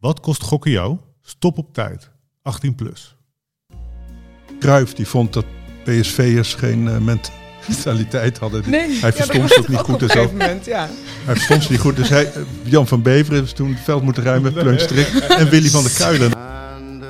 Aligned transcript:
Wat 0.00 0.20
kost 0.20 0.42
gokken 0.42 0.70
jou? 0.70 0.98
Stop 1.22 1.58
op 1.58 1.74
tijd. 1.74 2.10
18 2.42 2.74
plus. 2.74 3.16
Cruijff 4.58 4.94
die 4.94 5.06
vond 5.06 5.32
dat 5.32 5.44
PSV'ers 5.84 6.54
geen 6.54 6.86
uh, 6.86 6.96
mentaliteit 7.66 8.38
hadden. 8.38 8.70
Nee, 8.70 8.98
hij 9.00 9.12
verstond 9.12 9.48
ja, 9.48 9.60
het 9.60 9.68
niet 9.68 9.78
goed. 9.78 9.98
Dus 9.98 10.16
ook, 10.16 10.30
moment, 10.30 10.64
ja. 10.64 10.88
Hij 11.24 11.34
verstond 11.34 11.62
ze 11.62 11.70
niet 11.70 11.80
goed. 11.80 11.96
Dus 11.96 12.08
hij, 12.08 12.32
Jan 12.62 12.86
van 12.86 13.02
Beveren 13.02 13.40
heeft 13.40 13.56
toen 13.56 13.68
het 13.68 13.80
veld 13.80 14.02
moeten 14.02 14.22
ruimen. 14.22 14.52
Pleun 14.52 14.80
Strik 14.80 15.06
en 15.28 15.48
Willy 15.48 15.68
van 15.68 15.82
der 15.82 15.92
Kuilen. 15.92 16.34
And, 16.34 17.02
uh, 17.02 17.08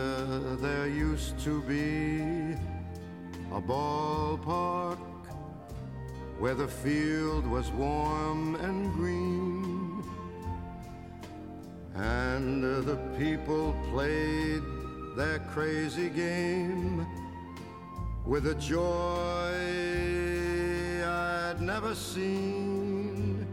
there 0.61 1.13
used 1.13 1.45
to 1.45 1.63
be 1.67 2.57
a 3.53 3.61
ballpark 3.67 4.99
Where 6.41 6.57
the 6.57 6.69
field 6.83 7.45
was 7.47 7.71
warm 7.79 8.55
and 8.55 8.95
green 8.99 9.20
And 11.97 12.63
the 12.63 12.97
people 13.19 13.75
played 13.93 14.63
their 15.17 15.41
crazy 15.55 16.09
game 16.09 17.07
with 18.25 18.47
a 18.47 18.55
joy 18.55 19.51
I'd 21.05 21.61
never 21.61 21.95
seen. 21.95 23.47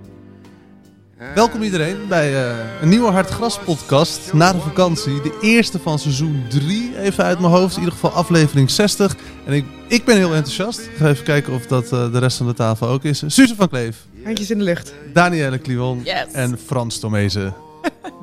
Welkom 1.35 1.61
iedereen 1.61 1.97
bij 2.07 2.31
uh, 2.31 2.81
een 2.81 2.89
nieuwe 2.89 3.11
Hartgras 3.11 3.59
podcast 3.59 4.33
na 4.33 4.53
de 4.53 4.59
vakantie. 4.59 5.21
De 5.21 5.37
eerste 5.41 5.79
van 5.79 5.99
seizoen 5.99 6.43
3, 6.49 6.99
even 6.99 7.23
uit 7.23 7.39
mijn 7.39 7.51
hoofd. 7.51 7.73
In 7.73 7.79
ieder 7.79 7.93
geval 7.93 8.11
aflevering 8.11 8.69
60. 8.69 9.15
En 9.45 9.53
ik, 9.53 9.65
ik 9.87 10.05
ben 10.05 10.15
heel 10.15 10.33
enthousiast. 10.33 10.79
Ik 10.79 10.95
ga 10.97 11.07
even 11.07 11.23
kijken 11.23 11.53
of 11.53 11.65
dat 11.65 11.83
uh, 11.83 12.11
de 12.11 12.19
rest 12.19 12.37
van 12.37 12.47
de 12.47 12.53
tafel 12.53 12.87
ook 12.87 13.03
is. 13.03 13.23
Suze 13.27 13.55
van 13.55 13.69
Kleef. 13.69 14.05
Handjes 14.23 14.51
in 14.51 14.57
de 14.57 14.63
lucht. 14.63 14.93
Danielle 15.13 15.57
Kliwon. 15.57 16.01
Yes. 16.03 16.31
En 16.31 16.59
Frans 16.65 16.99
Tomezen. 16.99 17.53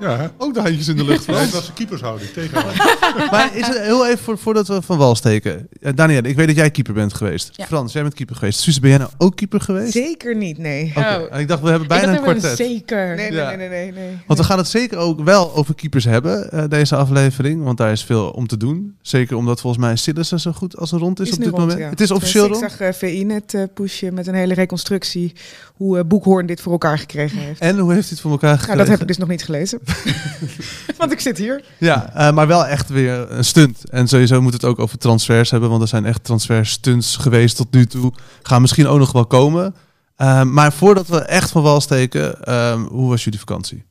Ja, 0.01 0.33
ook 0.39 0.55
de 0.55 0.61
handjes 0.61 0.89
in 0.89 0.97
de 0.97 1.05
lucht. 1.05 1.25
Frans. 1.35 1.51
was 1.51 1.67
de 1.67 1.73
keepershouder 1.73 2.33
tegen 2.33 2.65
Maar 3.31 3.57
is 3.57 3.67
het 3.67 3.79
heel 3.79 4.07
even 4.07 4.19
voor, 4.19 4.39
voordat 4.39 4.69
we 4.69 4.83
van 4.83 4.99
wal 4.99 5.15
steken. 5.15 5.69
Uh, 5.81 5.93
Danielle, 5.95 6.29
ik 6.29 6.37
weet 6.37 6.47
dat 6.47 6.57
jij 6.57 6.71
keeper 6.71 6.95
bent 6.95 7.15
geweest. 7.15 7.51
Ja. 7.53 7.67
Frans, 7.67 7.93
jij 7.93 8.03
bent 8.03 8.15
keeper 8.15 8.37
geweest. 8.37 8.61
Suze, 8.61 8.81
ben 8.81 8.91
jij 8.91 8.99
nou 8.99 9.11
ook 9.19 9.37
keeper 9.37 9.61
geweest? 9.61 9.93
Zeker 9.93 10.37
niet, 10.37 10.59
nee. 10.59 10.93
Okay. 10.97 11.25
Oh. 11.25 11.39
Ik 11.39 11.49
dacht, 11.49 11.63
we 11.63 11.69
hebben 11.69 11.89
bijna 11.89 12.17
een 12.17 12.23
kwartet. 12.23 12.57
Zeker. 12.57 13.07
Nee, 13.07 13.31
nee, 13.31 13.39
ja. 13.39 13.49
nee, 13.49 13.57
nee, 13.57 13.69
nee, 13.69 13.93
nee, 13.93 14.19
Want 14.27 14.39
we 14.39 14.45
gaan 14.45 14.59
het 14.59 14.69
zeker 14.69 14.99
ook 14.99 15.21
wel 15.21 15.55
over 15.55 15.75
keepers 15.75 16.05
hebben, 16.05 16.49
uh, 16.55 16.65
deze 16.69 16.97
aflevering. 16.97 17.63
Want 17.65 17.79
daar 17.79 17.93
is 17.93 18.05
veel 18.05 18.31
om 18.31 18.47
te 18.47 18.57
doen. 18.57 18.97
Zeker 19.03 19.37
omdat 19.37 19.61
volgens 19.61 19.85
mij 19.85 19.97
Sillissen 19.97 20.41
zo 20.41 20.53
goed 20.53 20.77
als 20.77 20.91
rond 20.91 21.21
is, 21.21 21.29
is 21.29 21.35
op 21.35 21.39
dit 21.39 21.49
rond, 21.49 21.61
moment. 21.61 21.79
Ja. 21.79 21.89
Het 21.89 22.01
is 22.01 22.11
officieel 22.11 22.49
dus 22.49 22.59
rond. 22.59 22.73
Ik 22.73 22.79
zag 22.79 22.89
uh, 22.89 22.93
VI 22.93 23.25
net 23.25 23.69
pushen 23.75 24.15
met 24.15 24.27
een 24.27 24.35
hele 24.35 24.55
reconstructie 24.55 25.33
hoe 25.75 26.05
Boekhoorn 26.05 26.47
dit 26.47 26.61
voor 26.61 26.73
elkaar 26.73 26.99
gekregen 26.99 27.39
heeft. 27.39 27.61
En 27.61 27.79
hoe 27.79 27.93
heeft 27.93 28.03
hij 28.03 28.11
het 28.11 28.21
voor 28.21 28.31
elkaar 28.31 28.59
gekregen? 28.59 28.77
Nou, 28.77 28.89
dat 28.89 28.89
heb 28.89 29.01
ik 29.01 29.07
dus 29.07 29.19
nog 29.19 29.29
niet 29.29 29.45
gelezen. 29.45 29.74
Want 30.99 31.13
ik 31.13 31.21
zit 31.21 31.39
hier. 31.39 31.65
Ja, 31.79 32.13
uh, 32.17 32.35
maar 32.35 32.47
wel 32.47 32.67
echt 32.67 32.89
weer 32.89 33.31
een 33.31 33.45
stunt. 33.45 33.91
En 33.91 34.09
sowieso 34.09 34.43
moet 34.43 34.53
het 34.53 34.65
ook 34.65 34.79
over 34.79 34.99
transfers 34.99 35.51
hebben, 35.51 35.71
want 35.71 35.83
er 35.83 35.89
zijn 35.89 36.05
echt 36.05 36.25
transferstunts 36.25 37.17
geweest 37.17 37.57
tot 37.57 37.73
nu 37.73 37.87
toe. 37.87 38.13
Gaan 38.43 38.61
misschien 38.61 38.87
ook 38.87 38.99
nog 38.99 39.13
wel 39.13 39.27
komen. 39.27 39.75
Uh, 40.19 40.43
maar 40.43 40.73
voordat 40.73 41.07
we 41.07 41.21
echt 41.21 41.51
van 41.51 41.63
wal 41.63 41.81
steken, 41.81 42.39
uh, 42.49 42.83
hoe 42.87 43.09
was 43.09 43.25
jullie 43.25 43.39
vakantie? 43.39 43.85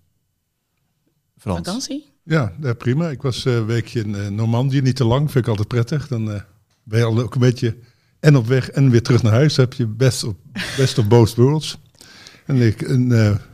Frans. 1.38 1.58
Vakantie? 1.58 2.12
Ja, 2.24 2.54
ja 2.62 2.74
prima. 2.74 3.10
Ik 3.10 3.22
was 3.22 3.46
een 3.46 3.66
weekje 3.66 4.00
in 4.00 4.36
Normandië, 4.36 4.82
niet 4.82 4.96
te 4.96 5.06
lang, 5.06 5.32
vind 5.32 5.44
ik 5.44 5.50
altijd 5.50 5.68
prettig. 5.68 6.08
Dan 6.08 6.26
ben 6.84 7.00
je 7.00 7.06
al 7.06 7.20
ook 7.20 7.34
een 7.34 7.40
beetje 7.40 7.78
en 8.20 8.36
op 8.36 8.48
weg 8.48 8.70
en 8.70 8.90
weer 8.90 9.02
terug 9.02 9.24
naar 9.24 9.34
huis. 9.34 9.56
Dan 9.56 9.66
heb 9.66 9.74
je 9.74 9.88
best, 9.88 10.24
op, 10.24 10.38
best 10.78 10.98
of 10.98 11.08
both 11.08 11.36
worlds. 11.36 11.78
En 12.46 12.56
ik 12.62 12.82
en, 12.82 13.12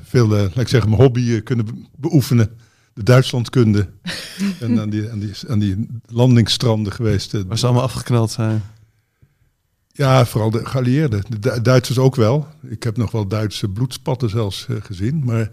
veel, 0.09 0.27
laat 0.27 0.57
ik 0.57 0.67
zeggen, 0.67 0.89
mijn 0.89 1.01
hobby 1.01 1.41
kunnen 1.41 1.87
beoefenen 1.95 2.49
de 2.93 3.03
Duitslandkunde. 3.03 3.89
en 4.59 4.79
aan 4.79 4.89
die, 4.89 5.09
aan, 5.11 5.19
die, 5.19 5.31
aan 5.47 5.59
die 5.59 5.87
landingsstranden 6.05 6.93
geweest. 6.93 7.43
Waar 7.47 7.57
ze 7.57 7.65
allemaal 7.65 7.83
afgeknald 7.83 8.31
zijn. 8.31 8.61
Ja, 9.91 10.25
vooral 10.25 10.49
de 10.49 10.65
geallieerden. 10.65 11.23
De 11.29 11.39
Du 11.39 11.61
Duitsers 11.61 11.97
ook 11.97 12.15
wel. 12.15 12.47
Ik 12.69 12.83
heb 12.83 12.97
nog 12.97 13.11
wel 13.11 13.27
Duitse 13.27 13.69
bloedspatten 13.69 14.29
zelfs 14.29 14.67
uh, 14.69 14.77
gezien. 14.81 15.23
Maar 15.25 15.51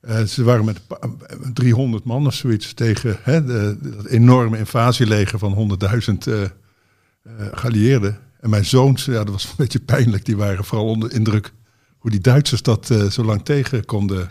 uh, 0.00 0.22
ze 0.22 0.44
waren 0.44 0.64
met 0.64 0.80
300 1.54 2.04
man 2.04 2.26
of 2.26 2.34
zoiets 2.34 2.74
tegen 2.74 3.16
hè, 3.22 3.44
de, 3.44 3.78
dat 3.80 4.06
enorme 4.06 4.58
invasieleger 4.58 5.38
van 5.38 5.78
100.000 5.92 6.14
uh, 6.28 6.42
geallieerden. 7.52 8.18
En 8.40 8.50
mijn 8.50 8.64
zoons, 8.64 9.04
ja, 9.04 9.24
dat 9.24 9.30
was 9.30 9.44
een 9.44 9.54
beetje 9.64 9.80
pijnlijk. 9.80 10.24
Die 10.24 10.36
waren 10.36 10.64
vooral 10.64 10.86
onder 10.86 11.12
indruk 11.12 11.52
hoe 11.98 12.10
die 12.10 12.20
Duitsers 12.20 12.62
dat 12.62 12.94
zo 13.10 13.24
lang 13.24 13.44
tegen 13.44 13.84
konden 13.84 14.28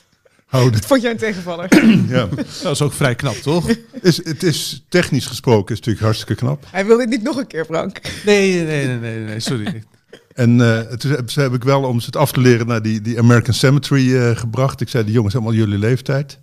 houden. 0.46 0.72
Dat 0.72 0.86
vond 0.86 1.02
jij 1.02 1.10
een 1.10 1.16
tegenvaller? 1.16 1.68
ja. 2.08 2.28
Dat 2.62 2.72
is 2.72 2.82
ook 2.82 2.92
vrij 2.92 3.14
knap, 3.14 3.34
toch? 3.34 3.70
Is, 4.02 4.24
het 4.24 4.42
is 4.42 4.84
technisch 4.88 5.26
gesproken 5.26 5.72
is 5.72 5.78
natuurlijk 5.78 6.04
hartstikke 6.04 6.34
knap. 6.34 6.64
Hij 6.70 6.86
wil 6.86 6.96
dit 6.96 7.08
niet 7.08 7.22
nog 7.22 7.36
een 7.36 7.46
keer, 7.46 7.64
Frank. 7.64 8.00
Nee, 8.24 8.64
nee, 8.64 8.86
nee, 8.86 8.98
nee, 8.98 9.18
nee 9.18 9.40
sorry. 9.40 9.84
En 10.34 10.58
uh, 10.58 10.80
toen 10.80 11.28
heb 11.34 11.54
ik 11.54 11.64
wel, 11.64 11.82
om 11.82 12.00
ze 12.00 12.06
het 12.06 12.16
af 12.16 12.32
te 12.32 12.40
leren, 12.40 12.66
naar 12.66 12.82
die, 12.82 13.00
die 13.00 13.18
American 13.18 13.54
Cemetery 13.54 14.08
uh, 14.08 14.36
gebracht. 14.36 14.80
Ik 14.80 14.88
zei, 14.88 15.04
die 15.04 15.12
jongens 15.12 15.34
allemaal 15.34 15.52
jullie 15.52 15.78
leeftijd. 15.78 16.38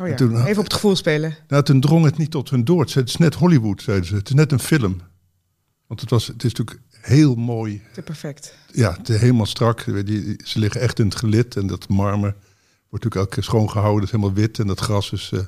Oh 0.00 0.08
ja, 0.08 0.14
toen, 0.14 0.44
even 0.44 0.58
op 0.58 0.64
het 0.64 0.72
gevoel 0.72 0.96
spelen. 0.96 1.36
Nou, 1.48 1.62
toen 1.62 1.80
drong 1.80 2.04
het 2.04 2.16
niet 2.16 2.30
tot 2.30 2.50
hun 2.50 2.64
door. 2.64 2.80
Het 2.92 3.08
is 3.08 3.16
net 3.16 3.34
Hollywood, 3.34 3.82
zeiden 3.82 4.06
ze. 4.06 4.14
Het 4.14 4.28
is 4.28 4.34
net 4.34 4.52
een 4.52 4.58
film. 4.58 5.00
Want 5.86 6.00
het, 6.00 6.10
was, 6.10 6.26
het 6.26 6.44
is 6.44 6.54
natuurlijk 6.54 6.80
heel 7.02 7.34
mooi. 7.34 7.82
Te 7.92 8.02
perfect. 8.02 8.54
Ja, 8.72 8.98
helemaal 9.02 9.46
strak. 9.46 10.06
Die, 10.06 10.40
ze 10.44 10.58
liggen 10.58 10.80
echt 10.80 10.98
in 10.98 11.04
het 11.04 11.16
gelid 11.16 11.56
en 11.56 11.66
dat 11.66 11.88
marmer 11.88 12.34
wordt 12.88 13.04
natuurlijk 13.04 13.38
ook 13.38 13.44
schoongehouden. 13.44 14.00
Het 14.00 14.04
is 14.04 14.10
helemaal 14.10 14.42
wit 14.42 14.58
en 14.58 14.66
dat 14.66 14.80
gras 14.80 15.12
is 15.12 15.30
uh, 15.34 15.40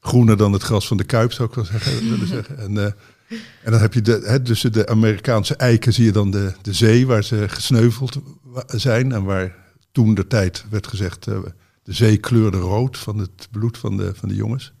groener 0.00 0.36
dan 0.36 0.52
het 0.52 0.62
gras 0.62 0.86
van 0.86 0.96
de 0.96 1.04
Kuip, 1.04 1.32
zou 1.32 1.48
ik 1.48 1.54
wel 1.54 1.64
zeggen. 1.64 2.08
willen 2.10 2.26
zeggen. 2.26 2.58
En, 2.58 2.72
uh, 2.72 2.84
en 3.62 3.70
dan 3.70 3.80
heb 3.80 3.94
je 3.94 4.02
de, 4.02 4.20
hè, 4.24 4.40
tussen 4.40 4.72
de 4.72 4.86
Amerikaanse 4.86 5.56
eiken 5.56 5.92
zie 5.92 6.04
je 6.04 6.12
dan 6.12 6.30
de, 6.30 6.52
de 6.62 6.72
zee 6.72 7.06
waar 7.06 7.24
ze 7.24 7.48
gesneuveld 7.48 8.18
zijn. 8.66 9.12
En 9.12 9.24
waar 9.24 9.56
toen 9.92 10.14
de 10.14 10.26
tijd 10.26 10.64
werd 10.70 10.86
gezegd, 10.86 11.26
uh, 11.26 11.38
de 11.82 11.92
zee 11.92 12.16
kleurde 12.16 12.58
rood 12.58 12.98
van 12.98 13.18
het 13.18 13.48
bloed 13.50 13.78
van 13.78 13.96
de, 13.96 14.14
van 14.14 14.28
de 14.28 14.34
jongens. 14.34 14.72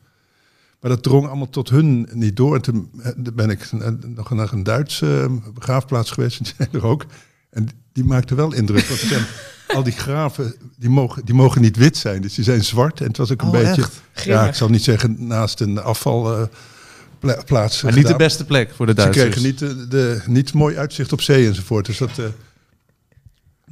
Maar 0.84 0.92
dat 0.92 1.02
drong 1.02 1.26
allemaal 1.26 1.50
tot 1.50 1.70
hun 1.70 2.08
niet 2.12 2.36
door. 2.36 2.54
En 2.54 2.60
toen 2.60 2.90
ben 3.34 3.50
ik 3.50 3.70
nog 4.14 4.30
naar 4.30 4.52
een 4.52 4.62
Duitse 4.62 5.40
begraafplaats 5.54 6.10
geweest, 6.10 6.38
en 6.38 6.44
die 6.44 6.54
zijn 6.56 6.68
er 6.72 6.84
ook. 6.84 7.06
En 7.50 7.68
die 7.92 8.04
maakte 8.04 8.34
wel 8.34 8.52
indruk, 8.52 8.86
want 8.86 9.00
zijn 9.00 9.24
al 9.76 9.82
die 9.82 9.92
graven, 9.92 10.54
die 10.76 10.88
mogen, 10.88 11.24
die 11.24 11.34
mogen 11.34 11.60
niet 11.60 11.76
wit 11.76 11.96
zijn. 11.96 12.22
Dus 12.22 12.34
die 12.34 12.44
zijn 12.44 12.64
zwart. 12.64 13.00
En 13.00 13.06
het 13.06 13.16
was 13.16 13.32
ook 13.32 13.42
een 13.42 13.46
oh, 13.46 13.52
beetje, 13.52 13.84
ja, 14.24 14.46
ik 14.46 14.54
zal 14.54 14.68
niet 14.68 14.82
zeggen 14.82 15.26
naast 15.26 15.60
een 15.60 15.78
afvalplaats. 15.78 17.76
Uh, 17.76 17.82
maar 17.82 17.94
niet 17.94 18.06
de 18.06 18.16
beste 18.16 18.44
plek 18.44 18.72
voor 18.74 18.86
de 18.86 18.94
Duitsers. 18.94 19.24
Ze 19.24 19.30
kregen 19.30 19.48
niet, 19.48 19.58
de, 19.58 19.88
de, 19.88 20.22
niet 20.26 20.52
mooi 20.52 20.76
uitzicht 20.76 21.12
op 21.12 21.20
zee 21.20 21.46
enzovoort. 21.46 21.86
Dus 21.86 21.98
dat... 21.98 22.18
Uh, 22.18 22.26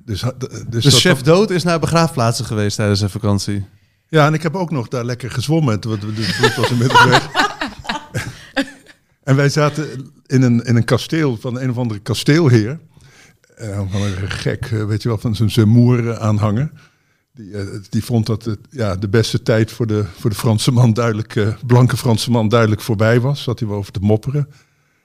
dus, 0.04 0.25
dus, 0.69 0.84
dus 0.84 1.00
chef 1.00 1.22
Dood 1.22 1.50
is 1.50 1.62
naar 1.62 1.81
begraafplaatsen 1.81 2.44
geweest 2.44 2.76
tijdens 2.76 2.98
zijn 2.98 3.10
vakantie. 3.10 3.64
Ja, 4.12 4.26
en 4.26 4.35
ik 4.35 4.43
heb 4.43 4.56
ook 4.56 4.70
nog 4.70 4.88
daar 4.88 5.05
lekker 5.05 5.31
gezwommen. 5.31 5.81
Dus 5.81 5.93
het 5.93 6.37
bloed 6.38 6.56
was 6.56 6.70
inmiddels 6.70 7.05
weg. 7.05 7.29
en 9.29 9.37
wij 9.37 9.49
zaten 9.49 10.12
in 10.26 10.43
een, 10.43 10.64
in 10.64 10.76
een 10.76 10.85
kasteel 10.85 11.37
van 11.37 11.61
een 11.61 11.70
of 11.70 11.76
andere 11.79 12.00
kasteelheer. 12.00 12.79
Uh, 13.61 13.81
van 13.91 14.03
een 14.03 14.31
gek, 14.31 14.67
weet 14.67 15.03
je 15.03 15.09
wel, 15.09 15.19
van 15.19 15.35
zo'n 15.35 15.50
Zemoer 15.50 16.19
aanhanger. 16.19 16.73
Die, 17.35 17.56
eh, 17.56 17.67
die 17.91 18.05
vond 18.05 18.26
dat 18.26 18.44
het, 18.44 18.59
ja, 18.70 18.97
de 18.97 19.09
beste 19.09 19.43
tijd 19.43 19.73
voor 19.73 19.87
de, 19.87 20.05
voor 20.19 20.31
de 20.31 20.37
Franse 20.37 20.73
man 20.73 20.93
duidelijk, 20.93 21.37
eh, 21.37 21.55
blanke 21.67 21.97
Franse 21.97 22.31
man 22.31 22.49
duidelijk 22.49 22.81
voorbij 22.81 23.20
was. 23.20 23.43
Zat 23.43 23.59
hij 23.59 23.69
wel 23.69 23.76
over 23.76 23.93
te 23.93 24.00
mopperen. 24.00 24.49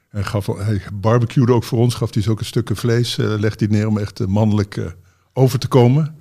Hij, 0.09 0.23
gaf, 0.23 0.45
hij 0.45 0.81
barbecuede 0.93 1.53
ook 1.53 1.63
voor 1.63 1.79
ons, 1.79 1.95
gaf 1.95 2.13
hij 2.13 2.23
zo 2.23 2.31
ook 2.31 2.39
een 2.39 2.45
stukje 2.45 2.75
vlees, 2.75 3.17
eh 3.17 3.25
legde 3.25 3.65
hij 3.65 3.77
neer 3.77 3.87
om 3.87 3.97
echt 3.97 4.19
eh, 4.19 4.27
mannelijk 4.27 4.77
eh, 4.77 4.85
over 5.33 5.59
te 5.59 5.67
komen. 5.67 6.15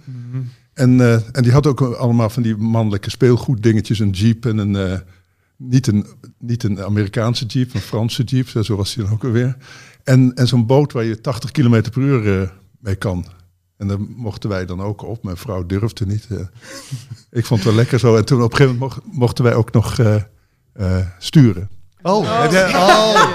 En, 0.76 1.00
eh, 1.00 1.12
en 1.32 1.42
die 1.42 1.52
had 1.52 1.66
ook 1.66 1.80
allemaal 1.80 2.30
van 2.30 2.42
die 2.42 2.56
mannelijke 2.56 3.10
speelgoeddingetjes, 3.10 3.98
een 3.98 4.10
jeep 4.10 4.46
en 4.46 4.58
een, 4.58 4.76
eh, 4.76 4.98
niet, 5.56 5.86
een, 5.86 6.06
niet 6.38 6.62
een 6.62 6.82
Amerikaanse 6.82 7.44
jeep, 7.46 7.74
een 7.74 7.80
Franse 7.80 8.22
jeep, 8.22 8.48
zo 8.64 8.76
was 8.76 8.94
hij 8.94 9.04
dan 9.04 9.12
ook 9.12 9.24
alweer. 9.24 9.56
En, 10.04 10.34
en 10.34 10.46
zo'n 10.48 10.66
boot 10.66 10.92
waar 10.92 11.04
je 11.04 11.20
80 11.20 11.50
km 11.50 11.82
per 11.90 12.02
uur 12.02 12.40
eh, 12.42 12.48
mee 12.80 12.94
kan. 12.96 13.26
En 13.76 13.88
daar 13.88 14.00
mochten 14.00 14.50
wij 14.50 14.66
dan 14.66 14.80
ook 14.80 15.02
op. 15.02 15.22
Mijn 15.24 15.36
vrouw 15.36 15.66
durfde 15.66 16.06
niet. 16.06 16.26
ik 17.30 17.46
vond 17.46 17.60
het 17.60 17.68
wel 17.68 17.78
lekker 17.78 17.98
zo. 17.98 18.16
En 18.16 18.24
toen 18.24 18.42
op 18.42 18.50
een 18.50 18.56
gegeven 18.56 18.78
moment 18.78 19.02
mocht- 19.04 19.16
mochten 19.18 19.44
wij 19.44 19.54
ook 19.54 19.72
nog 19.72 19.98
eh, 19.98 20.14
eh, 20.72 21.06
sturen. 21.18 21.68
Oh, 22.02 22.46
jij- 22.50 22.74
oh. 22.74 23.32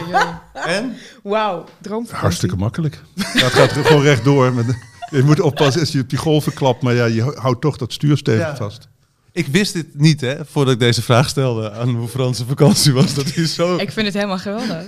En? 0.53 0.93
Wauw, 1.23 1.65
droom. 1.81 2.05
Hartstikke 2.11 2.55
makkelijk. 2.55 3.01
Ja, 3.15 3.23
het 3.23 3.53
gaat 3.53 3.71
er 3.75 3.85
gewoon 3.85 4.01
rechtdoor. 4.01 4.53
Met, 4.53 4.65
je 5.11 5.23
moet 5.23 5.39
oppassen 5.39 5.81
als 5.81 5.91
je 5.91 5.99
op 6.01 6.09
die 6.09 6.17
golven 6.19 6.53
klapt. 6.53 6.81
Maar 6.81 6.93
ja, 6.93 7.05
je 7.05 7.21
houdt 7.35 7.61
toch 7.61 7.77
dat 7.77 7.93
stuursteven 7.93 8.39
Ja. 8.45 8.55
vast. 8.55 8.89
Ik 9.33 9.47
wist 9.47 9.73
dit 9.73 9.85
niet, 9.93 10.21
hè, 10.21 10.45
voordat 10.45 10.73
ik 10.73 10.79
deze 10.79 11.01
vraag 11.01 11.29
stelde 11.29 11.71
aan 11.71 11.89
hoe 11.89 12.07
Franse 12.07 12.45
vakantie 12.45 12.93
was. 12.93 13.13
Dat 13.13 13.35
is 13.35 13.53
zo... 13.53 13.75
Ik 13.77 13.91
vind 13.91 14.05
het 14.05 14.15
helemaal 14.15 14.37
geweldig. 14.39 14.85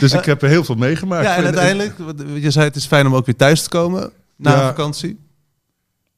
Dus 0.00 0.12
ik 0.12 0.24
heb 0.24 0.42
er 0.42 0.48
heel 0.48 0.64
veel 0.64 0.74
meegemaakt. 0.74 1.24
Ja, 1.26 1.36
en 1.36 1.44
uiteindelijk, 1.44 1.94
je 2.40 2.50
zei 2.50 2.64
het 2.66 2.76
is 2.76 2.86
fijn 2.86 3.06
om 3.06 3.14
ook 3.14 3.26
weer 3.26 3.36
thuis 3.36 3.62
te 3.62 3.68
komen 3.68 4.10
na 4.36 4.50
Ja. 4.50 4.60
een 4.60 4.66
vakantie. 4.68 5.18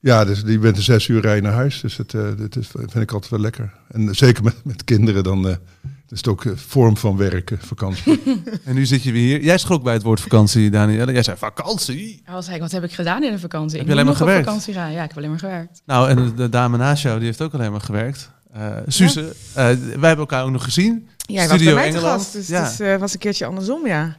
Ja, 0.00 0.24
dus 0.24 0.42
je 0.46 0.58
bent 0.58 0.76
een 0.76 0.82
zes 0.82 1.08
uur 1.08 1.20
rijden 1.20 1.42
naar 1.42 1.52
huis. 1.52 1.80
Dus 1.80 1.96
het, 1.96 2.14
eh, 2.14 2.22
dat 2.38 2.56
is, 2.56 2.66
vind 2.72 2.94
ik 3.00 3.12
altijd 3.12 3.30
wel 3.30 3.40
lekker. 3.40 3.72
En 3.88 4.14
zeker 4.14 4.42
met, 4.44 4.54
met 4.64 4.84
kinderen, 4.84 5.22
dan 5.24 5.48
eh, 5.48 5.54
is 6.12 6.18
het 6.18 6.28
ook 6.28 6.44
een 6.44 6.58
vorm 6.58 6.96
van 6.96 7.16
werken, 7.16 7.58
vakantie. 7.60 8.22
En 8.64 8.74
nu 8.74 8.86
zit 8.86 9.02
je 9.02 9.12
weer 9.12 9.22
hier. 9.22 9.42
Jij 9.44 9.58
schrok 9.58 9.82
bij 9.82 9.92
het 9.92 10.02
woord 10.02 10.20
vakantie, 10.20 10.70
Danielle. 10.70 11.12
Jij 11.12 11.22
zei 11.22 11.36
vakantie. 11.36 12.22
Als 12.26 12.48
ik, 12.48 12.60
wat 12.60 12.70
heb 12.72 12.84
ik 12.84 12.92
gedaan 12.92 13.22
in 13.24 13.30
de 13.32 13.38
vakantie? 13.38 13.78
Heb 13.78 13.86
ik 13.86 13.92
je 13.94 14.00
alleen 14.00 14.06
moet 14.10 14.18
maar 14.18 14.28
nog 14.34 14.42
gewerkt? 14.42 14.46
op 14.48 14.52
vakantie 14.62 14.74
gaan. 14.74 14.92
Ja, 14.92 15.02
ik 15.02 15.08
heb 15.08 15.16
alleen 15.16 15.30
maar 15.30 15.38
gewerkt. 15.38 15.82
Nou, 15.86 16.08
en 16.08 16.32
de, 16.36 16.48
dame 16.48 16.76
naast 16.76 17.02
jou, 17.02 17.16
die 17.18 17.26
heeft 17.26 17.40
ook 17.42 17.54
alleen 17.54 17.70
maar 17.70 17.80
gewerkt. 17.80 18.30
Eh 18.52 18.76
Suze, 18.86 19.20
eh, 19.20 19.54
wij 19.54 19.74
hebben 19.90 20.16
elkaar 20.18 20.44
ook 20.44 20.50
nog 20.50 20.64
gezien. 20.64 21.08
Jij 21.16 21.48
was 21.48 21.56
Studio 21.56 21.74
bij 21.74 21.82
mij 21.82 21.90
te 21.90 21.96
Engeland. 21.96 22.20
gast, 22.22 22.32
dus 22.32 22.48
Ja. 22.48 22.62
het 22.64 22.80
eh, 22.80 22.96
was 22.96 23.12
een 23.12 23.18
keertje 23.18 23.46
andersom, 23.46 23.86
ja. 23.86 24.16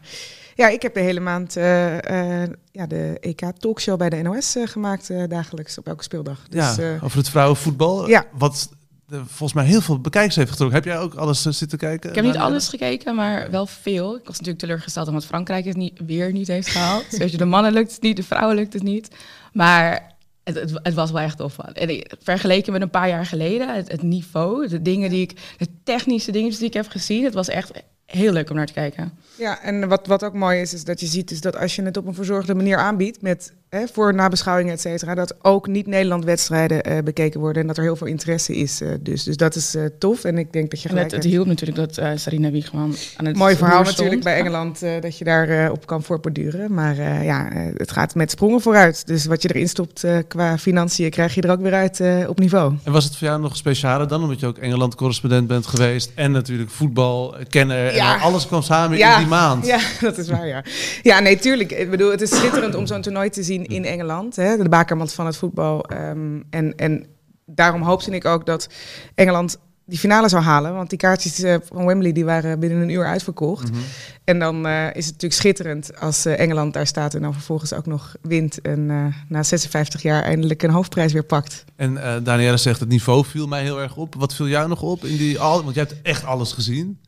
Ja, 0.55 0.67
ik 0.69 0.81
heb 0.81 0.93
de 0.93 0.99
hele 0.99 1.19
maand 1.19 1.55
eh, 1.57 2.41
eh, 2.43 2.49
ja, 2.71 2.87
de 2.87 3.17
EK-talkshow 3.19 3.97
bij 3.97 4.09
de 4.09 4.21
NOS 4.21 4.55
eh, 4.55 4.67
gemaakt, 4.67 5.09
eh, 5.09 5.23
dagelijks, 5.29 5.77
op 5.77 5.87
elke 5.87 6.03
speeldag. 6.03 6.39
Dus, 6.49 6.75
ja, 6.75 6.83
eh, 6.95 7.03
over 7.03 7.17
het 7.17 7.29
vrouwenvoetbal. 7.29 8.07
Ja. 8.09 8.25
Wat 8.37 8.69
eh, 8.71 8.77
volgens 9.25 9.53
mij 9.53 9.65
heel 9.65 9.81
veel 9.81 9.99
bekijkers 9.99 10.35
heeft 10.35 10.49
getrokken. 10.49 10.75
Heb 10.77 10.85
jij 10.85 10.99
ook 10.99 11.13
alles 11.13 11.45
eh, 11.45 11.53
zitten 11.53 11.77
kijken? 11.77 12.09
Ik 12.09 12.15
heb 12.15 12.25
niet 12.25 12.37
alles 12.37 12.67
gekeken, 12.67 13.15
maar 13.15 13.51
wel 13.51 13.65
veel. 13.65 14.15
Ik 14.15 14.25
was 14.25 14.37
natuurlijk 14.37 14.59
teleurgesteld 14.59 15.07
omdat 15.07 15.25
Frankrijk 15.25 15.65
het 15.65 15.75
niet, 15.77 15.99
weer 16.05 16.31
niet 16.31 16.47
heeft 16.47 16.67
gehaald. 16.67 17.05
Dus 17.19 17.31
de 17.31 17.45
mannen 17.45 17.73
lukt 17.73 17.91
het 17.91 18.01
niet, 18.01 18.15
de 18.15 18.23
vrouwen 18.23 18.55
lukt 18.55 18.73
het 18.73 18.83
niet. 18.83 19.07
Maar 19.53 20.11
het, 20.43 20.55
het, 20.55 20.79
het 20.83 20.93
was 20.93 21.11
wel 21.11 21.21
echt 21.21 21.37
tof. 21.37 21.57
En 21.59 21.89
ik- 21.89 22.13
vergeleken 22.21 22.71
met 22.73 22.81
een 22.81 22.89
paar 22.89 23.07
jaar 23.09 23.25
geleden, 23.25 23.75
het, 23.75 23.91
het 23.91 24.01
niveau, 24.01 24.67
de 24.67 24.81
dingen 24.81 25.09
die 25.09 25.21
ik, 25.21 25.39
de 25.57 25.67
technische 25.83 26.31
dingen 26.31 26.51
die 26.51 26.65
ik 26.65 26.73
heb 26.73 26.87
gezien, 26.87 27.23
het 27.23 27.33
was 27.33 27.47
echt 27.47 27.71
heel 28.05 28.31
leuk 28.31 28.49
om 28.49 28.55
naar 28.55 28.65
te 28.65 28.73
kijken. 28.73 29.11
Ja, 29.37 29.61
en 29.61 29.87
wat, 29.87 30.07
wat 30.07 30.23
ook 30.23 30.33
mooi 30.33 30.61
is, 30.61 30.73
is 30.73 30.83
dat 30.83 30.99
je 30.99 31.05
ziet 31.05 31.31
is 31.31 31.41
dat 31.41 31.57
als 31.57 31.75
je 31.75 31.81
het 31.81 31.97
op 31.97 32.05
een 32.05 32.13
verzorgde 32.13 32.55
manier 32.55 32.77
aanbiedt, 32.77 33.21
met, 33.21 33.53
hè, 33.73 33.87
voor 33.93 34.13
nabeschouwingen, 34.13 34.73
et 34.73 34.81
cetera, 34.81 35.15
dat 35.15 35.35
ook 35.41 35.67
niet-Nederland-wedstrijden 35.67 36.83
eh, 36.83 36.97
bekeken 37.03 37.39
worden 37.39 37.61
en 37.61 37.67
dat 37.67 37.77
er 37.77 37.83
heel 37.83 37.95
veel 37.95 38.07
interesse 38.07 38.55
is. 38.55 38.81
eh, 38.81 38.89
dus. 39.01 39.23
dus 39.23 39.37
dat 39.37 39.55
is 39.55 39.75
eh, 39.75 39.83
tof 39.99 40.23
en 40.23 40.37
ik 40.37 40.53
denk 40.53 40.69
dat 40.71 40.81
je 40.81 40.87
En 40.89 40.95
gelijk 40.95 41.11
het, 41.13 41.23
het 41.23 41.31
hielp 41.31 41.47
natuurlijk 41.47 41.79
dat 41.79 41.97
eh, 41.97 42.11
Sarina 42.15 42.51
Wiegman 42.51 42.95
aan 43.17 43.25
het 43.25 43.35
Mooi 43.35 43.55
verhaal 43.55 43.81
stond. 43.85 43.97
natuurlijk 43.97 44.23
bij 44.23 44.37
Engeland, 44.37 44.81
eh, 44.81 44.91
dat 45.01 45.17
je 45.17 45.23
daar 45.23 45.49
eh, 45.49 45.71
op 45.71 45.85
kan 45.85 46.03
voortborduren. 46.03 46.73
Maar 46.73 46.97
eh, 46.97 47.23
ja, 47.23 47.51
eh, 47.51 47.61
het 47.77 47.91
gaat 47.91 48.15
met 48.15 48.31
sprongen 48.31 48.61
vooruit. 48.61 49.07
Dus 49.07 49.25
wat 49.25 49.41
je 49.41 49.49
erin 49.53 49.69
stopt 49.69 50.03
eh, 50.03 50.17
qua 50.27 50.57
financiën, 50.57 51.09
krijg 51.09 51.35
je 51.35 51.41
er 51.41 51.51
ook 51.51 51.61
weer 51.61 51.73
uit 51.73 51.99
eh, 51.99 52.17
op 52.27 52.39
niveau. 52.39 52.73
En 52.83 52.91
was 52.91 53.03
het 53.03 53.15
voor 53.17 53.27
jou 53.27 53.41
nog 53.41 53.55
specialer 53.55 54.07
dan, 54.07 54.21
omdat 54.23 54.39
je 54.39 54.45
ook 54.45 54.57
Engeland-correspondent 54.57 55.47
bent 55.47 55.67
geweest 55.67 56.11
en 56.15 56.31
natuurlijk 56.31 56.69
voetbal, 56.69 57.35
kenner 57.49 57.87
en 57.87 57.97
dan 57.97 58.19
alles 58.19 58.47
kwam 58.47 58.61
samen 58.61 58.97
Ja. 58.97 59.13
in 59.13 59.19
die 59.19 59.27
maand? 59.27 59.65
Ja, 59.65 59.79
dat 60.01 60.17
is 60.17 60.29
waar, 60.29 60.47
ja. 60.47 60.63
Ja, 61.03 61.19
nee, 61.19 61.37
tuurlijk. 61.39 61.71
Ik 61.71 61.89
bedoel, 61.89 62.11
het 62.11 62.21
is 62.21 62.29
schitterend 62.35 62.75
om 62.75 62.87
zo'n 62.87 63.01
toernooi 63.01 63.29
te 63.29 63.43
zien 63.43 63.62
in 63.63 63.85
Engeland. 63.85 64.35
Hè, 64.35 64.57
de 64.57 64.69
bakermat 64.69 65.13
van 65.13 65.25
het 65.25 65.37
voetbal. 65.37 65.83
Ehm, 65.83 66.41
en, 66.49 66.75
en 66.75 67.05
daarom 67.45 67.81
hoopte 67.81 68.11
ik 68.11 68.25
ook 68.25 68.45
dat 68.45 68.69
Engeland 69.15 69.57
die 69.85 69.99
finale 69.99 70.29
zou 70.29 70.43
halen. 70.43 70.73
Want 70.73 70.89
die 70.89 70.99
kaartjes 70.99 71.39
eh, 71.39 71.55
van 71.63 71.85
Wembley 71.85 72.11
die 72.11 72.25
waren 72.25 72.59
binnen 72.59 72.81
een 72.81 72.89
uur 72.89 73.05
uitverkocht. 73.05 73.71
Mhm. 73.71 73.79
En 74.23 74.39
dan 74.39 74.67
eh, 74.67 74.85
is 74.85 75.05
het 75.05 75.13
natuurlijk 75.13 75.33
schitterend 75.33 75.99
als 75.99 76.25
eh, 76.25 76.39
Engeland 76.39 76.73
daar 76.73 76.87
staat... 76.87 77.13
en 77.13 77.21
dan 77.21 77.33
vervolgens 77.33 77.73
ook 77.73 77.85
nog 77.85 78.15
wint 78.21 78.61
en 78.61 78.85
na 79.27 79.43
56 79.43 80.01
jaar 80.01 80.23
eindelijk 80.23 80.63
een 80.63 80.69
hoofdprijs 80.69 81.13
weer 81.13 81.23
pakt. 81.23 81.65
En 81.75 82.23
Danielle 82.23 82.57
zegt, 82.57 82.79
het 82.79 82.89
niveau 82.89 83.25
viel 83.25 83.47
mij 83.47 83.61
heel 83.61 83.81
erg 83.81 83.95
op. 83.95 84.15
Wat 84.15 84.33
viel 84.33 84.47
jou 84.47 84.67
nog 84.67 84.81
op? 84.81 85.05
In 85.05 85.17
die, 85.17 85.39
al, 85.39 85.63
want 85.63 85.75
jij 85.75 85.85
hebt 85.87 86.01
echt 86.01 86.25
alles 86.25 86.51
gezien. 86.51 86.99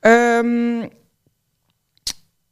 Ehm, 0.00 0.86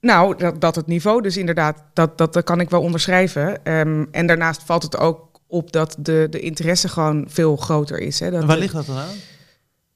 nou, 0.07 0.37
dat, 0.37 0.61
dat 0.61 0.77
het 0.77 0.87
niveau 0.87 1.23
dus 1.23 1.37
inderdaad, 1.37 1.83
dat, 1.93 2.19
dat, 2.19 2.33
dat 2.33 2.45
kan 2.45 2.61
ik 2.61 2.71
wel 2.71 2.83
onderschrijven. 2.83 3.65
Ehm, 3.65 4.05
en 4.11 4.27
daarnaast 4.27 4.63
valt 4.63 4.83
het 4.83 4.97
ook 4.97 5.41
op 5.47 5.73
dat 5.73 5.97
de, 5.99 6.27
de 6.31 6.41
interesse 6.41 6.89
gewoon 6.89 7.25
veel 7.29 7.57
groter 7.57 7.99
is. 7.99 8.21
Hè. 8.21 8.31
Dat, 8.31 8.41
En 8.41 8.47
waar 8.47 8.59
ligt 8.59 8.75
dat 8.75 8.87
dan 8.87 8.97
aan? 8.97 9.15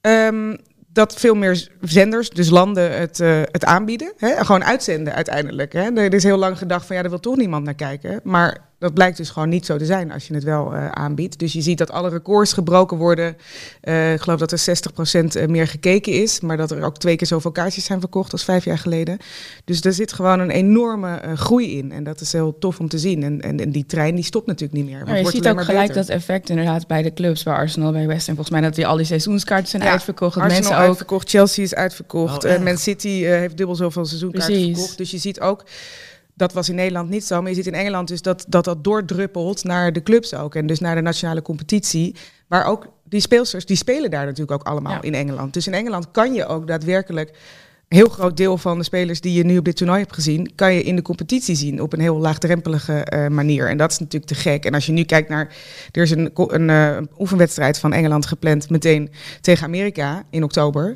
Ehm, 0.01 0.57
dat 0.87 1.13
veel 1.13 1.35
meer 1.35 1.69
zenders, 1.81 2.29
dus 2.29 2.49
landen, 2.49 2.99
het, 2.99 3.19
eh, 3.19 3.41
het 3.51 3.65
aanbieden. 3.65 4.13
Hè? 4.17 4.45
Gewoon 4.45 4.63
uitzenden 4.63 5.13
uiteindelijk. 5.13 5.73
Hè? 5.73 5.91
Er 5.95 6.13
is 6.13 6.23
heel 6.23 6.37
lang 6.37 6.57
gedacht 6.57 6.85
van 6.85 6.95
ja, 6.95 7.01
daar 7.01 7.11
wil 7.11 7.19
toch 7.19 7.35
niemand 7.35 7.63
naar 7.63 7.73
kijken. 7.73 8.19
Maar 8.23 8.70
dat 8.81 8.93
blijkt 8.93 9.17
dus 9.17 9.29
gewoon 9.29 9.49
niet 9.49 9.65
zo 9.65 9.77
te 9.77 9.85
zijn 9.85 10.11
als 10.11 10.27
je 10.27 10.33
het 10.33 10.43
wel 10.43 10.73
eh, 10.73 10.89
aanbiedt. 10.89 11.39
Dus 11.39 11.53
je 11.53 11.61
ziet 11.61 11.77
dat 11.77 11.91
alle 11.91 12.09
records 12.09 12.53
gebroken 12.53 12.97
worden. 12.97 13.37
Eh, 13.81 14.13
ik 14.13 14.21
geloof 14.21 14.39
dat 14.39 14.51
er 14.51 14.59
60% 14.59 15.47
meer 15.49 15.67
gekeken 15.67 16.13
is. 16.13 16.39
Maar 16.39 16.57
dat 16.57 16.71
er 16.71 16.83
ook 16.83 16.97
twee 16.97 17.15
keer 17.15 17.27
zoveel 17.27 17.51
kaartjes 17.51 17.85
zijn 17.85 17.99
verkocht 17.99 18.31
als 18.31 18.43
vijf 18.43 18.65
jaar 18.65 18.77
geleden. 18.77 19.17
Dus 19.65 19.81
er 19.81 19.93
zit 19.93 20.13
gewoon 20.13 20.39
een 20.39 20.49
enorme 20.49 21.15
eh, 21.15 21.33
groei 21.33 21.77
in. 21.77 21.91
En 21.91 22.03
dat 22.03 22.21
is 22.21 22.31
heel 22.31 22.57
tof 22.59 22.79
om 22.79 22.89
te 22.89 22.97
zien. 22.97 23.23
En, 23.23 23.41
en, 23.41 23.59
en 23.59 23.71
die 23.71 23.85
trein 23.85 24.15
die 24.15 24.23
stopt 24.23 24.47
natuurlijk 24.47 24.73
niet 24.73 24.89
meer. 24.89 25.05
Maar 25.05 25.19
je 25.19 25.29
ziet 25.29 25.47
ook 25.47 25.55
maar 25.55 25.65
gelijk 25.65 25.87
beter. 25.87 26.05
dat 26.05 26.15
effect 26.15 26.49
inderdaad 26.49 26.87
bij 26.87 27.01
de 27.01 27.13
clubs, 27.13 27.43
bij 27.43 27.53
Arsenal, 27.53 27.91
bij 27.91 28.07
West 28.07 28.25
Ham. 28.25 28.35
Volgens 28.35 28.59
mij 28.59 28.61
dat 28.61 28.75
die 28.75 28.87
al 28.87 28.97
die 28.97 29.05
seizoenskaarten 29.05 29.69
zijn 29.69 29.83
Ja, 29.83 29.91
uitverkocht. 29.91 30.33
Dat 30.33 30.43
Arsenal 30.43 30.61
mensen 30.61 30.83
ook 30.83 30.87
uitverkocht, 30.87 31.29
Chelsea 31.29 31.63
is 31.63 31.75
uitverkocht. 31.75 32.45
Oh, 32.45 32.51
eh? 32.51 32.61
Man 32.61 32.77
City 32.77 33.07
eh, 33.25 33.29
heeft 33.29 33.57
dubbel 33.57 33.75
zoveel 33.75 34.05
seizoenkaarten 34.05 34.53
Precies. 34.53 34.73
verkocht. 34.77 34.97
Dus 34.97 35.11
je 35.11 35.17
ziet 35.17 35.39
ook, 35.39 35.63
dat 36.41 36.53
was 36.53 36.69
in 36.69 36.75
Nederland 36.75 37.09
niet 37.09 37.25
zo, 37.25 37.41
maar 37.41 37.49
je 37.49 37.55
ziet 37.55 37.67
in 37.67 37.73
Engeland 37.73 38.07
dus 38.07 38.21
dat 38.21 38.45
dat, 38.47 38.63
dat 38.65 38.83
doordruppelt 38.83 39.63
naar 39.63 39.93
de 39.93 40.03
clubs 40.03 40.33
ook. 40.33 40.55
En 40.55 40.65
dus 40.67 40.79
naar 40.79 40.95
de 40.95 41.01
nationale 41.01 41.41
competitie. 41.41 42.15
Waar 42.47 42.65
ook 42.65 42.87
die 43.03 43.19
speelsters, 43.21 43.65
die 43.65 43.75
spelen 43.77 44.11
daar 44.11 44.25
natuurlijk 44.25 44.51
ook 44.51 44.63
allemaal 44.67 44.91
Ja. 44.93 45.01
in 45.01 45.13
Engeland. 45.13 45.53
Dus 45.53 45.67
in 45.67 45.73
Engeland 45.73 46.11
kan 46.11 46.33
je 46.33 46.45
ook 46.45 46.67
daadwerkelijk 46.67 47.29
een 47.87 47.97
heel 47.97 48.09
groot 48.09 48.37
deel 48.37 48.57
van 48.57 48.77
de 48.77 48.83
spelers 48.83 49.21
die 49.21 49.33
je 49.33 49.43
nu 49.43 49.57
op 49.57 49.65
dit 49.65 49.75
toernooi 49.75 49.99
hebt 49.99 50.13
gezien, 50.13 50.55
kan 50.55 50.73
je 50.73 50.83
in 50.83 50.95
de 50.95 51.01
competitie 51.01 51.55
zien 51.55 51.81
op 51.81 51.93
een 51.93 51.99
heel 51.99 52.17
laagdrempelige 52.17 52.93
eh, 52.93 53.27
manier. 53.27 53.69
En 53.69 53.77
dat 53.77 53.91
is 53.91 53.99
natuurlijk 53.99 54.31
te 54.31 54.37
gek. 54.37 54.65
En 54.65 54.73
als 54.73 54.85
je 54.85 54.91
nu 54.91 55.03
kijkt 55.03 55.29
naar, 55.29 55.55
er 55.91 56.01
is 56.01 56.11
een, 56.11 56.33
ko- 56.33 56.49
een 56.51 56.69
eh, 56.69 56.97
oefenwedstrijd 57.19 57.79
van 57.79 57.93
Engeland 57.93 58.25
gepland 58.25 58.69
meteen 58.69 59.09
tegen 59.41 59.65
Amerika 59.65 60.23
in 60.29 60.43
oktober. 60.43 60.95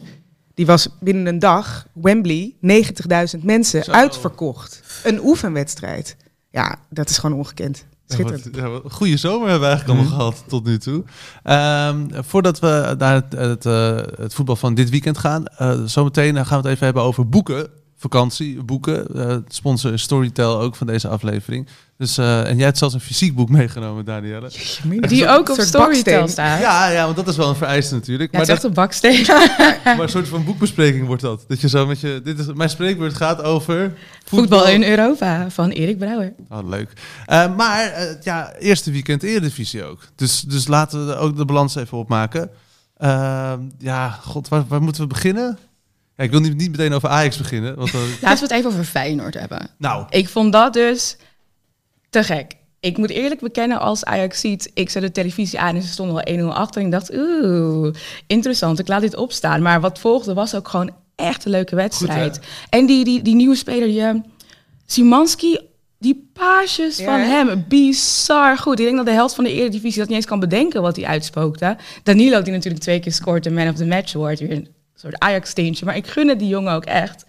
Die 0.55 0.65
was 0.65 0.87
binnen 0.99 1.25
een 1.27 1.39
dag, 1.39 1.85
Wembley, 1.93 2.55
90.000 2.61 3.43
mensen 3.43 3.83
Zo. 3.83 3.91
uitverkocht. 3.91 4.81
Een 5.03 5.19
oefenwedstrijd. 5.23 6.15
Ja, 6.51 6.75
dat 6.89 7.09
is 7.09 7.17
gewoon 7.17 7.37
ongekend. 7.37 7.85
Ja, 8.07 8.13
Schitterend. 8.13 8.43
wat- 8.45 8.55
ja, 8.55 8.69
wat- 8.69 8.83
een 8.83 8.91
goede 8.91 9.17
zomer 9.17 9.49
hebben 9.49 9.69
we 9.69 9.75
eigenlijk 9.75 9.99
allemaal 9.99 10.17
gehad 10.19 10.43
tot 10.47 10.65
nu 10.65 10.77
toe. 10.77 11.03
Ehm, 11.43 12.07
voordat 12.23 12.59
we 12.59 12.95
naar 12.97 13.13
het, 13.13 13.31
het, 13.33 13.65
eh, 13.65 13.95
het 14.17 14.33
voetbal 14.33 14.55
van 14.55 14.73
dit 14.73 14.89
weekend 14.89 15.17
gaan, 15.17 15.45
eh, 15.47 15.79
zometeen 15.85 16.35
gaan 16.45 16.61
we 16.61 16.67
het 16.67 16.73
even 16.75 16.85
hebben 16.85 17.03
over 17.03 17.29
boeken. 17.29 17.67
Vakantie, 18.11 18.63
boeken. 18.63 19.07
Eh, 19.15 19.27
het 19.27 19.55
sponsor 19.55 19.99
Storytel 19.99 20.59
ook 20.59 20.75
van 20.75 20.87
deze 20.87 21.07
aflevering. 21.07 21.67
Dus, 21.97 22.17
eh, 22.17 22.49
en 22.49 22.55
jij 22.55 22.65
hebt 22.65 22.77
zelfs 22.77 22.93
een 22.93 22.99
fysiek 22.99 23.35
boek 23.35 23.49
meegenomen, 23.49 24.05
Danielle. 24.05 24.49
die 25.07 25.27
ook 25.27 25.49
op 25.49 25.59
Storytel 25.59 25.81
baksteen. 25.81 26.29
staan. 26.29 26.59
Ja, 26.59 26.89
ja, 26.89 27.03
want 27.03 27.15
dat 27.15 27.27
is 27.27 27.35
wel 27.35 27.49
een 27.49 27.55
vereiste 27.55 27.93
natuurlijk. 27.93 28.31
Ja, 28.31 28.39
het 28.39 28.47
maar, 28.47 28.57
is 28.57 28.63
echt 28.63 28.71
een 28.71 28.81
baksteen. 28.83 29.25
maar 29.83 29.99
een 29.99 30.09
soort 30.09 30.27
van 30.27 30.43
boekbespreking 30.43 31.07
wordt 31.07 31.21
dat. 31.21 31.45
Dat 31.47 31.61
je 31.61 31.69
zo 31.69 31.85
met 31.85 31.99
je. 31.99 32.21
Dit 32.23 32.39
is, 32.39 32.45
mijn 32.53 32.69
spreekwoord 32.69 33.13
gaat 33.13 33.43
over. 33.43 33.93
Voetbal 34.25 34.67
in 34.67 34.83
Europa 34.83 35.49
van 35.49 35.69
Erik 35.69 35.97
Brouwer. 35.97 36.33
Oh, 36.49 36.69
leuk. 36.69 36.89
Eh, 37.25 37.55
maar 37.55 38.15
ja, 38.23 38.53
eerste 38.53 38.91
weekend 38.91 39.23
Eredivisie 39.23 39.83
ook. 39.83 39.99
Dus, 40.15 40.41
dus 40.41 40.67
laten 40.67 41.07
we 41.07 41.15
ook 41.15 41.37
de 41.37 41.45
balans 41.45 41.75
even 41.75 41.97
opmaken. 41.97 42.49
Ja, 43.77 44.09
god, 44.09 44.47
waar, 44.47 44.63
waar 44.67 44.81
moeten 44.81 45.01
we 45.01 45.07
beginnen? 45.07 45.57
Ja, 46.17 46.23
ik 46.23 46.31
wil 46.31 46.39
niet, 46.39 46.55
niet 46.57 46.71
meteen 46.71 46.93
over 46.93 47.09
Ajax 47.09 47.37
beginnen. 47.37 47.75
Want, 47.75 47.93
Laten 48.21 48.37
we 48.39 48.43
het 48.43 48.51
even 48.51 48.69
over 48.71 48.83
Feyenoord 48.83 49.33
hebben. 49.33 49.69
nou, 49.77 50.05
Ik 50.09 50.29
vond 50.29 50.51
dat 50.51 50.73
dus 50.73 51.17
te 52.09 52.23
gek. 52.23 52.53
ik 52.79 52.97
moet 52.97 53.09
eerlijk 53.09 53.41
bekennen, 53.41 53.79
als 53.79 54.05
Ajax 54.05 54.39
ziet, 54.39 54.71
ik 54.73 54.89
zet 54.89 55.01
de 55.01 55.11
televisie 55.11 55.59
aan 55.59 55.75
en 55.75 55.81
ze 55.81 55.87
stonden 55.87 56.23
al 56.23 56.33
1-0 56.53 56.57
achter. 56.57 56.81
En 56.81 56.87
ik 56.87 56.93
dacht, 56.93 57.13
oeh, 57.13 57.93
interessant, 58.27 58.79
ik 58.79 58.87
laat 58.87 59.01
dit 59.01 59.15
opstaan. 59.15 59.61
Maar 59.61 59.81
wat 59.81 59.99
volgde 59.99 60.33
was 60.33 60.55
ook 60.55 60.67
gewoon 60.67 60.91
echt 61.15 61.45
een 61.45 61.51
leuke 61.51 61.75
wedstrijd. 61.75 62.39
en 62.69 62.85
die, 62.85 63.03
die, 63.03 63.21
die 63.21 63.35
nieuwe 63.35 63.55
speler, 63.55 63.87
die, 63.87 64.01
eh, 64.01 64.13
Simanski, 64.85 65.59
die 65.99 66.29
paasjes 66.33 66.97
Ja, 66.97 67.05
van 67.05 67.19
hem, 67.19 67.65
bizar 67.67 68.57
goed. 68.57 68.79
Ik 68.79 68.85
denk 68.85 68.97
dat 68.97 69.05
de 69.05 69.11
helft 69.11 69.35
van 69.35 69.43
de 69.43 69.51
Eredivisie 69.53 69.99
dat 69.99 70.07
niet 70.07 70.17
eens 70.17 70.25
kan 70.25 70.39
bedenken 70.39 70.81
wat 70.81 70.95
hij 70.95 71.05
uitspookte. 71.05 71.77
Danilo, 72.03 72.41
die 72.41 72.53
natuurlijk 72.53 72.83
twee 72.83 72.99
keer 72.99 73.11
scoort 73.13 73.45
en 73.45 73.53
man 73.53 73.67
of 73.69 73.75
the 73.75 73.85
match 73.85 74.13
wordt, 74.13 74.39
weer 74.39 74.51
een 74.51 74.67
soort 75.11 75.19
Ajax-steentje. 75.23 75.85
Maar 75.85 75.95
ik 75.95 76.07
gun 76.07 76.27
het 76.27 76.39
die 76.39 76.47
jongen 76.47 76.73
ook 76.73 76.85
echt. 76.85 77.25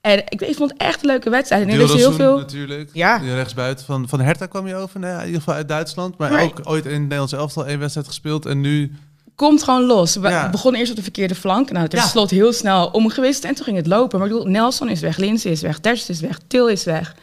En 0.00 0.18
ik, 0.18 0.40
ik 0.40 0.56
vond 0.56 0.70
het 0.70 0.80
echt 0.80 1.00
een 1.00 1.06
leuke 1.06 1.30
wedstrijd. 1.30 1.62
En 1.62 1.68
er 1.74 1.80
is 1.80 1.92
heel 1.92 2.12
veel... 2.12 2.36
natuurlijk. 2.38 2.90
Ja. 2.92 3.18
Die 3.18 3.34
rechtsbuiten 3.34 3.84
van, 3.84 4.08
van 4.08 4.20
Hertha 4.20 4.46
kwam 4.46 4.66
je 4.66 4.74
over. 4.74 5.00
Nou 5.00 5.12
ja, 5.12 5.18
in 5.18 5.24
ieder 5.26 5.40
geval 5.40 5.54
uit 5.54 5.68
Duitsland. 5.68 6.18
Maar 6.18 6.30
Maar 6.30 6.42
ook 6.42 6.60
ooit 6.62 6.84
in 6.86 6.92
het 6.92 7.00
Nederlands 7.02 7.32
elftal 7.32 7.66
één 7.66 7.78
wedstrijd 7.78 8.06
gespeeld. 8.06 8.46
En 8.46 8.60
nu... 8.60 8.92
komt 9.34 9.62
gewoon 9.62 9.84
los. 9.84 10.16
We 10.16 10.28
Ja. 10.28 10.50
begonnen 10.50 10.78
eerst 10.80 10.92
op 10.92 10.96
de 10.98 11.02
verkeerde 11.04 11.34
flank. 11.34 11.70
Nou, 11.70 11.84
het 11.84 11.94
is 11.94 12.00
Ja. 12.02 12.06
slot 12.06 12.30
heel 12.30 12.52
snel 12.52 12.86
omgewist 12.86 13.44
en 13.44 13.54
toen 13.54 13.64
ging 13.64 13.76
het 13.76 13.86
lopen. 13.86 14.18
Maar 14.18 14.28
ik 14.28 14.34
bedoel, 14.34 14.50
Nelson 14.50 14.88
is 14.88 15.00
weg, 15.00 15.16
Linse 15.16 15.50
is 15.50 15.60
weg, 15.60 15.78
Terst 15.78 16.08
is 16.08 16.20
weg, 16.20 16.38
Til 16.46 16.68
is 16.68 16.84
weg. 16.84 17.14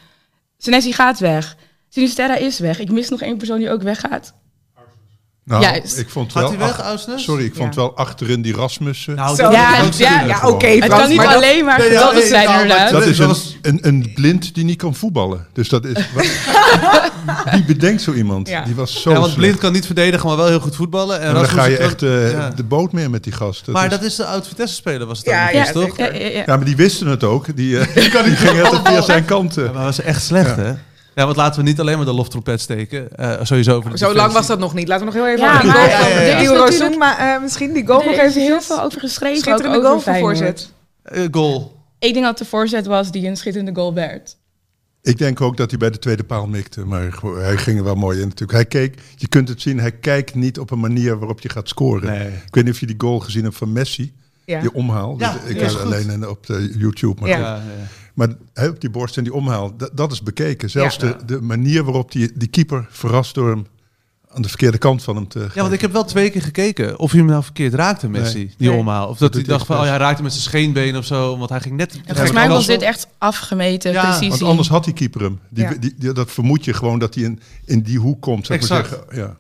Senesi 0.58 0.94
gaat 0.94 1.20
weg. 1.20 1.56
Sinisterra 1.90 2.36
is 2.36 2.60
weg. 2.60 2.80
Ik 2.80 2.92
mis 2.92 3.10
nog 3.10 3.22
één 3.22 3.38
persoon 3.38 3.58
die 3.58 3.70
ook 3.70 3.82
weggaat. 3.82 4.34
Nou, 5.46 5.62
Juist. 5.62 5.98
ik 5.98 6.10
vond 6.10 6.34
wel 6.34 6.50
hij 6.50 6.58
weg, 6.58 6.82
ach-? 6.82 7.06
Sorry, 7.16 7.46
ik 7.46 7.56
vond 7.56 7.76
Ja. 7.76 7.82
wel 7.82 7.96
achterin 7.98 8.42
die 8.42 8.54
Rasmussen. 8.56 9.16
Nou, 9.16 9.38
ja, 9.42 9.50
ja, 9.98 10.22
ja, 10.26 10.48
oké, 10.48 10.68
Het 10.68 10.88
kan 10.88 11.08
niet 11.10 11.18
maar 11.18 11.36
alleen 11.36 11.66
maar 11.66 11.78
Nee, 11.80 11.88
ja, 11.92 11.94
geweldig 11.98 12.20
nee, 12.20 12.28
zijn, 12.28 12.46
maar 12.48 12.62
inderdaad. 12.62 12.92
dat 12.92 13.06
is 13.06 13.20
een, 13.20 13.36
een, 13.62 13.80
een 13.82 14.12
blind 14.16 14.54
die 14.56 14.64
niet 14.64 14.78
kan 14.78 14.96
voetballen. 14.96 15.48
Dus 15.54 15.70
dat 15.70 15.86
is. 15.86 15.96
Wie 17.52 17.64
bedenkt 17.66 18.02
zo 18.02 18.14
iemand? 18.14 18.48
Ja. 18.48 18.64
Die 18.64 18.76
was 18.76 19.02
zo. 19.02 19.10
Ja, 19.10 19.16
want 19.16 19.26
slecht. 19.32 19.40
Blind 19.42 19.58
kan 19.60 19.72
niet 19.74 19.86
verdedigen, 19.86 20.28
maar 20.28 20.38
wel 20.38 20.48
heel 20.48 20.60
goed 20.60 20.76
voetballen. 20.76 21.20
En 21.22 21.28
En 21.28 21.34
dan 21.34 21.46
ga 21.46 21.66
je 21.66 21.78
echt 21.78 22.02
eh, 22.04 22.32
ja. 22.32 22.50
de 22.50 22.64
boot 22.64 22.92
meer 22.92 23.10
met 23.10 23.24
die 23.24 23.34
gast. 23.34 23.68
Maar 23.68 23.84
is- 23.86 23.90
dat 23.90 24.04
is 24.04 24.16
de 24.16 24.26
oud-Vitesse-speler, 24.26 25.08
was 25.08 25.18
het 25.18 25.28
Ja, 25.28 25.46
dan 25.46 25.56
ja, 25.56 25.72
toch? 25.72 25.98
Ja, 25.98 26.06
ja, 26.06 26.28
ja. 26.28 26.28
Ja, 26.46 26.56
maar 26.56 26.66
die 26.66 26.76
wisten 26.76 27.08
het 27.08 27.24
ook. 27.24 27.56
Die, 27.56 27.80
eh, 27.80 27.94
die 28.26 28.36
gingen 28.36 28.66
altijd 28.66 28.88
via 28.88 29.02
zijn 29.02 29.26
kant. 29.26 29.56
Ja, 29.56 29.72
maar 29.74 29.84
was 29.84 30.02
echt 30.02 30.24
slecht, 30.24 30.56
hè? 30.56 30.74
Ja, 31.16 31.26
want 31.26 31.36
laten 31.38 31.64
we 31.64 31.68
niet 31.70 31.80
alleen 31.80 31.98
maar 31.98 32.06
de 32.06 32.14
loftrompet 32.14 32.62
steken. 32.62 33.16
Eh, 33.18 33.40
sowieso 33.44 33.76
over 33.76 33.92
de 33.92 33.98
Zo 33.98 34.14
lang 34.14 34.32
was 34.34 34.48
dat 34.48 34.60
nog 34.60 34.74
niet. 34.74 34.88
Laten 34.88 35.08
we 35.08 35.14
nog 35.14 35.24
heel 35.24 35.34
even 35.34 35.46
Ja, 35.46 35.52
over 35.52 35.62
die 35.62 35.72
maar 35.72 35.80
goal 35.80 35.90
ja, 35.90 36.08
ja, 36.78 36.90
ja. 36.90 36.98
maar 36.98 37.18
eh, 37.36 37.42
misschien 37.42 37.74
die 37.74 37.86
goal 37.88 38.04
nog 38.04 38.16
Er 38.16 38.24
even 38.26 38.42
heel 38.42 38.62
veel 38.62 38.82
over 38.82 39.00
geschreven. 39.00 39.38
Schitterende 39.42 39.82
goal 39.82 40.00
Feyenoord. 40.00 40.38
voorzet. 40.38 40.72
Eh, 41.04 41.24
goal. 41.32 41.80
Ik 42.00 42.14
denk 42.14 42.26
dat 42.26 42.38
de 42.38 42.46
voorzet 42.46 42.86
was 42.86 43.12
die 43.12 43.28
een 43.28 43.38
schitterende 43.38 43.76
goal 43.76 43.94
werd. 43.94 44.38
Ik 45.02 45.18
denk 45.18 45.42
ook 45.42 45.58
dat 45.58 45.70
hij 45.70 45.80
bij 45.80 45.90
de 45.90 46.00
tweede 46.00 46.24
paal 46.24 46.48
mikte. 46.48 46.86
Maar 46.86 47.14
gewoon- 47.14 47.40
hij 47.40 47.58
ging 47.58 47.78
er 47.78 47.84
wel 47.84 47.96
mooi 47.96 48.18
in 48.22 48.28
natuurlijk. 48.28 48.52
Hij 48.52 48.66
keek, 48.66 49.00
je 49.16 49.28
kunt 49.28 49.50
het 49.50 49.62
zien, 49.62 49.80
hij 49.80 49.92
kijkt 49.92 50.36
niet 50.36 50.60
op 50.60 50.72
een 50.72 50.80
manier 50.80 51.18
waarop 51.20 51.40
je 51.42 51.50
gaat 51.50 51.68
scoren. 51.70 52.10
Nee. 52.12 52.28
Ik 52.28 52.56
weet 52.56 52.64
niet 52.64 52.74
of 52.74 52.80
je 52.80 52.86
die 52.86 52.96
goal 52.98 53.20
gezien 53.20 53.44
hebt 53.44 53.56
van 53.56 53.72
Messi. 53.72 54.14
Ja. 54.46 54.62
Die 54.62 54.74
omhaal. 54.74 55.16
Ja, 55.18 55.38
ik 55.48 55.62
goed. 55.68 55.82
alleen 55.82 56.28
op 56.30 56.46
de 56.46 56.74
YouTube. 56.78 57.22
Maar, 57.22 57.30
Ja. 57.30 57.62
Maar 58.16 58.28
hij 58.54 58.68
op 58.70 58.82
die 58.82 58.90
borst 58.90 59.18
en 59.18 59.24
die 59.24 59.34
omhaal, 59.34 59.78
dat, 59.78 59.90
dat 59.94 60.12
is 60.12 60.22
bekeken. 60.24 60.70
Zelfs 60.70 60.96
Ja. 60.96 61.02
de, 61.18 61.26
de 61.26 61.42
manier 61.42 61.84
waarop 61.84 62.12
die, 62.12 62.32
die 62.36 62.48
keeper 62.48 62.88
verrast 62.90 63.34
door 63.36 63.50
hem 63.50 63.66
aan 64.32 64.42
de 64.42 64.48
verkeerde 64.48 64.78
kant 64.78 65.04
van 65.04 65.16
hem 65.16 65.28
te 65.28 65.40
Ja, 65.54 65.62
want 65.62 65.74
ik 65.74 65.82
heb 65.82 65.92
wel 65.92 66.04
twee 66.06 66.30
keer 66.30 66.42
gekeken 66.42 67.00
of 67.00 67.12
hij 67.12 67.20
hem 67.20 67.30
nou 67.30 67.44
verkeerd 67.44 67.74
raakte, 67.74 68.10
Messi, 68.10 68.38
Nee. 68.38 68.54
die 68.58 68.70
Nee. 68.70 68.78
omhaal. 68.78 69.08
Of 69.08 69.18
dat, 69.18 69.34
Dat 69.34 69.34
hij 69.34 69.44
dacht 69.44 69.66
van, 69.66 69.78
oh 69.78 69.84
ja, 69.84 69.90
hij 69.90 69.98
raakte 69.98 70.24
met 70.24 70.32
zijn 70.32 70.44
scheenbeen 70.44 70.98
of 70.98 71.06
zo, 71.06 71.38
want 71.38 71.50
hij 71.50 71.60
ging 71.60 71.76
net... 71.76 71.94
En 71.94 72.02
volgens 72.06 72.32
mij 72.32 72.48
was 72.50 72.66
dit 72.66 72.82
echt 72.82 73.08
afgemeten, 73.18 73.92
Ja, 73.92 74.02
precisie. 74.04 74.30
Want 74.30 74.42
anders 74.42 74.68
had 74.70 74.84
die 74.84 74.94
keeper 74.94 75.22
hem. 75.22 75.40
Die, 75.50 75.64
Ja. 75.64 75.74
die, 75.80 75.94
die- 75.98 76.12
dat 76.12 76.32
vermoed 76.32 76.66
je 76.66 76.74
gewoon 76.74 77.00
dat 77.00 77.16
hij 77.16 77.24
in, 77.24 77.40
in 77.66 77.82
die 77.82 78.00
hoek 78.00 78.22
komt. 78.22 78.46
Zeg 78.46 78.70
maar 78.70 78.80
Exact. 78.80 79.06
zeggen. 79.10 79.18
Ja. 79.18 79.38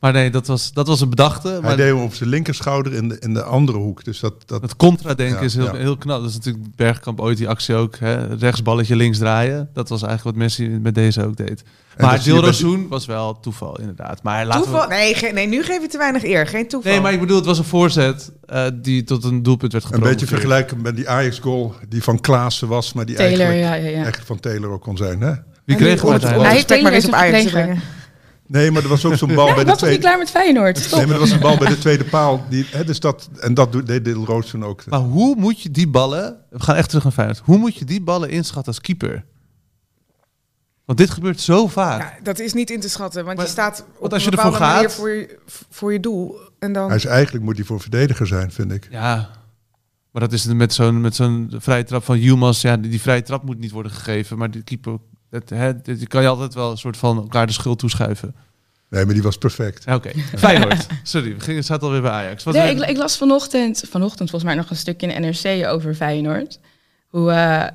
Maar 0.00 0.12
nee, 0.12 0.30
dat 0.30 0.46
was, 0.46 0.72
dat 0.72 0.86
was 0.86 1.00
een 1.00 1.08
bedachte. 1.10 1.48
Hij 1.48 1.60
Maar 1.60 1.76
deed 1.76 1.86
hem 1.86 2.02
op 2.02 2.14
zijn 2.14 2.28
linkerschouder 2.28 2.92
in 2.94 3.08
de, 3.08 3.16
in 3.20 3.34
de 3.34 3.42
andere 3.42 3.78
hoek. 3.78 4.04
Dus 4.04 4.20
dat, 4.20 4.34
dat, 4.46 4.62
het 4.62 4.76
contra-denken 4.76 5.38
Ja, 5.38 5.44
is 5.44 5.54
heel, 5.54 5.64
ja. 5.64 5.74
heel 5.76 5.96
knap. 5.96 6.20
Dat 6.20 6.28
is 6.30 6.34
natuurlijk 6.36 6.64
Bergkamp 6.76 7.20
ooit 7.20 7.36
die 7.38 7.48
actie 7.48 7.74
ook. 7.74 7.96
Hè? 7.98 8.34
Rechtsballetje 8.34 8.96
links 8.96 9.18
draaien. 9.18 9.68
Dat 9.72 9.88
was 9.88 10.02
eigenlijk 10.02 10.36
wat 10.36 10.44
Messi 10.46 10.68
met 10.68 10.94
deze 10.94 11.24
ook 11.24 11.36
deed. 11.36 11.62
Maar 11.98 12.14
bij 12.14 12.22
Dilrosun 12.24 12.88
was 12.88 13.06
wel 13.06 13.40
toeval, 13.40 13.78
inderdaad. 13.80 14.22
Maar 14.22 14.46
laten 14.46 14.62
Toeval? 14.62 14.88
we... 14.88 14.94
Nee, 14.94 15.14
ge- 15.14 15.30
nee, 15.34 15.46
nu 15.46 15.62
geef 15.62 15.80
je 15.80 15.88
te 15.88 15.98
weinig 15.98 16.24
eer. 16.24 16.46
Geen 16.46 16.68
toeval. 16.68 16.92
Nee, 16.92 17.00
maar 17.00 17.12
ik 17.12 17.20
bedoel, 17.20 17.36
het 17.36 17.46
was 17.46 17.58
een 17.58 17.64
voorzet 17.64 18.32
eh, 18.46 18.64
die 18.74 19.04
tot 19.04 19.24
een 19.24 19.42
doelpunt 19.42 19.72
werd 19.72 19.84
Een 19.84 19.90
geprobeerd. 19.90 20.18
beetje 20.20 20.34
vergelijken 20.34 20.82
met 20.82 20.96
die 20.96 21.08
Ajax-goal 21.08 21.74
die 21.88 22.02
van 22.02 22.20
Klaassen 22.20 22.68
was, 22.68 22.92
maar 22.92 23.06
die 23.06 23.16
Taylor, 23.16 23.46
eigenlijk 23.46 23.82
ja, 23.84 23.90
ja, 23.90 23.98
ja. 23.98 24.04
echt 24.06 24.22
van 24.24 24.40
Taylor 24.40 24.70
ook 24.70 24.82
kon 24.82 24.96
zijn. 24.96 25.20
Hè? 25.20 25.32
Wie 25.64 25.76
kreeg 25.76 26.02
hem 26.02 26.10
het, 26.12 26.22
het 26.22 26.30
uiteindelijk? 26.32 26.68
Hij- 26.68 26.82
maar 26.82 26.92
eens 26.92 27.06
op 27.06 27.12
Ajax 27.12 27.32
heeft 27.36 27.48
te 27.50 27.56
het 27.58 27.64
brengen. 27.66 27.82
Nee, 28.48 28.70
maar 28.70 28.82
er 28.82 28.88
was 28.88 29.04
ook 29.04 29.14
zo'n 29.14 29.34
bal 29.34 29.46
Ja, 29.46 29.54
bij 29.54 29.64
de 29.64 29.70
was 29.70 29.80
nog 29.80 29.90
niet 29.90 30.00
tweede. 30.00 30.02
klaar 30.02 30.18
met 30.18 30.30
Feyenoord. 30.30 30.78
Stop. 30.78 30.98
Nee, 30.98 31.06
maar 31.06 31.14
er 31.14 31.20
was 31.20 31.30
een 31.30 31.40
bal 31.40 31.58
bij 31.58 31.68
de 31.68 31.78
tweede 31.86 32.04
paal. 32.04 32.44
Die, 32.48 32.66
hè, 32.70 32.84
dus 32.84 33.00
dat, 33.00 33.28
en 33.40 33.54
dat 33.54 33.72
doet- 33.72 33.86
deed 33.86 34.04
Dil 34.04 34.24
Roos 34.24 34.50
toen 34.50 34.64
ook. 34.64 34.86
Maar 34.86 35.00
hoe 35.00 35.36
moet 35.36 35.60
je 35.60 35.70
die 35.70 35.88
ballen... 35.88 36.36
We 36.50 36.60
gaan 36.62 36.74
echt 36.76 36.88
terug 36.88 37.04
naar 37.04 37.12
Feyenoord. 37.12 37.40
Hoe 37.44 37.58
moet 37.58 37.76
je 37.76 37.84
die 37.84 38.00
ballen 38.02 38.30
inschatten 38.30 38.72
als 38.72 38.80
keeper? 38.82 39.24
Want 40.84 40.98
dit 40.98 41.10
gebeurt 41.10 41.40
zo 41.40 41.66
vaak. 41.68 42.00
Ja, 42.00 42.14
dat 42.22 42.38
is 42.38 42.52
niet 42.52 42.70
in 42.70 42.80
te 42.80 42.88
schatten, 42.88 43.24
want 43.24 43.36
Maar- 43.36 43.46
je 43.46 43.52
staat 43.52 43.84
op 43.98 44.12
als 44.12 44.24
een 44.26 44.30
je 44.30 44.36
ervoor 44.36 44.52
gaat- 44.54 44.92
voor 44.94 45.10
je, 45.10 45.38
voor 45.70 45.92
je 45.92 46.00
doel. 46.00 46.38
En 46.58 46.72
dan... 46.72 46.86
Hij 46.86 46.96
is 46.96 47.04
eigenlijk 47.04 47.44
moet 47.44 47.56
hij 47.56 47.64
voor 47.66 47.80
verdediger 47.80 48.26
zijn, 48.26 48.52
vind 48.52 48.72
ik. 48.72 48.88
Ja, 48.90 49.30
maar 50.10 50.22
dat 50.22 50.32
is 50.32 50.44
het 50.44 50.56
met 50.56 50.74
zo'n 50.74 51.00
met 51.00 51.14
zo'n 51.14 51.52
vrije 51.58 51.84
trap 51.84 52.04
van 52.04 52.18
Yilmaz. 52.20 52.62
Ja, 52.62 52.76
die, 52.76 52.90
die 52.90 53.00
vrije 53.00 53.22
trap 53.22 53.42
moet 53.44 53.58
niet 53.58 53.70
worden 53.70 53.92
gegeven. 53.92 54.38
Maar 54.38 54.50
die 54.50 54.62
keeper, 54.62 54.98
dat, 55.30 55.48
hè, 55.48 55.82
die 55.82 56.06
kan 56.06 56.22
je 56.22 56.28
altijd 56.28 56.54
wel 56.54 56.70
een 56.70 56.78
soort 56.78 56.96
van 56.96 57.16
elkaar 57.16 57.46
de 57.46 57.52
schuld 57.52 57.78
toeschuiven. 57.78 58.34
Nee, 58.90 59.04
maar 59.04 59.14
die 59.14 59.22
was 59.22 59.38
perfect. 59.38 59.86
Oké, 59.86 60.10
Feyenoord. 60.36 60.86
Sorry, 61.02 61.34
we 61.34 61.40
gingen, 61.40 61.64
zaten 61.64 61.86
alweer 61.86 62.02
bij 62.02 62.10
Ajax. 62.10 62.44
Wat 62.44 62.54
Nee, 62.54 62.74
ik, 62.74 62.88
ik 62.88 62.96
las 62.96 63.16
vanochtend, 63.16 63.84
vanochtend 63.90 64.30
volgens 64.30 64.50
mij 64.52 64.60
nog 64.60 64.70
een 64.70 64.76
stukje 64.76 65.06
in 65.06 65.20
NRC 65.20 65.66
over 65.66 65.94
Feyenoord. 65.94 66.58
Hoe, 67.08 67.30
eh, 67.30 67.66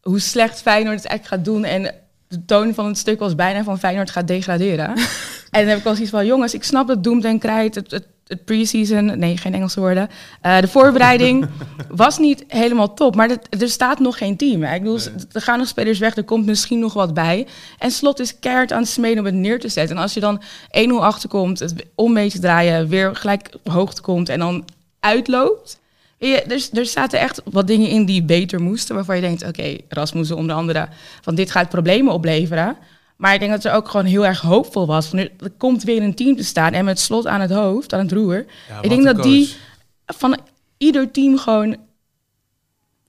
hoe 0.00 0.20
slecht 0.20 0.60
Feyenoord 0.60 0.96
het 0.96 1.06
eigenlijk 1.06 1.36
gaat 1.36 1.54
doen. 1.54 1.64
En 1.64 1.94
de 2.28 2.44
toon 2.44 2.74
van 2.74 2.86
het 2.86 2.98
stuk 2.98 3.18
was 3.18 3.34
bijna 3.34 3.64
van 3.64 3.78
Feyenoord 3.78 4.10
gaat 4.10 4.28
degraderen. 4.28 4.88
en 5.50 5.60
dan 5.60 5.66
heb 5.66 5.78
ik 5.78 5.86
al 5.86 5.92
zoiets 5.92 6.10
van, 6.10 6.26
jongens, 6.26 6.54
ik 6.54 6.64
snap 6.64 6.88
het 6.88 7.04
doemt 7.04 7.24
en 7.24 7.38
krijt, 7.38 7.74
het, 7.74 7.90
het, 7.90 8.06
het 8.30 8.44
pre-season, 8.44 9.18
nee, 9.18 9.36
geen 9.36 9.54
Engelse 9.54 9.80
woorden. 9.80 10.08
Eh, 10.40 10.60
de 10.60 10.68
voorbereiding 10.68 11.46
was 11.88 12.18
niet 12.18 12.44
helemaal 12.48 12.94
top, 12.94 13.14
maar 13.16 13.28
dat- 13.28 13.46
er 13.60 13.68
staat 13.68 13.98
nog 13.98 14.18
geen 14.18 14.36
team. 14.36 14.62
hè. 14.62 14.74
Ik 14.74 14.82
bedoel, 14.82 14.98
er 15.32 15.40
gaan 15.42 15.58
nog 15.58 15.68
spelers 15.68 15.98
weg, 15.98 16.16
er 16.16 16.24
komt 16.24 16.46
misschien 16.46 16.78
nog 16.78 16.92
wat 16.92 17.14
bij. 17.14 17.46
En 17.78 17.90
Slot 17.90 18.20
is 18.20 18.38
keihard 18.38 18.72
aan 18.72 18.80
het 18.80 18.88
smeden 18.90 19.18
om 19.18 19.24
het 19.24 19.34
neer 19.34 19.60
te 19.60 19.68
zetten. 19.68 19.96
En 19.96 20.02
als 20.02 20.14
je 20.14 20.20
dan 20.20 20.42
1-0 20.70 21.02
achterkomt, 21.04 21.58
het 21.58 21.74
om 21.94 22.12
mee 22.12 22.30
te 22.30 22.38
draaien, 22.38 22.88
weer 22.88 23.16
gelijk 23.16 23.48
op 23.62 23.72
hoogte 23.72 24.00
komt 24.02 24.28
en 24.28 24.38
dan 24.38 24.64
uitloopt. 25.00 25.78
Er, 26.18 26.68
er 26.72 26.86
zaten 26.86 27.20
echt 27.20 27.42
wat 27.44 27.66
dingen 27.66 27.88
in 27.88 28.04
die 28.04 28.22
beter 28.22 28.60
moesten, 28.62 28.94
waarvan 28.94 29.14
je 29.16 29.20
denkt, 29.20 29.46
oké, 29.46 29.76
Rasmussen 29.88 30.36
onder 30.36 30.56
andere, 30.56 30.88
van 31.20 31.34
dit 31.34 31.50
gaat 31.50 31.68
problemen 31.68 32.12
opleveren. 32.12 32.76
Maar 33.20 33.34
ik 33.34 33.40
denk 33.40 33.52
dat 33.52 33.64
er 33.64 33.72
ook 33.72 33.88
gewoon 33.88 34.06
heel 34.06 34.26
erg 34.26 34.40
hoopvol 34.40 34.86
was. 34.86 35.06
Van, 35.06 35.18
er 35.18 35.30
komt 35.58 35.82
weer 35.82 36.02
een 36.02 36.14
team 36.14 36.36
te 36.36 36.44
staan 36.44 36.72
en 36.72 36.84
met 36.84 36.98
slot 36.98 37.26
aan 37.26 37.40
het 37.40 37.50
hoofd, 37.50 37.92
aan 37.92 38.00
het 38.00 38.12
roer. 38.12 38.44
Ja, 38.68 38.82
ik 38.82 38.88
denk 38.88 39.04
dat 39.04 39.22
die 39.22 39.54
van 40.06 40.38
ieder 40.78 41.10
team 41.10 41.38
gewoon 41.38 41.76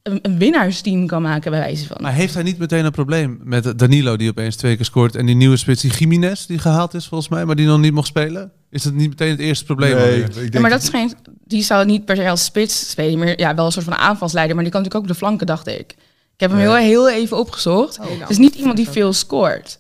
een, 0.04 0.20
een 0.22 0.38
winnaarsteam 0.38 1.08
kan 1.08 1.22
maken, 1.22 1.52
bij 1.52 1.60
wijze 1.60 1.88
van. 1.88 1.98
Maar 2.02 2.14
heeft 2.14 2.34
hij 2.34 2.44
niet 2.44 2.58
meteen 2.58 2.86
een 2.86 2.92
probleem 2.92 3.40
met 3.44 3.80
Danilo 3.80 4.18
die 4.18 4.30
opeens 4.30 4.56
twee 4.56 4.76
keer 4.76 4.86
scoort 4.86 5.16
en 5.16 5.26
die 5.26 5.36
nieuwe 5.36 5.58
spits 5.58 5.82
die 5.82 5.92
Jiménez 5.92 6.46
die 6.46 6.60
gehaald 6.60 6.94
is 6.94 7.08
volgens 7.08 7.30
mij, 7.30 7.46
maar 7.46 7.56
die 7.56 7.68
nog 7.68 7.80
niet 7.80 7.94
mocht 7.94 8.08
spelen? 8.08 8.52
Is 8.70 8.84
dat 8.84 8.94
niet 8.94 9.10
meteen 9.10 9.30
het 9.30 9.40
eerste 9.40 9.66
probleem? 9.66 9.96
Nee, 9.96 10.24
ik 10.24 10.34
denk 10.34 10.54
Ja, 10.54 10.60
maar 10.60 10.70
dat 10.70 10.82
is 10.82 10.90
geen, 10.90 11.14
die 11.46 11.64
zou 11.64 11.86
niet 11.86 12.06
per 12.06 12.16
se 12.16 12.30
als 12.30 12.44
spits 12.44 12.90
spelen, 12.90 13.20
maar 13.20 13.40
ja, 13.40 13.56
wel 13.56 13.66
een 13.66 13.72
soort 13.72 13.86
van 13.86 13.96
aanvalsleider. 13.96 14.56
Maar 14.56 14.64
die 14.64 14.74
kan 14.74 14.82
natuurlijk 14.82 15.10
ook 15.10 15.12
op 15.12 15.20
de 15.20 15.26
flanken, 15.26 15.48
dacht 15.48 15.68
ik. 15.68 15.96
Ik 16.36 16.50
heb 16.50 16.50
hem 16.50 16.60
heel, 16.60 16.76
heel 16.76 17.10
even 17.10 17.38
opgezocht. 17.38 18.00
Het 18.20 18.30
is 18.30 18.38
niet 18.38 18.56
iemand 18.56 18.78
die 18.78 18.90
veel 18.90 19.14
scoort. 19.14 19.80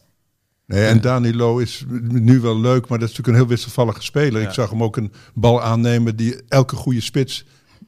Nee, 0.72 0.86
en 0.86 1.02
Danilo 1.02 1.58
is 1.58 1.86
nu 2.02 2.40
wel 2.40 2.60
leuk, 2.60 2.88
maar 2.88 3.00
dat 3.00 3.10
is 3.10 3.16
natuurlijk 3.16 3.28
een 3.28 3.44
heel 3.44 3.56
wisselvallige 3.56 4.02
speler. 4.02 4.42
Ja. 4.42 4.48
Ik 4.48 4.54
zag 4.54 4.70
hem 4.70 4.84
ook 4.84 4.98
een 4.98 5.12
bal 5.34 5.62
aannemen 5.62 6.16
die 6.16 6.36
elke 6.48 6.76
goede 6.76 7.02
spits, 7.02 7.46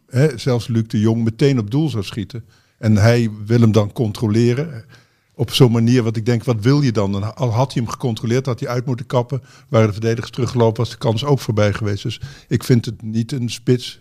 hè, 0.08 0.38
zelfs 0.38 0.68
Luc 0.68 0.88
de 0.88 1.00
Jong, 1.00 1.24
meteen 1.24 1.60
op 1.60 1.72
doel 1.72 1.90
zou 1.90 2.04
schieten. 2.04 2.46
En 2.78 2.98
hij 2.98 3.30
wil 3.46 3.60
hem 3.60 3.72
dan 3.72 3.92
controleren. 3.92 4.86
Op 5.36 5.52
zo'n 5.52 5.72
manier, 5.72 6.04
wat 6.04 6.18
ik 6.18 6.25
denk, 6.25 6.44
wat 6.44 6.62
wil 6.62 6.82
je 6.82 6.92
dan? 6.92 7.12
Dan 7.12 7.36
al 7.36 7.52
had 7.52 7.74
hij 7.74 7.82
hem 7.84 7.92
gecontroleerd, 7.92 8.46
had 8.46 8.60
hij 8.60 8.70
uit 8.70 8.86
moeten 8.86 9.06
kappen. 9.06 9.42
Waren 9.70 9.88
de 9.88 9.94
verdedigers 9.94 10.32
teruggelopen, 10.32 10.84
was 10.84 10.90
de 10.90 10.98
kans 10.98 11.25
ook 11.25 11.40
voorbij 11.40 11.74
geweest. 11.74 12.04
Dus 12.04 12.22
ik 12.48 12.63
vind 12.63 12.86
het 12.86 13.02
niet 13.02 13.32
een 13.32 13.50
spits. 13.50 14.00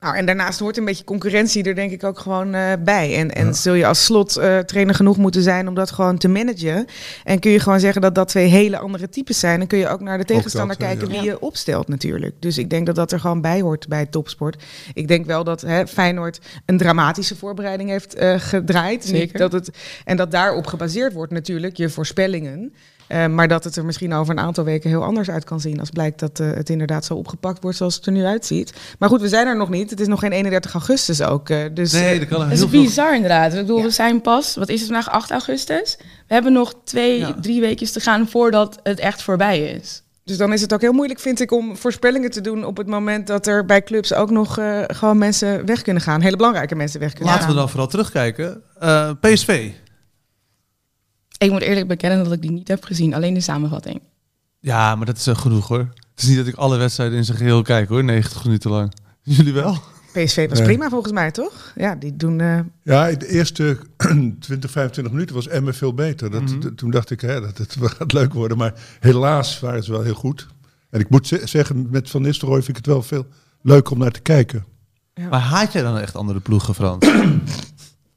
Nou, 0.00 0.16
en 0.16 0.26
daarnaast 0.26 0.58
hoort 0.58 0.76
een 0.76 0.84
beetje 0.84 1.04
concurrentie 1.04 1.64
er 1.64 1.74
denk 1.74 1.90
ik 1.90 2.04
ook 2.04 2.18
gewoon 2.18 2.54
eh, 2.54 2.72
bij. 2.84 3.16
En, 3.16 3.30
en 3.30 3.54
zul 3.54 3.74
je 3.74 3.86
als 3.86 4.04
slot 4.04 4.36
eh, 4.36 4.58
trainer 4.58 4.94
genoeg 4.94 5.16
moeten 5.16 5.42
zijn 5.42 5.68
om 5.68 5.74
dat 5.74 5.90
gewoon 5.90 6.18
te 6.18 6.28
managen. 6.28 6.86
En 7.24 7.38
kun 7.38 7.50
je 7.50 7.60
gewoon 7.60 7.80
zeggen 7.80 8.02
dat 8.02 8.14
dat 8.14 8.28
twee 8.28 8.46
hele 8.46 8.78
andere 8.78 9.08
types 9.08 9.38
zijn. 9.38 9.58
Dan 9.58 9.66
kun 9.68 9.78
je 9.78 9.88
ook 9.88 10.00
naar 10.00 10.18
de 10.18 10.24
tegenstander 10.24 10.78
dat, 10.78 10.86
kijken 10.86 11.08
ja. 11.08 11.20
wie 11.20 11.30
je 11.30 11.40
opstelt 11.40 11.88
natuurlijk. 11.88 12.34
Dus 12.38 12.58
ik 12.58 12.70
denk 12.70 12.86
dat 12.86 12.94
dat 12.94 13.12
er 13.12 13.20
gewoon 13.20 13.40
bij 13.40 13.60
hoort 13.60 13.88
bij 13.88 14.06
topsport. 14.06 14.62
Ik 14.94 15.08
denk 15.08 15.26
wel 15.26 15.44
dat 15.44 15.60
hè, 15.60 15.86
Feyenoord 15.86 16.40
een 16.66 16.78
dramatische 16.78 17.36
voorbereiding 17.36 17.90
heeft 17.90 18.14
eh, 18.14 18.34
gedraaid. 18.38 19.04
Zeker. 19.04 19.20
Niet 19.20 19.38
dat 19.38 19.52
het, 19.52 19.70
en 20.04 20.16
dat 20.16 20.30
daarop 20.30 20.66
gebaseerd 20.66 21.12
wordt 21.12 21.32
natuurlijk 21.32 21.76
je 21.76 21.88
voorspellingen. 21.88 22.72
Eh, 23.10 23.26
maar 23.26 23.48
dat 23.48 23.64
het 23.64 23.76
er 23.76 23.84
misschien 23.84 24.12
over 24.12 24.34
een 24.36 24.40
aantal 24.44 24.64
weken 24.64 24.90
heel 24.90 25.04
anders 25.04 25.30
uit 25.30 25.44
kan 25.44 25.60
zien. 25.60 25.80
Als 25.80 25.90
blijkt 25.90 26.18
dat 26.20 26.40
eh, 26.40 26.50
het 26.52 26.70
inderdaad 26.70 27.04
zo 27.04 27.14
opgepakt 27.14 27.62
wordt 27.62 27.76
zoals 27.76 27.94
het 27.94 28.06
er 28.06 28.12
nu 28.12 28.24
uitziet. 28.24 28.72
Maar 28.98 29.08
goed, 29.08 29.20
we 29.20 29.28
zijn 29.28 29.46
er 29.46 29.56
nog 29.56 29.68
niet. 29.68 29.90
Het 29.90 30.00
is 30.00 30.06
nog 30.06 30.20
geen 30.20 30.32
31 30.32 30.72
augustus 30.72 31.22
ook. 31.22 31.48
eh, 31.48 31.58
dus, 31.74 31.92
Nee, 31.92 32.18
dat 32.18 32.28
kan 32.28 32.42
heel 32.42 32.50
is 32.50 32.58
veel. 32.58 32.68
bizar 32.82 33.14
inderdaad. 33.14 33.52
Ik 33.52 33.60
bedoel, 33.60 33.78
Ja. 33.78 33.82
we 33.84 33.90
zijn 33.90 34.20
pas, 34.20 34.54
wat 34.56 34.68
is 34.68 34.80
het 34.80 34.90
vandaag, 34.90 35.10
8 35.10 35.30
augustus? 35.30 35.96
We 35.98 36.34
hebben 36.34 36.52
nog 36.52 36.74
twee, 36.84 37.18
Ja. 37.18 37.34
drie 37.40 37.60
weekjes 37.60 37.92
te 37.92 38.00
gaan 38.00 38.28
voordat 38.28 38.78
het 38.82 38.98
echt 38.98 39.22
voorbij 39.22 39.60
is. 39.60 40.02
dus 40.24 40.36
dan 40.38 40.52
is 40.52 40.60
het 40.60 40.74
ook 40.74 40.80
heel 40.80 40.92
moeilijk, 40.92 41.20
vind 41.20 41.40
ik, 41.40 41.52
om 41.52 41.76
voorspellingen 41.76 42.30
te 42.30 42.40
doen 42.40 42.64
op 42.64 42.76
het 42.76 42.86
moment 42.86 43.26
dat 43.26 43.46
er 43.46 43.64
bij 43.64 43.82
clubs 43.82 44.14
ook 44.14 44.30
nog 44.30 44.58
eh, 44.58 44.80
gewoon 44.86 45.18
mensen 45.18 45.66
weg 45.66 45.82
kunnen 45.82 46.02
gaan. 46.02 46.20
Hele 46.20 46.36
belangrijke 46.36 46.74
mensen 46.74 47.00
weg 47.00 47.12
kunnen 47.12 47.28
Laten 47.28 47.42
we 47.48 47.52
gaan. 47.52 47.60
dan 47.60 47.68
vooral 47.70 47.88
terugkijken. 47.88 48.62
Eh, 48.78 49.10
PSV. 49.20 49.70
Ik 51.44 51.50
moet 51.50 51.60
eerlijk 51.62 51.88
bekennen 51.88 52.24
dat 52.24 52.32
ik 52.32 52.42
die 52.42 52.50
niet 52.50 52.68
heb 52.68 52.84
gezien, 52.84 53.14
alleen 53.14 53.34
de 53.34 53.40
samenvatting. 53.40 54.00
Ja, 54.58 54.94
maar 54.96 55.06
dat 55.06 55.16
is 55.16 55.28
uh, 55.28 55.36
genoeg 55.36 55.68
hoor. 55.68 55.78
Het 56.10 56.22
is 56.22 56.26
niet 56.26 56.36
dat 56.36 56.46
ik 56.46 56.54
alle 56.54 56.76
wedstrijden 56.76 57.16
in 57.18 57.24
zijn 57.24 57.36
geheel 57.38 57.62
kijk 57.62 57.88
hoor, 57.88 58.04
90 58.04 58.44
minuten 58.44 58.70
lang. 58.70 58.92
Jullie 59.22 59.52
wel? 59.52 59.78
PSV 60.12 60.48
was 60.48 60.58
Nee. 60.58 60.66
prima 60.66 60.88
volgens 60.88 61.12
mij, 61.12 61.30
toch? 61.30 61.72
Ja, 61.76 61.94
die 61.94 62.16
doen... 62.16 62.40
eh, 62.40 62.58
Ja, 62.82 63.12
de 63.12 63.28
eerste 63.28 63.78
20, 64.40 64.70
25 64.70 65.12
minuten 65.12 65.34
was 65.34 65.48
Emmen 65.48 65.74
veel 65.74 65.94
beter. 65.94 66.30
Dat, 66.30 66.42
Mhm. 66.42 66.58
d- 66.60 66.76
Toen 66.78 66.90
dacht 66.90 67.10
ik, 67.10 67.20
hè, 67.20 67.40
dat 67.40 67.58
het 67.58 67.76
gaat 67.98 68.12
leuk 68.12 68.32
worden. 68.32 68.56
Maar 68.56 68.74
helaas 69.00 69.60
waren 69.60 69.82
ze 69.84 69.90
wel 69.90 70.02
heel 70.02 70.14
goed. 70.14 70.48
En 70.90 71.00
ik 71.00 71.08
moet 71.10 71.26
ze- 71.26 71.42
zeggen, 71.44 71.86
met 71.90 72.10
Van 72.10 72.22
Nistelrooy 72.22 72.56
vind 72.62 72.68
ik 72.68 72.76
het 72.84 72.86
wel 72.86 73.02
veel 73.02 73.26
leuker 73.62 73.92
om 73.92 73.98
naar 73.98 74.10
te 74.10 74.20
kijken. 74.20 74.64
Maar 75.30 75.40
haat 75.40 75.72
jij 75.72 75.82
dan 75.82 75.98
echt 75.98 76.14
andere 76.16 76.40
ploegen, 76.40 76.74
Frans? 76.74 77.06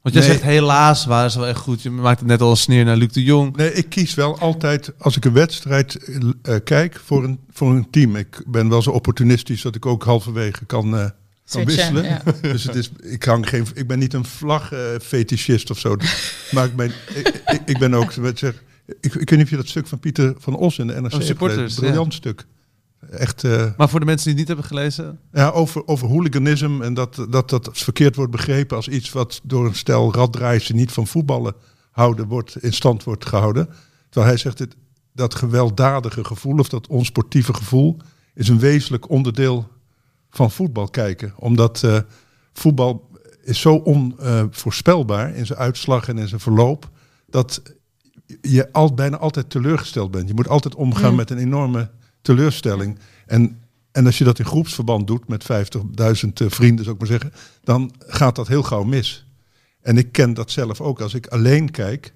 Want 0.04 0.16
jij 0.16 0.24
Nee. 0.24 0.32
zegt 0.32 0.42
helaas 0.50 1.04
waren 1.04 1.30
ze 1.30 1.38
wel 1.38 1.48
echt 1.48 1.58
goed. 1.60 1.82
Je 1.82 1.90
maakt 1.90 2.18
het 2.18 2.28
net 2.28 2.40
al 2.40 2.50
een 2.50 2.56
sneer 2.56 2.84
naar 2.84 2.96
Luc 2.96 3.12
de 3.12 3.22
Jong. 3.22 3.56
Nee, 3.56 3.72
ik 3.72 3.88
kies 3.88 4.14
wel 4.14 4.38
altijd, 4.38 4.92
als 4.98 5.16
ik 5.16 5.24
een 5.24 5.32
wedstrijd 5.32 5.96
eh, 6.42 6.56
kijk, 6.64 7.00
voor 7.04 7.24
een, 7.24 7.38
voor 7.50 7.70
een 7.70 7.90
team. 7.90 8.16
Ik 8.16 8.42
ben 8.46 8.68
wel 8.68 8.82
zo 8.82 8.90
opportunistisch 8.90 9.62
dat 9.62 9.74
ik 9.74 9.86
ook 9.86 10.04
halverwege 10.04 10.64
kan, 10.64 10.96
eh, 10.98 11.08
kan 11.48 11.64
wisselen. 11.64 12.04
ja. 12.04 12.22
Dus 12.40 12.64
het 12.64 12.74
is, 12.74 12.90
ik, 13.02 13.24
hang 13.24 13.48
geen, 13.48 13.66
ik 13.74 13.86
ben 13.86 13.98
niet 13.98 14.12
een 14.14 14.24
vlag-fetischist 14.24 15.70
of 15.70 15.78
zo. 15.78 15.96
maar 16.54 16.64
ik 16.64 16.76
ben, 16.76 16.92
ik, 17.14 17.42
ik, 17.46 17.60
ik 17.64 17.78
ben 17.78 17.94
ook, 17.94 18.12
wat 18.14 18.38
zeg, 18.38 18.62
ik, 18.86 19.14
ik 19.14 19.30
weet 19.30 19.30
niet 19.30 19.42
of 19.42 19.50
je 19.50 19.56
dat 19.56 19.68
stuk 19.68 19.86
van 19.86 19.98
Pieter 19.98 20.34
van 20.38 20.56
Os 20.56 20.78
in 20.78 20.86
de 20.86 21.00
NRC 21.00 21.12
Oh, 21.14 21.48
hebt. 21.48 21.74
Briljant 21.74 22.14
stuk. 22.14 22.44
Echt, 23.10 23.44
eh, 23.44 23.70
Maar 23.76 23.88
voor 23.88 24.00
de 24.00 24.06
mensen 24.06 24.24
die 24.34 24.38
het 24.38 24.48
niet 24.48 24.56
hebben 24.56 24.64
gelezen. 24.78 25.18
ja, 25.32 25.50
over, 25.50 25.86
over 25.86 26.08
hooliganisme 26.08 26.84
en 26.84 26.94
dat, 26.94 27.26
dat 27.30 27.50
dat 27.50 27.68
verkeerd 27.72 28.16
wordt 28.16 28.30
begrepen 28.32 28.76
als 28.76 28.88
iets 28.88 29.12
wat 29.12 29.40
door 29.42 29.66
een 29.66 29.74
stel 29.74 30.14
raddraaiers 30.14 30.66
die 30.66 30.76
niet 30.76 30.92
van 30.92 31.06
voetballen 31.06 31.54
houden, 31.90 32.26
wordt, 32.26 32.62
in 32.62 32.72
stand 32.72 33.04
wordt 33.04 33.26
gehouden. 33.26 33.68
Terwijl 34.08 34.26
hij 34.32 34.36
zegt, 34.36 34.66
dat 35.12 35.34
gewelddadige 35.34 36.24
gevoel 36.24 36.58
of 36.58 36.68
dat 36.68 36.86
onsportieve 36.86 37.54
gevoel 37.54 37.96
is 38.34 38.48
een 38.48 38.58
wezenlijk 38.58 39.10
onderdeel 39.10 39.68
van 40.30 40.50
voetbal 40.50 40.88
kijken. 40.88 41.32
Omdat 41.36 41.82
eh, 41.82 41.98
voetbal 42.52 43.10
is 43.42 43.60
zo 43.60 43.74
onvoorspelbaar 43.74 45.34
in 45.34 45.46
zijn 45.46 45.58
uitslag 45.58 46.08
en 46.08 46.18
in 46.18 46.28
zijn 46.28 46.40
verloop, 46.40 46.90
dat 47.26 47.62
je 48.40 48.72
al, 48.72 48.94
bijna 48.94 49.16
altijd 49.18 49.50
teleurgesteld 49.50 50.10
bent. 50.10 50.28
Je 50.28 50.34
moet 50.34 50.48
altijd 50.48 50.74
omgaan 50.74 51.10
Mm. 51.10 51.16
met 51.16 51.30
een 51.30 51.38
enorme 51.38 51.90
teleurstelling. 52.24 52.98
En, 53.26 53.60
en 53.92 54.06
als 54.06 54.18
je 54.18 54.24
dat 54.24 54.38
in 54.38 54.44
groepsverband 54.44 55.06
doet 55.06 55.28
met 55.28 55.42
50.000 55.42 55.48
eh, 55.98 56.46
vrienden, 56.48 56.84
zou 56.84 56.96
ik 56.96 57.00
maar 57.00 57.10
zeggen, 57.10 57.32
dan 57.64 57.92
gaat 57.98 58.36
dat 58.36 58.48
heel 58.48 58.62
gauw 58.62 58.82
mis. 58.82 59.26
En 59.80 59.96
ik 59.96 60.12
ken 60.12 60.34
dat 60.34 60.50
zelf 60.50 60.80
ook. 60.80 61.00
Als 61.00 61.14
ik 61.14 61.26
alleen 61.26 61.70
kijk, 61.70 62.14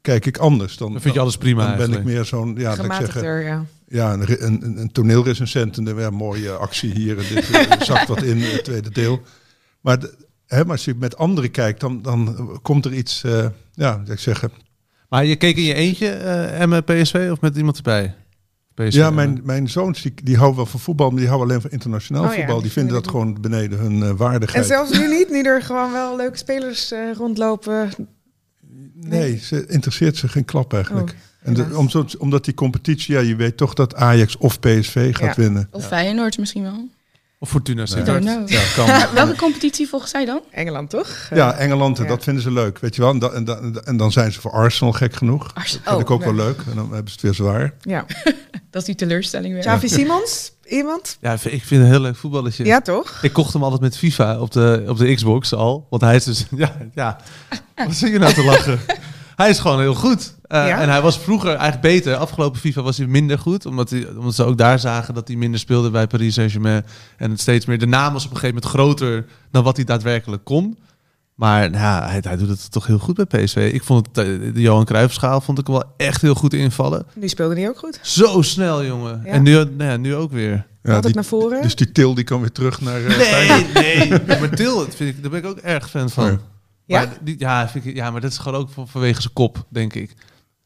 kijk 0.00 0.26
ik 0.26 0.38
anders. 0.38 0.76
Dan, 0.76 0.92
Dan 0.92 1.00
vind 1.00 1.14
je 1.14 1.20
alles 1.20 1.36
prima 1.36 1.66
Dan 1.66 1.76
ben 1.76 1.98
ik 1.98 2.04
meer 2.04 2.24
zo'n, 2.24 2.54
ja, 2.56 2.76
laat 2.76 2.84
ik 2.84 2.92
zeggen, 2.92 3.40
ja. 3.42 3.64
ja, 3.88 4.12
een, 4.12 4.44
een, 4.44 4.64
een, 4.64 4.80
een 4.80 4.92
toneelrecensent 4.92 5.78
en 5.78 5.86
een 5.86 6.14
mooie 6.14 6.50
actie 6.50 6.92
hier 6.92 7.18
en 7.18 7.34
dit 7.34 7.50
eh, 7.50 7.80
zakt 7.90 8.08
wat 8.08 8.22
in, 8.22 8.40
het 8.40 8.64
tweede 8.64 8.90
deel. 8.90 9.22
Maar, 9.80 9.98
de, 9.98 10.14
hè, 10.46 10.62
maar 10.62 10.72
als 10.72 10.84
je 10.84 10.94
met 10.94 11.16
anderen 11.16 11.50
kijkt, 11.50 11.80
dan, 11.80 12.02
dan 12.02 12.58
komt 12.62 12.84
er 12.84 12.92
iets, 12.92 13.24
eh, 13.24 13.46
ja, 13.74 13.96
laat 13.96 14.10
ik 14.10 14.18
zeggen. 14.18 14.50
Maar 15.08 15.24
je 15.24 15.36
keek 15.36 15.56
in 15.56 15.62
je 15.62 15.74
eentje, 15.74 16.08
eh 16.08 16.60
Emmen 16.60 16.84
PSV, 16.84 17.28
of 17.32 17.40
met 17.40 17.56
iemand 17.56 17.76
erbij? 17.76 18.14
PSV, 18.74 18.92
Ja, 18.94 19.10
mijn, 19.10 19.40
mijn 19.44 19.68
zoons 19.68 20.02
die, 20.02 20.14
die 20.22 20.36
houden 20.36 20.56
wel 20.56 20.66
van 20.66 20.80
voetbal, 20.80 21.08
maar 21.10 21.18
die 21.18 21.28
houden 21.28 21.48
alleen 21.48 21.60
van 21.62 21.70
internationaal 21.70 22.22
Oh 22.24 22.28
ja, 22.30 22.34
voetbal. 22.36 22.54
die 22.54 22.62
Die 22.62 22.72
vinden 22.72 22.92
dat 22.94 23.08
gewoon 23.08 23.40
beneden 23.40 23.78
hun 23.78 24.02
eh, 24.02 24.10
waardigheid. 24.10 24.62
En 24.62 24.68
zelfs 24.68 24.98
nu 24.98 25.08
niet, 25.08 25.30
nu 25.30 25.42
er 25.42 25.62
gewoon 25.62 25.92
wel 25.92 26.16
leuke 26.16 26.36
spelers 26.38 26.92
eh, 26.92 26.98
rondlopen. 27.16 27.90
Nee, 28.94 29.38
ze 29.38 29.66
interesseert 29.66 30.16
zich 30.16 30.32
geen 30.32 30.44
klap 30.44 30.72
eigenlijk. 30.74 31.10
Oh, 31.10 31.16
en 31.48 31.54
de, 31.54 31.62
helaas. 31.62 31.76
om, 31.78 31.88
zo- 31.88 32.04
omdat 32.18 32.44
die 32.44 32.54
competitie, 32.54 33.14
ja, 33.14 33.20
je 33.20 33.36
weet 33.36 33.56
toch 33.56 33.74
dat 33.74 33.94
Ajax 33.94 34.36
of 34.36 34.60
PSV 34.60 35.14
gaat 35.16 35.36
Ja. 35.36 35.42
winnen. 35.42 35.68
Of 35.70 35.86
Feyenoord 35.86 36.38
misschien 36.38 36.62
wel. 36.62 36.88
Of 37.42 37.48
Fortuna 37.48 37.86
Sittard. 37.86 38.24
Ja, 38.46 38.60
kan. 38.76 38.86
Welke 39.14 39.36
competitie 39.36 39.88
volgens 39.88 40.10
zij 40.10 40.24
dan? 40.24 40.40
Engeland, 40.50 40.90
toch? 40.90 41.08
Ja, 41.34 41.52
Engeland, 41.54 41.98
en 41.98 42.02
ja. 42.04 42.08
dat 42.10 42.22
vinden 42.24 42.42
ze 42.42 42.50
leuk, 42.50 42.78
weet 42.78 42.94
je 42.94 43.00
wel. 43.02 43.10
En, 43.10 43.18
da- 43.18 43.30
en, 43.30 43.44
da- 43.44 43.80
en 43.84 43.96
dan 43.96 44.12
zijn 44.12 44.32
ze 44.32 44.40
voor 44.40 44.50
Arsenal 44.50 44.92
gek 44.92 45.14
genoeg. 45.14 45.50
Arsenal. 45.54 45.84
Dat 45.84 45.92
vind 45.94 46.00
ik 46.00 46.08
Oh, 46.10 46.14
ook 46.14 46.24
wel 46.24 46.34
leuk. 46.46 46.58
En 46.70 46.74
dan 46.76 46.92
hebben 46.92 47.06
ze 47.06 47.12
het 47.12 47.20
weer 47.22 47.34
zwaar. 47.34 47.74
Ja. 47.80 48.06
Dat 48.70 48.80
is 48.80 48.84
die 48.86 48.94
teleurstelling 48.94 49.52
weer. 49.52 49.62
Xavi 49.62 49.88
Simons, 49.88 50.52
iemand? 50.68 51.16
Ja, 51.20 51.32
ik 51.32 51.38
vind 51.40 51.60
het 51.70 51.70
een 51.80 51.84
heel 51.86 52.00
leuk 52.00 52.16
voetballetje. 52.16 52.64
Ja, 52.64 52.80
toch? 52.80 53.18
Ik 53.22 53.32
kocht 53.32 53.52
hem 53.52 53.62
altijd 53.62 53.80
met 53.80 53.96
FIFA 53.98 54.38
op 54.40 54.50
de, 54.52 54.84
op 54.88 54.98
de 54.98 55.14
Xbox 55.14 55.54
al. 55.54 55.86
Want 55.90 56.02
hij 56.02 56.14
is 56.16 56.24
dus... 56.24 56.46
Ja, 56.56 56.76
ja. 56.94 57.16
Wat 57.74 57.94
zit 57.94 58.12
je 58.12 58.18
nou 58.18 58.32
te 58.32 58.44
lachen? 58.44 58.80
Hij 59.42 59.50
is 59.50 59.58
gewoon 59.58 59.80
heel 59.80 59.94
goed. 59.94 60.34
Eh, 60.46 60.66
Ja? 60.66 60.80
En 60.80 60.88
hij 60.88 61.00
was 61.02 61.18
vroeger 61.18 61.48
eigenlijk 61.50 61.80
beter. 61.80 62.16
Afgelopen 62.16 62.60
FIFA 62.60 62.82
was 62.82 62.96
hij 62.98 63.06
minder 63.06 63.38
goed. 63.38 63.66
Omdat, 63.66 63.90
hij, 63.90 64.08
omdat 64.16 64.34
ze 64.34 64.44
ook 64.44 64.58
daar 64.58 64.78
zagen 64.78 65.14
dat 65.14 65.28
hij 65.28 65.36
minder 65.36 65.60
speelde 65.60 65.90
bij 65.90 66.06
Paris 66.06 66.34
Saint-Germain. 66.34 66.84
En 67.16 67.30
het 67.30 67.40
steeds 67.40 67.66
meer... 67.66 67.78
De 67.78 67.86
naam 67.86 68.12
was 68.12 68.24
op 68.24 68.30
een 68.30 68.36
gegeven 68.36 68.54
moment 68.62 68.74
groter 68.74 69.24
dan 69.50 69.62
wat 69.64 69.76
hij 69.76 69.84
daadwerkelijk 69.84 70.44
kon. 70.44 70.78
Maar 71.34 71.70
nou, 71.70 71.82
ja, 71.82 72.08
hij, 72.08 72.18
hij 72.22 72.36
doet 72.36 72.48
het 72.48 72.70
toch 72.70 72.86
heel 72.86 72.98
goed 72.98 73.26
bij 73.28 73.44
PSV. 73.44 73.70
Ik 73.74 73.82
vond 73.82 74.06
het, 74.06 74.18
eh, 74.18 74.24
de 74.54 74.60
Johan 74.60 74.84
Cruijffschaal 74.84 75.40
vond 75.40 75.58
ik 75.58 75.66
hem 75.66 75.74
wel 75.76 75.92
echt 75.96 76.20
heel 76.22 76.34
goed 76.34 76.54
invallen. 76.54 77.06
Nu 77.14 77.28
speelde 77.28 77.54
hij 77.54 77.68
ook 77.68 77.78
goed. 77.78 77.98
Zo 78.02 78.42
snel, 78.42 78.84
jongen. 78.84 79.20
Ja. 79.24 79.30
En 79.30 79.42
nu, 79.42 79.52
nou 79.52 79.90
ja, 79.90 79.96
nu 79.96 80.14
ook 80.14 80.32
weer. 80.32 80.50
Ja, 80.50 80.88
Altijd 80.94 81.04
die- 81.04 81.14
naar 81.14 81.24
voren. 81.24 81.62
Dus 81.62 81.74
die 81.74 81.92
Til 81.92 82.14
die 82.14 82.24
kan 82.24 82.40
weer 82.40 82.52
terug 82.52 82.80
naar 82.80 83.04
eh, 83.04 83.10
Feyenoord. 83.12 83.72
Nee, 83.74 84.08
nee. 84.08 84.40
maar 84.40 84.50
Til, 84.50 84.76
dat 84.78 84.94
vind 84.94 85.10
ik, 85.16 85.22
daar 85.22 85.30
ben 85.30 85.40
ik 85.40 85.46
ook 85.46 85.58
erg 85.58 85.90
fan 85.90 86.10
van. 86.10 86.38
Ja. 86.84 87.00
Ja? 87.00 87.06
Maar, 87.06 87.16
die, 87.20 87.34
ja, 87.38 87.68
vind 87.68 87.84
ik, 87.84 87.94
ja, 87.94 88.10
maar 88.10 88.20
dat 88.20 88.30
is 88.30 88.38
gewoon 88.38 88.60
ook 88.60 88.68
van, 88.70 88.88
vanwege 88.88 89.20
zijn 89.20 89.32
kop, 89.32 89.64
denk 89.68 89.94
ik. 89.94 90.14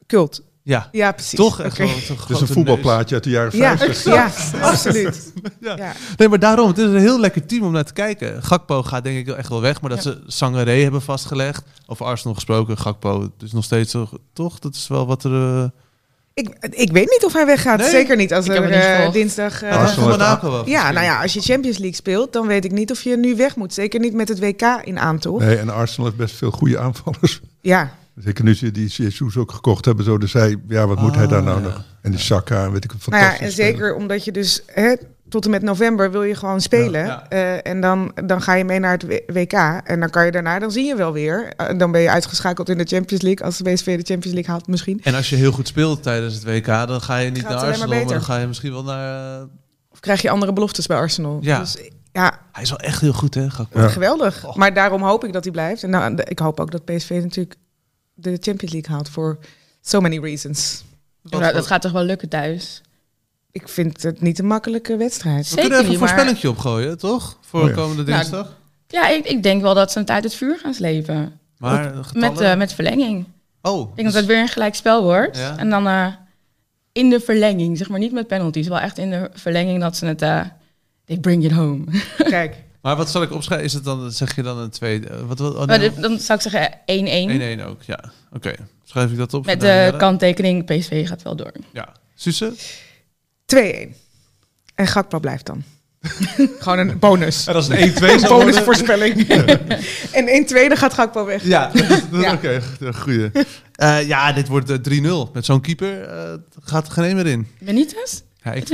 Cult. 0.07 0.43
Ja, 0.63 0.89
Ja, 0.93 1.13
precies. 1.13 1.39
toch? 1.39 1.61
Echt 1.61 1.73
Oké. 1.73 1.87
gewoon 1.87 2.01
zo'n 2.03 2.17
Het 2.17 2.31
is 2.31 2.41
een 2.41 2.47
voetbalplaatje 2.47 3.15
uit 3.15 3.25
de 3.25 3.31
jaren 3.31 3.57
Ja, 3.57 3.77
50. 3.79 4.05
ja, 4.15 4.31
absoluut. 4.61 5.33
Ja. 5.61 5.77
Ja. 5.77 5.85
neus. 5.87 5.97
Nee, 6.17 6.29
maar 6.29 6.39
daarom, 6.39 6.69
het 6.69 6.79
is 6.79 6.85
een 6.85 6.97
heel 6.99 7.21
lekker 7.21 7.47
team 7.47 7.65
om 7.65 7.73
naar 7.73 7.85
te 7.85 7.93
kijken. 7.93 8.43
Gakpo 8.43 8.83
gaat 8.83 9.05
denk 9.05 9.29
ik 9.29 9.35
echt 9.37 9.49
wel 9.49 9.61
weg, 9.61 9.81
maar 9.81 9.91
dat 9.91 10.03
ze 10.03 10.23
Sangaré 10.27 10.83
hebben 10.83 11.03
vastgelegd. 11.03 11.65
Over 11.87 12.07
Arsenal 12.07 12.35
gesproken, 12.35 12.79
Gakpo, 12.79 13.23
het 13.23 13.43
is 13.43 13.53
nog 13.53 13.65
steeds 13.65 13.91
zo, 13.91 14.09
toch? 14.33 14.59
Dat 14.59 14.75
is 14.75 14.89
wel 14.89 15.07
wat 15.07 15.25
er... 15.25 15.33
eh 15.63 15.69
Ik, 16.41 16.49
ik 16.71 16.93
weet 16.93 17.11
niet 17.11 17.25
of 17.25 17.33
hij 17.33 17.47
weggaat. 17.47 17.79
Nee? 17.79 17.91
Zeker 17.91 18.17
niet 18.17 18.33
als 18.35 18.49
er 18.49 18.55
het 18.55 18.65
niet 18.65 18.73
eh, 18.83 19.13
dinsdag... 19.13 19.63
eh, 19.63 19.73
van 19.73 19.85
heeft 19.85 19.97
Monaco 19.97 20.51
wel. 20.51 20.69
ja, 20.69 20.91
nou 20.91 21.05
ja, 21.05 21.23
als 21.23 21.33
je 21.33 21.41
Champions 21.41 21.77
League 21.79 21.97
speelt, 21.97 22.33
dan 22.33 22.47
weet 22.47 22.65
ik 22.65 22.73
niet 22.73 22.91
of 22.91 23.03
je 23.03 23.17
nu 23.17 23.37
weg 23.37 23.57
moet. 23.57 23.75
Zeker 23.75 24.01
niet 24.01 24.15
met 24.15 24.29
het 24.29 24.39
WK 24.39 24.63
in 24.85 24.99
aantocht. 24.99 25.45
Nee, 25.45 25.57
en 25.57 25.69
Arsenal 25.69 26.05
heeft 26.07 26.19
best 26.19 26.35
veel 26.37 26.51
goede 26.51 26.79
aanvallers. 26.79 27.41
Ja, 27.61 27.93
Zeker 28.17 28.45
nu 28.45 28.55
ze 28.55 28.71
die 28.71 28.89
Jesus 28.89 29.37
ook 29.37 29.53
gekocht 29.53 29.85
hebben. 29.85 30.05
Zo, 30.05 30.19
dus 30.19 30.33
hij, 30.33 30.57
ja, 30.69 30.87
wat 30.87 31.01
moet 31.01 31.15
hij 31.15 31.27
daar 31.27 31.43
nou 31.43 31.57
Ah, 31.57 31.63
ja. 31.65 31.69
nog? 31.69 31.85
En 32.03 32.11
die 32.11 32.21
Saka, 32.21 32.65
en 32.65 32.73
weet 32.73 32.85
ik 32.85 32.93
wat 32.93 33.01
nou 33.07 33.23
ja, 33.23 33.29
fantastisch. 33.29 33.59
en 33.59 33.65
zeker 33.65 33.95
omdat 33.95 34.25
je 34.25 34.33
dus 34.33 34.63
hè, 34.67 34.95
tot 35.29 35.45
en 35.45 35.51
met 35.51 35.63
november 35.63 36.11
wil 36.11 36.23
je 36.23 36.35
gewoon 36.35 36.61
spelen. 36.61 37.01
Ja, 37.07 37.27
ja. 37.29 37.29
Eh, 37.29 37.71
en 37.73 37.81
dan, 37.81 38.13
dan 38.25 38.43
ga 38.43 38.55
je 38.55 38.65
mee 38.65 38.79
naar 38.79 38.93
het 38.93 39.23
WK. 39.27 39.53
En 39.85 40.01
dan 40.01 40.11
kan 40.11 40.25
je 40.25 40.31
daarna, 40.31 40.59
dan 40.59 40.71
zie 40.71 40.85
je 40.85 40.97
wel 40.97 41.13
weer. 41.13 41.53
Eh, 41.57 41.79
dan 41.79 41.91
ben 41.93 42.01
je 42.01 42.11
uitgeschakeld 42.11 42.69
in 42.69 42.79
de 42.79 42.85
Champions 42.85 43.23
League. 43.23 43.47
Als 43.47 43.57
de 43.59 43.65
BSV 43.65 43.85
de 43.85 44.05
Champions 44.05 44.35
League 44.35 44.51
haalt 44.51 44.67
misschien. 44.67 45.01
En 45.03 45.15
als 45.15 45.31
je 45.31 45.37
heel 45.37 45.53
goed 45.53 45.69
speelt 45.69 46.03
tijdens 46.03 46.35
het 46.35 46.45
WK, 46.45 46.67
dan 46.67 47.01
ga 47.01 47.17
je 47.17 47.31
niet 47.31 47.41
Gaat 47.43 47.51
naar 47.51 47.59
maar 47.61 47.69
Arsenal, 47.69 47.89
maar, 47.89 48.07
dan 48.07 48.23
ga 48.23 48.39
je 48.39 48.47
misschien 48.47 48.73
wel 48.73 48.83
naar... 48.83 49.39
eh, 49.41 49.47
Of 49.91 50.01
krijg 50.01 50.23
je 50.23 50.31
andere 50.31 50.53
beloftes 50.53 50.87
bij 50.87 50.97
Arsenal. 50.97 51.39
Ja. 51.41 51.59
Dus 51.59 51.77
ja, 52.13 52.39
Hij 52.53 52.63
is 52.63 52.71
wel 52.71 52.79
echt 52.79 53.01
heel 53.01 53.13
goed, 53.13 53.35
hè? 53.35 53.47
Ja. 53.73 53.89
geweldig. 53.89 54.55
Maar 54.55 54.75
daarom 54.75 55.03
hoop 55.03 55.25
ik 55.25 55.33
dat 55.33 55.43
hij 55.45 55.53
blijft. 55.53 55.83
En 55.83 55.91
nou, 55.91 56.15
ik 56.25 56.39
hoop 56.39 56.61
ook 56.61 56.71
dat 56.71 56.85
PSV 56.85 57.19
natuurlijk 57.23 57.57
de 58.15 58.37
Champions 58.41 58.73
League 58.75 58.95
haalt. 58.95 59.09
Voor 59.09 59.39
so 59.81 60.01
many 60.01 60.19
reasons. 60.19 60.85
Dat 61.23 61.67
gaat 61.67 61.83
toch 61.83 61.93
wel 61.93 62.03
lukken 62.03 62.29
thuis? 62.29 62.83
Ik 63.57 63.69
vind 63.69 64.03
het 64.03 64.21
niet 64.21 64.39
een 64.39 64.47
makkelijke 64.47 64.97
wedstrijd. 64.97 65.39
We 65.39 65.45
Zeker 65.45 65.63
kunnen 65.63 65.79
even 65.81 65.93
een 65.95 65.99
maar- 66.01 66.09
voorspellingje 66.09 66.49
opgooien, 66.51 66.99
toch? 66.99 67.39
Voor 67.41 67.63
Oh 67.63 67.69
ja. 67.69 67.75
komende 67.75 68.03
Nou, 68.03 68.17
dinsdag. 68.17 68.57
Ja, 68.89 69.09
ik, 69.09 69.25
ik 69.27 69.43
denk 69.43 69.63
wel 69.63 69.75
dat 69.75 69.93
ze 69.93 69.99
het 69.99 70.11
uit 70.11 70.25
het 70.25 70.35
vuur 70.35 70.59
gaan 70.59 70.75
slepen. 70.75 71.39
maar? 71.59 71.95
Met, 72.13 72.41
eh, 72.41 72.57
met 72.57 72.73
verlenging. 72.73 73.25
Oh, 73.63 73.91
Ik 73.91 73.97
denk 73.97 74.09
dat 74.09 74.17
het 74.17 74.27
weer 74.27 74.41
een 74.41 74.49
gelijk 74.49 74.75
spel 74.75 75.03
wordt. 75.03 75.37
Ja. 75.39 75.57
En 75.59 75.71
dan 75.71 75.87
eh, 75.87 76.07
in 76.93 77.11
de 77.11 77.21
verlenging, 77.21 77.79
zeg 77.79 77.89
maar 77.89 77.99
niet 77.99 78.13
met 78.13 78.27
penalties, 78.27 78.69
wel 78.69 78.79
echt 78.79 78.99
in 78.99 79.11
de 79.11 79.31
verlenging 79.35 79.81
dat 79.81 79.97
ze 79.97 80.07
het... 80.07 80.23
eh 80.23 80.41
they 81.05 81.17
bring 81.19 81.45
it 81.45 81.53
home. 81.53 81.85
Kijk, 82.19 82.57
Maar 82.81 82.97
wat 82.97 83.11
zal 83.11 83.23
ik 83.23 83.33
opschrijven? 83.33 83.67
Is 83.67 83.73
het 83.73 83.85
dan, 83.85 84.11
zeg 84.13 84.37
je 84.37 84.43
dan 84.43 84.59
een 84.59 84.71
tweede? 84.71 85.27
Wat, 85.27 85.39
wat, 85.39 85.55
oh, 85.55 85.65
nee, 85.65 85.93
dan 85.95 86.19
zou 86.19 86.39
ik 86.45 86.51
zeggen 86.51 87.59
1-1. 87.59 87.61
1-1 87.61 87.67
ook, 87.69 87.83
ja. 87.83 88.05
Oké, 88.33 88.53
schrijf 88.85 89.11
ik 89.11 89.17
dat 89.17 89.35
op? 89.35 89.47
Met 89.47 89.61
de 89.61 89.95
kanttekening, 89.99 90.65
PSV 90.65 91.09
gaat 91.09 91.23
wel 91.23 91.37
door. 91.37 91.53
Ja. 91.73 91.89
Suze? 92.15 92.53
2-1. 93.55 93.57
En 94.75 94.87
Gakpo 94.87 95.21
blijft 95.21 95.47
dan. 95.47 95.63
Gewoon 96.59 96.79
een 96.79 96.99
bonus. 96.99 97.47
En 97.47 97.55
als 97.55 97.69
het 97.69 97.79
1-2 97.79 97.83
Een 97.83 97.93
zou 97.95 98.11
worden... 98.21 98.29
bonusvoorspelling. 98.29 99.29
en 100.19 100.29
in 100.35 100.47
tweede 100.47 100.77
gaat 100.77 100.95
Gakpo 100.95 101.25
weg. 101.25 101.45
Ja, 101.45 101.67
dat 101.73 101.75
is- 101.83 101.89
dat 101.89 102.21
is 102.21 102.21
Ja. 102.21 102.33
oké. 102.33 102.63
Goeie. 102.95 103.31
Eh, 103.75 104.07
ja, 104.07 104.33
dit 104.33 104.49
wordt 104.49 104.71
eh, 104.71 104.77
3-0. 105.29 105.31
Met 105.33 105.45
zo'n 105.45 105.61
keeper 105.61 106.03
eh, 106.03 106.35
gaat 106.63 106.87
er 106.87 106.93
geen 106.93 107.05
één 107.05 107.15
meer 107.17 107.27
in. 107.27 107.47
Benitez? 107.59 108.21
Ja, 108.43 108.53
ik, 108.53 108.69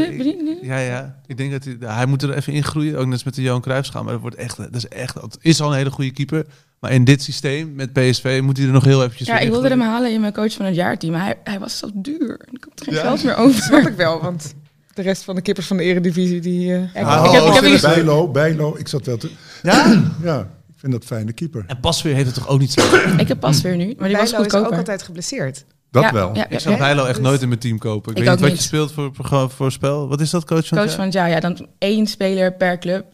ja, 0.62 0.78
ja. 0.78 1.20
Ik 1.26 1.36
denk 1.36 1.50
dat 1.52 1.64
hij, 1.64 1.76
hij 1.80 2.06
moet 2.06 2.22
er 2.22 2.34
even 2.36 2.52
in 2.52 2.64
groeien. 2.64 2.96
Ook 2.98 3.04
net 3.04 3.12
als 3.12 3.22
met 3.24 3.34
de 3.34 3.42
Johan 3.42 3.60
Cruijffschaal. 3.60 4.02
Maar 4.02 4.12
dat 4.12 4.20
wordt 4.20 4.36
echt, 4.36 4.56
dat 4.56 4.74
is 4.74 4.88
echt, 4.88 5.14
het 5.14 5.36
is 5.40 5.60
al 5.60 5.70
een 5.70 5.76
hele 5.76 5.90
goede 5.90 6.10
keeper. 6.12 6.46
Maar 6.80 6.90
in 6.92 7.04
dit 7.04 7.22
systeem 7.22 7.74
met 7.74 7.92
PSV 7.92 8.40
moet 8.42 8.56
hij 8.56 8.66
er 8.66 8.72
nog 8.72 8.84
heel 8.84 9.02
eventjes 9.02 9.28
Ja, 9.28 9.38
ik 9.38 9.50
wilde 9.50 9.68
hem 9.68 9.80
halen 9.80 10.12
in 10.12 10.20
mijn 10.20 10.32
coach 10.32 10.52
van 10.52 10.66
het 10.66 10.74
jaarteam. 10.74 11.12
Maar 11.12 11.24
hij, 11.24 11.36
hij 11.44 11.58
was 11.58 11.78
zo 11.78 11.90
duur. 11.94 12.40
Ik 12.50 12.64
had 12.68 12.78
er 12.78 12.84
geen 12.84 12.94
Ja. 12.94 13.00
geld 13.00 13.24
meer 13.24 13.36
over. 13.36 13.62
Snap 13.68 13.86
ik 13.86 13.96
wel, 13.96 14.20
want 14.22 14.54
de 14.94 15.02
rest 15.02 15.22
van 15.24 15.34
de 15.34 15.40
kippers 15.40 15.66
van 15.66 15.76
de 15.76 15.82
eredivisie, 15.82 16.40
die... 16.40 16.72
eh, 16.74 16.78
Ja, 16.94 17.00
ik, 17.00 17.06
Ah, 17.06 17.24
ik 17.24 17.30
heb, 17.30 17.42
oh, 17.42 17.46
ik 17.48 17.52
heb 17.54 17.62
serieus? 17.62 17.82
iets- 17.84 17.94
Bijlo, 17.94 18.28
Bijlo, 18.28 18.76
ik 18.78 18.88
zat 18.88 19.06
wel 19.06 19.16
te... 19.16 19.30
Ja? 19.62 20.02
Ja, 20.22 20.40
ik 20.40 20.74
vind 20.76 20.92
dat 20.92 21.04
fijne 21.04 21.32
keeper. 21.32 21.64
En 21.66 21.80
Pasveer 21.80 22.14
heeft 22.14 22.26
het 22.26 22.34
toch 22.34 22.48
ook 22.48 22.58
niet 22.58 22.72
zo? 22.72 22.80
ik 23.18 23.28
heb 23.28 23.40
pas 23.40 23.60
weer 23.60 23.76
nu, 23.76 23.94
maar 23.98 24.08
die 24.08 24.16
was 24.16 24.30
Bijlo 24.30 24.44
is 24.44 24.46
ook 24.46 24.50
goedkoper. 24.52 24.78
altijd 24.78 25.02
geblesseerd. 25.02 25.64
Dat 25.90 26.02
Ja, 26.02 26.12
wel. 26.12 26.34
Ja, 26.34 26.44
Ik 26.44 26.52
ja, 26.52 26.58
zou 26.58 26.74
ja. 26.74 26.80
Bijlo 26.80 27.04
echt 27.04 27.14
Dus- 27.14 27.24
nooit 27.24 27.42
in 27.42 27.48
mijn 27.48 27.60
team 27.60 27.78
kopen. 27.78 28.10
Ik, 28.12 28.18
Ik 28.18 28.24
weet 28.24 28.32
ook 28.32 28.40
niet 28.40 28.48
wat 28.48 28.58
je 28.58 28.64
speelt 28.64 28.92
voor, 28.92 29.10
voor, 29.14 29.50
voor 29.50 29.72
spel. 29.72 30.08
Wat 30.08 30.20
is 30.20 30.30
dat, 30.30 30.44
coach 30.44 30.66
van 30.66 30.78
Coach 30.78 30.94
van 30.94 31.10
jaar, 31.10 31.28
ja, 31.28 31.40
dan 31.40 31.66
één 31.78 32.06
speler 32.06 32.52
per 32.52 32.78
club. 32.78 33.04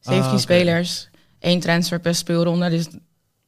17 0.00 0.30
Ah, 0.32 0.38
spelers, 0.38 1.08
één 1.38 1.60
transfer 1.60 2.00
per 2.00 2.14
speelronde. 2.14 2.68
Dus 2.70 2.86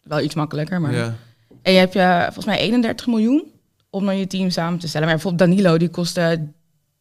wel 0.03 0.21
iets 0.21 0.35
makkelijker. 0.35 0.81
Maar... 0.81 0.95
Ja. 0.95 1.15
En 1.63 1.73
je 1.73 1.79
hebt 1.79 1.93
je 1.93 2.21
volgens 2.25 2.45
mij 2.47 2.59
31 2.59 3.07
miljoen 3.07 3.45
om 3.91 4.05
dan 4.05 4.19
je 4.19 4.27
team 4.27 4.51
samen 4.51 4.79
te 4.79 4.89
stellen. 4.89 5.07
Maar 5.07 5.17
bijvoorbeeld 5.17 5.51
Danilo, 5.51 5.79
die 5.79 5.89
kostte 5.89 6.49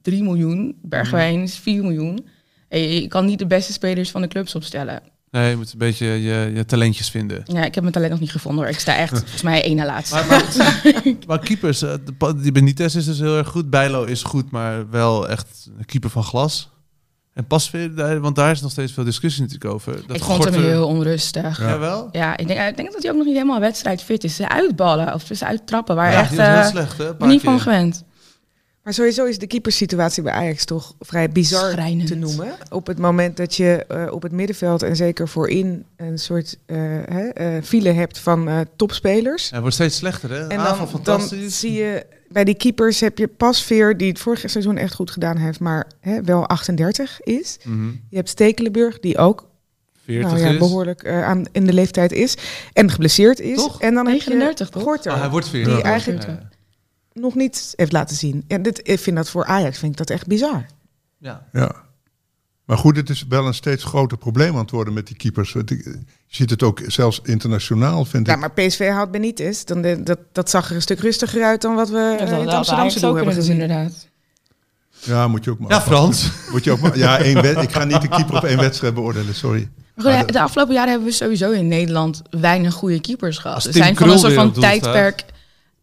3 0.04 0.24
miljoen. 0.24 0.76
Bergwijn 0.82 1.42
is 1.42 1.58
4 1.58 1.82
miljoen. 1.82 2.26
En 2.70 2.80
je, 2.80 3.08
kan 3.08 3.26
niet 3.26 3.40
de 3.40 3.48
beste 3.48 3.72
spelers 3.74 4.12
van 4.12 4.22
de 4.22 4.28
clubs 4.28 4.56
opstellen. 4.56 5.02
Nee, 5.32 5.50
je 5.50 5.56
moet 5.56 5.72
een 5.72 5.78
beetje 5.78 6.06
je, 6.06 6.52
je 6.56 6.66
talentjes 6.66 7.10
vinden. 7.10 7.44
Ja, 7.46 7.64
ik 7.64 7.74
heb 7.74 7.82
mijn 7.84 7.92
talent 7.94 8.12
nog 8.12 8.20
niet 8.20 8.32
gevonden 8.32 8.64
hoor. 8.64 8.74
Ik 8.74 8.80
sta 8.80 8.96
echt 8.96 9.18
volgens 9.20 9.42
mij 9.42 9.64
één 9.64 9.76
na 9.76 9.86
laatste. 9.86 10.16
Maar, 10.16 10.28
maar, 10.28 10.44
maar 11.28 11.40
keepers, 11.40 11.82
eh, 11.82 11.94
de 12.18 12.42
die 12.42 12.52
Benitez 12.52 12.96
is 12.96 13.06
dus 13.06 13.20
heel 13.20 13.38
erg 13.38 13.48
goed. 13.48 13.70
Bijlo 13.70 14.04
is 14.04 14.24
goed, 14.24 14.52
maar 14.52 14.90
wel 14.90 15.30
echt 15.30 15.70
een 15.78 15.86
keeper 15.86 16.10
van 16.10 16.24
glas. 16.24 16.70
En 17.34 17.48
Pasveer, 17.48 17.96
daar- 17.96 18.20
want 18.20 18.36
daar 18.36 18.52
is 18.52 18.62
nog 18.62 18.72
steeds 18.72 18.92
veel 18.94 19.04
discussie 19.04 19.42
natuurlijk 19.42 19.74
over. 19.74 19.94
Dat 20.08 20.16
ik 20.16 20.24
vond 20.24 20.44
hem 20.44 20.54
heel 20.54 20.88
onrustig. 20.88 21.60
Ja, 21.60 21.68
Ja, 21.70 21.80
wel? 21.80 22.08
ik, 22.36 22.48
denk, 22.48 22.70
ik 22.70 22.76
denk 22.76 22.92
dat 22.92 23.02
hij 23.02 23.12
ook 23.12 23.18
nog 23.18 23.26
niet 23.26 23.36
helemaal 23.36 23.60
wedstrijdfit 23.60 24.24
is. 24.24 24.36
Ze 24.36 24.50
uitballen 24.50 25.14
of 25.14 25.30
ze 25.34 25.46
uittrappen, 25.46 25.96
waar 25.96 26.12
Ja, 26.12 26.20
echt 26.20 26.30
heel 26.30 26.40
eh, 26.40 26.66
slecht, 26.66 26.98
hè? 26.98 27.28
niet 27.28 27.42
van 27.42 27.60
gewend. 27.60 28.04
Maar 28.84 28.94
sowieso 28.94 29.26
is 29.26 29.38
de 29.38 29.48
keepersituatie 29.48 30.24
bij 30.24 30.32
Ajax 30.34 30.66
toch 30.66 30.94
vrij 31.00 31.30
bizar 31.30 31.72
Schrijnend. 31.72 32.08
te 32.08 32.16
noemen. 32.16 32.56
Op 32.70 32.88
het 32.88 32.98
moment 32.98 33.38
dat 33.38 33.56
je 33.56 33.86
eh, 33.88 34.12
op 34.14 34.22
het 34.22 34.32
middenveld 34.32 34.84
en 34.84 34.96
zeker 34.96 35.28
voorin 35.28 35.86
een 35.96 36.18
soort 36.20 36.58
eh, 36.66 36.78
hè, 37.06 37.28
eh, 37.28 37.64
file 37.64 37.90
hebt 37.90 38.20
van 38.20 38.48
eh, 38.48 38.60
topspelers. 38.76 39.44
Ja, 39.44 39.50
het 39.52 39.60
wordt 39.62 39.76
steeds 39.76 39.96
slechter, 39.98 40.30
hè? 40.30 40.48
En 40.48 40.58
dan, 40.58 40.78
dan 40.78 40.88
fantastisch. 40.90 41.60
zie 41.60 41.72
je 41.74 42.06
bij 42.28 42.44
die 42.44 42.56
keepers 42.56 43.00
heb 43.00 43.18
je 43.18 43.28
Pasveer, 43.28 43.98
die 43.98 44.10
het 44.10 44.20
vorige 44.20 44.48
seizoen 44.48 44.78
echt 44.78 44.94
goed 44.94 45.12
gedaan 45.12 45.38
heeft, 45.38 45.60
maar 45.60 45.88
hè, 46.00 46.22
wel 46.22 46.48
38 46.48 47.22
is. 47.22 47.58
Mhm. 47.64 47.88
Je 48.10 48.16
hebt 48.16 48.30
Stekelenburg, 48.30 49.00
die 49.00 49.18
ook 49.18 49.48
40 50.06 50.32
nou 50.32 50.44
ja, 50.44 50.50
is. 50.50 50.58
behoorlijk 50.58 51.04
eh, 51.04 51.24
aan, 51.24 51.46
in 51.52 51.66
de 51.66 51.74
leeftijd 51.74 52.12
is. 52.12 52.36
En 52.74 52.90
geblesseerd 52.92 53.40
is. 53.40 53.56
Toch? 53.58 53.82
En 53.82 53.94
dan 53.94 54.06
39 54.06 54.60
heb 54.60 54.68
je 54.68 54.74
toch? 54.74 54.84
Gorter, 54.84 55.12
Oh, 55.12 55.20
hij 55.20 55.30
wordt 55.30 55.48
40. 55.50 55.74
die 55.74 55.84
eigenlijk 55.84 56.24
Ja. 56.26 56.50
Nog 57.14 57.36
niet 57.36 57.74
heeft 57.76 57.92
laten 57.92 58.16
zien. 58.16 58.44
En 58.48 58.62
dit, 58.62 58.80
ik 58.84 59.00
vind 59.00 59.16
dat 59.16 59.30
voor 59.30 59.46
Ajax 59.46 59.78
vind 59.78 59.92
ik 59.92 59.98
dat 59.98 60.10
echt 60.10 60.28
bizar. 60.28 60.66
Ja. 61.18 61.46
Ja. 61.52 61.76
Maar 62.66 62.78
goed, 62.78 62.96
het 62.96 63.10
is 63.10 63.26
wel 63.30 63.48
een 63.48 63.54
steeds 63.54 63.84
groter 63.84 64.18
probleem 64.18 64.54
aan 64.54 64.62
het 64.62 64.72
worden 64.72 64.94
met 64.94 65.08
die 65.08 65.16
keepers. 65.16 65.52
Je 65.52 66.02
ziet 66.28 66.50
het 66.50 66.64
ook 66.64 66.82
zelfs 66.88 67.20
internationaal, 67.24 68.06
vind 68.06 68.28
Ja, 68.28 68.34
ik. 68.34 68.40
maar 68.40 68.52
PSV 68.52 68.90
haalt 68.90 69.12
Benitez. 69.12 69.64
Dan 69.64 69.82
de, 69.82 70.04
dat, 70.04 70.20
dat 70.32 70.50
zag 70.50 70.70
er 70.70 70.76
een 70.76 70.82
stuk 70.82 71.00
rustiger 71.00 71.44
uit 71.44 71.62
dan 71.62 71.76
wat 71.76 71.90
we 71.90 71.98
Ja, 71.98 72.18
eh, 72.20 72.32
in 72.32 72.40
het 72.40 72.50
Amsterdamse 72.50 73.00
doel 73.00 73.10
ook 73.10 73.16
hebben 73.16 73.34
gezien. 73.34 73.52
inderdaad. 73.62 74.08
Ja, 75.04 75.28
moet 75.28 75.44
je 75.44 75.52
ook 75.52 75.60
maar 75.60 75.70
ja. 75.72 75.82
Frans. 75.82 76.32
Moet 76.52 76.64
je 76.64 76.72
ook 76.72 76.80
maar, 76.80 76.98
ja, 76.98 77.18
één 77.18 77.42
wed- 77.42 77.62
ik 77.62 77.72
ga 77.72 77.84
niet 77.84 78.02
de 78.02 78.08
keeper 78.08 78.36
op 78.36 78.44
één 78.44 78.58
wedstrijd 78.60 78.94
beoordelen, 78.94 79.36
sorry. 79.36 79.70
Maar 79.96 80.26
de 80.32 80.42
afgelopen 80.42 80.74
jaren 80.74 80.90
hebben 80.90 81.08
we 81.08 81.14
sowieso 81.14 81.52
in 81.52 81.68
Nederland 81.68 82.22
weinig 82.30 82.74
goede 82.74 83.02
keepers 83.02 83.38
gehad. 83.38 83.62
Tim 83.64 83.72
zijn 83.72 83.96
van 83.96 84.10
een 84.10 84.20
soort 84.20 84.34
van 84.34 84.52
tijdperk, 84.52 85.24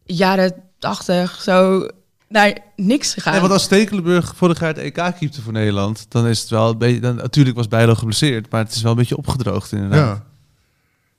jaren 0.05 0.53
80, 0.81 1.41
zo 1.41 1.87
naar 2.27 2.57
niks 2.75 3.13
gegaan. 3.13 3.31
Nee, 3.31 3.41
want 3.41 3.53
als 3.53 3.63
Stekelenburg 3.63 4.33
vorig 4.35 4.59
jaar 4.59 4.69
het 4.69 4.77
EK 4.77 5.13
keepte 5.19 5.41
voor 5.41 5.53
Nederland, 5.53 6.05
dan 6.09 6.27
is 6.27 6.39
het 6.39 6.49
wel 6.49 6.69
een 6.69 6.77
beetje... 6.77 6.99
Dan, 6.99 7.15
natuurlijk 7.15 7.55
was 7.55 7.67
Bijlo 7.67 7.95
geblesseerd, 7.95 8.51
maar 8.51 8.63
het 8.63 8.75
is 8.75 8.81
wel 8.81 8.91
een 8.91 8.97
beetje 8.97 9.17
opgedroogd 9.17 9.71
inderdaad. 9.71 10.17
Ja. 10.17 10.23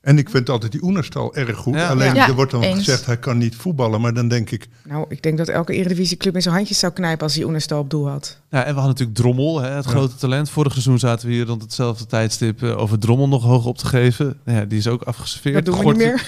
En 0.03 0.17
ik 0.17 0.29
vind 0.29 0.49
altijd 0.49 0.71
die 0.71 0.83
Oenerstal 0.83 1.35
erg 1.35 1.57
goed. 1.57 1.73
Ja. 1.75 1.87
Alleen 1.89 2.13
Ja, 2.15 2.27
er 2.27 2.33
wordt 2.33 2.51
dan 2.51 2.61
eens. 2.61 2.77
gezegd, 2.77 3.05
hij 3.05 3.17
kan 3.17 3.37
niet 3.37 3.55
voetballen. 3.55 4.01
Maar 4.01 4.13
dan 4.13 4.27
denk 4.27 4.49
ik, 4.51 4.67
Nou, 4.83 5.05
ik 5.09 5.21
denk 5.23 5.37
dat 5.37 5.47
elke 5.47 5.73
eredivisieclub 5.73 6.35
in 6.35 6.41
zijn 6.41 6.55
handjes 6.55 6.79
zou 6.79 6.93
knijpen 6.93 7.23
als 7.23 7.35
hij 7.35 7.43
Oenerstal 7.43 7.79
op 7.79 7.89
doel 7.89 8.09
had. 8.09 8.37
Ja, 8.49 8.57
en 8.59 8.73
we 8.73 8.79
hadden 8.79 8.87
natuurlijk 8.89 9.17
Drommel, 9.17 9.61
hè, 9.61 9.69
het 9.69 9.85
grote 9.85 10.15
talent. 10.15 10.49
Vorig 10.49 10.71
seizoen 10.71 10.99
zaten 10.99 11.27
we 11.27 11.33
hier 11.33 11.45
rond 11.45 11.61
hetzelfde 11.61 12.05
tijdstip 12.05 12.63
eh, 12.63 12.77
over 12.77 12.99
Drommel 12.99 13.27
nog 13.27 13.43
hoog 13.43 13.65
op 13.65 13.77
te 13.77 13.85
geven. 13.85 14.37
Nou 14.45 14.57
ja, 14.59 14.65
die 14.65 14.77
is 14.77 14.87
ook 14.87 15.01
afgeserveerd. 15.01 15.65
Dat 15.65 15.75
doen 15.75 15.83
we 15.85 15.89
niet 15.89 15.97
meer. 15.97 16.25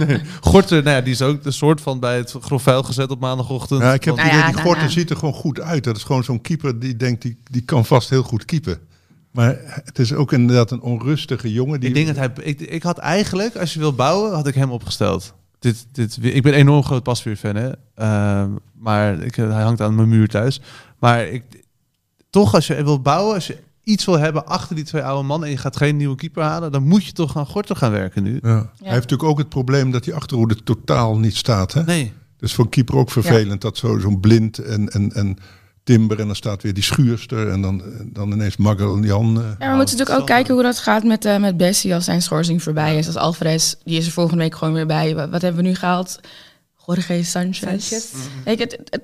nee, 0.06 0.20
Gorter, 0.40 0.82
nou 0.82 0.96
ja, 0.96 1.02
die 1.02 1.12
is 1.12 1.22
ook 1.22 1.44
een 1.44 1.52
soort 1.52 1.80
van 1.80 2.00
bij 2.00 2.16
het 2.16 2.34
grof 2.40 2.62
vuil 2.62 2.82
gezet 2.82 3.10
op 3.10 3.20
maandagochtend. 3.20 3.80
ja, 3.80 3.92
ik 3.92 4.04
heb 4.04 4.16
Want- 4.16 4.28
Nou 4.30 4.42
die 4.44 4.50
nou, 4.52 4.62
Gorter 4.64 4.82
nou. 4.82 4.92
ziet 4.94 5.10
er 5.10 5.16
gewoon 5.16 5.34
goed 5.34 5.60
uit. 5.60 5.84
Dat 5.84 5.96
is 5.96 6.02
gewoon 6.04 6.24
zo'n 6.24 6.40
keeper 6.40 6.78
die 6.78 6.96
denkt, 6.96 7.22
die, 7.22 7.36
die 7.50 7.62
kan 7.62 7.84
vast 7.86 8.10
heel 8.10 8.22
goed 8.22 8.44
keepen. 8.44 8.78
Maar 9.30 9.56
het 9.84 9.98
is 9.98 10.12
ook 10.12 10.32
inderdaad 10.32 10.70
een 10.70 10.80
onrustige 10.80 11.52
jongen. 11.52 11.80
Die, 11.80 11.88
ik 11.88 11.94
denk 11.94 12.06
dat 12.06 12.16
hij... 12.16 12.30
Ik, 12.42 12.60
ik 12.60 12.82
had 12.82 12.98
eigenlijk, 12.98 13.56
als 13.56 13.74
je 13.74 13.78
wil 13.78 13.94
bouwen, 13.94 14.32
had 14.32 14.46
ik 14.46 14.54
hem 14.54 14.70
opgesteld. 14.70 15.34
Dit, 15.58 15.86
dit, 15.92 16.18
ik 16.20 16.42
ben 16.42 16.52
een 16.52 16.58
enorm 16.58 16.84
groot 16.84 17.02
Pasveer-fan, 17.02 17.54
hè. 17.54 17.70
Ehm, 17.94 18.50
maar 18.72 19.22
ik, 19.22 19.34
hij 19.34 19.62
hangt 19.62 19.80
aan 19.80 19.94
mijn 19.94 20.08
muur 20.08 20.28
thuis. 20.28 20.60
Maar 20.98 21.26
ik, 21.26 21.44
toch, 22.30 22.54
als 22.54 22.66
je 22.66 22.84
wil 22.84 23.00
bouwen, 23.00 23.34
als 23.34 23.46
je 23.46 23.58
iets 23.82 24.04
wil 24.04 24.18
hebben 24.18 24.46
achter 24.46 24.76
die 24.76 24.84
twee 24.84 25.02
oude 25.02 25.26
mannen... 25.26 25.48
en 25.48 25.54
je 25.54 25.60
gaat 25.60 25.76
geen 25.76 25.96
nieuwe 25.96 26.16
keeper 26.16 26.42
halen, 26.42 26.72
dan 26.72 26.82
moet 26.82 27.04
je 27.04 27.12
toch 27.12 27.36
aan 27.36 27.46
Gorter 27.46 27.76
gaan 27.76 27.90
werken 27.90 28.22
nu. 28.22 28.38
Ja. 28.42 28.48
Hij 28.48 28.64
heeft 28.78 29.02
natuurlijk 29.02 29.28
ook 29.28 29.38
het 29.38 29.48
probleem 29.48 29.90
dat 29.90 30.04
die 30.04 30.14
achterhoede 30.14 30.62
totaal 30.62 31.18
niet 31.18 31.36
staat. 31.36 31.72
Hè? 31.72 31.84
Nee. 31.84 32.12
Dus 32.36 32.54
voor 32.54 32.64
een 32.64 32.70
keeper 32.70 32.96
ook 32.96 33.10
vervelend. 33.10 33.60
Dat 33.60 33.76
zo, 33.76 33.98
zo'n 33.98 34.20
blind 34.20 34.58
en, 34.58 34.88
en, 34.88 35.12
en 35.12 35.36
timber 35.88 36.20
en 36.20 36.26
dan 36.26 36.36
staat 36.36 36.62
weer 36.62 36.74
die 36.74 36.82
schuurster. 36.82 37.48
En 37.50 37.60
dan, 37.60 37.82
dan 38.04 38.32
ineens 38.32 38.56
Magellan. 38.56 39.02
Ja, 39.02 39.18
we 39.18 39.76
moeten 39.76 39.96
natuurlijk 39.96 40.10
ook 40.10 40.26
kijken 40.26 40.54
hoe 40.54 40.62
dat 40.62 40.78
gaat 40.78 41.04
met, 41.04 41.24
eh 41.24 41.38
met 41.38 41.56
Bessie 41.56 41.94
als 41.94 42.04
zijn 42.04 42.22
schorsing 42.22 42.62
voorbij 42.62 42.98
is. 42.98 43.06
Als 43.06 43.16
Alvarez, 43.16 43.74
die 43.84 43.98
is 43.98 44.06
er 44.06 44.12
volgende 44.12 44.42
week 44.42 44.54
gewoon 44.54 44.74
weer 44.74 44.86
bij. 44.86 45.14
Wat, 45.14 45.30
wat 45.30 45.42
hebben 45.42 45.62
we 45.62 45.68
nu 45.68 45.74
gehaald? 45.74 46.20
Jorge 46.86 47.24
Sanchez. 47.24 47.58
Sanchez. 47.58 48.04
Kijk, 48.44 48.58
het, 48.58 48.72
het, 48.72 49.02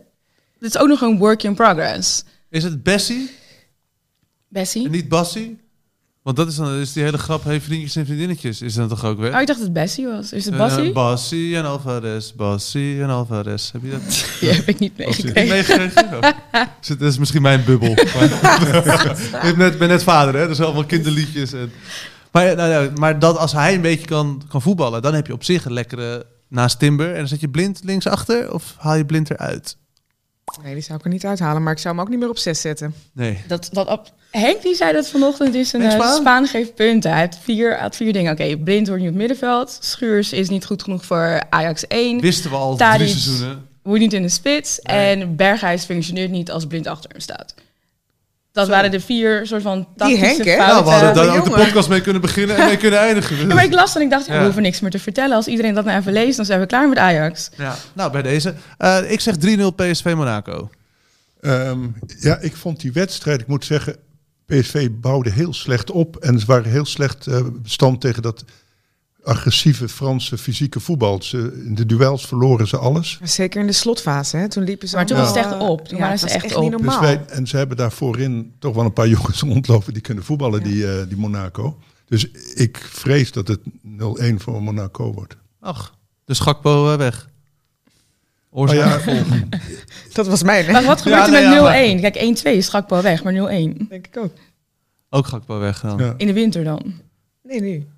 het 0.59 0.75
is 0.75 0.79
ook 0.79 0.89
nog 0.89 1.01
een 1.01 1.19
work 1.19 1.43
in 1.43 1.55
progress. 1.55 2.25
Is 2.51 2.63
het 2.63 2.83
Bessie 2.83 3.31
Bessie? 4.49 4.85
en 4.85 4.91
niet 4.91 5.09
Bassie? 5.09 5.59
Want 6.25 6.37
dat 6.37 6.49
is 6.49 6.57
dan 6.57 6.73
is 6.75 6.93
die 6.93 7.03
hele 7.03 7.19
grap, 7.19 7.45
hey, 7.45 7.61
vriendjes 7.61 7.97
en 7.97 8.07
vriendinnetjes, 8.07 8.63
is 8.63 8.75
dan 8.75 8.89
toch 8.89 9.05
ook 9.05 9.19
weg? 9.19 9.35
Oh, 9.35 9.41
ik 9.41 9.47
dacht 9.47 9.59
dat 9.59 9.69
het 9.69 9.73
Bessie 9.73 10.07
was. 10.07 10.33
Is 10.33 10.45
het 10.45 10.55
Eh, 10.55 10.61
Bassie? 10.61 10.93
Bassie 10.93 11.57
en 11.57 11.65
Alvarez, 11.65 12.31
Bassie 12.33 13.03
en 13.03 13.09
Alvarez. 13.09 13.73
Heb 13.73 13.83
je 13.83 13.91
dat 13.91 14.01
Die 14.41 14.51
heb 14.51 14.69
ik 14.69 14.79
niet 14.79 14.97
meegekregen. 14.99 15.49
meegekregen? 15.49 16.05
Oh. 16.15 16.21
Dat 16.99 17.01
is 17.01 17.19
misschien 17.19 17.43
mijn 17.43 17.65
bubbel. 17.65 17.91
Ik 17.99 19.41
ben 19.43 19.59
net, 19.59 19.79
ben 19.79 19.89
net 19.89 20.03
vader, 20.03 20.35
hè? 20.41 20.47
Dus 20.47 20.61
allemaal 20.61 20.85
kinderliedjes. 20.85 21.53
En... 21.53 21.73
Maar, 22.33 22.57
nou, 22.57 22.71
ja, 22.71 22.91
maar 22.95 23.19
dat 23.19 23.37
als 23.39 23.53
hij 23.53 23.75
een 23.75 23.81
beetje 23.81 24.07
kan, 24.07 24.43
kan 24.49 24.63
voetballen, 24.63 25.03
dan 25.03 25.15
heb 25.15 25.27
je 25.27 25.33
op 25.33 25.45
zich 25.45 25.65
een 25.65 25.73
lekkere 25.73 26.27
naast 26.49 26.79
Timber. 26.79 27.11
En 27.11 27.19
dan 27.19 27.29
zet 27.29 27.41
je 27.41 27.49
blind 27.49 27.81
linksachter 27.85 28.53
of 28.53 28.75
haal 28.79 28.95
je 28.95 29.05
blind 29.07 29.31
eruit? 29.31 29.77
Nee, 30.63 30.75
die 30.75 30.83
zou 30.83 30.99
ik 30.99 31.05
er 31.05 31.11
niet 31.11 31.25
uithalen, 31.25 31.63
maar 31.63 31.73
ik 31.73 31.79
zou 31.79 31.95
hem 31.95 32.05
ook 32.05 32.11
niet 32.11 32.19
meer 32.19 32.29
op 32.29 32.39
zes 32.39 32.61
zetten. 32.61 32.95
Nee. 33.13 33.43
Dat, 33.47 33.69
dat, 33.73 33.89
op- 33.89 34.13
Henk 34.31 34.63
die 34.63 34.75
zei 34.75 34.93
dat 34.93 35.09
vanochtend 35.09 35.55
is 35.55 35.73
een 35.73 35.83
eh, 35.83 35.91
Spaan? 35.91 36.17
Spaan 36.17 36.47
geeft 36.47 36.75
punten. 36.75 37.11
Hij 37.11 37.21
had 37.21 37.39
vier, 37.43 37.79
had 37.81 37.97
vier 37.97 38.13
dingen. 38.13 38.33
Oké, 38.33 38.57
Blind 38.57 38.87
wordt 38.87 39.03
niet 39.03 39.13
op 39.13 39.19
het 39.19 39.27
middenveld. 39.29 39.79
Schuurs 39.81 40.33
is 40.33 40.49
niet 40.49 40.65
goed 40.67 40.83
genoeg 40.83 41.05
voor 41.05 41.43
Ajax 41.51 41.87
1. 41.87 42.21
Wisten 42.21 42.51
we 42.51 42.57
al 42.57 42.77
Tadic. 42.77 43.07
drie 43.07 43.21
seizoenen. 43.21 43.67
Moet 43.83 43.99
niet 43.99 44.13
in 44.13 44.23
de 44.23 44.29
spits. 44.29 44.81
En 44.81 45.37
Berghuis 45.37 45.85
functioneert 45.85 46.31
niet 46.31 46.51
als 46.51 46.67
Blind 46.67 46.87
achter 46.87 47.11
hem 47.11 47.21
staat. 47.21 47.55
Dat 48.55 48.69
waren 48.69 48.91
de 48.91 49.01
vier 49.01 49.47
soort 49.47 49.63
van 49.63 49.89
tactische 49.97 50.25
Henk, 50.25 50.45
hè? 50.45 50.57
Nou, 50.57 50.85
we 50.85 50.91
hadden 50.91 51.15
daar 51.15 51.25
die 51.31 51.39
ook 51.39 51.45
de 51.45 51.51
podcast 51.51 51.89
mee 51.89 52.01
kunnen 52.01 52.23
beginnen 52.23 52.57
en 52.57 52.67
mee 52.67 52.77
kunnen 52.77 52.99
eindigen. 53.01 53.37
Ja, 53.37 53.55
maar 53.55 53.65
ik 53.65 53.73
las 53.73 53.97
en 53.97 54.03
ik 54.03 54.11
dacht, 54.11 54.27
ja, 54.27 54.33
Ja. 54.33 54.39
we 54.39 54.45
hoeven 54.45 54.63
niks 54.63 54.81
meer 54.81 54.91
te 54.91 54.99
vertellen. 54.99 55.37
Als 55.37 55.47
iedereen 55.47 55.75
dat 55.75 55.85
nou 55.85 55.99
even 55.99 56.13
leest, 56.13 56.37
dan 56.37 56.45
zijn 56.45 56.61
we 56.61 56.67
klaar 56.67 56.89
met 56.89 56.99
Ajax. 56.99 57.51
Ja, 57.57 57.75
nou, 57.93 58.13
bij 58.13 58.23
deze. 58.23 58.55
Eh, 58.79 59.11
ik 59.11 59.21
zeg 59.21 59.35
3-0 59.37 59.71
PSV 59.75 60.13
Monaco. 60.17 60.71
Ehm, 61.41 61.79
ja, 62.21 62.39
ik 62.39 62.57
vond 62.57 62.81
die 62.81 62.93
wedstrijd, 62.93 63.41
ik 63.41 63.47
moet 63.47 63.65
zeggen, 63.65 63.97
PSV 64.47 64.89
bouwde 64.93 65.31
heel 65.31 65.55
slecht 65.55 65.91
op 65.91 66.17
en 66.17 66.39
ze 66.41 66.47
waren 66.47 66.71
heel 66.71 66.85
slecht 66.85 67.27
eh, 67.27 67.41
bestand 67.63 68.01
tegen 68.01 68.23
dat 68.23 68.45
agressieve 69.25 69.89
Franse 69.89 70.39
fysieke 70.39 70.81
voetbal. 70.81 71.23
Ze, 71.23 71.63
in 71.65 71.75
de 71.75 71.87
duels 71.87 72.27
verloren 72.27 72.69
ze 72.69 72.77
alles. 72.77 73.19
Zeker 73.23 73.61
in 73.61 73.67
de 73.67 73.73
slotfase, 73.73 74.37
hè? 74.37 74.49
toen 74.49 74.65
liepen 74.65 74.89
ze 74.89 74.97
Maar 74.97 75.07
toen 75.07 75.17
was 75.17 75.29
het 75.29 75.37
echt 75.37 75.59
op. 75.59 75.89
Toen 75.89 75.99
waren 75.99 76.11
het 76.11 76.21
ze 76.21 76.27
was 76.27 76.35
echt 76.35 76.59
niet 76.59 76.71
normaal. 76.71 77.01
Dus 77.01 77.09
wij, 77.09 77.25
en 77.27 77.47
ze 77.47 77.57
hebben 77.57 77.77
daar 77.77 77.93
voorin 77.93 78.55
toch 78.59 78.75
wel 78.75 78.85
een 78.85 78.93
paar 78.93 79.09
jongens 79.17 79.41
rondlopen 79.41 79.93
die 79.93 80.03
kunnen 80.03 80.25
voetballen, 80.25 80.63
die, 80.63 80.93
eh, 80.93 81.09
die 81.09 81.17
Monaco. 81.17 81.79
Dus 82.07 82.31
ik 82.55 82.77
vrees 82.91 83.33
dat 83.33 83.49
het 83.49 83.61
0-1 83.83 84.35
voor 84.37 84.63
Monaco 84.63 85.13
wordt. 85.13 85.37
Ach, 85.61 85.95
de 86.25 86.35
Schakpo 86.35 86.93
eh, 86.93 86.99
weg. 86.99 87.29
Oorzaak 88.51 89.07
Oh 89.07 89.15
ja. 89.15 89.23
Dat 90.13 90.27
was 90.27 90.43
mijn, 90.43 90.65
hè? 90.65 90.73
Maar 90.73 90.85
wat 90.85 91.03
gebeurt 91.03 91.27
Ja, 91.27 91.35
er 91.35 91.51
nee, 91.51 91.97
met 91.97 92.01
ja, 92.03 92.11
0-1? 92.11 92.13
Kijk, 92.13 92.39
1-2 92.39 92.57
is 92.57 92.67
Schakpo 92.67 93.03
weg, 93.03 93.23
maar 93.23 93.33
0-1. 93.33 93.37
denk 93.89 94.07
ik 94.07 94.17
ook. 94.17 94.33
Ook 95.11 95.27
Gakpo 95.27 95.59
weg 95.59 95.81
dan. 95.81 95.99
Ja. 95.99 96.15
In 96.17 96.27
de 96.27 96.33
winter 96.33 96.65
dan. 96.65 96.95
Nee, 97.43 97.61
nee. 97.61 97.89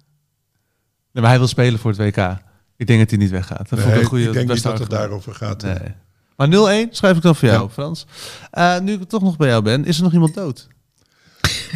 Nee, 1.17 1.25
maar 1.25 1.35
hij 1.35 1.39
wil 1.41 1.51
spelen 1.51 1.79
voor 1.81 1.91
het 1.91 2.01
WK. 2.01 2.37
Ik 2.77 2.87
denk 2.87 2.99
dat 3.01 3.11
hij 3.11 3.19
niet 3.19 3.31
weggaat. 3.31 3.59
Dat 3.59 3.69
vond 3.69 3.81
ik 3.81 3.87
Nee, 3.87 3.99
een 3.99 4.05
goede, 4.05 4.25
ik 4.25 4.33
denk 4.33 4.49
niet 4.49 4.63
dat 4.63 4.79
het 4.79 4.91
daarover 4.91 5.35
gaat. 5.35 5.63
Nee. 5.63 5.95
Maar 6.37 6.49
0-1 6.87 6.91
schrijf 6.91 7.17
ik 7.17 7.23
dan 7.23 7.37
voor 7.37 7.49
jou, 7.49 7.63
Ja. 7.63 7.69
Frans. 7.69 8.07
Eh, 8.51 8.79
nu 8.79 8.93
ik 8.93 9.09
toch 9.09 9.23
nog 9.23 9.37
bij 9.37 9.49
jou 9.49 9.63
ben, 9.63 9.85
is 9.85 9.97
er 9.97 10.03
nog 10.03 10.13
iemand 10.13 10.35
dood? 10.35 10.69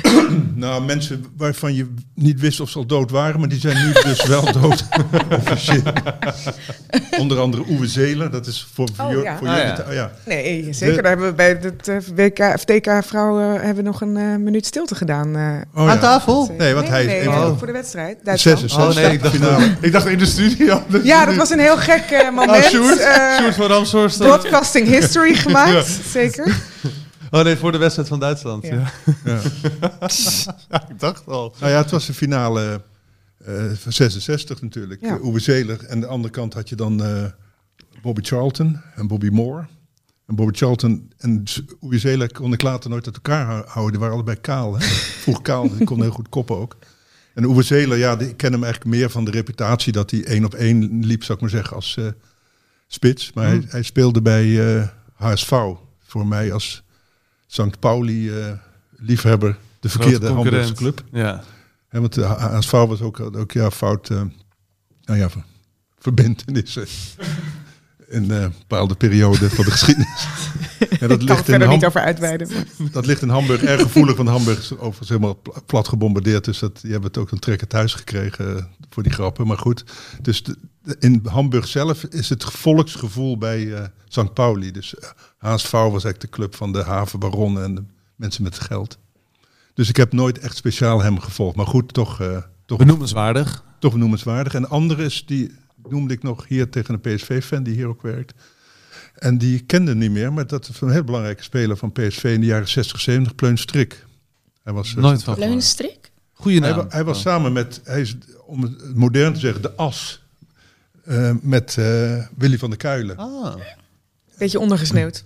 Nou, 0.55 0.85
mensen 0.85 1.25
waarvan 1.37 1.75
je 1.75 1.95
niet 2.15 2.41
wist 2.41 2.61
of 2.61 2.71
ze 2.71 2.79
al 2.79 2.87
dood 2.87 3.11
waren, 3.11 3.41
maar 3.41 3.49
die 3.49 3.61
zijn 3.61 3.87
nu 3.87 3.93
dus 4.11 4.27
wel 4.27 4.53
dood. 4.53 4.85
Officieel. 5.39 5.83
Onder 7.19 7.39
andere 7.39 7.63
Uwe 7.69 7.87
Zeler, 7.87 8.31
dat 8.31 8.47
is 8.47 8.69
voor, 8.75 8.89
voor, 8.97 9.05
Oh, 9.17 9.23
ja. 9.23 9.37
voor 9.39 9.49
Ah, 9.49 9.55
jullie. 9.57 9.69
ja. 9.71 9.75
te- 9.83 9.93
ja. 9.95 10.11
Nee, 10.27 10.69
zeker. 10.71 10.97
De- 10.97 11.03
Daar 11.03 11.11
hebben 11.11 11.29
we 11.29 11.35
bij 11.35 11.49
het 11.63 11.89
eh, 11.89 11.97
WK, 12.15 12.39
of 12.55 12.65
TK 12.65 13.05
vrouwen 13.07 13.53
hebben 13.53 13.75
we 13.75 13.83
nog 13.83 14.01
een 14.01 14.17
eh, 14.17 14.37
minuut 14.37 14.67
stilte 14.67 14.95
gedaan. 14.95 15.37
eh. 15.37 15.43
Oh, 15.81 15.85
ja. 15.87 15.91
Aan 15.93 15.99
tafel? 15.99 16.55
Nee, 16.59 16.75
want 16.75 16.89
hij 16.89 17.01
is 17.01 17.07
nee, 17.07 17.21
een 17.21 17.31
nee, 17.41 17.55
voor 17.59 17.67
de 17.67 17.73
wedstrijd. 17.73 18.19
Duitsland. 18.25 18.59
66 18.59 18.99
Oh 18.99 19.05
nee, 19.05 19.13
ik 19.15 19.23
dacht, 19.23 19.35
finale. 19.35 19.73
ik 19.81 19.93
dacht 19.93 20.07
in 20.07 20.19
de 20.19 20.27
studio. 20.27 20.83
Ja, 21.03 21.25
dat 21.27 21.35
was 21.37 21.51
een 21.51 21.59
heel 21.59 21.77
gek 21.77 22.05
eh, 22.11 22.31
moment. 22.31 22.65
Sjoerd? 22.65 22.99
Eh, 22.99 23.37
Sjoerd 23.39 23.55
van 23.55 23.67
Ramshorst. 23.67 24.19
broadcasting 24.19 24.89
history 24.89 25.35
gemaakt, 25.35 25.99
zeker. 26.11 26.57
Oh 27.31 27.43
nee, 27.45 27.57
voor 27.57 27.73
de 27.73 27.79
wedstrijd 27.79 28.09
van 28.09 28.21
Duitsland. 28.21 28.67
Ja. 28.67 28.71
Ja. 28.75 28.93
Ja. 29.25 29.41
Ja, 30.71 30.89
ik 30.89 30.99
dacht 31.01 31.27
al. 31.27 31.55
Nou 31.61 31.73
ja, 31.73 31.79
het 31.79 31.91
was 31.91 32.07
de 32.07 32.15
finale 32.15 32.83
eh, 33.45 33.55
van 33.75 33.93
66 33.93 34.63
natuurlijk. 34.63 35.01
Ja. 35.01 35.17
Eh, 35.17 35.25
Uwe 35.25 35.39
Zeler. 35.41 35.81
En 35.85 35.91
aan 35.91 36.01
de 36.01 36.07
andere 36.07 36.33
kant 36.33 36.55
had 36.55 36.69
je 36.69 36.75
dan 36.77 37.05
eh, 37.05 37.25
Bobby 38.03 38.21
Charlton 38.23 38.81
en 38.95 39.07
Bobby 39.07 39.29
Moore. 39.29 39.67
En 40.27 40.35
Bobby 40.35 40.57
Charlton 40.59 41.13
en 41.19 41.43
Uwe 41.81 41.99
Zeler 41.99 42.33
kon 42.33 42.53
ik 42.53 42.63
later 42.63 42.91
nooit 42.91 43.07
uit 43.07 43.15
elkaar 43.15 43.47
hou- 43.47 43.65
houden. 43.67 43.91
Die 43.93 44.01
waren 44.01 44.15
allebei 44.15 44.41
kaal. 44.41 44.79
Hè? 44.79 44.85
Vroeg 45.23 45.43
kaal, 45.43 45.71
die 45.77 45.85
kon 45.87 46.01
heel 46.01 46.11
goed 46.11 46.29
koppen 46.29 46.57
ook. 46.57 46.77
En 47.35 47.43
Uwe 47.45 47.63
Zeler, 47.63 47.99
ja, 47.99 48.17
die- 48.17 48.29
ik 48.29 48.37
ken 48.37 48.53
hem 48.53 48.63
eigenlijk 48.65 48.95
meer 48.95 49.11
van 49.11 49.25
de 49.25 49.31
reputatie 49.31 49.93
dat 49.93 50.11
hij 50.11 50.25
één 50.25 50.45
op 50.45 50.55
één 50.55 51.05
liep, 51.05 51.23
zou 51.23 51.35
ik 51.35 51.41
maar 51.41 51.51
zeggen, 51.53 51.77
als 51.77 51.97
eh, 51.97 52.07
spits. 52.87 53.33
Maar 53.33 53.47
hij, 53.47 53.63
hij 53.69 53.83
speelde 53.83 54.23
bij 54.23 54.77
eh, 54.79 54.89
HSV. 55.15 55.51
Voor 56.05 56.27
mij 56.27 56.53
als 56.53 56.83
St. 57.53 57.79
Pauli-liefhebber 57.79 59.57
de 59.81 59.89
verkeerde 59.89 60.33
Hamburgse 60.33 60.73
club. 60.73 61.05
Ja. 61.13 61.43
Hè, 61.89 62.01
want 62.01 62.13
de 62.15 62.23
HSV 62.25 62.71
was 62.71 63.01
ook, 63.01 63.21
ook 63.21 63.53
ja, 63.53 63.71
fout, 63.71 64.11
eh, 64.11 64.23
nou 65.05 65.19
ja, 65.19 65.31
ver- 65.31 65.45
verbintenissen. 65.99 66.87
in 68.09 68.31
een 68.31 68.53
bepaalde 68.69 68.95
periode 68.95 69.51
van 69.51 69.65
de 69.65 69.71
geschiedenis. 69.71 70.27
En 71.01 71.09
dat 71.09 71.21
Ik 71.21 71.27
kan 71.27 71.29
er 71.29 71.35
ligt, 71.35 71.39
in 71.39 71.45
verder 71.45 71.67
Ham- 71.67 71.77
niet 71.77 71.87
over 71.87 72.01
uitweiden. 72.01 72.49
maar- 72.79 72.91
dat 72.93 73.07
ligt 73.07 73.23
in 73.23 73.29
Hamburg 73.29 73.63
erg 73.63 73.81
gevoelig, 73.83 74.17
want 74.17 74.29
Hamburg 74.29 74.59
is 74.59 74.73
overigens 74.73 75.09
helemaal 75.09 75.41
pla- 75.43 75.61
plat 75.67 75.89
gebombardeerd. 75.89 76.45
Dus 76.45 76.59
dat, 76.59 76.81
die 76.81 76.91
hebben 76.91 77.09
het 77.09 77.19
ook 77.19 77.31
een 77.31 77.39
trekker 77.39 77.67
thuis 77.67 77.95
gekregen 77.95 78.57
eh, 78.57 78.65
voor 78.91 79.03
die 79.03 79.13
grappen. 79.13 79.47
Maar 79.47 79.59
goed, 79.59 79.85
dus 80.23 80.43
de- 80.43 80.57
de- 80.83 80.97
in 80.99 81.21
Hamburg 81.25 81.67
zelf 81.67 82.05
is 82.05 82.29
het 82.29 82.45
volksgevoel 82.45 83.39
bij 83.39 83.75
eh 83.75 83.85
St. 84.09 84.35
Pauli. 84.35 84.71
Dus 84.71 84.95
eh, 84.99 85.09
HSV 85.41 85.71
was 85.71 85.91
eigenlijk 85.91 86.21
de 86.21 86.29
club 86.29 86.55
van 86.55 86.73
de 86.73 86.83
havenbaronnen 86.83 87.65
en 87.65 87.75
de 87.75 87.83
mensen 88.17 88.43
met 88.43 88.59
geld. 88.59 88.99
Dus 89.75 89.89
ik 89.89 89.97
heb 89.97 90.13
nooit 90.13 90.39
echt 90.39 90.57
speciaal 90.57 91.03
hem 91.03 91.19
gevolgd. 91.21 91.57
Maar 91.57 91.67
goed, 91.67 91.93
toch, 91.93 92.21
eh 92.21 92.37
toch, 92.67 92.79
Benoemenswaardig. 92.79 93.65
toch 93.79 93.97
noemenswaardig. 93.97 94.55
En 94.55 94.69
andere 94.69 95.05
is, 95.05 95.27
die 95.27 95.55
noemde 95.89 96.15
ik 96.15 96.23
nog 96.23 96.47
hier 96.49 96.69
tegen 96.71 96.95
een 96.95 97.01
PSV-fan 97.15 97.63
die 97.63 97.75
hier 97.75 97.87
ook 97.87 98.03
werkt. 98.03 98.33
En 99.15 99.39
die 99.39 99.61
kende 99.61 99.95
niet 99.95 100.11
meer, 100.11 100.33
maar 100.33 100.47
dat 100.47 100.69
is 100.69 100.81
een 100.81 100.91
heel 100.91 101.05
belangrijke 101.05 101.43
speler 101.43 101.77
van 101.77 101.93
PSV 101.93 102.25
in 102.25 102.41
de 102.41 102.47
jaren 102.47 102.69
60, 102.69 103.01
70, 103.01 103.35
Pleun 103.35 103.59
Strik. 103.59 104.07
Hij 104.63 104.73
was, 104.73 104.89
eh, 104.95 105.03
Nooit 105.03 105.23
van 105.23 105.35
gehoord. 105.35 105.51
Leunstrik? 105.53 106.11
Goeie 106.33 106.61
hij, 106.61 106.69
naam. 106.71 106.79
wa- 106.79 106.87
hij 106.89 107.05
was 107.05 107.21
samen 107.21 107.53
met, 107.53 107.81
hij 107.85 108.01
is, 108.01 108.17
om 108.47 108.63
het 108.63 108.95
modern 108.97 109.33
te 109.35 109.41
zeggen, 109.41 109.63
de 109.63 109.75
as. 109.75 110.23
eh, 111.05 111.33
met 111.43 111.77
eh, 111.79 112.25
Willy 112.37 112.59
van 112.59 112.69
der 112.71 112.79
Kuilen. 112.79 113.17
Ah. 113.17 113.55
Beetje 114.39 114.59
ondergesneeuwd. 114.59 115.25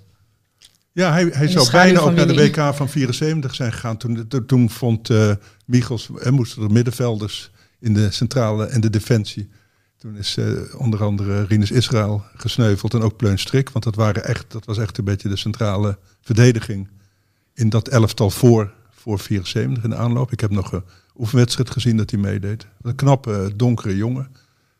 Ja, 0.95 1.13
hij, 1.13 1.25
hij 1.25 1.49
zou 1.49 1.71
bijna 1.71 2.01
ook 2.01 2.15
naar 2.15 2.27
de. 2.27 2.35
WK 2.35 2.75
van 2.75 2.89
74 2.89 3.55
zijn 3.55 3.73
gegaan. 3.73 3.97
Toen, 3.97 4.29
toen, 4.47 4.71
vond 4.71 5.11
eh 5.11 5.33
Michels, 5.65 6.11
er 6.23 6.33
moesten 6.33 6.63
er 6.63 6.71
middenvelders 6.71 7.51
in 7.81 7.95
de 7.95 8.11
centrale 8.11 8.67
en 8.67 8.81
de 8.81 8.91
defensie. 8.91 9.49
Toen 9.97 10.17
is 10.17 10.37
eh, 10.37 10.53
onder 10.77 11.03
andere 11.05 11.45
Rinus 11.45 11.71
Israël 11.71 12.25
gesneuveld 12.37 12.95
en 12.95 13.03
ook 13.03 13.17
Pleun 13.17 13.39
Strik. 13.39 13.71
Want 13.71 13.85
dat, 13.85 13.95
waren 13.95 14.25
echt, 14.25 14.45
dat 14.49 14.65
was 14.65 14.79
echt 14.79 14.99
een 14.99 15.05
beetje 15.05 15.29
de 15.29 15.37
centrale 15.37 15.99
verdediging 16.21 16.89
in 17.55 17.69
dat 17.69 17.89
elftal 17.89 18.31
voor, 18.31 18.73
voor 18.91 19.19
74 19.19 19.85
in 19.85 19.91
de 19.91 19.97
aanloop. 19.97 20.33
Ik 20.33 20.41
heb 20.41 20.51
nog 20.51 20.73
een 20.73 20.85
oefenwedstrijd 21.17 21.71
gezien 21.71 21.97
dat 21.97 22.11
hij 22.11 22.21
meedeed. 22.21 22.67
Een 22.83 22.95
knappe, 22.95 23.53
donkere 23.57 23.97
jongen. 23.97 24.29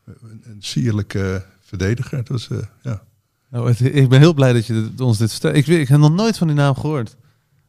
Een, 0.05 0.43
een 0.43 0.61
sierlijke 0.61 1.45
verdediger. 1.61 2.17
Het 2.17 2.29
was, 2.29 2.49
eh, 2.49 2.57
ja. 2.81 3.03
Nou, 3.55 3.67
het- 3.69 3.95
ik 3.95 4.09
ben 4.09 4.19
heel 4.19 4.33
blij 4.33 4.53
dat 4.53 4.65
je 4.65 4.73
dit- 4.73 5.01
ons 5.01 5.17
dit 5.17 5.31
vertelt. 5.31 5.55
Ik, 5.55 5.67
ik 5.67 5.87
heb 5.87 5.99
nog 5.99 6.11
nooit 6.13 6.37
van 6.37 6.47
die 6.47 6.55
naam 6.55 6.75
gehoord. 6.75 7.15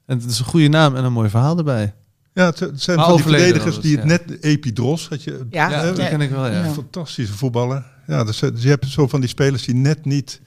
En 0.06 0.18
het 0.18 0.30
is 0.30 0.38
een 0.38 0.44
goede 0.44 0.68
naam 0.68 0.96
en 0.96 1.04
een 1.04 1.12
mooi 1.12 1.28
verhaal 1.30 1.58
erbij. 1.58 1.94
Ja, 2.34 2.46
het, 2.46 2.70
zijn 2.74 2.96
Maar 2.96 3.06
van 3.06 3.14
die 3.16 3.24
verdedigers 3.24 3.80
die 3.80 3.96
het 3.96 4.04
net... 4.04 4.42
Epidros 4.42 5.08
had 5.08 5.22
je... 5.24 5.46
Ja. 5.50 5.70
Ja, 5.70 5.80
hè, 5.80 5.92
dat 5.92 6.08
ken 6.08 6.20
ik 6.20 6.30
wel, 6.30 6.46
ja. 6.46 6.64
Ja. 6.64 6.70
Fantastische 6.72 7.32
voetballer. 7.34 7.84
Ja, 8.06 8.24
dus, 8.24 8.42
eh, 8.42 8.50
dus 8.50 8.62
je 8.62 8.68
hebt 8.68 8.86
zo 8.86 9.06
van 9.08 9.20
die 9.20 9.28
spelers 9.28 9.64
die 9.64 9.74
net 9.74 10.04
niet... 10.04 10.40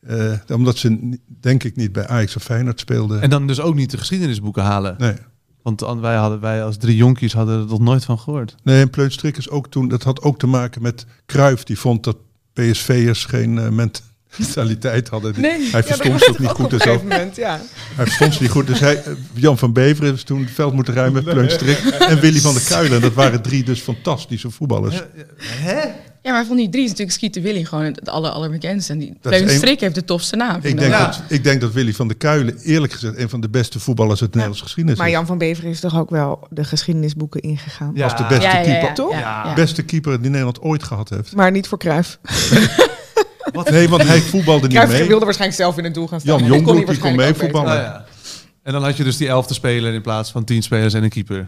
eh, 0.00 0.32
omdat 0.52 0.76
ze 0.76 1.18
denk 1.40 1.64
ik 1.64 1.76
niet 1.76 1.92
bij 1.92 2.06
Ajax 2.06 2.36
of 2.36 2.42
Feyenoord 2.42 2.80
speelden. 2.80 3.20
En 3.22 3.30
dan 3.30 3.46
dus 3.46 3.60
ook 3.60 3.74
niet 3.74 3.90
de 3.90 3.98
geschiedenisboeken 3.98 4.62
halen. 4.62 4.94
nee. 4.98 5.14
Want 5.62 5.82
an- 5.82 6.00
wij, 6.00 6.16
hadden, 6.16 6.40
wij 6.40 6.64
als 6.64 6.76
drie 6.76 6.96
jonkies 6.96 7.32
hadden 7.32 7.60
er 7.60 7.66
nog 7.66 7.80
nooit 7.80 8.04
van 8.04 8.18
gehoord. 8.18 8.54
Nee, 8.62 8.80
en 8.80 8.90
Pleun 8.90 9.10
Strik 9.12 9.36
is 9.36 9.48
ook 9.50 9.68
toen... 9.70 9.88
Dat 9.88 10.02
had 10.02 10.22
ook 10.22 10.38
te 10.38 10.46
maken 10.46 10.82
met 10.82 11.06
Cruijff. 11.26 11.64
Die 11.64 11.78
vond 11.78 12.04
dat 12.04 12.16
PSV'ers 12.52 13.24
geen 13.24 13.58
eh, 13.58 13.68
mentaliteit 14.38 15.08
hadden. 15.08 15.32
Die- 15.32 15.42
Nee, 15.42 15.68
hij 15.70 15.82
verstond 15.82 16.38
niet 16.38 16.48
goed. 16.48 16.70
Dus 16.70 16.84
moment, 16.84 17.36
ja. 17.36 17.60
hij 17.94 18.04
verstond 18.04 18.34
ze 18.34 18.42
niet 18.42 18.50
goed. 18.50 18.66
Dus 18.66 18.80
hij, 18.80 19.02
Jan 19.32 19.58
van 19.58 19.72
Beveren 19.72 20.10
heeft 20.10 20.26
toen 20.26 20.40
het 20.40 20.50
veld 20.50 20.72
moeten 20.74 20.94
ruimen 20.94 21.24
met 21.24 21.34
Pleun 21.34 21.50
Strik. 21.50 21.78
En 21.78 22.20
Willy 22.20 22.40
van 22.40 22.54
der 22.54 22.62
Kuilen. 22.62 23.00
Dat 23.00 23.12
waren 23.14 23.42
drie 23.42 23.64
dus 23.64 23.80
fantastische 23.80 24.50
voetballers. 24.50 25.02
Ja, 26.24 26.32
maar 26.32 26.46
van 26.46 26.56
die 26.56 26.68
drie 26.68 26.82
is 26.84 26.88
natuurlijk 26.90 27.16
Skeeter 27.16 27.42
Willy 27.42 27.64
gewoon 27.64 27.84
het 27.84 28.08
aller, 28.08 28.30
allerbekendste. 28.30 28.92
En 28.92 28.98
die 28.98 29.16
is 29.22 29.60
heeft 29.80 29.94
de 29.94 30.04
tofste 30.04 30.36
naam. 30.36 30.56
Ik 30.62 30.78
denk, 30.78 30.80
Ja. 30.92 31.06
dat, 31.06 31.22
ik 31.28 31.44
denk 31.44 31.60
dat 31.60 31.72
Willy 31.72 31.92
van 31.94 32.08
der 32.08 32.16
Kuilen, 32.16 32.58
eerlijk 32.58 32.92
gezegd, 32.92 33.18
een 33.18 33.28
van 33.28 33.40
de 33.40 33.48
beste 33.48 33.80
voetballers 33.80 34.20
uit 34.20 34.32
de 34.32 34.38
Nederlandse 34.38 34.64
geschiedenis 34.64 34.98
Maar 34.98 35.08
is. 35.08 35.14
Jan 35.14 35.26
van 35.26 35.38
Beveren 35.38 35.70
is 35.70 35.80
toch 35.80 35.98
ook 35.98 36.10
wel 36.10 36.46
de 36.50 36.64
geschiedenisboeken 36.64 37.40
ingegaan. 37.40 37.90
Ja. 37.94 38.02
Was 38.02 38.16
de 38.16 38.26
beste 38.28 38.44
Ja, 38.44 38.52
ja, 38.52 38.58
ja, 38.58 38.64
keeper. 38.64 38.94
Toch? 38.94 39.54
Beste 39.54 39.82
keeper 39.82 40.20
die 40.20 40.30
Nederland 40.30 40.60
ooit 40.60 40.82
gehad 40.82 41.08
heeft. 41.08 41.34
Maar 41.34 41.50
niet 41.50 41.68
voor 41.68 41.78
Cruijff. 41.78 42.18
Nee, 43.70 43.88
want 43.88 44.02
hij 44.02 44.20
voetbalde 44.20 44.68
niet 44.68 44.88
mee. 44.88 45.06
wilde 45.08 45.24
waarschijnlijk 45.24 45.60
zelf 45.60 45.78
in 45.78 45.84
het 45.84 45.94
doel 45.94 46.06
gaan 46.06 46.20
staan. 46.20 46.38
Jan 46.38 46.48
hij 46.48 46.58
die 46.58 46.66
kon 46.66 46.74
meevoetballen. 47.16 47.16
beter. 47.26 47.52
Nou 47.62 47.78
ja. 47.78 48.04
En 48.62 48.72
dan 48.72 48.82
had 48.82 48.96
je 48.96 49.04
dus 49.04 49.16
die 49.16 49.28
elfde 49.28 49.54
speler 49.54 49.94
in 49.94 50.02
plaats 50.02 50.30
van 50.30 50.44
tien 50.44 50.62
spelers 50.62 50.94
en 50.94 51.02
een 51.02 51.08
keeper. 51.08 51.46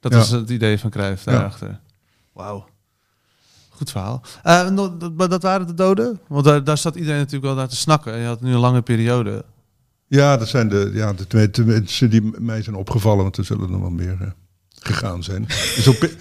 Dat 0.00 0.12
Ja. 0.12 0.18
was 0.18 0.30
het 0.30 0.50
idee 0.50 0.78
van 0.78 0.90
Cruijff 0.90 1.22
daarachter. 1.24 1.80
Wauw. 2.32 2.66
Goed 3.70 3.90
verhaal. 3.90 4.22
Eh, 4.42 4.76
dat- 4.76 5.12
maar 5.16 5.28
dat 5.28 5.42
waren 5.42 5.66
de 5.66 5.74
doden? 5.74 6.20
Want 6.28 6.44
daar, 6.44 6.64
daar 6.64 6.78
zat 6.78 6.94
iedereen 6.94 7.16
natuurlijk 7.18 7.44
wel 7.44 7.54
naar 7.54 7.68
te 7.68 7.76
snakken. 7.76 8.12
En 8.12 8.18
je 8.20 8.26
had 8.26 8.40
nu 8.40 8.52
een 8.52 8.58
lange 8.58 8.82
periode. 8.82 9.44
Ja, 10.06 10.36
dat 10.36 10.48
zijn 10.48 10.68
de, 10.68 10.90
ja, 10.94 11.12
de 11.12 11.26
twee 11.26 11.50
twee 11.50 11.66
mensen 11.66 12.10
die 12.10 12.30
mij 12.38 12.62
zijn 12.62 12.76
opgevallen, 12.76 13.22
want 13.22 13.36
er 13.36 13.44
zullen 13.44 13.64
er 13.64 13.70
nog 13.70 13.80
wel 13.80 13.90
meer 13.90 14.16
eh, 14.20 14.28
gegaan 14.86 15.22
zijn. 15.22 15.46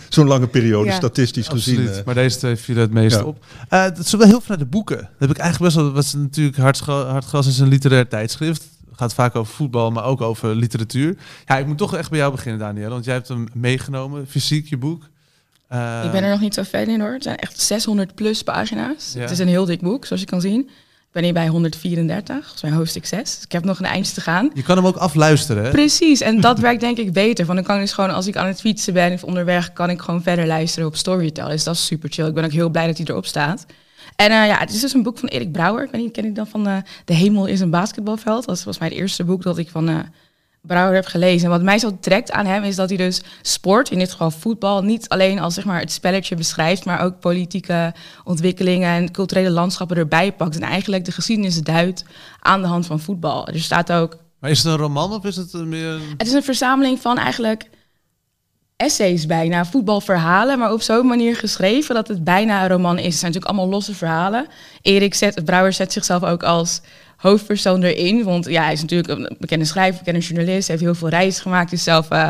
Zo'n 0.09 0.27
lange 0.27 0.47
periode, 0.47 0.89
Ja. 0.89 0.95
statistisch 0.95 1.47
gezien. 1.47 1.75
Absoluut. 1.77 1.97
eh, 1.99 2.05
maar 2.05 2.15
deze 2.15 2.37
twee 2.37 2.55
vielen 2.55 2.83
het 2.83 2.91
meest 2.91 3.15
ja. 3.15 3.23
op. 3.23 3.45
Eh 3.69 3.83
dat 3.83 4.07
zullen 4.07 4.25
we 4.25 4.31
heel 4.31 4.41
veel 4.41 4.55
naar 4.55 4.65
de 4.65 4.71
boeken. 4.71 4.97
Dat 4.97 5.09
heb 5.19 5.29
ik 5.29 5.37
eigenlijk 5.37 5.73
best 5.73 5.83
wel... 5.85 5.93
Wat 5.93 6.03
is 6.03 6.13
natuurlijk 6.13 6.57
Hartgras, 6.57 7.47
is 7.47 7.59
een 7.59 7.67
literair 7.67 8.07
tijdschrift. 8.07 8.63
gaat 8.95 9.13
vaak 9.13 9.35
over 9.35 9.53
voetbal, 9.53 9.91
maar 9.91 10.03
ook 10.03 10.21
over 10.21 10.55
literatuur. 10.55 11.15
Ja, 11.45 11.57
ik 11.57 11.65
moet 11.67 11.77
toch 11.77 11.95
echt 11.95 12.09
bij 12.09 12.19
jou 12.19 12.31
beginnen, 12.31 12.59
Daniel. 12.59 12.89
Want 12.89 13.05
jij 13.05 13.13
hebt 13.13 13.27
hem 13.27 13.47
meegenomen, 13.53 14.27
fysiek, 14.27 14.67
je 14.67 14.77
boek. 14.77 15.03
Eh, 15.67 16.01
Ik 16.05 16.11
ben 16.11 16.23
er 16.23 16.29
nog 16.29 16.39
niet 16.39 16.53
zo 16.53 16.63
ver 16.63 16.87
in 16.87 16.99
hoor. 17.01 17.13
Het 17.13 17.23
zijn 17.23 17.35
echt 17.37 17.59
600 17.59 18.15
plus 18.15 18.43
pagina's. 18.43 19.11
Ja. 19.13 19.21
Het 19.21 19.31
is 19.31 19.39
een 19.39 19.47
heel 19.47 19.65
dik 19.65 19.81
boek, 19.81 20.05
zoals 20.05 20.21
je 20.21 20.27
kan 20.27 20.41
zien. 20.41 20.69
Ben 21.13 21.23
hier 21.23 21.33
bij 21.33 21.47
134, 21.47 22.35
volgens 22.35 22.61
mij 22.61 22.71
hoofdstuk 22.71 23.05
6. 23.05 23.19
Dus 23.19 23.43
ik 23.43 23.51
heb 23.51 23.63
nog 23.63 23.79
een 23.79 23.85
eindje 23.85 24.13
te 24.13 24.21
gaan. 24.21 24.51
Je 24.53 24.63
kan 24.63 24.77
hem 24.77 24.85
ook 24.85 24.95
afluisteren, 24.95 25.63
hè? 25.63 25.71
Precies, 25.71 26.21
en 26.21 26.41
dat 26.41 26.59
werkt 26.67 26.81
denk 26.81 26.97
ik 26.97 27.13
beter. 27.13 27.45
Want 27.45 27.57
dan 27.57 27.67
kan 27.67 27.75
ik 27.75 27.81
dus 27.81 27.93
gewoon, 27.93 28.09
als 28.09 28.27
ik 28.27 28.35
aan 28.35 28.47
het 28.47 28.59
fietsen 28.59 28.93
ben 28.93 29.13
of 29.13 29.23
onderweg, 29.23 29.73
kan 29.73 29.89
ik 29.89 30.01
gewoon 30.01 30.23
verder 30.23 30.47
luisteren 30.47 30.87
op 30.87 30.95
Storytel. 30.95 31.47
Dus 31.47 31.63
dat 31.63 31.75
is 31.75 31.85
super 31.85 32.09
chill. 32.11 32.27
Ik 32.27 32.33
ben 32.33 32.43
ook 32.43 32.51
heel 32.51 32.69
blij 32.69 32.87
dat 32.87 32.97
hij 32.97 33.05
erop 33.05 33.25
staat. 33.25 33.65
En 34.15 34.31
eh, 34.31 34.47
ja, 34.47 34.57
het 34.57 34.73
is 34.73 34.79
dus 34.79 34.93
een 34.93 35.03
boek 35.03 35.17
van 35.17 35.29
Erik 35.29 35.51
Brouwer. 35.51 35.83
Ik 35.83 35.91
weet 35.91 36.01
niet, 36.01 36.11
ken 36.11 36.25
ik 36.25 36.35
dan 36.35 36.47
van 36.47 36.67
eh, 36.67 36.77
De 37.05 37.13
Hemel 37.13 37.45
is 37.45 37.59
een 37.59 37.69
basketbalveld. 37.69 38.45
Dat 38.45 38.63
was 38.63 38.77
mijn 38.77 38.91
eerste 38.91 39.23
boek 39.23 39.43
dat 39.43 39.57
ik 39.57 39.69
van 39.69 39.89
eh, 39.89 39.99
Brouwer 40.67 40.95
heb 40.95 41.05
gelezen. 41.05 41.45
En 41.45 41.49
wat 41.49 41.61
mij 41.61 41.79
zo 41.79 41.97
trekt 41.99 42.31
aan 42.31 42.45
hem 42.45 42.63
is 42.63 42.75
dat 42.75 42.89
hij 42.89 42.97
dus 42.97 43.21
sport, 43.41 43.89
in 43.89 43.97
dit 43.99 44.11
geval 44.11 44.31
voetbal, 44.31 44.81
niet 44.81 45.09
alleen 45.09 45.39
als 45.39 45.53
zeg 45.53 45.65
maar, 45.65 45.79
het 45.79 45.91
spelletje 45.91 46.35
beschrijft, 46.35 46.85
maar 46.85 47.01
ook 47.01 47.19
politieke 47.19 47.93
ontwikkelingen 48.23 48.89
en 48.89 49.11
culturele 49.11 49.49
landschappen 49.49 49.97
erbij 49.97 50.33
pakt. 50.33 50.55
En 50.55 50.61
eigenlijk 50.61 51.05
de 51.05 51.11
geschiedenis 51.11 51.61
duidt 51.61 52.05
aan 52.39 52.61
de 52.61 52.67
hand 52.67 52.85
van 52.85 52.99
voetbal. 52.99 53.47
Er 53.47 53.59
staat 53.59 53.91
ook 53.91 54.17
Maar 54.39 54.49
is 54.49 54.63
het 54.63 54.71
een 54.71 54.77
roman 54.77 55.13
of 55.13 55.25
is 55.25 55.35
het 55.35 55.53
een 55.53 55.69
meer... 55.69 55.99
het 56.17 56.27
is 56.27 56.33
een 56.33 56.43
verzameling 56.43 56.99
van 56.99 57.17
eigenlijk 57.17 57.69
essays 58.75 59.25
bijna, 59.25 59.65
voetbalverhalen, 59.65 60.59
maar 60.59 60.73
op 60.73 60.81
zo'n 60.81 61.07
manier 61.07 61.35
geschreven 61.35 61.95
dat 61.95 62.07
het 62.07 62.23
bijna 62.23 62.61
een 62.63 62.69
roman 62.69 62.97
is. 62.97 63.03
Het 63.03 63.13
zijn 63.13 63.31
natuurlijk 63.31 63.51
allemaal 63.51 63.73
losse 63.73 63.95
verhalen. 63.95 64.47
Erik 64.81 65.13
zet, 65.13 65.45
Brouwer 65.45 65.73
zet 65.73 65.93
zichzelf 65.93 66.23
ook 66.23 66.43
als 66.43 66.81
hoofdpersoon 67.23 67.83
erin, 67.83 68.23
want 68.23 68.45
ja, 68.45 68.63
hij 68.63 68.73
is 68.73 68.81
natuurlijk 68.81 69.19
een 69.19 69.35
bekende 69.39 69.65
schrijver, 69.65 69.99
bekende 69.99 70.19
journalist, 70.19 70.67
hij 70.67 70.75
heeft 70.75 70.87
heel 70.87 70.95
veel 70.95 71.09
reizen 71.09 71.41
gemaakt. 71.41 71.71
Is 71.71 71.83
zelf 71.83 72.09
eh, 72.09 72.29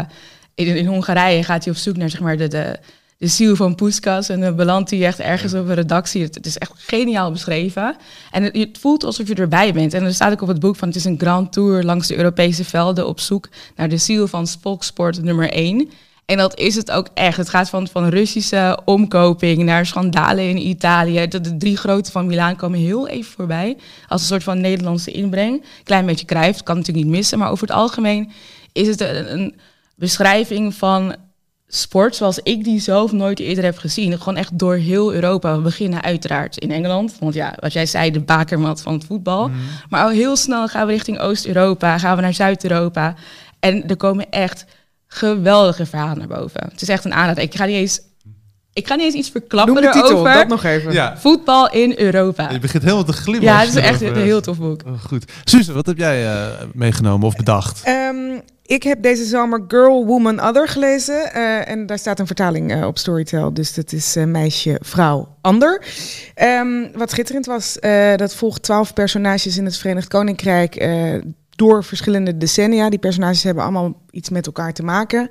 in, 0.56 0.76
in 0.76 0.86
Hongarije 0.86 1.44
gaat 1.44 1.64
hij 1.64 1.74
op 1.74 1.80
zoek 1.80 1.98
naar 1.98 2.10
zeg 2.10 2.20
maar 2.20 2.38
de, 2.38 2.48
de, 2.48 2.80
de 3.18 3.28
ziel 3.28 3.56
van 3.56 3.76
Puskas 3.76 4.30
en 4.30 4.42
dan 4.42 4.56
belandt 4.56 4.90
hij 4.90 5.06
echt 5.06 5.20
ergens 5.20 5.54
op 5.54 5.68
een 5.68 5.74
redactie. 5.74 6.22
Het, 6.22 6.36
het 6.36 6.46
is 6.46 6.58
echt 6.58 6.72
geniaal 6.76 7.32
beschreven. 7.32 7.96
En 8.32 8.44
het, 8.44 8.58
het 8.58 8.78
voelt 8.78 9.04
alsof 9.04 9.28
je 9.28 9.36
erbij 9.36 9.74
bent. 9.74 9.94
En 9.94 10.04
er 10.04 10.14
staat 10.14 10.32
ook 10.32 10.42
op 10.42 10.48
het 10.48 10.60
boek 10.60 10.76
van 10.76 10.88
het 10.88 10.98
is 10.98 11.06
een 11.06 11.20
grand 11.20 11.54
tour 11.54 11.84
langs 11.84 12.08
de 12.08 12.18
Europese 12.18 12.66
velden 12.66 13.08
op 13.08 13.20
zoek 13.20 13.50
naar 13.76 13.90
de 13.90 13.98
ziel 13.98 14.28
van 14.28 14.48
volkssport 14.48 15.24
nummer 15.24 15.52
1. 15.52 15.90
En 16.26 16.38
dat 16.38 16.60
is 16.60 16.76
het 16.76 16.92
ook 16.92 17.08
echt. 17.14 17.38
Het 17.38 17.50
gaat 17.50 17.70
van, 17.70 17.88
van 17.88 18.08
Russische 18.08 18.80
omkoping 18.86 19.64
naar 19.64 19.86
schandalen 19.86 20.50
in 20.50 20.68
Italië. 20.68 21.28
De, 21.28 21.42
de 21.42 21.58
drie 21.58 21.78
grote 21.78 22.12
van 22.12 22.26
Milaan 22.26 22.56
komen 22.56 22.80
heel 22.80 23.08
even 23.08 23.32
voorbij. 23.32 23.78
Als 24.08 24.22
een 24.22 24.28
soort 24.28 24.44
van 24.44 24.62
Nederlandse 24.62 25.12
inbreng. 25.12 25.64
Klein 25.84 26.06
beetje 26.06 26.26
krijgt, 26.26 26.64
kan 26.64 26.78
natuurlijk 26.78 27.06
niet 27.06 27.16
missen. 27.16 27.40
Maar 27.40 27.52
over 27.52 27.68
het 27.68 27.76
algemeen 27.76 28.32
is 28.72 28.88
het 28.88 29.02
een, 29.02 29.34
een 29.34 29.56
beschrijving 29.96 30.74
van 30.74 31.16
sport 31.68 32.16
zoals 32.16 32.40
ik 32.44 32.64
die 32.64 32.80
zelf 32.80 33.12
nooit 33.12 33.40
eerder 33.40 33.64
heb 33.64 33.78
gezien. 33.78 34.18
Gewoon 34.18 34.36
echt 34.36 34.60
door 34.60 34.76
heel 34.76 35.14
Europa. 35.14 35.56
We 35.56 35.62
beginnen 35.62 36.02
uiteraard 36.02 36.58
in 36.58 36.72
Engeland. 36.72 37.16
Want 37.20 37.34
ja, 37.34 37.56
wat 37.60 37.74
jij 37.74 37.86
zei, 37.86 38.12
de 38.12 38.20
bakermat 38.20 38.82
van 38.82 38.94
het 38.94 39.06
voetbal. 39.06 39.52
Maar 39.90 40.04
al 40.04 40.10
heel 40.10 40.36
snel 40.36 40.68
gaan 40.68 40.86
we 40.88 40.94
richting 40.94 41.20
Oost-Europa. 41.20 41.98
Gaan 41.98 42.16
we 42.16 42.22
naar 42.22 42.34
Zuid-Europa. 42.34 43.16
En 43.60 43.88
er 43.88 43.98
komen 43.98 44.30
echt 44.30 44.66
geweldige 45.14 45.86
verhalen 45.86 46.18
naar 46.18 46.40
boven. 46.40 46.68
Het 46.72 46.82
is 46.82 46.90
echt 46.90 47.06
een 47.06 47.14
aanrader. 47.14 47.44
Ik 47.44 47.56
ga 47.56 47.66
niet 47.66 47.76
eens, 47.76 48.00
ik 48.74 48.88
ga 48.88 48.96
niet 48.96 49.06
eens 49.06 49.16
iets 49.16 49.30
verklappen 49.30 49.74
Noem 49.74 49.84
de 49.84 49.90
titel, 49.90 50.10
erover. 50.10 50.34
dat 50.34 50.48
nog 50.48 50.64
even. 50.64 50.92
Ja, 50.94 51.18
Voetbal 51.18 51.72
in 51.72 51.94
Europa. 51.98 52.50
je 52.52 52.60
begint 52.60 52.84
helemaal 52.84 53.04
te 53.04 53.14
glimmen. 53.14 53.44
Ja, 53.44 53.60
het 53.60 53.70
is 53.70 53.76
echt 53.76 54.02
een 54.02 54.16
heel 54.16 54.42
tof 54.42 54.58
boek. 54.58 54.82
Oh, 54.88 54.94
goed. 55.08 55.32
Suze, 55.44 55.74
wat 55.74 55.86
heb 55.86 55.98
jij 55.98 56.26
eh, 56.32 56.48
meegenomen 56.74 57.28
of 57.28 57.36
bedacht? 57.36 57.82
Ehm, 57.84 58.40
ik 58.66 58.84
heb 58.84 59.02
deze 59.04 59.26
zomer 59.26 59.64
Girl, 59.68 60.06
Woman, 60.06 60.42
Other 60.48 60.68
gelezen. 60.68 61.34
eh, 61.34 61.70
en 61.70 61.86
daar 61.86 62.00
staat 62.00 62.20
een 62.20 62.26
vertaling 62.28 62.72
eh, 62.72 62.86
op 62.88 62.98
Storytel. 62.98 63.54
Dus 63.54 63.74
dat 63.74 63.92
is 63.92 64.16
meisje, 64.26 64.78
vrouw, 64.84 65.38
ander. 65.42 65.84
Ehm, 66.36 66.68
wat 66.94 67.10
schitterend 67.12 67.46
was, 67.46 67.80
eh, 67.80 68.16
dat 68.16 68.36
volgt 68.36 68.64
twaalf 68.64 68.94
personages 68.94 69.58
in 69.58 69.66
het 69.66 69.78
Verenigd 69.78 70.08
Koninkrijk... 70.08 70.76
door 71.56 71.84
verschillende 71.84 72.38
decennia. 72.38 72.90
Die 72.90 73.00
personages 73.00 73.44
hebben 73.44 73.64
allemaal 73.64 74.02
iets 74.12 74.30
met 74.30 74.46
elkaar 74.46 74.74
te 74.74 74.84
maken. 74.84 75.30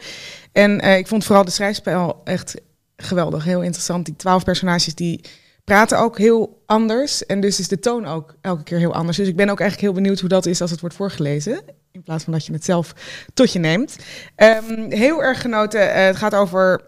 En 0.53 0.81
eh, 0.81 0.97
ik 0.97 1.07
vond 1.07 1.25
vooral 1.25 1.45
de 1.45 1.51
schrijfspel 1.51 2.21
echt 2.25 2.55
geweldig. 2.97 3.45
Heel 3.45 3.63
interessant. 3.63 4.05
Die 4.05 4.17
twaalf 4.17 4.45
personages 4.45 4.95
die 4.95 5.21
praten 5.65 5.99
ook 5.99 6.19
heel 6.19 6.63
anders. 6.67 7.27
En 7.27 7.41
dus 7.41 7.59
is 7.59 7.69
de 7.69 7.79
toon 7.79 8.07
ook 8.07 8.35
elke 8.41 8.63
keer 8.63 8.79
heel 8.79 8.95
anders. 8.95 9.17
Dus 9.17 9.29
ik 9.29 9.37
ben 9.37 9.49
ook 9.49 9.61
eigenlijk 9.61 9.93
heel 9.93 10.03
benieuwd 10.03 10.21
hoe 10.21 10.29
dat 10.29 10.47
is 10.47 10.61
als 10.61 10.71
het 10.71 10.81
wordt 10.81 10.97
voorgelezen. 10.97 11.63
In 11.93 12.03
plaats 12.03 12.25
van 12.25 12.33
dat 12.33 12.47
je 12.47 12.53
het 12.53 12.65
zelf 12.65 12.95
tot 13.35 13.53
je 13.53 13.59
neemt. 13.59 13.97
Ehm, 14.35 14.91
heel 14.91 15.23
erg 15.23 15.41
genoten. 15.41 15.93
Eh, 15.93 16.05
het 16.05 16.17
gaat 16.17 16.35
over 16.35 16.81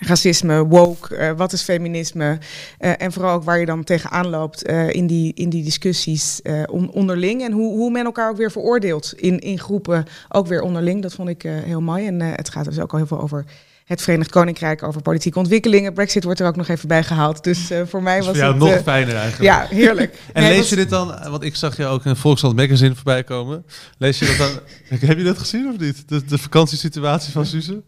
racisme, 0.00 0.66
woke, 0.66 1.16
eh, 1.16 1.30
wat 1.36 1.52
is 1.52 1.62
feminisme. 1.62 2.38
eh, 2.78 2.92
en 2.98 3.12
vooral 3.12 3.34
ook 3.34 3.44
waar 3.44 3.58
je 3.58 3.66
dan 3.66 3.84
tegenaan 3.84 4.28
loopt 4.28 4.62
eh, 4.62 4.88
in, 4.88 5.06
die, 5.06 5.32
in 5.34 5.48
die 5.50 5.64
discussies 5.64 6.40
on- 6.70 6.90
onderling. 6.90 7.42
En 7.42 7.52
hoe, 7.52 7.76
hoe 7.76 7.90
men 7.90 8.04
elkaar 8.04 8.30
ook 8.30 8.36
weer 8.36 8.50
veroordeelt 8.50 9.12
in, 9.16 9.38
in 9.38 9.58
groepen, 9.58 10.04
ook 10.28 10.46
weer 10.46 10.60
onderling. 10.62 11.02
Dat 11.02 11.12
vond 11.14 11.28
ik 11.28 11.42
heel 11.42 11.80
mooi. 11.80 12.06
En 12.06 12.20
het 12.20 12.48
gaat 12.50 12.64
dus 12.64 12.78
ook 12.78 12.92
al 12.92 12.98
heel 12.98 13.06
veel 13.06 13.20
over 13.20 13.44
het 13.84 14.02
Verenigd 14.02 14.30
Koninkrijk, 14.30 14.82
over 14.82 15.02
politieke 15.02 15.38
ontwikkelingen. 15.38 15.92
Brexit 15.92 16.24
wordt 16.24 16.40
er 16.40 16.46
ook 16.46 16.56
nog 16.56 16.68
even 16.68 16.88
bij 16.88 17.02
gehaald. 17.02 17.44
Dus 17.44 17.70
voor 17.86 18.02
mij 18.02 18.22
was 18.22 18.36
het... 18.48 18.56
nog 18.56 18.82
fijner 18.82 19.14
eigenlijk. 19.14 19.42
ja, 19.42 19.66
heerlijk. 19.76 20.18
En 20.32 20.42
Nee, 20.42 20.56
lees 20.56 20.68
je 20.68 20.76
dit 20.76 20.90
dan, 20.90 21.06
want 21.30 21.42
ik 21.42 21.56
zag 21.56 21.76
je 21.76 21.86
ook 21.86 22.04
in 22.04 22.16
Volkskrant 22.16 22.56
Magazine 22.56 22.94
voorbij 22.94 23.24
komen. 23.24 23.64
Lees 23.98 24.18
je 24.18 24.26
dat 24.26 24.36
dan, 24.36 24.50
heb 25.08 25.18
je 25.18 25.24
dat 25.24 25.38
gezien 25.38 25.68
of 25.68 25.78
niet? 25.78 26.08
De, 26.08 26.24
de 26.24 26.38
vakantiesituatie 26.38 27.32
van 27.32 27.46
Suze? 27.46 27.82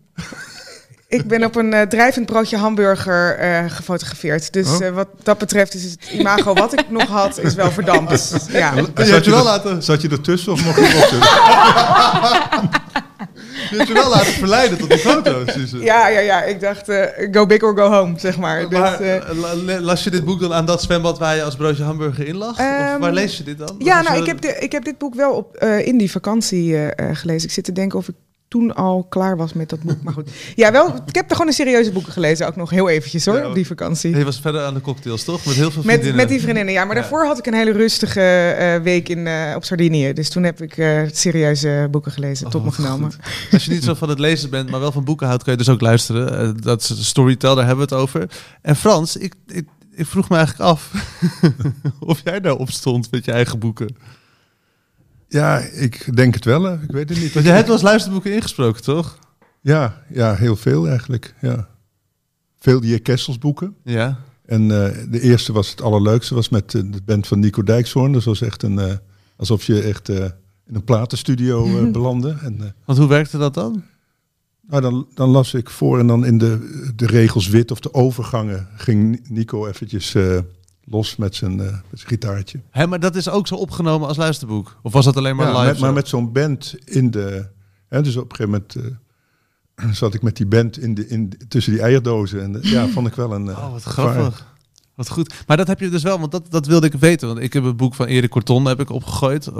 Ik 1.12 1.26
ben 1.28 1.44
op 1.44 1.56
een 1.56 1.72
eh, 1.72 1.82
drijvend 1.86 2.26
broodje 2.26 2.56
hamburger 2.56 3.36
eh, 3.38 3.64
gefotografeerd. 3.68 4.52
Dus 4.52 4.68
Oh. 4.68 4.84
eh, 4.86 4.94
wat 4.94 5.08
dat 5.22 5.38
betreft 5.38 5.74
is 5.74 5.82
het 5.82 6.10
imago 6.12 6.54
wat 6.54 6.72
ik 6.72 6.90
nog 6.90 7.06
had, 7.08 7.38
is 7.38 7.54
wel 7.54 7.70
verdampt. 7.70 8.46
Ja. 8.48 8.72
je 8.74 9.04
Zat 9.04 9.24
je 9.24 9.30
wel 9.30 9.38
er- 9.38 9.44
laten- 9.44 9.82
Zat 9.82 10.02
je 10.02 10.08
ertussen 10.08 10.52
of 10.52 10.64
mocht 10.64 10.76
je 10.76 10.82
erop 10.86 11.08
zitten? 11.08 11.28
Je 13.70 13.76
hebt 13.78 13.88
je 13.88 13.94
wel 13.94 14.08
laten 14.10 14.32
verleiden 14.32 14.78
tot 14.78 14.88
die 14.90 14.98
foto, 14.98 15.42
Suze. 15.46 15.78
Ja, 15.78 16.08
ja, 16.08 16.18
ja. 16.20 16.42
Ik 16.42 16.60
dacht, 16.60 16.88
eh, 16.88 17.28
go 17.32 17.46
big 17.46 17.62
or 17.62 17.76
go 17.76 17.90
home, 17.90 18.18
zeg 18.18 18.38
maar. 18.38 18.68
Dus, 18.68 18.78
Maar 18.78 18.98
la- 19.64 19.80
las 19.80 20.04
je 20.04 20.10
dit 20.10 20.24
boek 20.24 20.40
dan 20.40 20.52
aan 20.54 20.66
dat 20.66 20.82
zwembad 20.82 21.18
waar 21.18 21.36
je 21.36 21.42
als 21.42 21.56
broodje 21.56 21.82
hamburger 21.82 22.26
in 22.26 22.36
lag? 22.36 22.50
of 22.50 22.58
Ehm, 22.58 22.98
waar 23.00 23.12
lees 23.12 23.36
je 23.36 23.44
dit 23.44 23.58
dan? 23.58 23.74
Ja, 23.78 24.02
nou, 24.02 24.18
ik 24.20 24.26
heb, 24.26 24.40
de, 24.40 24.56
ik 24.58 24.72
heb 24.72 24.84
dit 24.84 24.98
boek 24.98 25.14
wel 25.14 25.32
op, 25.32 25.56
eh, 25.56 25.86
in 25.86 25.98
die 25.98 26.10
vakantie 26.10 26.74
eh, 26.76 26.86
eh, 27.10 27.16
gelezen. 27.16 27.48
Ik 27.48 27.54
zit 27.54 27.64
te 27.64 27.72
denken 27.72 27.98
of 27.98 28.08
ik 28.08 28.14
toen 28.52 28.74
al 28.74 29.06
klaar 29.08 29.36
was 29.36 29.52
met 29.52 29.68
dat 29.68 29.82
boek. 29.82 30.02
Maar 30.02 30.12
goed. 30.12 30.30
Ja, 30.54 30.72
wel, 30.72 30.86
ik 31.06 31.14
heb 31.14 31.24
er 31.24 31.32
gewoon 31.32 31.46
een 31.46 31.52
serieuze 31.52 31.92
boeken 31.92 32.12
gelezen. 32.12 32.46
Ook 32.46 32.56
nog 32.56 32.70
heel 32.70 32.88
eventjes 32.88 33.26
hoor, 33.26 33.36
Ja, 33.36 33.48
op 33.48 33.54
die 33.54 33.66
vakantie. 33.66 34.16
Je 34.16 34.24
was 34.24 34.40
verder 34.40 34.62
aan 34.64 34.74
de 34.74 34.80
cocktails, 34.80 35.24
toch? 35.24 35.44
Met 35.44 35.54
heel 35.54 35.70
veel 35.70 35.82
Met, 35.82 35.90
vriendinnen. 35.92 36.16
met 36.16 36.28
die 36.28 36.40
vriendinnen, 36.40 36.72
ja. 36.74 36.84
Maar 36.84 36.94
Ja. 36.96 37.00
daarvoor 37.00 37.24
had 37.26 37.38
ik 37.38 37.46
een 37.46 37.54
hele 37.54 37.72
rustige 37.72 38.20
eh, 38.20 38.82
week 38.82 39.08
in, 39.08 39.26
eh, 39.26 39.52
op 39.56 39.64
Sardinië. 39.64 40.12
Dus 40.12 40.28
toen 40.28 40.42
heb 40.42 40.62
ik 40.62 40.76
eh, 40.78 41.00
serieuze 41.12 41.88
boeken 41.90 42.12
gelezen, 42.12 42.46
Oh, 42.46 42.52
tot 42.52 42.60
me 42.60 42.66
wat 42.66 42.76
genomen. 42.76 43.12
goed. 43.12 43.52
Als 43.52 43.64
je 43.64 43.70
niet 43.70 43.84
zo 43.84 43.94
van 43.94 44.08
het 44.08 44.18
lezen 44.18 44.50
bent, 44.50 44.70
maar 44.70 44.80
wel 44.80 44.92
van 44.92 45.04
boeken 45.04 45.26
houdt, 45.26 45.42
kun 45.42 45.52
je 45.52 45.58
dus 45.58 45.68
ook 45.68 45.80
luisteren. 45.80 46.56
Dat 46.60 46.80
is 46.80 47.06
Storytel, 47.06 47.54
daar 47.54 47.66
hebben 47.66 47.88
we 47.88 47.94
het 47.94 48.02
over. 48.02 48.28
En 48.62 48.76
Frans, 48.76 49.16
ik, 49.16 49.34
ik, 49.46 49.64
ik 49.94 50.06
vroeg 50.06 50.28
me 50.28 50.36
eigenlijk 50.36 50.68
af 50.70 50.90
of 52.00 52.20
jij 52.24 52.40
daarop 52.40 52.70
stond 52.70 53.10
met 53.10 53.24
je 53.24 53.32
eigen 53.32 53.58
boeken. 53.58 53.96
Ja, 55.32 55.58
ik 55.58 56.16
denk 56.16 56.34
het 56.34 56.44
wel. 56.44 56.72
Ik 56.72 56.90
weet 56.90 57.08
het 57.08 57.20
niet. 57.20 57.32
Want 57.32 57.46
je 57.46 57.52
hebt 57.52 57.66
wel 57.66 57.74
eens 57.74 57.84
luisterboeken 57.84 58.34
ingesproken, 58.34 58.82
toch? 58.82 59.18
Ja, 59.60 60.02
ja, 60.08 60.34
heel 60.34 60.56
veel 60.56 60.88
eigenlijk. 60.88 61.34
Ja. 61.40 61.68
Veel 62.58 62.80
die 62.80 62.98
Kessels 62.98 63.38
boeken. 63.38 63.76
Ja. 63.84 64.18
En 64.44 64.62
eh, 64.62 64.98
de 65.10 65.20
eerste 65.20 65.52
was 65.52 65.70
het 65.70 65.82
allerleukste, 65.82 66.34
was 66.34 66.48
met 66.48 66.74
eh, 66.74 66.82
de 66.84 67.02
band 67.04 67.26
van 67.26 67.38
Nico 67.38 67.62
Dijkshoorn. 67.62 68.12
Dat 68.12 68.24
was 68.24 68.40
echt 68.40 68.62
een, 68.62 68.78
eh, 68.78 68.92
alsof 69.36 69.64
je 69.64 69.80
echt 69.82 70.08
in 70.08 70.32
een 70.72 70.84
platenstudio 70.84 71.66
belandde. 71.90 72.36
En, 72.42 72.74
Want 72.84 72.98
hoe 72.98 73.08
werkte 73.08 73.38
dat 73.38 73.54
dan? 73.54 73.82
nou, 74.60 74.82
dan, 74.82 75.06
dan 75.14 75.28
las 75.28 75.54
ik 75.54 75.70
voor 75.70 75.98
en 75.98 76.06
dan 76.06 76.24
in 76.24 76.38
de, 76.38 76.90
de 76.96 77.06
regels 77.06 77.48
wit 77.48 77.70
of 77.70 77.80
de 77.80 77.94
overgangen 77.94 78.68
ging 78.76 79.28
Nico 79.28 79.66
eventjes 79.66 80.14
los 80.84 81.16
met 81.16 81.34
zijn, 81.34 81.60
eh, 81.60 81.66
met 81.66 81.82
zijn 81.98 82.08
gitaartje. 82.08 82.60
Hé, 82.70 82.86
maar 82.86 83.00
dat 83.00 83.16
is 83.16 83.28
ook 83.28 83.46
zo 83.46 83.54
opgenomen 83.54 84.08
als 84.08 84.16
luisterboek? 84.16 84.76
Of 84.82 84.92
was 84.92 85.04
dat 85.04 85.16
alleen 85.16 85.36
maar 85.36 85.46
Ja, 85.46 85.58
live? 85.58 85.66
met, 85.72 85.80
maar 85.80 85.92
met 85.92 86.08
zo'n 86.08 86.32
band 86.32 86.74
in 86.84 87.10
de... 87.10 87.48
Hè, 87.88 88.02
dus 88.02 88.16
op 88.16 88.30
een 88.30 88.36
gegeven 88.36 88.64
moment 88.76 88.96
eh, 89.74 89.92
zat 90.02 90.14
ik 90.14 90.22
met 90.22 90.36
die 90.36 90.46
band 90.46 90.78
in 90.78 90.94
de, 90.94 91.08
in, 91.08 91.32
tussen 91.48 91.72
die 91.72 91.82
eierdozen. 91.82 92.42
En 92.42 92.58
ja, 92.62 92.88
vond 92.94 93.06
ik 93.06 93.14
wel 93.14 93.32
een... 93.32 93.48
eh, 93.48 93.58
Oh, 93.58 93.72
wat 93.72 93.82
grappig. 93.82 94.50
Wat 94.94 95.08
goed. 95.08 95.34
Maar 95.46 95.56
dat 95.56 95.66
heb 95.66 95.80
je 95.80 95.88
dus 95.88 96.02
wel, 96.02 96.18
want 96.18 96.32
dat, 96.32 96.50
dat 96.50 96.66
wilde 96.66 96.86
ik 96.86 96.92
weten. 96.94 97.28
Want 97.28 97.40
ik 97.40 97.52
heb 97.52 97.64
het 97.64 97.76
boek 97.76 97.94
van 97.94 98.06
Erik 98.06 98.30
Corton 98.30 98.64
heb 98.64 98.80
ik 98.80 98.90
opgegooid. 98.90 99.50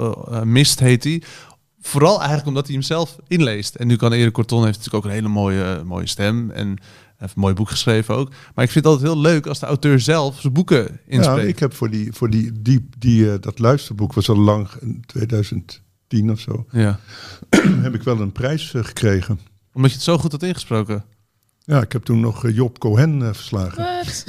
Mist 0.43 0.79
heet 0.79 1.01
die. 1.01 1.23
Vooral 1.81 2.17
eigenlijk 2.17 2.47
omdat 2.47 2.65
hij 2.65 2.73
hem 2.75 2.83
zelf 2.83 3.15
inleest. 3.27 3.75
En 3.75 3.87
nu 3.87 3.95
kan 3.95 4.11
Erik 4.11 4.33
Corton 4.33 4.63
heeft 4.65 4.77
natuurlijk 4.77 5.05
ook 5.05 5.11
een 5.11 5.17
hele 5.17 5.27
mooie, 5.33 5.81
mooie 5.85 6.07
stem. 6.07 6.51
En 6.51 6.77
heeft 7.23 7.35
een 7.35 7.41
mooi 7.41 7.53
boek 7.53 7.69
geschreven 7.69 8.15
ook. 8.15 8.29
Maar 8.55 8.65
ik 8.65 8.71
vind 8.71 8.85
het 8.85 8.93
altijd 8.93 9.11
heel 9.13 9.21
leuk 9.21 9.45
als 9.47 9.59
de 9.59 9.65
auteur 9.65 9.99
zelf 9.99 10.39
zijn 10.41 10.53
boeken 10.53 10.83
Ja, 10.83 10.97
inspreekt. 11.07 11.47
ik 11.49 11.59
heb 11.59 11.73
voor, 11.73 11.89
die, 11.89 12.13
voor 12.13 12.29
die, 12.29 12.51
die, 12.61 12.89
die, 12.97 13.31
eh, 13.31 13.41
dat 13.41 13.59
luisterboek, 13.59 14.13
was 14.13 14.29
al 14.29 14.37
lang, 14.39 14.67
in 14.81 15.03
2010 15.05 16.31
of 16.31 16.39
zo, 16.39 16.65
Ja. 16.71 16.99
heb 17.85 17.93
ik 17.95 18.03
wel 18.03 18.19
een 18.19 18.31
prijs 18.31 18.73
eh, 18.73 18.83
gekregen. 18.83 19.39
Omdat 19.73 19.89
je 19.91 19.95
het 19.97 20.05
zo 20.05 20.17
goed 20.17 20.31
had 20.31 20.43
ingesproken. 20.43 21.03
Ja, 21.65 21.81
ik 21.81 21.91
heb 21.91 22.03
toen 22.03 22.19
nog 22.19 22.45
eh, 22.45 22.55
Job 22.55 22.79
Cohen 22.79 23.35
verslagen. 23.35 23.83
Wat? 23.83 24.23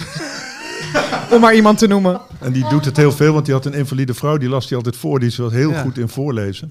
Om 1.35 1.41
maar 1.41 1.55
iemand 1.55 1.79
te 1.79 1.87
noemen. 1.87 2.21
En 2.41 2.53
die 2.53 2.69
doet 2.69 2.85
het 2.85 2.97
heel 2.97 3.13
veel, 3.13 3.33
want 3.33 3.45
die 3.45 3.55
had 3.55 3.67
een 3.67 3.73
invalide 3.75 4.15
vrouw. 4.15 4.37
Die 4.37 4.49
las 4.49 4.67
die 4.69 4.77
altijd 4.77 4.97
voor. 4.97 5.21
Die 5.21 5.35
was 5.37 5.53
heel 5.53 5.71
Ja. 5.71 5.83
goed 5.83 5.99
in 5.99 6.09
voorlezen. 6.09 6.69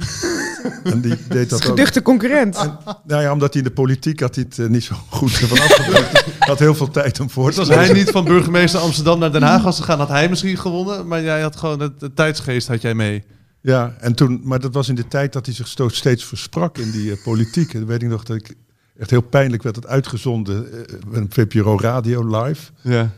En 0.84 1.02
die 1.02 1.18
deed 1.30 1.50
dat 1.50 1.62
ook. 1.62 1.70
Geduchte 1.70 2.02
concurrent. 2.02 2.56
Nou 3.04 3.22
ja, 3.22 3.32
omdat 3.32 3.54
hij 3.54 3.62
in 3.62 3.68
de 3.68 3.74
politiek 3.74 4.20
had 4.20 4.36
hij 4.36 4.44
het 4.50 4.60
eh, 4.60 4.68
niet 4.68 4.84
zo 4.84 4.96
goed 5.10 5.32
van 5.32 5.60
afgebracht. 5.60 6.12
Hij 6.26 6.34
had 6.40 6.60
heel 6.60 6.76
veel 6.76 6.90
tijd 6.90 7.20
om 7.20 7.30
voor 7.30 7.52
te 7.52 7.60
Als 7.60 7.70
hij 7.70 7.94
niet 7.94 8.10
van 8.10 8.24
burgemeester 8.24 8.80
Amsterdam 8.80 9.20
naar 9.20 9.32
Den 9.32 9.42
Haag 9.42 9.64
was 9.64 9.80
gegaan, 9.80 10.00
had 10.00 10.08
hij 10.08 10.30
misschien 10.30 10.58
gewonnen. 10.58 11.08
Maar 11.08 11.22
jij 11.22 11.42
had 11.42 11.56
gewoon 11.56 11.80
het, 11.80 12.02
het 12.02 12.16
tijdsgeest 12.16 12.68
had 12.68 12.82
jij 12.82 12.94
mee. 12.94 13.24
Ja, 13.62 13.96
en 14.00 14.14
toen, 14.14 14.42
maar 14.44 14.60
dat 14.60 14.74
was 14.74 14.90
in 14.90 14.96
de 14.96 15.08
tijd 15.08 15.34
dat 15.34 15.46
hij 15.46 15.56
zich 15.56 15.68
steeds 15.92 16.26
versprak 16.26 16.78
in 16.78 16.92
die 16.92 17.12
eh, 17.12 17.24
politiek. 17.24 17.74
En 17.74 17.80
dan 17.80 17.88
weet 17.88 18.02
ik 18.02 18.10
nog 18.10 18.24
dat 18.24 18.36
ik 18.36 18.56
echt 18.98 19.10
heel 19.10 19.22
pijnlijk 19.22 19.64
werd 19.64 19.76
het 19.76 19.88
uitgezonden 19.88 20.72
eh, 20.72 20.96
met 21.08 21.20
een 21.20 21.32
VPRO 21.32 21.80
Radio 21.80 22.44
live. 22.44 22.72
Ja. 22.82 23.12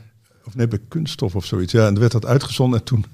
Of 0.45 0.55
nee, 0.55 0.67
bij 0.67 0.79
Kunststof 0.87 1.35
of 1.35 1.45
zoiets. 1.45 1.71
Ja, 1.71 1.79
en 1.79 1.91
dan 1.91 1.99
werd 1.99 2.11
dat 2.11 2.25
uitgezonden. 2.25 2.79
En 2.79 2.85
toen, 2.85 3.05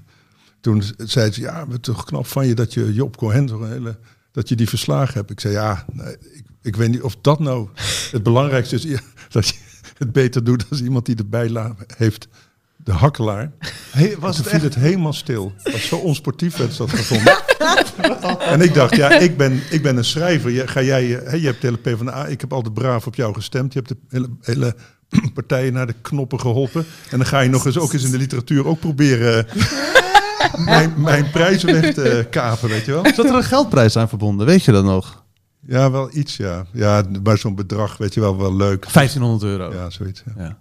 toen 0.62 0.84
zei 0.98 1.32
ze, 1.32 1.42
ja, 1.42 1.68
het 1.70 1.84
toch 1.84 2.04
knap 2.04 2.28
van 2.28 2.48
je 2.48 2.54
dat 2.54 2.74
je 2.74 2.94
Job 2.94 3.18
Cohen, 3.18 3.48
zo'n 3.48 3.68
hele, 3.68 3.98
dat 4.32 4.50
je 4.50 4.56
die 4.56 4.70
verslagen 4.70 5.14
hebt. 5.14 5.32
Ik 5.32 5.40
zei, 5.40 5.54
ja, 5.54 5.86
nee, 5.92 6.14
ik, 6.14 6.44
ik 6.62 6.76
weet 6.76 6.90
niet 6.90 7.02
of 7.02 7.16
dat 7.22 7.40
nou 7.40 7.70
het 8.12 8.24
belangrijkste 8.24 8.76
is. 8.76 8.84
Ja, 8.84 9.00
dat 9.30 9.48
je 9.48 9.56
het 9.98 10.12
beter 10.12 10.44
doet 10.44 10.66
als 10.70 10.82
iemand 10.82 11.06
die 11.06 11.16
erbij 11.16 11.74
heeft. 11.98 12.28
De 12.84 12.92
hakkelaar. 12.92 13.52
Hey, 13.92 14.16
was 14.20 14.36
Toen 14.36 14.44
het 14.44 14.54
viel 14.54 14.64
echt? 14.64 14.76
het 14.76 14.84
helemaal 14.84 15.14
stil. 15.14 15.54
Was 15.64 15.88
zo 15.88 15.96
onsportief 15.96 16.58
werd 16.58 16.78
dat 16.78 16.90
gevonden. 16.90 17.38
en 18.54 18.62
ik 18.62 18.74
dacht, 18.74 18.96
ja, 18.96 19.12
ik 19.20 19.38
ben, 19.38 19.62
ik 19.70 19.82
ben 19.82 19.98
een 19.98 20.06
schrijver. 20.06 20.52
Je, 20.52 20.68
ga 20.68 20.82
jij, 20.82 21.18
eh, 21.18 21.30
hè, 21.32 21.36
je 21.36 21.46
hebt 21.46 21.62
de 21.62 21.68
hele 21.68 21.78
PvdA, 21.78 22.26
ik 22.26 22.42
heb 22.42 22.54
altijd 22.54 22.74
braaf 22.74 23.08
op 23.08 23.16
jou 23.16 23.34
gestemd. 23.34 23.74
Je 23.74 23.80
hebt 23.80 23.92
de 23.92 23.98
hele, 24.10 24.30
hele 24.42 24.76
partijen 25.34 25.74
naar 25.74 25.88
de 25.88 25.96
knoppen 26.02 26.40
geholpen. 26.40 26.86
En 27.10 27.18
dan 27.18 27.28
ga 27.28 27.40
je 27.40 27.50
nog 27.50 27.66
eens, 27.66 27.78
ook 27.78 27.94
eens 27.94 28.04
in 28.04 28.12
de 28.12 28.18
literatuur 28.18 28.68
ook 28.68 28.80
proberen 28.80 29.48
eh, 29.48 29.56
mijn, 30.66 30.94
mijn 30.98 31.30
prijzen 31.30 31.82
weg 31.82 31.94
te 31.94 32.28
kapen, 32.30 32.70
weet 32.70 32.86
je 32.86 32.92
wel. 32.92 33.06
Zat 33.16 33.26
er 33.26 33.36
een 33.36 33.44
geldprijs 33.44 33.98
aan 33.98 34.10
verbonden? 34.10 34.46
Weet 34.46 34.64
je 34.64 34.72
dat 34.72 34.84
nog? 34.84 35.24
Ja, 35.68 35.92
wel 35.92 36.10
iets, 36.14 36.38
ja. 36.38 36.66
Ja, 36.72 37.04
maar 37.24 37.38
zo'n 37.38 37.56
bedrag, 37.56 37.98
weet 37.98 38.14
je 38.14 38.20
wel, 38.20 38.38
wel 38.38 38.56
leuk. 38.56 38.94
1500 38.94 39.44
euro. 39.44 39.74
Ja, 39.74 39.90
zoiets. 39.90 40.24
ja. 40.26 40.44
Ja. 40.44 40.58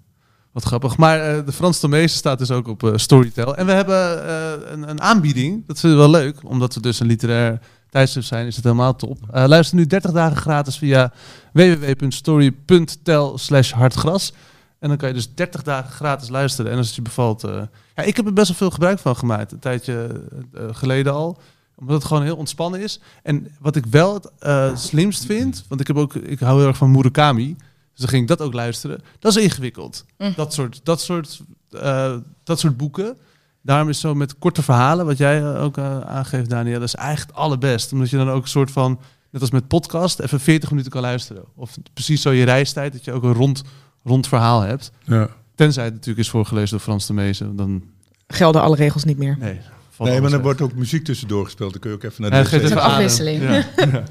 Wat 0.52 0.64
grappig. 0.64 0.96
Maar 0.96 1.20
eh, 1.20 1.46
de 1.46 1.52
Frans 1.52 1.80
Tomezen 1.80 2.18
staat 2.18 2.38
dus 2.38 2.50
ook 2.50 2.68
op 2.68 2.82
eh, 2.82 2.92
Storytel. 2.94 3.56
En 3.56 3.66
we 3.66 3.72
hebben 3.72 4.28
eh, 4.28 4.72
een, 4.72 4.90
een 4.90 5.00
aanbieding. 5.00 5.66
Dat 5.66 5.80
vinden 5.80 5.98
we 5.98 6.10
wel 6.10 6.20
leuk. 6.20 6.36
Omdat 6.44 6.74
we 6.74 6.80
dus 6.80 7.00
een 7.00 7.06
literair 7.06 7.60
tijdschrift 7.90 8.26
zijn, 8.26 8.46
is 8.46 8.56
het 8.56 8.64
helemaal 8.64 8.96
top. 8.96 9.18
Eh, 9.30 9.44
luister 9.46 9.76
nu 9.76 9.86
30 9.86 10.12
dagen 10.12 10.36
gratis 10.36 10.78
via 10.78 11.12
www.story.tel 11.52 13.38
hartgras. 13.74 14.32
En 14.80 14.88
dan 14.88 14.96
kan 14.96 15.08
je 15.08 15.14
dus 15.14 15.34
30 15.34 15.62
dagen 15.62 15.90
gratis 15.90 16.28
luisteren. 16.28 16.70
En 16.70 16.76
als 16.76 16.86
het 16.86 16.96
je 16.96 17.02
bevalt... 17.02 17.44
eh, 17.44 17.62
ja, 17.94 18.02
ik 18.02 18.16
heb 18.16 18.26
er 18.26 18.32
best 18.32 18.48
wel 18.48 18.56
veel 18.56 18.70
gebruik 18.70 18.98
van 18.98 19.16
gemaakt. 19.16 19.52
Een 19.52 19.58
tijdje 19.58 20.22
eh, 20.52 20.64
geleden 20.70 21.12
al. 21.12 21.40
Omdat 21.76 21.96
het 21.96 22.04
gewoon 22.04 22.22
heel 22.22 22.36
ontspannen 22.36 22.80
is. 22.80 23.00
En 23.22 23.48
wat 23.60 23.76
ik 23.76 23.86
wel 23.86 24.14
het 24.14 24.30
eh, 24.38 24.76
slimst 24.76 25.24
vind... 25.26 25.64
Want 25.68 25.80
ik, 25.80 25.86
heb 25.86 25.96
ook, 25.96 26.14
ik 26.14 26.40
hou 26.40 26.58
heel 26.58 26.68
erg 26.68 26.76
van 26.76 26.90
Murakami... 26.90 27.56
Dus 28.00 28.10
dan 28.10 28.18
ging 28.18 28.30
ik 28.30 28.38
dat 28.38 28.46
ook 28.46 28.54
luisteren. 28.54 29.02
Dat 29.18 29.36
is 29.36 29.42
ingewikkeld. 29.42 30.04
Mm. 30.18 30.32
Dat, 30.36 30.52
soort, 30.54 30.80
dat, 30.82 31.00
soort, 31.00 31.40
eh, 31.70 32.16
dat 32.44 32.60
soort 32.60 32.76
boeken. 32.76 33.16
Daarom 33.62 33.88
is 33.88 34.00
zo 34.00 34.14
met 34.14 34.38
korte 34.38 34.62
verhalen, 34.62 35.06
wat 35.06 35.18
jij 35.18 35.38
eh, 35.38 35.62
ook 35.62 35.76
eh, 35.76 36.00
aangeeft, 36.00 36.50
Daniel, 36.50 36.78
dat 36.78 36.88
is 36.88 36.94
eigenlijk 36.94 37.30
het 37.30 37.38
allerbest. 37.38 37.92
Omdat 37.92 38.10
je 38.10 38.16
dan 38.16 38.30
ook 38.30 38.42
een 38.42 38.48
soort 38.48 38.70
van, 38.70 39.00
net 39.30 39.40
als 39.40 39.50
met 39.50 39.68
podcast, 39.68 40.18
even 40.18 40.40
40 40.40 40.70
minuten 40.70 40.90
kan 40.90 41.00
luisteren. 41.00 41.44
Of 41.54 41.76
precies 41.92 42.22
zo 42.22 42.30
je 42.30 42.44
reistijd, 42.44 42.92
dat 42.92 43.04
je 43.04 43.12
ook 43.12 43.22
een 43.22 43.32
rond, 43.32 43.62
rond 44.04 44.28
verhaal 44.28 44.60
hebt. 44.60 44.92
Ja. 45.04 45.28
Tenzij 45.54 45.84
het 45.84 45.92
natuurlijk 45.92 46.20
is 46.20 46.30
voorgelezen 46.30 46.70
door 46.70 46.80
Frans 46.80 47.06
de 47.06 47.12
Mezen. 47.12 47.56
Dan, 47.56 47.82
Gelden 48.26 48.62
alle 48.62 48.76
regels 48.76 49.04
niet 49.04 49.18
meer. 49.18 49.36
nee, 49.38 49.60
Nee, 49.98 50.20
maar 50.20 50.30
weg. 50.30 50.40
wordt 50.40 50.60
ook 50.60 50.74
muziek 50.74 51.04
tussendoor 51.04 51.44
gespeeld. 51.44 51.70
Dan 51.72 51.80
kun 51.80 51.90
je 51.90 51.96
ook 51.96 52.02
even 52.02 52.22
naar 52.22 52.32
Ja, 52.34 52.42
de 52.42 52.48
geeft 52.48 52.62
wc. 52.62 52.70
even 52.70 52.82
afwisseling. 52.82 53.42
Ja. 53.42 53.52
Ja. 53.52 53.64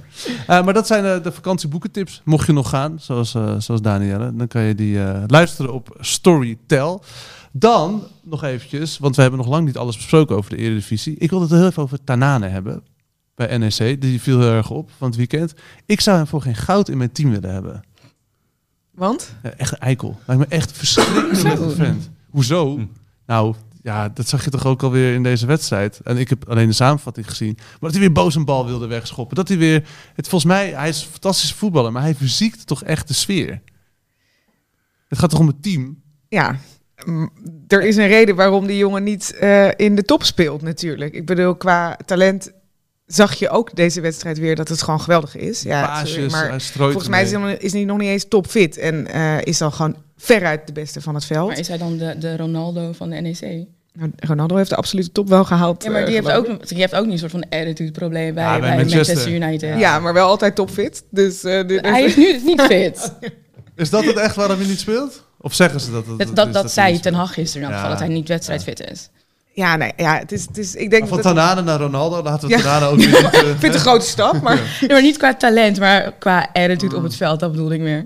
Eh, 0.48 0.64
maar 0.66 0.74
dat 0.74 0.88
zijn 0.88 1.06
eh, 1.06 1.24
de 1.24 1.32
vakantieboekentips. 1.32 2.22
Mocht 2.26 2.46
je 2.48 2.54
nog 2.54 2.70
gaan, 2.70 3.00
zoals, 3.00 3.36
eh 3.36 3.56
zoals 3.58 3.82
Danielle, 3.82 4.36
dan 4.36 4.48
kan 4.48 4.62
je 4.62 4.76
die 4.76 5.04
eh, 5.04 5.24
luisteren 5.28 5.74
op 5.74 5.98
Storytel. 6.00 7.04
Dan 7.52 8.04
nog 8.24 8.44
eventjes, 8.44 8.98
want 8.98 9.16
we 9.16 9.22
hebben 9.22 9.40
nog 9.40 9.50
lang 9.50 9.66
niet 9.66 9.78
alles 9.78 9.96
besproken 9.96 10.36
over 10.36 10.50
de 10.50 10.58
Eredivisie. 10.58 11.16
Ik 11.18 11.30
wil 11.30 11.42
het 11.42 11.50
heel 11.50 11.66
even 11.66 11.84
over 11.84 12.04
Tanane 12.04 12.48
hebben 12.48 12.84
bij 13.36 13.58
NEC. 13.58 14.02
Die 14.02 14.22
viel 14.22 14.40
heel 14.40 14.52
erg 14.52 14.70
op 14.70 14.92
van 14.98 15.08
het 15.08 15.18
weekend. 15.18 15.54
Ik 15.86 16.02
zou 16.02 16.18
hem 16.18 16.28
voor 16.28 16.42
geen 16.42 16.56
goud 16.56 16.90
in 16.90 16.98
mijn 16.98 17.12
team 17.12 17.32
willen 17.32 17.54
hebben. 17.54 17.82
Want? 19.00 19.36
Ja, 19.44 19.50
echt 19.50 19.72
een 19.72 19.80
eikel. 19.80 20.20
Lijkt 20.26 20.50
me 20.50 20.56
echt 20.56 20.72
verschrikkelijk 20.72 21.76
vent. 21.76 22.10
Hoezo? 22.30 22.76
Hm. 22.76 22.86
Nou, 23.26 23.56
ja, 23.82 24.10
dat 24.10 24.28
zag 24.28 24.44
je 24.44 24.50
toch 24.50 24.66
ook 24.66 24.84
alweer 24.84 25.14
in 25.14 25.24
deze 25.24 25.46
wedstrijd. 25.46 26.00
En 26.04 26.18
ik 26.18 26.30
heb 26.30 26.50
alleen 26.50 26.68
de 26.68 26.74
samenvatting 26.74 27.30
gezien. 27.30 27.54
Maar 27.58 27.78
dat 27.80 27.92
hij 27.92 28.00
weer 28.00 28.12
boos 28.12 28.36
een 28.36 28.46
bal 28.46 28.66
wilde 28.66 28.88
wegschoppen. 28.88 29.36
Dat 29.36 29.48
hij 29.48 29.58
weer... 29.58 29.88
Het, 30.16 30.28
volgens 30.28 30.52
mij, 30.52 30.70
hij 30.70 30.90
is 30.90 31.02
een 31.02 31.12
fantastische 31.12 31.56
voetballer, 31.56 31.92
maar 31.92 32.02
hij 32.02 32.16
verziekt 32.16 32.68
toch 32.68 32.84
echt 32.84 33.08
de 33.08 33.14
sfeer. 33.14 33.62
Het 35.08 35.20
gaat 35.20 35.30
toch 35.30 35.40
om 35.40 35.48
het 35.48 35.64
team? 35.64 36.02
Ja, 36.28 36.56
mm, 37.06 37.32
er 37.68 37.84
is 37.84 37.96
een 37.96 38.08
reden 38.08 38.36
waarom 38.36 38.68
die 38.68 38.78
jongen 38.78 39.04
niet 39.04 39.34
eh, 39.34 39.72
in 39.76 39.96
de 39.96 40.04
top 40.04 40.24
speelt 40.24 40.62
natuurlijk. 40.62 41.14
Ik 41.14 41.26
bedoel, 41.26 41.56
qua 41.56 41.98
talent 42.06 42.52
zag 43.14 43.34
je 43.34 43.50
ook 43.50 43.76
deze 43.76 44.02
wedstrijd 44.02 44.40
weer 44.40 44.56
dat 44.56 44.68
het 44.68 44.82
gewoon 44.82 45.02
geweldig 45.02 45.36
is. 45.36 45.62
Ja, 45.62 45.86
Paasjes, 45.86 46.12
sorry, 46.12 46.32
maar 46.32 46.62
volgens 46.62 47.08
mij 47.08 47.24
is 47.24 47.32
hij, 47.32 47.58
is 47.58 47.74
hij 47.74 47.84
nog 47.84 47.98
niet 47.98 48.10
eens 48.10 48.26
topfit. 48.28 48.78
En 48.78 49.08
eh, 49.08 49.42
is 49.44 49.58
dan 49.58 49.72
gewoon 49.74 49.96
veruit 50.18 50.68
de 50.68 50.74
beste 50.74 51.02
van 51.02 51.16
het 51.16 51.26
veld. 51.26 51.48
Maar 51.48 51.60
is 51.60 51.68
hij 51.68 51.78
dan 51.78 51.98
de, 51.98 52.16
de 52.18 52.38
Ronaldo 52.38 52.92
van 52.92 53.10
de 53.10 53.16
NEC? 53.16 53.66
Nou, 53.94 54.12
Ronaldo 54.16 54.56
heeft 54.56 54.70
de 54.70 54.76
absolute 54.76 55.12
top 55.12 55.30
wel 55.30 55.46
gehaald. 55.46 55.84
Ja, 55.84 55.92
maar 55.92 56.00
eh, 56.00 56.06
die 56.06 56.16
heeft, 56.16 56.32
ook, 56.32 56.68
die 56.68 56.78
heeft 56.78 56.96
ook 56.96 57.04
niet 57.04 57.12
een 57.14 57.20
soort 57.20 57.32
van 57.32 57.46
attitude-probleem 57.50 58.34
bij, 58.34 58.44
Ja, 58.44 58.50
bij 58.52 58.60
bij 58.60 58.70
Manchester. 58.78 59.16
Manchester, 59.16 59.48
United. 59.50 59.80
Ja, 59.80 60.00
maar 60.00 60.14
wel 60.14 60.28
altijd 60.28 60.56
topfit. 60.56 61.04
Dus, 61.10 61.44
eh, 61.44 61.68
dit- 61.68 61.82
Hij 61.86 62.04
is 62.04 62.16
nu 62.16 62.32
dus 62.34 62.44
niet 62.44 62.62
fit. 62.62 63.14
Is 63.76 63.90
dat 63.90 64.06
het 64.06 64.16
echt 64.18 64.36
waarom 64.36 64.58
hij 64.58 64.68
niet 64.68 64.80
speelt? 64.80 65.26
Of 65.42 65.54
zeggen 65.54 65.80
ze 65.80 65.92
dat 65.92 66.06
het 66.06 66.18
Dat, 66.36 66.54
dat, 66.54 66.66
is 66.66 66.76
niet 66.76 67.04
Ten? 67.04 67.14
Hag 67.14 67.34
gisteren 67.34 67.68
in 67.68 67.74
elk 67.74 67.74
Ja. 67.74 67.78
geval, 67.84 67.90
dat 67.90 68.00
hij 68.08 68.16
niet 68.18 68.28
wedstrijdfit 68.28 68.90
is. 68.92 69.10
Ja, 69.60 69.76
nee, 69.76 69.92
ja, 69.98 70.18
het 70.18 70.32
is, 70.32 70.46
het 70.46 70.58
is, 70.58 70.76
ik 70.76 70.90
denk 70.90 71.02
Maar 71.02 71.10
van 71.12 71.22
Tanane 71.22 71.62
naar 71.62 71.80
Ronaldo, 71.80 72.24
laten 72.24 72.48
we 72.50 72.56
Ja. 72.58 72.62
Tanane 72.62 72.86
ook 72.86 72.98
weer 72.98 73.08
niet... 73.24 73.34
eh, 73.34 73.40
ik 73.40 73.46
vind 73.46 73.62
het 73.62 73.74
een 73.74 73.80
grote 73.80 74.06
stap, 74.06 74.42
maar 74.42 74.78
Ja, 74.80 74.88
maar 74.88 75.02
niet 75.02 75.18
qua 75.18 75.36
talent, 75.36 75.80
maar 75.80 76.14
qua 76.20 76.50
attitude 76.54 76.96
op 76.96 77.04
het 77.04 77.16
veld, 77.16 77.40
dat 77.40 77.52
bedoelde 77.52 77.74
ik 77.74 77.82
meer. 77.82 78.06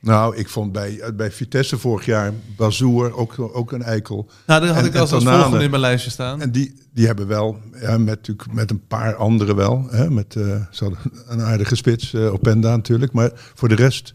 Nou, 0.00 0.36
ik 0.36 0.48
vond 0.48 0.72
bij, 0.72 1.00
bij 1.14 1.30
Vitesse 1.30 1.78
vorig 1.78 2.04
jaar 2.06 2.32
Bazoer 2.56 3.16
ook, 3.16 3.34
ook 3.38 3.72
een 3.72 3.82
eikel. 3.82 4.28
Nou, 4.46 4.60
dat 4.60 4.74
had 4.74 4.78
En- 4.82 4.88
ik 4.88 4.96
als, 4.96 5.12
als 5.12 5.24
volgende 5.24 5.64
in 5.64 5.70
mijn 5.70 5.82
lijstje 5.82 6.10
staan. 6.10 6.40
En 6.42 6.50
die, 6.50 6.74
die 6.92 7.06
hebben 7.06 7.26
wel, 7.26 7.58
ja, 7.80 7.98
met, 7.98 8.06
natuurlijk 8.06 8.52
met 8.52 8.70
een 8.70 8.86
paar 8.86 9.14
anderen 9.14 9.56
wel. 9.56 9.86
Hè, 9.90 10.10
met, 10.10 10.36
eh, 10.36 10.44
hadden 10.78 10.98
een 11.28 11.40
aardige 11.42 11.76
spits, 11.76 12.14
eh 12.14 12.32
Openda 12.32 12.70
natuurlijk. 12.76 13.12
Maar 13.12 13.30
voor 13.54 13.68
de 13.68 13.74
rest 13.74 14.14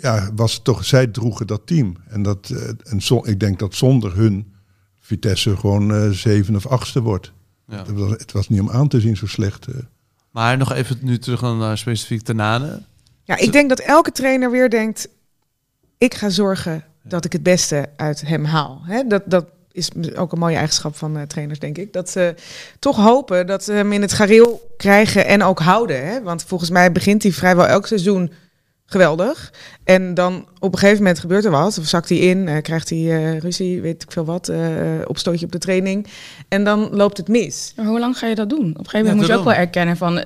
ja, 0.00 0.30
was 0.34 0.54
het 0.54 0.64
toch, 0.64 0.84
zij 0.84 1.06
droegen 1.06 1.46
dat 1.46 1.60
team. 1.66 1.96
En, 2.08 2.22
dat, 2.22 2.50
eh, 2.52 2.92
en 2.92 3.00
zo, 3.02 3.20
ik 3.24 3.40
denk 3.40 3.58
dat 3.58 3.74
zonder 3.74 4.16
hun 4.16 4.54
Vitesse 5.06 5.56
gewoon 5.56 5.94
eh 5.94 6.08
zeven 6.10 6.56
of 6.56 6.66
achtste 6.66 7.00
wordt. 7.02 7.32
Ja. 7.68 7.76
Het, 7.76 7.90
was, 7.90 8.10
het 8.10 8.32
was 8.32 8.48
niet 8.48 8.60
om 8.60 8.70
aan 8.70 8.88
te 8.88 9.00
zien 9.00 9.16
zo 9.16 9.26
slecht. 9.26 9.66
eh. 9.66 9.74
Maar 10.30 10.56
nog 10.56 10.72
even 10.72 10.98
nu 11.00 11.18
terug 11.18 11.40
naar 11.40 11.78
specifiek 11.78 12.22
Tanane. 12.22 12.82
Ja, 13.24 13.36
ik 13.36 13.52
denk 13.52 13.68
dat 13.68 13.78
elke 13.78 14.12
trainer 14.12 14.50
weer 14.50 14.70
denkt: 14.70 15.08
ik 15.98 16.14
ga 16.14 16.28
zorgen 16.28 16.84
dat 17.02 17.24
ik 17.24 17.32
het 17.32 17.42
beste 17.42 17.88
uit 17.96 18.20
hem 18.20 18.44
haal. 18.44 18.80
Hè, 18.84 19.06
dat, 19.06 19.22
dat 19.26 19.46
is 19.72 19.90
ook 20.16 20.32
een 20.32 20.38
mooie 20.38 20.56
eigenschap 20.56 20.96
van 20.96 21.16
eh, 21.16 21.22
trainers, 21.22 21.58
denk 21.58 21.78
ik. 21.78 21.92
Dat 21.92 22.10
ze 22.10 22.34
toch 22.78 22.96
hopen 22.96 23.46
dat 23.46 23.64
ze 23.64 23.72
hem 23.72 23.92
in 23.92 24.02
het 24.02 24.12
gareel 24.12 24.74
krijgen 24.76 25.26
en 25.26 25.42
ook 25.42 25.58
houden. 25.58 26.06
Hè? 26.06 26.22
Want 26.22 26.42
volgens 26.44 26.70
mij 26.70 26.92
begint 26.92 27.22
hij 27.22 27.32
vrijwel 27.32 27.66
elk 27.66 27.86
seizoen 27.86 28.32
geweldig. 28.86 29.52
En 29.84 30.14
dan 30.14 30.46
op 30.58 30.72
een 30.72 30.78
gegeven 30.78 31.02
moment 31.02 31.18
gebeurt 31.18 31.44
er 31.44 31.50
wat. 31.50 31.78
Of 31.78 31.86
zakt 31.86 32.08
hij 32.08 32.18
in, 32.18 32.48
eh, 32.48 32.62
krijgt 32.62 32.90
hij 32.90 32.98
eh, 32.98 33.38
ruzie, 33.38 33.80
weet 33.80 34.02
ik 34.02 34.12
veel 34.12 34.24
wat, 34.24 34.48
eh 34.48 34.58
opstootje 35.06 35.46
op 35.46 35.52
de 35.52 35.58
training. 35.58 36.06
En 36.48 36.64
dan 36.64 36.88
loopt 36.92 37.16
het 37.16 37.28
mis. 37.28 37.72
Maar 37.76 37.86
hoe 37.86 37.98
lang 37.98 38.18
ga 38.18 38.26
je 38.26 38.34
dat 38.34 38.48
doen? 38.50 38.58
Op 38.58 38.64
een 38.66 38.74
gegeven 38.88 38.98
moment 38.98 39.10
Ja, 39.16 39.22
moet 39.22 39.26
je 39.26 39.38
ook 39.38 39.44
wel 39.44 39.64
erkennen 39.64 39.96
van... 39.96 40.24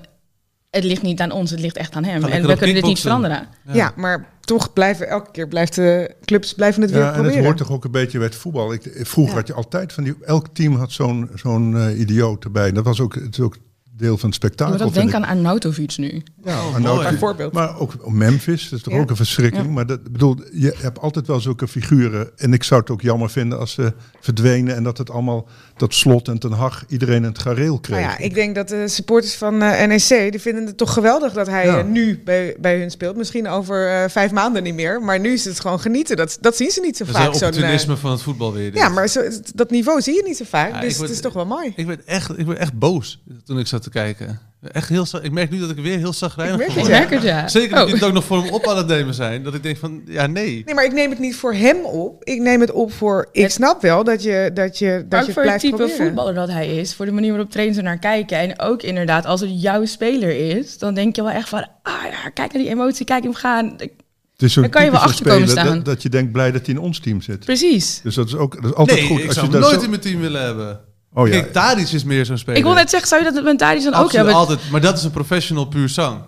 Het 0.70 0.84
ligt 0.84 1.02
niet 1.02 1.20
aan 1.20 1.30
ons, 1.30 1.50
het 1.50 1.60
ligt 1.60 1.76
echt 1.76 1.94
aan 1.94 2.04
hem. 2.04 2.24
En 2.24 2.46
we 2.46 2.56
kunnen 2.56 2.74
dit 2.74 2.84
niet 2.84 3.00
veranderen. 3.00 3.48
Ja. 3.72 3.92
maar 3.96 4.26
toch 4.40 4.72
blijven 4.72 5.08
elke 5.08 5.30
keer 5.30 5.48
blijft 5.48 5.74
de 5.74 6.14
clubs 6.24 6.54
blijven 6.54 6.82
het 6.82 6.90
weer 6.90 7.00
Ja, 7.00 7.06
en 7.06 7.12
het 7.12 7.22
proberen. 7.22 7.44
hoort 7.44 7.56
toch 7.56 7.70
ook 7.70 7.84
een 7.84 7.90
beetje 7.90 8.18
bij 8.18 8.26
het 8.26 8.36
voetbal. 8.36 8.72
Ik, 8.72 8.82
vroeger 8.94 9.32
Ja. 9.34 9.38
had 9.38 9.46
je 9.48 9.54
altijd 9.54 9.92
van 9.92 10.04
die, 10.04 10.14
elk 10.24 10.46
team 10.52 10.74
had 10.76 10.92
zo'n 10.92 11.30
zo'n 11.34 11.76
eh, 11.76 11.98
idioot 12.00 12.44
erbij. 12.44 12.72
Dat 12.72 12.84
was 12.84 13.00
ook, 13.00 13.14
het 13.14 13.32
is 13.32 13.40
ook 13.40 13.56
deel 14.00 14.16
van 14.18 14.28
het 14.28 14.34
spektakel. 14.38 14.72
ook 14.74 14.80
vind 14.80 14.94
denken 14.94 15.18
ik. 15.18 15.24
aan 15.24 15.36
Arnautovic 15.36 15.96
nu. 15.96 16.22
Ja, 16.44 16.58
Oh. 16.66 17.02
Bijvoorbeeld. 17.02 17.52
Maar 17.52 17.78
ook 17.78 18.10
Memphis, 18.10 18.68
dat 18.68 18.78
is 18.78 18.84
toch 18.84 18.94
Ja. 18.94 19.00
ook 19.00 19.10
een 19.10 19.16
verschrikking. 19.16 19.64
Ja. 19.66 19.70
Maar 19.70 19.86
dat, 19.86 20.02
bedoel, 20.12 20.36
je 20.52 20.74
hebt 20.78 20.98
altijd 20.98 21.26
wel 21.26 21.40
zulke 21.40 21.68
figuren. 21.68 22.30
En 22.36 22.52
ik 22.52 22.62
zou 22.64 22.80
het 22.80 22.90
ook 22.90 23.00
jammer 23.02 23.30
vinden 23.30 23.58
als 23.58 23.72
ze 23.72 23.92
verdwenen. 24.20 24.76
En 24.76 24.82
dat 24.82 24.98
het 24.98 25.10
allemaal, 25.10 25.48
dat 25.76 25.94
slot 25.94 26.28
en 26.28 26.38
ten 26.38 26.52
Hag, 26.52 26.84
iedereen 26.88 27.16
in 27.16 27.22
het 27.22 27.38
gareel 27.38 27.78
kreeg. 27.80 27.98
Nou 28.00 28.10
ja, 28.10 28.18
ik 28.18 28.34
denk 28.34 28.54
dat 28.54 28.68
de 28.68 28.88
supporters 28.88 29.34
van 29.34 29.62
eh, 29.62 29.86
NEC, 29.86 30.30
die 30.30 30.40
vinden 30.40 30.66
het 30.66 30.76
toch 30.76 30.92
geweldig 30.92 31.32
dat 31.32 31.46
hij 31.46 31.66
Ja. 31.66 31.78
eh, 31.78 31.84
nu 31.84 32.20
bij, 32.24 32.56
bij 32.60 32.78
hun 32.78 32.90
speelt. 32.90 33.16
Misschien 33.16 33.48
over 33.48 33.88
eh, 34.02 34.08
vijf 34.08 34.30
maanden 34.32 34.62
niet 34.62 34.74
meer. 34.74 35.02
Maar 35.02 35.20
nu 35.20 35.32
is 35.32 35.44
het 35.44 35.60
gewoon 35.60 35.80
genieten. 35.80 36.16
Dat, 36.16 36.38
dat 36.40 36.56
zien 36.56 36.70
ze 36.70 36.80
niet 36.80 36.96
zo 36.96 37.04
Dat 37.04 37.14
vaak. 37.14 37.26
eh, 37.28 37.34
opportunisme 37.34 37.96
van 37.96 38.10
het 38.10 38.22
voetbal 38.22 38.52
weer. 38.52 38.74
ja, 38.74 38.88
maar 38.88 39.08
zo, 39.08 39.20
dat 39.54 39.70
niveau 39.70 40.00
zie 40.00 40.14
je 40.14 40.22
niet 40.26 40.36
zo 40.36 40.44
vaak. 40.48 40.80
Dus 40.80 40.96
word- 40.96 41.08
het 41.08 41.16
is 41.16 41.22
toch 41.22 41.32
wel 41.32 41.46
mooi. 41.46 41.72
Ik 41.76 41.86
werd 41.86 42.04
echt, 42.04 42.38
ik 42.38 42.46
werd 42.46 42.58
echt 42.58 42.78
boos 42.78 43.22
toen 43.44 43.58
ik 43.58 43.66
zat 43.66 43.82
te 43.82 43.89
kijken. 43.90 44.40
Echt 44.72 44.88
heel, 44.88 45.06
ik 45.22 45.30
merk 45.32 45.50
nu 45.50 45.58
dat 45.60 45.70
ik 45.70 45.76
weer 45.76 45.98
heel 45.98 46.08
Ik 46.08 46.14
zagrijnig 46.14 46.76
Ik 46.76 46.88
merk 46.88 47.10
het, 47.10 47.22
ja. 47.22 47.48
Zeker 47.48 47.76
dat 47.76 47.86
Oh. 47.86 47.92
het 47.92 48.02
ook 48.04 48.12
nog 48.12 48.24
voor 48.24 48.42
hem 48.42 48.52
op 48.52 48.66
aan 48.66 48.76
het 48.76 48.86
nemen 48.86 49.14
zijn. 49.14 49.42
Dat 49.42 49.54
ik 49.54 49.62
denk 49.62 49.76
van, 49.76 50.02
ja 50.06 50.26
nee. 50.26 50.62
Nee, 50.64 50.74
maar 50.74 50.84
ik 50.84 50.92
neem 50.92 51.10
het 51.10 51.18
niet 51.18 51.36
voor 51.36 51.54
hem 51.54 51.84
op. 51.84 52.24
Ik 52.24 52.40
neem 52.40 52.60
het 52.60 52.70
op 52.70 52.92
voor... 52.92 53.28
Ik 53.32 53.42
Het- 53.42 53.52
snap 53.52 53.82
wel 53.82 54.04
dat 54.04 54.22
je, 54.22 54.50
dat 54.54 54.78
je, 54.78 55.04
dat 55.08 55.26
je 55.26 55.32
voor 55.32 55.42
het 55.42 55.60
type 55.60 55.76
proberen. 55.76 56.06
voetballer 56.06 56.34
dat 56.34 56.48
hij 56.48 56.76
is, 56.76 56.94
voor 56.94 57.06
de 57.06 57.12
manier 57.12 57.30
waarop 57.30 57.50
trainers 57.50 57.78
er 57.78 57.84
naar 57.84 57.98
kijken. 57.98 58.38
En 58.38 58.60
ook 58.60 58.82
inderdaad, 58.82 59.26
als 59.26 59.40
het 59.40 59.62
jouw 59.62 59.84
speler 59.84 60.56
is, 60.56 60.78
dan 60.78 60.94
denk 60.94 61.16
je 61.16 61.22
wel 61.22 61.30
echt 61.32 61.48
van, 61.48 61.66
ah 61.82 61.92
ja, 62.10 62.28
kijk 62.34 62.52
naar 62.52 62.62
die 62.62 62.70
emotie, 62.70 63.04
kijk 63.06 63.22
hem 63.22 63.34
gaan. 63.34 63.74
Ik- 63.78 63.92
het 64.32 64.42
is 64.48 64.52
zo 64.54 64.60
dan 64.60 64.70
kan 64.70 64.84
je 64.84 64.90
wel 64.90 65.00
achter 65.00 65.26
komen 65.26 65.48
staan. 65.48 65.74
Dat, 65.76 65.84
dat 65.84 66.02
je 66.02 66.08
denkt 66.08 66.32
blij 66.32 66.52
dat 66.52 66.66
hij 66.66 66.74
in 66.74 66.80
ons 66.80 66.98
team 67.00 67.20
zit. 67.20 67.44
Precies. 67.44 68.00
Dus 68.02 68.14
dat 68.14 68.26
is 68.26 68.34
ook 68.34 68.54
dat 68.62 68.64
is 68.70 68.74
altijd 68.76 68.98
nee, 68.98 69.08
goed. 69.08 69.18
ik 69.20 69.26
als 69.26 69.34
zou 69.34 69.46
je 69.46 69.52
hem 69.52 69.60
nooit 69.60 69.74
zo- 69.74 69.82
in 69.84 69.90
mijn 69.90 70.02
team 70.02 70.20
willen 70.20 70.42
hebben. 70.42 70.80
Oh 71.14 71.28
ja, 71.28 71.32
Kijk, 71.32 71.52
Tadic 71.52 71.88
is 71.88 72.04
meer 72.04 72.24
zo'n 72.24 72.38
speler. 72.38 72.58
Ik 72.58 72.64
wil 72.64 72.74
net 72.74 72.90
zeggen, 72.90 73.08
zou 73.08 73.24
je 73.24 73.32
dat 73.32 73.44
met 73.44 73.58
Thadis 73.58 73.84
dan 73.84 73.92
ook 73.94 73.98
Absoluut, 74.04 74.16
hebben? 74.26 74.34
altijd. 74.34 74.70
Maar 74.70 74.80
dat 74.80 74.98
is 74.98 75.04
een 75.04 75.10
professional 75.10 75.64
puur 75.64 75.88
zang. 75.88 76.20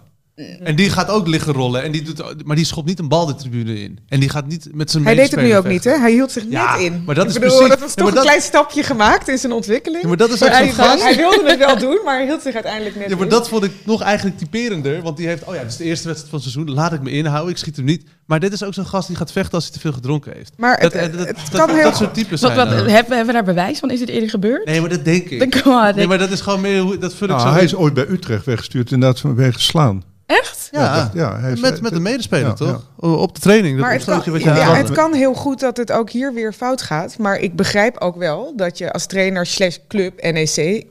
En 0.63 0.77
die 0.77 0.91
gaat 0.91 1.09
ook 1.09 1.27
liggen 1.27 1.53
rollen. 1.53 1.83
En 1.83 1.93
die 1.93 2.03
doet, 2.03 2.45
maar 2.47 2.57
die 2.57 2.65
schopt 2.65 2.87
niet 2.87 2.99
een 2.99 3.09
bal 3.09 3.27
de 3.27 3.35
tribune 3.35 3.81
in. 3.83 3.99
En 4.09 4.21
die 4.21 4.29
gaat 4.29 4.47
niet 4.47 4.69
met 4.73 4.91
zijn 4.91 5.05
Hij 5.05 5.15
deed 5.15 5.31
het 5.31 5.41
nu 5.41 5.57
ook 5.57 5.67
niet, 5.69 5.85
hè? 5.85 5.99
Hij 5.99 6.11
hield 6.13 6.33
zich 6.33 6.45
Ja, 6.49 6.73
net 6.77 6.85
in. 6.85 7.03
maar 7.07 7.15
dat 7.15 7.27
is 7.29 7.33
bedoel, 7.35 7.49
precies- 7.49 7.69
dat 7.69 7.79
was 7.81 7.89
Ja, 7.89 7.95
toch 7.95 8.05
maar 8.09 8.17
een 8.17 8.23
klein 8.23 8.41
stapje 8.43 8.83
gemaakt 8.83 9.29
in 9.29 9.39
zijn 9.39 9.53
ontwikkeling. 9.53 10.03
Ja, 10.03 10.09
maar 10.09 10.17
dat 10.17 10.31
is 10.31 10.41
Maar 10.41 10.49
ook 10.49 10.55
zo'n 10.57 10.65
hij, 10.65 10.75
gast. 10.75 11.03
hij 11.03 11.17
wilde 11.17 11.43
het 11.51 11.59
wel 11.59 11.79
doen, 11.79 12.01
maar 12.05 12.17
hij 12.17 12.27
hield 12.27 12.43
zich 12.43 12.55
uiteindelijk 12.55 12.97
net 12.97 13.09
Ja, 13.09 13.15
maar 13.15 13.25
in. 13.25 13.31
dat 13.31 13.49
vond 13.49 13.65
ik 13.65 13.73
nog 13.85 14.03
eigenlijk 14.03 14.39
typerender. 14.39 15.03
Want 15.03 15.17
die 15.17 15.27
heeft, 15.27 15.45
oh 15.45 15.55
ja, 15.55 15.61
dit 15.61 15.71
is 15.71 15.77
de 15.77 15.85
eerste 15.85 16.07
wedstrijd 16.09 16.35
van 16.35 16.43
het 16.45 16.53
seizoen. 16.53 16.75
Laat 16.75 16.93
ik 16.93 17.03
me 17.03 17.11
inhouden, 17.11 17.51
ik 17.53 17.59
schiet 17.59 17.77
hem 17.77 17.85
niet. 17.85 18.05
Maar 18.33 18.41
dit 18.41 18.53
is 18.53 18.63
ook 18.65 18.75
zo'n 18.75 18.87
gast 18.87 19.07
die 19.07 19.17
gaat 19.17 19.33
vechten 19.33 19.55
als 19.55 19.65
hij 19.65 19.73
te 19.73 19.81
veel 19.81 19.93
gedronken 19.93 20.33
heeft. 20.33 20.53
Maar 20.57 20.79
het, 20.81 20.93
dat, 20.93 21.01
het, 21.03 21.13
dat, 21.19 21.27
het 21.27 21.37
dat, 21.37 21.49
kan 21.51 21.67
dat, 21.67 21.77
heel 21.77 21.85
dat 21.85 21.97
soort 21.97 22.15
types 22.15 22.41
Wat, 22.41 22.53
zijn 22.53 22.69
wat, 22.69 22.77
hebben, 22.77 22.93
hebben 22.93 23.27
we 23.27 23.33
daar 23.33 23.45
bewijs 23.45 23.79
van? 23.79 23.91
Is 23.91 23.99
dit 23.99 24.09
eerder 24.09 24.31
gebeurd? 24.31 24.65
Nee, 24.67 24.81
maar 24.81 24.91
dat 24.91 25.05
denk 25.05 25.29
ik. 25.29 25.65
Maar, 25.65 25.95
Nee, 25.95 26.07
maar 26.07 26.19
dat 26.19 26.31
is 26.31 26.41
gewoon 26.41 26.61
meer 26.61 26.81
hoe 26.81 26.99
dat 26.99 27.15
vul 27.15 27.29
ik 27.29 27.35
Nou, 27.35 27.47
zo. 27.47 27.53
hij 27.53 27.59
in. 27.61 27.67
is 27.67 27.75
ooit 27.75 27.95
bij 27.95 28.07
Utrecht 28.09 28.45
weggestuurd 28.45 28.91
inderdaad 28.93 29.21
vanwege 29.21 29.61
slaan. 29.61 30.03
Echt? 30.27 30.69
ja, 30.71 31.03
dat- 31.03 31.11
ja, 31.15 31.41
hij 31.41 31.53
is- 31.53 31.61
met, 31.61 31.81
met 31.81 31.93
een 31.93 32.03
medespeler, 32.03 32.47
Ja, 32.47 32.53
toch? 32.53 32.91
Op 32.97 33.35
de 33.35 33.41
training. 33.41 33.77
Dat 33.77 33.85
Maar 33.85 33.95
het 33.95 34.05
kan, 34.05 34.23
wat 34.33 34.43
je 34.43 34.49
ja, 34.49 34.75
het 34.75 34.91
kan 34.91 35.15
heel 35.15 35.35
goed 35.35 35.61
dat 35.61 35.77
het 35.77 35.93
ook 35.93 36.11
hier 36.11 36.35
weer 36.35 36.53
fout 36.53 36.83
gaat. 36.83 37.19
Maar 37.19 37.37
ik 37.39 37.57
begrijp 37.57 37.99
ook 37.99 38.17
wel 38.17 38.53
dat 38.57 38.79
je 38.79 38.93
als 38.93 39.07
trainer 39.07 39.47
slash 39.47 39.77
club 39.89 40.23
NEC 40.23 40.87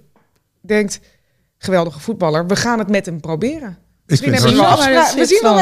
denkt... 0.61 0.99
geweldige 1.57 1.99
voetballer, 1.99 2.47
we 2.47 2.55
gaan 2.55 2.79
het 2.79 2.89
met 2.89 3.05
hem 3.05 3.19
proberen. 3.19 3.77
Misschien 4.11 4.33
hebben 4.33 4.49
ze 4.51 4.55
wel 4.55 4.65
afspraken. 4.65 5.17
We 5.17 5.25
zien 5.25 5.39
wel. 5.41 5.53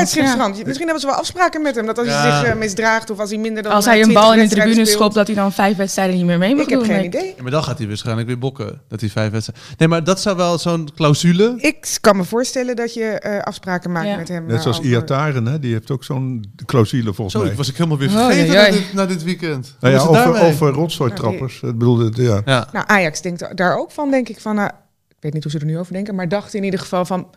Misschien 0.65 0.85
hebben 0.85 0.99
ze 0.99 1.05
wel 1.05 1.15
afspraken 1.15 1.61
met 1.61 1.75
hem. 1.75 1.85
Dat 1.85 1.97
als 1.97 2.07
Ja. 2.07 2.21
hij 2.21 2.39
zich 2.39 2.49
eh, 2.49 2.55
misdraagt 2.55 3.09
of 3.09 3.19
als 3.19 3.29
hij 3.29 3.39
minder 3.39 3.63
dan 3.63 3.71
Als 3.71 3.85
eh, 3.85 3.91
hij 3.91 3.99
een 4.01 4.09
20 4.09 4.23
bal 4.23 4.33
in 4.35 4.47
de 4.49 4.55
tribune 4.55 4.85
schopt, 4.85 5.13
dat 5.13 5.27
hij 5.27 5.35
dan 5.35 5.51
vijf 5.51 5.77
wedstrijden 5.77 6.15
niet 6.15 6.25
meer 6.25 6.37
mee 6.37 6.55
mag 6.55 6.63
Ik 6.63 6.69
heb 6.69 6.83
geen 6.83 7.03
idee. 7.05 7.33
Ja, 7.37 7.41
maar 7.41 7.51
dan 7.51 7.63
gaat 7.63 7.77
hij 7.77 7.87
waarschijnlijk 7.87 8.27
weer 8.27 8.37
bokken. 8.39 8.81
Dat 8.87 8.99
hij 8.99 9.09
vijf 9.09 9.31
wedstrijden... 9.31 9.65
Nee, 9.77 9.87
maar 9.87 10.03
dat 10.03 10.21
zou 10.21 10.35
wel 10.37 10.57
zo'n 10.57 10.89
clausule... 10.95 11.53
Ik 11.57 11.97
kan 12.01 12.17
me 12.17 12.23
voorstellen 12.23 12.75
dat 12.75 12.93
je 12.93 13.03
eh, 13.05 13.39
afspraken 13.39 13.91
maakt 13.91 14.07
Ja. 14.07 14.15
met 14.15 14.27
hem. 14.27 14.45
Net 14.45 14.55
eh, 14.55 14.61
zoals 14.61 14.77
over- 14.77 14.89
Iataren, 14.89 15.45
hè? 15.45 15.59
die 15.59 15.73
heeft 15.73 15.91
ook 15.91 16.03
zo'n 16.03 16.53
clausule 16.65 17.13
volgens 17.13 17.37
Zo, 17.37 17.43
mij. 17.43 17.55
was 17.55 17.69
ik 17.69 17.75
helemaal 17.77 17.97
weer 17.97 18.09
Oh, 18.09 18.25
vergeten 18.25 18.53
na, 18.55 18.69
dit, 18.71 18.93
na 18.93 19.05
dit 19.05 19.23
weekend. 19.23 19.75
Nou 19.79 19.93
ja, 19.93 19.99
over, 20.01 20.41
over 20.41 20.69
rotzooitrappers. 20.71 21.55
Ik 21.55 21.77
bedoel, 21.77 21.99
het- 21.99 22.15
ja. 22.17 22.41
Nou, 22.45 22.85
Ajax 22.87 23.21
denkt 23.21 23.57
daar 23.57 23.77
ook 23.77 23.91
van, 23.91 24.11
denk 24.11 24.29
ik, 24.29 24.39
van... 24.39 24.55
nou, 24.55 24.69
ik 25.09 25.15
weet 25.19 25.33
niet 25.33 25.43
hoe 25.43 25.51
ze 25.51 25.59
er 25.59 25.65
nu 25.65 25.79
over 25.79 25.93
denken, 25.93 26.15
maar 26.15 26.27
dacht 26.29 26.53
in 26.53 26.63
ieder 26.63 26.79
geval 26.79 27.05
van... 27.05 27.27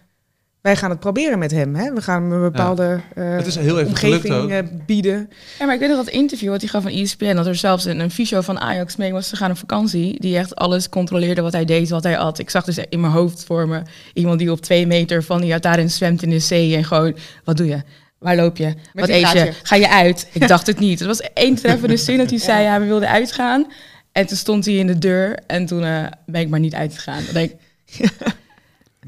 wij 0.62 0.76
gaan 0.76 0.90
het 0.90 1.00
proberen 1.00 1.38
met 1.38 1.50
hem. 1.50 1.74
Hè? 1.74 1.92
We 1.92 2.02
gaan 2.02 2.22
hem 2.22 2.32
een 2.32 2.40
bepaalde 2.40 3.00
eh, 3.14 3.30
Het 3.30 3.46
is 3.46 3.54
heel 3.54 3.78
even 3.78 3.88
omgeving 3.88 4.52
eh, 4.52 4.58
bieden. 4.86 5.30
Ja, 5.58 5.64
maar 5.64 5.74
ik 5.74 5.80
weet 5.80 5.88
nog 5.88 6.04
dat 6.04 6.14
interview 6.14 6.50
wat 6.50 6.60
hij 6.60 6.70
gaf 6.70 6.82
van 6.82 6.92
ESPN, 6.92 7.34
dat 7.34 7.46
er 7.46 7.54
zelfs 7.54 7.84
een, 7.84 8.00
een 8.00 8.10
fysio 8.10 8.40
van 8.40 8.60
Ajax 8.60 8.96
mee 8.96 9.12
was 9.12 9.28
te 9.28 9.36
gaan 9.36 9.50
op 9.50 9.56
vakantie, 9.56 10.20
die 10.20 10.36
echt 10.36 10.56
alles 10.56 10.88
controleerde 10.88 11.42
wat 11.42 11.52
hij 11.52 11.64
deed, 11.64 11.88
wat 11.88 12.02
hij 12.02 12.18
at. 12.18 12.38
Ik 12.38 12.50
zag 12.50 12.64
dus 12.64 12.78
in 12.88 13.00
mijn 13.00 13.12
hoofd 13.12 13.44
voor 13.44 13.68
me 13.68 13.82
iemand 14.14 14.38
die 14.38 14.50
op 14.50 14.60
twee 14.60 14.86
meter 14.86 15.22
van 15.22 15.40
die 15.40 15.58
daarin 15.58 15.90
zwemt 15.90 16.22
in 16.22 16.30
de 16.30 16.38
zee 16.38 16.76
en 16.76 16.84
gewoon, 16.84 17.16
wat 17.44 17.56
doe 17.56 17.66
je? 17.66 17.82
Waar 18.18 18.36
loop 18.36 18.56
je? 18.56 18.74
wat 18.92 19.06
die 19.06 19.16
eet 19.16 19.30
je? 19.30 19.52
Ga 19.62 19.76
je 19.76 19.88
uit? 19.88 20.28
Ik 20.32 20.48
dacht 20.48 20.66
het 20.66 20.78
niet. 20.78 20.98
Het 20.98 21.08
was 21.08 21.20
één 21.34 21.54
treffende 21.54 21.96
zin 21.96 22.18
dat 22.18 22.30
hij 22.30 22.38
zei, 22.38 22.62
ja, 22.62 22.80
we 22.80 22.86
wilden 22.86 23.08
uitgaan. 23.08 23.66
En 24.12 24.26
toen 24.26 24.36
stond 24.36 24.64
hij 24.64 24.74
in 24.74 24.86
de 24.86 24.98
deur 24.98 25.38
en 25.46 25.66
toen 25.66 25.84
eh, 25.84 26.04
ben 26.26 26.40
ik 26.40 26.48
maar 26.48 26.60
niet 26.60 26.74
uitgegaan. 26.74 27.24
Dan 27.24 27.34
denk 27.34 27.50
ik... 27.50 28.10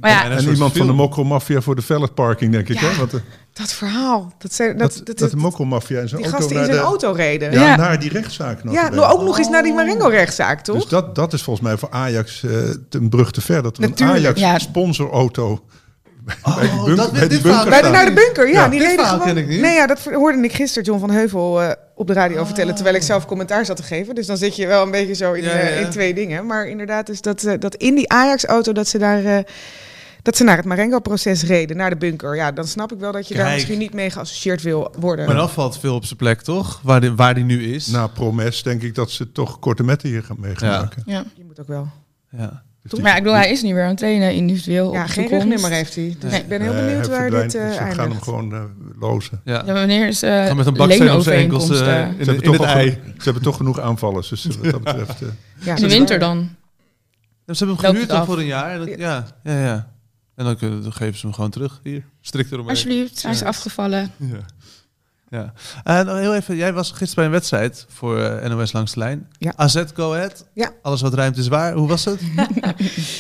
maar 0.01 0.11
ja, 0.11 0.31
En 0.31 0.49
iemand 0.49 0.77
van 0.77 0.87
de 0.87 0.93
mokromafia 0.93 1.61
voor 1.61 1.75
de 1.77 1.83
velletparking, 1.83 2.53
denk 2.53 2.69
ik. 2.69 2.81
Ja. 2.81 2.89
Hè? 2.89 2.97
Want, 2.99 3.13
eh, 3.15 3.21
Dat 3.53 3.73
verhaal. 3.73 4.33
Dat, 4.39 4.53
zei, 4.53 4.77
dat, 4.77 4.93
dat, 4.97 5.07
dat, 5.07 5.19
dat, 5.19 5.31
de 5.31 5.37
mokromafia 5.37 6.01
in 6.01 6.09
zijn 6.09 6.23
die 6.23 6.31
auto 6.31 6.47
gasten 6.47 6.51
in 6.51 6.57
naar 6.63 6.73
zijn 6.75 6.79
de, 6.85 6.91
auto 6.91 7.13
reden. 7.13 7.53
Ja, 7.53 7.61
Ja, 7.61 7.67
Ja. 7.69 7.77
naar 7.77 8.01
die 8.01 8.11
rechtszaak 8.11 8.65
nog. 8.65 8.75
nou, 8.75 9.01
ook 9.13 9.23
nog 9.23 9.39
eens 9.39 9.49
naar 9.49 9.63
die 9.63 9.75
Marengo-rechtszaak, 9.75 10.61
toch? 10.61 10.77
Dus 10.77 10.87
dat, 10.87 11.15
dat 11.15 11.33
is 11.33 11.43
volgens 11.43 11.67
mij 11.67 11.77
voor 11.77 11.91
Ajax 11.91 12.43
eh, 12.45 12.51
een 12.91 13.09
brug 13.09 13.31
te 13.31 13.41
ver. 13.41 13.63
Dat 13.63 13.77
er 13.77 13.83
Natuurlijk, 13.83 14.19
een 14.19 14.25
Ajax 14.25 14.41
ja. 14.41 14.59
sponsorauto 14.59 15.65
bij 16.25 16.35
die, 16.61 16.71
Oh, 16.71 16.85
bunk- 16.85 16.97
dat- 16.97 17.13
bij 17.13 17.21
dit 17.21 17.31
die 17.31 17.41
verhaal- 17.41 17.63
bunker 17.65 17.81
Bij 17.81 17.91
de, 17.91 17.97
naar 17.97 18.05
de 18.07 18.13
bunker, 18.13 18.49
ja. 18.49 18.63
Ja. 18.65 18.69
die 18.69 18.81
reden 18.81 19.07
gewoon... 19.07 19.27
ken 19.27 19.37
ik 19.37 19.49
niet. 19.49 19.61
Nee, 19.61 19.75
ja, 19.75 19.87
dat 19.87 20.01
hoorde 20.05 20.39
ik 20.43 20.53
gisteren 20.53 20.85
John 20.85 21.01
van 21.01 21.11
Heuvel 21.11 21.63
eh, 21.63 21.71
op 21.95 22.07
de 22.07 22.13
radio 22.13 22.45
vertellen... 22.45 22.75
terwijl 22.75 22.97
ik 22.97 23.03
zelf 23.03 23.27
commentaar 23.27 23.65
zat 23.65 23.77
te 23.77 23.83
geven. 23.83 24.15
Dus 24.15 24.27
dan 24.27 24.37
zit 24.37 24.57
je 24.57 24.67
wel 24.67 24.83
een 24.83 24.91
beetje 24.91 25.15
zo 25.15 25.33
in, 25.33 25.43
Ja, 25.45 25.51
eh, 25.51 25.79
ja. 25.81 25.85
in 25.85 25.91
twee 25.91 26.15
dingen. 26.15 26.47
Maar 26.47 26.67
inderdaad, 26.69 27.07
dus 27.07 27.21
dat, 27.21 27.45
eh, 27.45 27.55
dat 27.59 27.75
in 27.75 27.95
die 27.95 28.11
Ajax-auto... 28.13 28.73
dat 28.73 28.89
ze 28.89 28.99
daar... 28.99 29.25
eh, 29.25 29.39
dat 30.23 30.37
ze 30.37 30.45
naar 30.45 30.57
het 30.57 30.65
Marengo-proces 30.65 31.43
reden, 31.43 31.77
naar 31.77 31.91
de 31.91 31.97
bunker. 31.97 32.37
Ja, 32.37 32.53
dan 32.53 32.67
snap 32.67 32.93
ik 32.93 32.99
wel 32.99 33.13
dat 33.13 33.29
je 33.29 33.35
daar 33.35 33.53
misschien 33.53 33.79
niet 33.79 33.95
mee 33.95 34.11
geassocieerd 34.11 34.63
wil 34.63 34.95
worden. 34.99 35.27
Maar 35.27 35.35
dan 35.35 35.51
valt 35.51 35.79
veel 35.79 35.95
op 35.95 36.05
zijn 36.05 36.19
plek, 36.19 36.43
toch? 36.43 36.81
Waar 36.83 37.01
die, 37.01 37.13
waar 37.13 37.35
die 37.35 37.45
nu 37.45 37.63
is. 37.75 37.87
Na 37.87 38.07
Promes 38.07 38.63
denk 38.63 38.83
ik 38.83 38.95
dat 38.95 39.11
ze 39.11 39.33
toch 39.33 39.59
korte 39.59 39.83
metten 39.83 40.09
hier 40.09 40.23
gaan 40.23 40.37
mee 40.41 40.57
gaan 40.57 40.69
Ja. 40.71 40.79
maken. 40.81 41.03
ja. 41.07 41.25
Je 41.35 41.45
moet 41.45 41.61
ook 41.61 41.67
wel. 41.67 41.89
Ja. 42.31 42.63
Die- 42.91 43.01
maar 43.03 43.11
ja, 43.11 43.17
ik 43.17 43.23
bedoel, 43.23 43.39
hij 43.39 43.51
is 43.51 43.63
nu 43.63 43.75
weer 43.75 43.83
aan 43.83 43.89
het 43.89 43.99
trainen 43.99 44.35
individueel 44.35 44.93
Ja, 44.93 45.03
op 45.03 45.09
geen 45.09 45.29
rugnummer 45.29 45.71
heeft 45.71 45.95
hij. 45.95 46.17
Dus 46.19 46.31
Nee. 46.31 46.41
ik 46.41 46.49
ben 46.49 46.61
heel 46.63 46.73
benieuwd 46.75 47.07
hij 47.07 47.19
waar 47.19 47.31
dit 47.31 47.55
eh, 47.55 47.63
dus 47.67 47.73
Ze 47.75 47.79
gaan 47.79 47.89
hem 47.89 47.99
eindigt. 47.99 48.23
gewoon 48.23 48.53
eh, 48.55 48.63
lozen. 49.01 49.41
Ja. 49.45 49.53
Ja, 49.55 49.63
maar 49.65 49.75
wanneer 49.75 50.07
is 50.09 50.23
eh 50.23 50.47
Gaan 50.47 50.57
met 50.57 50.67
een 50.67 50.75
baksteen 50.75 51.13
op 51.13 51.23
zijn 51.23 51.39
enkels 51.41 51.71
eh, 51.71 52.03
eh, 52.03 52.09
in, 52.09 52.13
Ze 52.13 52.17
de- 52.19 52.25
hebben, 52.25 52.35
in 52.35 52.41
toch 52.57 52.67
het 52.67 52.77
ei. 52.77 52.91
ze 53.19 53.25
hebben 53.25 53.43
toch 53.43 53.57
genoeg 53.57 53.81
aanvallers. 53.81 54.29
Dus 54.29 54.45
wat 54.47 54.71
dat 54.71 54.83
betreft... 54.85 55.23
eh, 55.23 55.29
Ja, 55.59 55.75
in 55.77 55.83
de 55.83 55.89
winter 55.89 56.19
dan? 56.19 56.49
Dus 57.47 57.59
ze 57.59 57.65
hebben 57.65 57.85
hem 57.85 57.93
gehuurd 57.95 58.11
al 58.13 58.25
voor 58.25 58.39
een 58.39 58.47
jaar. 58.47 58.79
Dat- 58.79 58.89
ja, 58.99 59.27
ja, 59.45 59.61
ja. 59.65 59.93
En 60.37 60.45
dan, 60.45 60.57
kunnen- 60.57 60.83
dan 60.83 60.93
geven 60.93 61.19
ze 61.19 61.27
hem 61.27 61.35
gewoon 61.35 61.51
terug. 61.51 61.81
Hier, 61.83 62.05
strikt 62.21 62.49
eromheen. 62.53 62.71
Alsjeblieft, 62.71 63.19
zijn 63.19 63.35
ze 63.35 63.45
afgevallen. 63.45 64.11
Ja. 64.17 64.27
Ja. 65.29 65.53
En 65.85 66.07
nog 66.07 66.19
heel 66.19 66.35
even, 66.35 66.57
jij 66.57 66.73
was 66.73 66.89
gisteren 66.91 67.15
bij 67.15 67.25
een 67.25 67.31
wedstrijd 67.31 67.87
voor 67.89 68.19
eh, 68.21 68.49
NOS 68.51 68.73
Langs 68.73 68.93
de 68.93 68.99
Lijn. 68.99 69.29
Ja. 69.39 69.53
AZ 69.57 69.83
Go 69.95 70.13
Ahead. 70.15 70.45
Ja. 70.53 70.71
Alles 70.83 71.01
wat 71.01 71.15
ruimt 71.15 71.37
is 71.37 71.49
waar. 71.49 71.73
Hoe 71.73 71.89
was 71.89 72.05
het? 72.05 72.21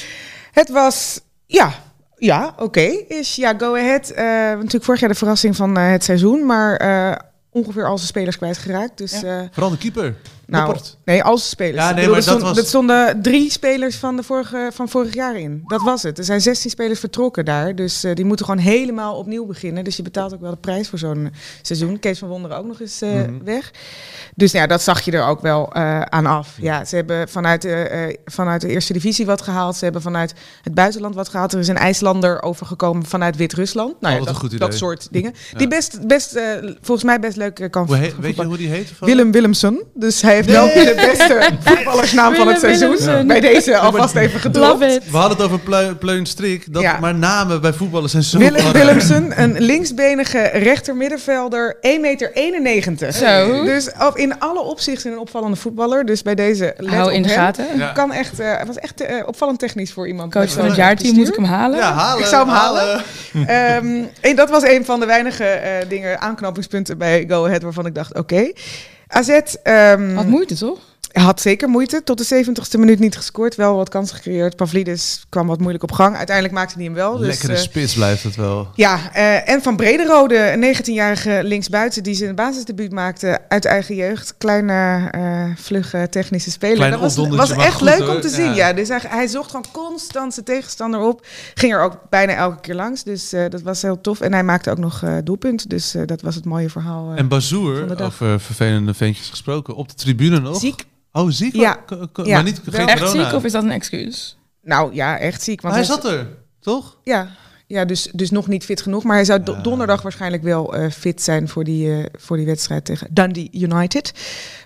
Het 0.52 0.68
was, 0.70 1.20
ja, 1.46 1.72
ja, 2.16 2.54
oké. 2.58 2.80
Is 3.08 3.34
ja, 3.36 3.54
go 3.58 3.74
ahead. 3.76 4.10
Eh, 4.10 4.24
natuurlijk 4.56 4.84
vorig 4.84 5.00
jaar 5.00 5.08
de 5.10 5.14
verrassing 5.16 5.56
van 5.56 5.76
eh, 5.76 5.90
het 5.90 6.04
seizoen, 6.04 6.46
maar 6.46 6.76
eh, 6.76 7.16
ongeveer 7.50 7.86
al 7.86 7.96
zijn 7.96 8.08
spelers 8.08 8.36
kwijtgeraakt. 8.36 8.98
Dus 8.98 9.20
Ja. 9.20 9.40
eh, 9.40 9.46
Vooral 9.52 9.70
de 9.70 9.78
keeper. 9.78 10.16
Nou, 10.46 10.64
Noppert. 10.64 10.96
nee, 11.04 11.22
al 11.22 11.38
zijn 11.38 11.48
spelers. 11.50 11.76
Ja, 11.76 11.84
nee, 11.84 11.94
bedoel, 11.94 12.10
maar 12.10 12.18
er, 12.18 12.24
dat 12.26 12.34
stond- 12.38 12.42
was- 12.54 12.58
er 12.62 12.68
stonden 12.68 13.22
drie 13.22 13.50
spelers 13.50 13.96
van, 13.96 14.16
de 14.16 14.22
vorige, 14.22 14.70
van 14.74 14.88
vorig 14.88 15.14
jaar 15.14 15.36
in. 15.38 15.62
Dat 15.66 15.82
was 15.82 16.02
het. 16.02 16.18
Er 16.18 16.24
zijn 16.24 16.40
16 16.40 16.70
spelers 16.70 17.00
vertrokken 17.00 17.44
daar, 17.44 17.74
dus 17.74 18.04
eh, 18.04 18.14
die 18.14 18.24
moeten 18.24 18.46
gewoon 18.46 18.60
helemaal 18.60 19.16
opnieuw 19.16 19.46
beginnen. 19.46 19.84
Dus 19.84 19.96
je 19.96 20.02
betaalt 20.02 20.34
ook 20.34 20.40
wel 20.40 20.50
de 20.50 20.56
prijs 20.56 20.88
voor 20.88 20.98
zo'n 20.98 21.32
seizoen. 21.62 21.98
Kees 21.98 22.18
van 22.18 22.28
Wonderen 22.28 22.56
ook 22.56 22.66
nog 22.66 22.80
eens 22.80 23.00
eh, 23.02 23.10
Mhm. 23.10 23.44
weg. 23.44 23.70
Dus 24.34 24.52
ja, 24.52 24.66
dat 24.66 24.82
zag 24.82 25.00
je 25.00 25.10
er 25.12 25.26
ook 25.26 25.40
wel 25.40 25.72
eh, 25.72 26.00
aan 26.00 26.26
af. 26.26 26.56
Ja, 26.60 26.84
ze 26.84 26.96
hebben 26.96 27.28
vanuit 27.28 27.62
de, 27.62 27.72
eh, 27.74 28.16
vanuit 28.24 28.60
de 28.60 28.68
eerste 28.68 28.92
divisie 28.92 29.26
wat 29.26 29.42
gehaald. 29.42 29.76
Ze 29.76 29.84
hebben 29.84 30.02
vanuit 30.02 30.34
het 30.62 30.74
buitenland 30.74 31.14
wat 31.14 31.28
gehaald. 31.28 31.52
Er 31.52 31.58
is 31.58 31.68
een 31.68 31.76
IJslander 31.76 32.42
overgekomen 32.42 33.04
vanuit 33.06 33.36
Wit-Rusland. 33.36 34.00
Nou 34.00 34.14
Oh, 34.14 34.20
ja, 34.20 34.26
dat, 34.26 34.36
goed 34.36 34.52
idee. 34.52 34.58
dat 34.68 34.74
soort 34.76 35.08
dingen. 35.10 35.32
Ja. 35.52 35.58
Die 35.58 35.68
best, 35.68 36.06
best 36.06 36.34
eh, 36.34 36.44
volgens 36.80 37.04
mij 37.06 37.20
best 37.20 37.36
leuk 37.36 37.58
eh, 37.58 37.70
kan 37.70 37.86
Hoe 37.86 37.96
heet- 37.96 38.12
vo- 38.12 38.20
weet 38.20 38.36
je 38.36 38.44
hoe 38.44 38.56
die 38.56 38.68
heet? 38.68 38.92
Willem 39.00 39.32
Willemsen. 39.32 39.82
Dus 39.94 40.22
hij 40.22 40.33
heeft 40.34 40.50
wel 40.50 40.66
de 40.66 40.92
beste 40.96 41.50
voetballersnaam 41.60 42.34
van 42.34 42.48
het 42.48 42.58
seizoen. 42.60 43.26
Bij 43.26 43.40
deze 43.40 43.78
alvast 43.78 44.14
even 44.14 44.40
gedropt. 44.40 44.78
We 45.10 45.16
hadden 45.16 45.36
het 45.36 45.46
over 45.46 45.58
pleu, 45.58 45.94
Pleun 45.94 46.26
Strik. 46.26 46.72
Dat, 46.72 46.82
Ja. 46.82 46.98
Maar 47.00 47.14
namen 47.14 47.60
bij 47.60 47.72
voetballen 47.72 48.10
zijn 48.10 48.22
zo 48.22 48.38
Willem. 48.38 48.72
Willemsen, 48.72 49.42
een 49.42 49.60
linksbenige 49.60 50.42
rechtermiddenvelder, 50.42 51.76
1,91 51.76 51.80
meter. 52.62 53.12
Zo. 53.12 53.64
Dus 53.64 53.90
op, 54.00 54.16
in 54.16 54.38
alle 54.38 54.60
opzichten 54.60 55.12
een 55.12 55.18
opvallende 55.18 55.56
voetballer. 55.56 56.04
Dus 56.04 56.22
bij 56.22 56.34
deze 56.34 56.74
let 56.76 56.92
Hou 56.92 57.06
op 57.06 57.12
in 57.12 57.22
de 57.22 57.28
gaten. 57.28 57.66
Ja. 57.76 57.92
Kan 57.92 58.12
echt, 58.12 58.40
eh, 58.40 58.62
was 58.66 58.78
echt 58.78 59.00
eh, 59.00 59.26
opvallend 59.26 59.58
technisch 59.58 59.92
voor 59.92 60.08
iemand. 60.08 60.32
Coach 60.32 60.52
van 60.52 60.64
het 60.64 60.76
jaarteam, 60.76 61.14
moet 61.14 61.28
ik 61.28 61.34
hem 61.34 61.44
halen? 61.44 61.78
Ja, 61.78 61.92
halen. 61.92 62.22
Ik 62.22 62.28
zou 62.28 62.46
hem 62.46 62.54
halen. 62.54 63.02
Ehm, 63.34 64.02
en 64.20 64.36
dat 64.36 64.50
was 64.50 64.62
een 64.62 64.84
van 64.84 65.00
de 65.00 65.06
weinige 65.06 65.44
eh, 65.44 65.88
dingen, 65.88 66.20
aanknopingspunten 66.20 66.98
bij 66.98 67.24
Go 67.28 67.46
Ahead 67.46 67.62
waarvan 67.62 67.86
ik 67.86 67.94
dacht, 67.94 68.14
oké. 68.14 68.52
AZ 69.06 69.56
Had 70.14 70.26
moeite, 70.26 70.54
toch? 70.54 70.78
Had 71.22 71.40
zeker 71.40 71.68
moeite. 71.68 72.02
Tot 72.04 72.28
de 72.28 72.44
70ste 72.44 72.78
minuut 72.78 72.98
niet 72.98 73.16
gescoord. 73.16 73.54
Wel 73.54 73.76
wat 73.76 73.88
kansen 73.88 74.16
gecreëerd. 74.16 74.56
Pavlidis 74.56 75.24
kwam 75.28 75.46
wat 75.46 75.58
moeilijk 75.58 75.82
op 75.82 75.92
gang. 75.92 76.16
Uiteindelijk 76.16 76.56
maakte 76.56 76.74
hij 76.74 76.84
hem 76.84 76.94
wel. 76.94 77.16
Dus, 77.16 77.26
Lekkere 77.26 77.52
eh, 77.52 77.58
spits 77.58 77.94
blijft 77.94 78.22
het 78.22 78.36
wel. 78.36 78.68
ja, 78.74 79.12
eh, 79.12 79.48
en 79.48 79.62
van 79.62 79.76
Brederode, 79.76 80.52
een 80.52 80.76
19-jarige 80.76 81.40
linksbuiten 81.42 82.02
die 82.02 82.14
zijn 82.14 82.34
basisdebuut 82.34 82.92
maakte 82.92 83.40
uit 83.48 83.64
eigen 83.64 83.94
jeugd. 83.94 84.34
Kleine, 84.38 85.08
eh 85.10 85.44
vlugge 85.56 86.06
technische 86.10 86.50
speler. 86.50 86.76
Klein 86.76 86.90
dat 86.90 87.00
was, 87.00 87.28
was 87.28 87.50
echt 87.50 87.74
goed, 87.74 87.88
leuk 87.88 87.98
hoor. 87.98 88.14
om 88.14 88.20
te 88.20 88.28
zien. 88.28 88.54
Ja. 88.54 88.68
Ja. 88.68 88.72
Dus 88.72 88.88
hij, 88.88 89.00
hij 89.08 89.26
zocht 89.26 89.50
gewoon 89.50 89.66
constant 89.72 90.34
zijn 90.34 90.46
tegenstander 90.46 91.00
op. 91.00 91.26
Ging 91.54 91.72
er 91.72 91.82
ook 91.82 91.98
bijna 92.10 92.34
elke 92.34 92.60
keer 92.60 92.74
langs. 92.74 93.02
Dus 93.02 93.30
dat 93.30 93.62
was 93.62 93.82
heel 93.82 94.00
tof. 94.00 94.20
En 94.20 94.32
hij 94.32 94.44
maakte 94.44 94.70
ook 94.70 94.78
nog 94.78 95.02
doelpunt. 95.24 95.70
Dus 95.70 95.94
dat 96.06 96.20
was 96.20 96.34
het 96.34 96.44
mooie 96.44 96.70
verhaal. 96.70 97.12
En 97.14 97.28
Bazoer, 97.28 98.02
over 98.02 98.40
vervelende 98.40 98.94
ventjes 98.94 99.28
gesproken, 99.28 99.74
op 99.74 99.88
de 99.88 99.94
tribune 99.94 100.40
nog. 100.40 100.58
Ziek. 100.58 100.84
Oh, 101.16 101.30
ziek? 101.30 101.54
Ja. 101.54 101.84
Maar 102.14 102.42
niet, 102.42 102.60
geen 102.70 102.86
Echt 102.88 103.00
corona. 103.02 103.24
ziek 103.24 103.34
of 103.34 103.44
is 103.44 103.52
dat 103.52 103.62
een 103.62 103.70
excuus? 103.70 104.38
Nou 104.62 104.94
ja, 104.94 105.18
echt 105.18 105.42
ziek. 105.42 105.62
Maar 105.62 105.72
Want 105.72 105.86
hij 105.86 105.94
hij- 105.94 106.02
zat 106.02 106.12
er, 106.12 106.28
toch? 106.60 106.98
Ja, 107.02 107.28
ja 107.66 107.84
dus, 107.84 108.08
dus 108.12 108.30
nog 108.30 108.46
niet 108.48 108.64
fit 108.64 108.82
genoeg. 108.82 109.04
Maar 109.04 109.16
hij 109.16 109.24
zou 109.24 109.42
do- 109.42 109.52
Ja. 109.52 109.60
donderdag 109.60 110.02
waarschijnlijk 110.02 110.42
wel 110.42 110.74
eh, 110.74 110.90
fit 110.90 111.22
zijn 111.22 111.48
voor 111.48 111.64
die, 111.64 111.92
eh, 111.92 112.04
voor 112.18 112.36
die 112.36 112.46
wedstrijd 112.46 112.84
tegen 112.84 113.08
Dundee 113.10 113.48
United. 113.52 114.12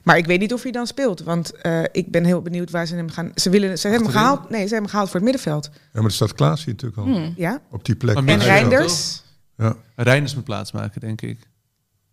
Maar 0.04 0.16
ik 0.16 0.26
weet 0.26 0.40
niet 0.40 0.52
of 0.52 0.62
hij 0.62 0.72
dan 0.72 0.86
speelt. 0.86 1.20
Want 1.20 1.52
eh, 1.52 1.82
ik 1.92 2.10
ben 2.10 2.24
heel 2.24 2.42
benieuwd 2.42 2.70
waar 2.70 2.86
ze 2.86 2.94
hem 2.94 3.10
gaan... 3.10 3.32
Ze, 3.34 3.50
willen, 3.50 3.78
ze 3.78 3.88
hebben 3.88 4.06
hem 4.08 4.16
gehaald. 4.16 4.40
Nee, 4.40 4.50
ze 4.50 4.58
hebben 4.58 4.76
hem 4.78 4.88
gehaald 4.88 5.06
voor 5.10 5.20
het 5.20 5.24
middenveld. 5.30 5.70
Ja, 5.72 5.80
maar 5.92 6.04
er 6.04 6.10
staat 6.10 6.34
Klaas 6.34 6.64
hier 6.64 6.74
natuurlijk 6.74 7.00
al. 7.00 7.04
Hmm. 7.14 7.32
Ja. 7.36 7.60
Op 7.70 7.84
die 7.84 7.94
plek. 7.96 8.14
Maar 8.14 8.26
En 8.26 8.38
Reinders. 8.40 9.22
Ja. 9.56 9.76
Reinders 9.96 10.34
moet 10.34 10.44
plaatsmaken, 10.44 11.00
denk 11.00 11.20
ik. 11.22 11.38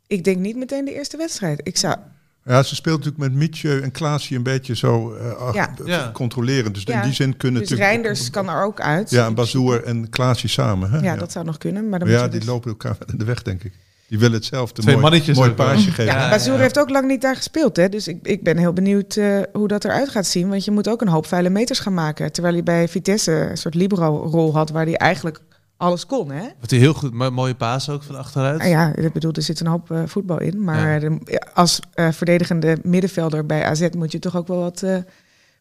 Ik 0.07 0.23
denk 0.23 0.38
niet 0.38 0.55
meteen 0.55 0.86
de 0.86 0.93
eerste 0.93 1.17
wedstrijd. 1.17 1.61
Ik 1.63 1.77
zou... 1.77 1.95
ja, 2.45 2.63
ze 2.63 2.75
speelt 2.75 2.97
natuurlijk 3.03 3.23
met 3.31 3.33
Mitje 3.41 3.79
en 3.79 3.91
Klaasje 3.91 4.35
een 4.35 4.43
beetje 4.43 4.75
zo 4.75 5.13
eh, 5.15 5.31
ach- 5.35 5.53
Ja. 5.53 5.73
b- 5.83 5.87
Ja. 5.87 6.09
controleren. 6.13 6.73
Dus 6.73 6.83
Ja. 6.83 6.95
in 6.95 7.01
die 7.01 7.13
zin 7.13 7.37
kunnen 7.37 7.61
Dus 7.61 7.69
natuurlijk... 7.69 7.97
Reinders 8.01 8.29
kan 8.29 8.49
er 8.49 8.63
ook 8.63 8.81
uit. 8.81 9.09
Ja, 9.09 9.25
en 9.25 9.33
Bazoer 9.35 9.83
en 9.83 10.09
Klaasje 10.09 10.47
samen. 10.47 10.91
Hè? 10.91 10.99
Ja, 10.99 11.15
dat 11.15 11.31
zou 11.31 11.45
nog 11.45 11.57
kunnen. 11.57 11.89
Maar 11.89 11.99
dan 11.99 12.07
Maar 12.07 12.17
moet 12.17 12.25
ja, 12.25 12.31
die 12.31 12.39
dus- 12.39 12.49
lopen 12.49 12.69
elkaar 12.69 12.97
in 13.11 13.17
de 13.17 13.25
weg, 13.25 13.41
denk 13.41 13.63
ik. 13.63 13.73
Die 14.07 14.19
willen 14.19 14.35
hetzelfde. 14.35 14.81
Twee 14.81 14.95
mooi, 14.95 15.07
mannetjes 15.07 15.37
mooi 15.37 15.51
paasje 15.51 15.91
geven. 15.91 16.13
Ja, 16.13 16.29
Bazoer 16.29 16.53
ja. 16.55 16.59
heeft 16.59 16.79
ook 16.79 16.89
lang 16.89 17.07
niet 17.07 17.21
daar 17.21 17.35
gespeeld. 17.35 17.75
Hè? 17.75 17.89
Dus 17.89 18.07
ik, 18.07 18.17
ik 18.21 18.43
ben 18.43 18.57
heel 18.57 18.73
benieuwd 18.73 19.15
eh, 19.15 19.37
hoe 19.53 19.67
dat 19.67 19.85
eruit 19.85 20.09
gaat 20.09 20.25
zien. 20.25 20.49
Want 20.49 20.65
je 20.65 20.71
moet 20.71 20.87
ook 20.89 21.01
een 21.01 21.07
hoop 21.07 21.25
vuile 21.27 21.49
meters 21.49 21.79
gaan 21.79 21.93
maken. 21.93 22.31
Terwijl 22.31 22.53
hij 22.53 22.63
bij 22.63 22.87
Vitesse 22.87 23.31
een 23.31 23.57
soort 23.57 23.73
libero-rol 23.75 24.53
had... 24.53 24.69
waar 24.69 24.85
hij 24.85 24.95
eigenlijk 24.97 25.39
alles 25.78 26.05
kon. 26.05 26.32
Hè? 26.32 26.47
Wat 26.59 26.69
hij 26.69 26.80
heel 26.80 26.93
goed, 26.93 27.13
mo- 27.13 27.32
mooie 27.32 27.55
paas 27.55 27.89
ook 27.89 28.03
van 28.03 28.15
achteruit. 28.17 28.57
Nou 28.57 28.69
ja, 28.69 28.95
ik 28.95 29.13
bedoel, 29.13 29.32
er 29.32 29.41
zit 29.41 29.59
een 29.59 29.67
hoop 29.67 29.91
eh, 29.91 30.01
voetbal 30.05 30.39
in. 30.41 30.63
Maar 30.63 30.93
Ja. 31.01 31.09
de- 31.09 31.41
als 31.53 31.80
eh, 31.93 32.11
verdedigende 32.11 32.78
middenvelder 32.84 33.45
bij 33.45 33.65
AZ... 33.65 33.88
moet 33.97 34.11
je 34.11 34.19
toch 34.19 34.36
ook 34.36 34.47
wel 34.47 34.59
wat 34.59 34.84
eh, 34.84 34.97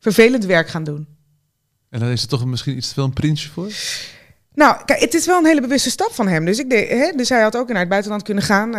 vervelend 0.00 0.44
werk 0.44 0.68
gaan 0.68 0.84
doen. 0.84 1.06
En 1.90 2.00
dan 2.00 2.08
is 2.08 2.20
het 2.20 2.30
toch 2.30 2.44
misschien 2.44 2.76
iets 2.76 2.88
te 2.88 2.94
veel 2.94 3.04
een 3.04 3.12
prinsje 3.12 3.50
voor? 3.50 3.68
Nou, 4.54 4.84
kijk, 4.84 5.00
het 5.00 5.14
is 5.14 5.26
wel 5.26 5.38
een 5.38 5.46
hele 5.46 5.60
bewuste 5.60 5.90
stap 5.90 6.12
van 6.12 6.28
hem. 6.28 6.44
Dus, 6.44 6.58
ik 6.58 6.70
denk, 6.70 6.88
hè, 6.88 7.12
dus 7.16 7.28
hij 7.28 7.42
had 7.42 7.56
ook 7.56 7.68
naar 7.68 7.78
het 7.80 7.88
buitenland 7.88 8.22
kunnen 8.22 8.44
gaan. 8.44 8.70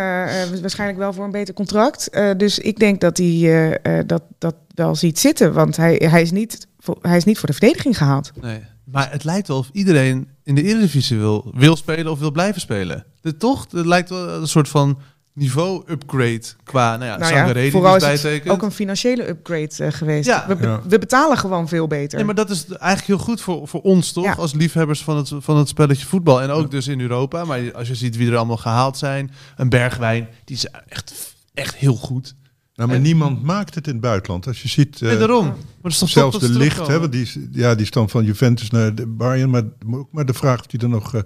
waarschijnlijk 0.61 0.99
wel 0.99 1.13
voor 1.13 1.23
een 1.25 1.31
beter 1.31 1.53
contract. 1.53 2.09
Dus 2.37 2.59
ik 2.59 2.79
denk 2.79 3.01
dat 3.01 3.17
hij 3.17 3.79
dat, 4.05 4.23
dat 4.37 4.55
wel 4.75 4.95
ziet 4.95 5.19
zitten. 5.19 5.53
Want 5.53 5.77
hij, 5.77 6.01
hij, 6.09 6.21
is 6.21 6.31
niet 6.31 6.67
hij 7.01 7.17
is 7.17 7.23
niet 7.23 7.37
voor 7.37 7.47
de 7.47 7.53
verdediging 7.55 7.97
gehaald. 7.97 8.31
Nee. 8.41 8.63
Maar 8.83 9.11
het 9.11 9.23
lijkt 9.23 9.47
wel 9.47 9.57
of 9.57 9.69
iedereen 9.71 10.29
in 10.45 10.55
de 10.55 10.63
Eredivisie 10.63 11.17
wil, 11.17 11.51
wil 11.55 11.75
spelen 11.75 12.11
of 12.11 12.19
wil 12.19 12.31
blijven 12.31 12.61
spelen. 12.61 13.05
De, 13.21 13.37
toch? 13.37 13.67
Het 13.71 13.85
lijkt 13.85 14.09
wel 14.09 14.29
een 14.29 14.47
soort 14.47 14.67
van 14.69 14.99
niveau-upgrade 15.33 16.41
qua, 16.63 16.97
nou 16.97 17.09
ja, 17.11 17.17
nou 17.17 17.53
die 17.53 17.71
vooral 17.71 17.95
is 17.95 18.23
het 18.23 18.49
ook 18.49 18.61
een 18.61 18.71
financiële 18.71 19.27
upgrade 19.27 19.75
eh, 19.77 19.91
geweest. 19.91 20.27
Ja. 20.27 20.45
we, 20.47 20.55
be- 20.55 20.67
Ja. 20.67 20.81
we 20.87 20.99
betalen 20.99 21.37
gewoon 21.37 21.67
veel 21.67 21.87
beter. 21.87 22.15
Nee, 22.17 22.25
maar 22.25 22.35
dat 22.35 22.49
is 22.49 22.65
eigenlijk 22.67 23.05
heel 23.05 23.17
goed 23.17 23.41
voor, 23.41 23.67
voor 23.67 23.81
ons, 23.81 24.11
toch? 24.11 24.23
Ja. 24.23 24.33
Als 24.33 24.53
liefhebbers 24.53 25.03
van 25.03 25.17
het, 25.17 25.31
van 25.37 25.57
het 25.57 25.67
spelletje 25.67 26.05
voetbal. 26.05 26.41
En 26.41 26.49
ook 26.49 26.71
dus 26.71 26.87
in 26.87 27.01
Europa. 27.01 27.45
Maar 27.45 27.73
als 27.73 27.87
je 27.87 27.95
ziet 27.95 28.15
wie 28.15 28.29
er 28.31 28.37
allemaal 28.37 28.57
gehaald 28.57 28.97
zijn. 28.97 29.31
Een 29.55 29.69
Bergwijn, 29.69 30.27
die 30.45 30.55
is 30.55 30.67
echt, 30.87 31.13
echt 31.53 31.75
heel 31.75 31.95
goed. 31.95 32.35
Nou, 32.75 32.87
maar 32.89 32.97
En- 32.97 33.03
niemand 33.03 33.43
maakt 33.43 33.75
het 33.75 33.87
in 33.87 33.93
het 33.93 34.01
buitenland. 34.01 34.47
Als 34.47 34.61
je 34.61 34.67
ziet... 34.67 35.01
eh, 35.01 35.11
en 35.11 35.19
daarom. 35.19 35.45
Maar 35.45 35.55
dat 35.81 35.91
is 35.91 35.97
toch 35.97 36.09
Zelfs 36.09 36.39
de 36.39 36.49
licht, 36.49 36.87
hè, 36.87 36.99
want 36.99 37.11
die, 37.11 37.21
is, 37.21 37.37
ja, 37.51 37.75
die 37.75 37.89
dan 37.91 38.09
van 38.09 38.23
Juventus 38.25 38.69
naar 38.69 38.95
de 38.95 39.05
Bayern. 39.07 39.49
Maar 39.49 39.63
ook 39.91 40.07
maar 40.11 40.25
de 40.25 40.33
vraag 40.33 40.59
of 40.59 40.65
die 40.65 40.79
er 40.79 40.89
nog 40.89 41.13
eh, 41.15 41.21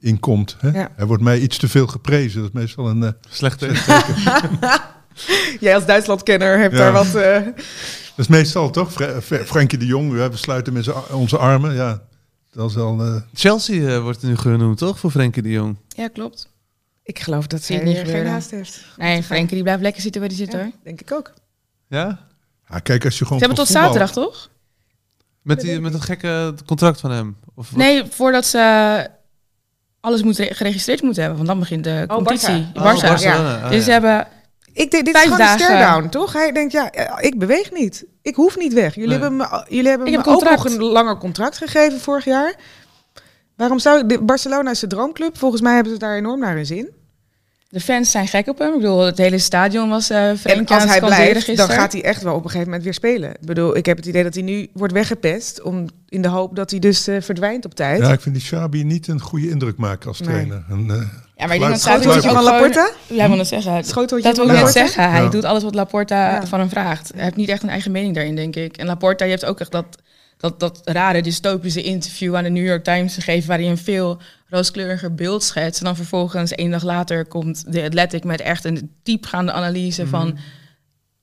in 0.00 0.20
komt. 0.20 0.56
Hè? 0.58 0.70
Ja. 0.70 0.92
Hij 0.96 1.06
wordt 1.06 1.22
mij 1.22 1.40
iets 1.40 1.58
te 1.58 1.68
veel 1.68 1.86
geprezen. 1.86 2.40
Dat 2.40 2.50
is 2.54 2.60
meestal 2.60 2.88
een... 2.88 3.02
eh, 3.02 3.10
Slechte. 3.30 3.66
Jij 5.60 5.74
als 5.74 5.86
Duitslandkenner 5.86 6.58
hebt 6.58 6.72
Ja. 6.76 6.78
daar 6.78 6.92
wat... 6.92 7.14
eh, 7.14 7.44
dat 7.44 7.54
is 8.16 8.26
meestal 8.28 8.70
toch? 8.70 8.92
Fre- 8.92 9.20
Frenkie 9.44 9.78
de 9.78 9.86
Jong, 9.86 10.12
we 10.12 10.30
sluiten 10.34 10.72
met 10.72 11.10
onze 11.12 11.38
armen. 11.38 11.74
Ja, 11.74 12.02
dat 12.52 12.70
is 12.70 12.76
al... 12.76 13.00
eh, 13.04 13.14
Chelsea 13.34 13.88
eh, 13.94 14.02
wordt 14.02 14.22
nu 14.22 14.36
genoemd, 14.36 14.78
toch? 14.78 14.98
Voor 14.98 15.10
Frenkie 15.10 15.42
de 15.42 15.50
Jong. 15.50 15.76
Ja, 15.88 16.08
klopt. 16.08 16.50
Ik 17.02 17.18
geloof 17.18 17.46
dat 17.46 17.66
het 17.66 17.82
niet 17.84 17.98
geen 17.98 18.26
haast 18.26 18.50
heeft. 18.50 18.80
Nee, 18.96 19.22
Frenkie 19.22 19.54
die 19.54 19.62
blijft 19.62 19.82
lekker 19.82 20.02
zitten 20.02 20.20
waar 20.20 20.30
hij 20.30 20.38
zit 20.38 20.52
Ja, 20.52 20.58
hoor. 20.58 20.70
denk 20.84 21.00
ik 21.00 21.12
ook. 21.12 21.32
Ja? 21.88 22.18
ja, 22.68 22.78
kijk, 22.78 23.04
als 23.04 23.18
je 23.18 23.24
gewoon 23.24 23.38
Ze 23.38 23.44
hebben 23.46 23.64
tot 23.64 23.72
voetbal- 23.74 23.92
zaterdag 23.92 24.12
toch? 24.12 24.50
Met, 25.42 25.60
die, 25.60 25.80
met 25.80 25.92
dat 25.92 26.00
gekke 26.00 26.54
contract 26.66 27.00
van 27.00 27.10
hem? 27.10 27.36
Of? 27.54 27.76
Nee, 27.76 28.04
voordat 28.10 28.46
ze 28.46 29.06
alles 30.00 30.22
moet 30.22 30.36
re- 30.38 30.54
geregistreerd 30.54 31.02
moeten 31.02 31.22
hebben. 31.22 31.36
Want 31.46 31.50
dan 31.50 31.58
begint 31.60 31.84
de 31.84 32.04
competitie. 32.08 32.66
Barça. 32.66 32.76
Oh, 32.76 32.82
Barça. 32.82 33.06
Barcelona. 33.06 33.56
Ah, 33.62 33.68
Dus 33.68 33.76
ja. 33.76 33.82
ze 33.82 33.90
hebben... 33.90 34.26
Ik 34.72 34.90
denk, 34.90 35.04
dit 35.04 35.14
Vijf 35.16 35.26
is 35.26 35.32
gewoon 35.32 35.52
een 35.52 35.58
stare-down, 35.58 36.08
toch? 36.08 36.32
Hij 36.32 36.52
denkt, 36.52 36.72
ja, 36.72 36.90
eh, 36.90 37.24
ik 37.26 37.38
beweeg 37.38 37.70
niet. 37.72 38.04
Ik 38.22 38.34
hoef 38.34 38.56
niet 38.56 38.72
weg. 38.72 38.94
Jullie 38.94 39.10
Nee. 39.10 39.18
hebben 39.18 39.36
me, 39.36 39.66
jullie 39.68 39.88
hebben 39.88 40.06
Ik 40.06 40.12
me 40.12 40.18
heb 40.18 40.26
ook 40.26 40.44
nog 40.44 40.64
een 40.64 40.82
langer 40.82 41.16
contract 41.18 41.56
gegeven 41.56 42.00
vorig 42.00 42.24
jaar. 42.24 42.54
Waarom 43.62 43.78
zou... 43.78 44.06
de- 44.06 44.20
Barcelona 44.22 44.70
is 44.70 44.78
de 44.80 44.86
droomclub. 44.86 45.38
Volgens 45.38 45.62
mij 45.62 45.74
hebben 45.74 45.92
ze 45.92 45.98
daar 45.98 46.16
enorm 46.16 46.40
naar 46.40 46.54
hun 46.54 46.66
zin. 46.66 46.90
De 47.68 47.80
fans 47.80 48.10
zijn 48.10 48.26
gek 48.28 48.48
op 48.48 48.58
hem. 48.58 48.72
Ik 48.74 48.80
bedoel, 48.80 48.98
het 49.00 49.18
hele 49.18 49.38
stadion 49.38 49.88
was 49.88 50.10
uh, 50.10 50.18
En 50.28 50.30
als 50.32 50.46
aan 50.46 50.56
het 50.80 50.88
hij 50.88 50.98
blijft, 51.00 51.32
dan 51.32 51.42
gisteren. 51.42 51.74
gaat 51.76 51.92
hij 51.92 52.02
echt 52.04 52.22
wel 52.22 52.32
op 52.34 52.38
een 52.44 52.50
gegeven 52.50 52.66
moment 52.66 52.84
weer 52.84 52.94
spelen. 52.94 53.30
Ik 53.30 53.46
bedoel, 53.46 53.76
ik 53.76 53.86
heb 53.86 53.96
het 53.96 54.06
idee 54.06 54.22
dat 54.22 54.34
hij 54.34 54.42
nu 54.42 54.68
wordt 54.72 54.92
weggepest... 54.92 55.62
Om, 55.62 55.86
in 56.08 56.22
de 56.22 56.28
hoop 56.28 56.56
dat 56.56 56.70
hij 56.70 56.78
dus 56.78 57.06
eh, 57.06 57.20
verdwijnt 57.20 57.64
op 57.64 57.74
tijd. 57.74 58.00
Ja, 58.00 58.12
ik 58.12 58.20
vind 58.20 58.34
die 58.34 58.44
Xabi 58.44 58.84
niet 58.84 59.08
een 59.08 59.20
goede 59.20 59.48
indruk 59.50 59.76
maken 59.76 60.08
als 60.08 60.20
Nee. 60.20 60.28
trainer. 60.28 60.64
En, 60.68 60.90
eh, 60.90 60.96
Ja, 61.36 61.46
maar 61.46 61.54
ik 61.54 61.60
denk 61.60 61.72
dat 61.72 61.80
Schoteltje 61.80 62.28
ook 62.28 62.34
van 62.34 62.44
Laporta? 62.44 62.90
Ja, 63.06 63.28
wil 63.28 63.38
het 63.38 63.46
zeggen. 63.46 63.84
Schoteltje 63.84 64.28
Dat 64.28 64.36
wil 64.36 64.54
ik 64.56 64.62
net 64.62 64.72
zeggen. 64.72 65.10
Hij 65.10 65.22
Ja. 65.22 65.28
doet 65.28 65.44
alles 65.44 65.62
wat 65.62 65.74
Laporta 65.74 66.30
Ja. 66.30 66.46
van 66.46 66.58
hem 66.58 66.68
vraagt. 66.68 67.10
Hij 67.14 67.24
heeft 67.24 67.36
niet 67.36 67.48
echt 67.48 67.62
een 67.62 67.68
eigen 67.68 67.90
mening 67.92 68.14
daarin, 68.14 68.34
denk 68.36 68.56
ik. 68.56 68.76
En 68.76 68.86
Laporta, 68.86 69.24
je 69.24 69.30
hebt 69.30 69.44
ook 69.44 69.60
echt 69.60 69.70
dat, 69.72 69.86
dat, 70.42 70.60
dat 70.60 70.80
rare 70.84 71.22
dystopische 71.22 71.82
interview 71.82 72.36
aan 72.36 72.42
de 72.44 72.50
New 72.50 72.66
York 72.66 72.84
Times 72.84 73.14
gegeven... 73.14 73.48
waarin 73.48 73.70
een 73.70 73.78
veel 73.78 74.20
rooskleuriger 74.48 75.14
beeld 75.14 75.42
schetst. 75.42 75.80
En 75.80 75.86
dan 75.86 75.96
vervolgens, 75.96 76.52
één 76.52 76.70
dag 76.70 76.82
later, 76.82 77.26
komt 77.26 77.72
de 77.72 77.82
Athletic... 77.82 78.24
met 78.24 78.40
echt 78.40 78.64
een 78.64 78.90
diepgaande 79.02 79.52
analyse 79.52 80.06
van 80.06 80.38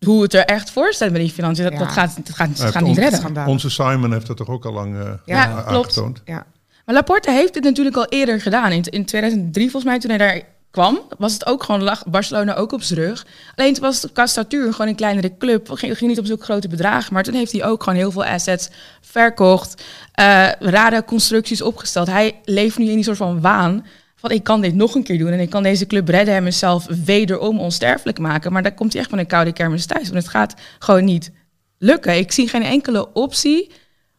hoe 0.06 0.22
het 0.22 0.34
er 0.34 0.46
echt 0.46 0.72
voor 0.72 0.94
staat 0.94 1.12
met 1.12 1.22
die 1.22 1.30
financiën. 1.32 1.64
Dat, 1.64 1.74
Ja. 1.74 1.80
dat 1.80 1.88
gaat, 1.88 2.16
dat 2.16 2.36
gaat, 2.36 2.48
dat 2.50 2.58
heeft 2.60 2.72
gaat 2.72 2.84
niet 2.84 2.96
on- 2.98 3.02
redden. 3.02 3.20
Schandaal. 3.20 3.48
onze 3.48 3.70
Simon 3.70 4.12
heeft 4.14 4.28
dat 4.28 4.38
toch 4.38 4.48
ook 4.50 4.66
al 4.66 4.74
lang 4.74 4.98
eh, 5.00 5.12
Ja, 5.26 5.64
klopt. 5.68 6.02
Ja. 6.26 6.46
Maar 6.86 6.96
Laporte 6.96 7.32
heeft 7.32 7.54
dit 7.54 7.64
natuurlijk 7.64 7.96
al 7.96 8.06
eerder 8.06 8.42
gedaan. 8.42 8.72
In, 8.72 8.84
in 8.84 9.06
2003 9.06 9.64
volgens 9.72 9.92
mij, 9.92 10.00
toen 10.00 10.10
hij 10.10 10.18
daar 10.20 10.42
kwam, 10.72 11.00
was 11.18 11.34
het 11.34 11.46
ook 11.46 11.64
gewoon, 11.64 11.84
lag 11.84 12.06
Barcelona 12.06 12.56
ook 12.56 12.72
op 12.72 12.82
zijn 12.82 13.00
rug. 13.00 13.26
Alleen 13.56 13.74
toen 13.74 13.84
was 13.84 14.32
statuur 14.32 14.72
gewoon 14.72 14.88
een 14.88 14.96
kleinere 14.96 15.38
club. 15.38 15.72
Ging, 15.72 15.98
ging 15.98 16.10
niet 16.10 16.20
op 16.20 16.26
zulke 16.26 16.44
grote 16.44 16.68
bedragen. 16.68 17.14
Maar 17.14 17.24
toen 17.24 17.34
heeft 17.34 17.52
hij 17.52 17.66
ook 17.66 17.84
gewoon 17.84 18.00
heel 18.00 18.12
veel 18.12 18.26
assets 18.26 18.70
verkocht. 19.02 19.84
eh, 20.12 20.52
rare 20.60 21.04
constructies 21.04 21.62
opgesteld. 21.62 22.08
Hij 22.08 22.40
leeft 22.44 22.78
nu 22.78 22.90
in 22.90 22.96
die 22.96 23.04
soort 23.04 23.18
van 23.18 23.42
waan 23.42 23.86
van 24.16 24.32
ik 24.32 24.44
kan 24.44 24.62
dit 24.62 24.76
nog 24.76 24.96
een 24.96 25.04
keer 25.04 25.18
doen. 25.18 25.32
En 25.32 25.40
ik 25.40 25.50
kan 25.50 25.64
deze 25.64 25.88
club 25.88 26.08
redden 26.08 26.36
en 26.36 26.44
mezelf 26.44 26.86
wederom 27.06 27.60
onsterfelijk 27.60 28.20
maken. 28.20 28.52
Maar 28.52 28.64
daar 28.64 28.74
komt 28.74 28.92
hij 28.92 29.02
echt 29.02 29.10
van 29.10 29.20
een 29.20 29.28
koude 29.28 29.54
kermis 29.54 29.86
thuis. 29.86 30.10
Want 30.10 30.24
het 30.24 30.32
gaat 30.32 30.54
gewoon 30.80 31.04
niet 31.04 31.32
lukken. 31.78 32.18
Ik 32.18 32.32
zie 32.32 32.48
geen 32.48 32.64
enkele 32.64 33.14
optie 33.14 33.72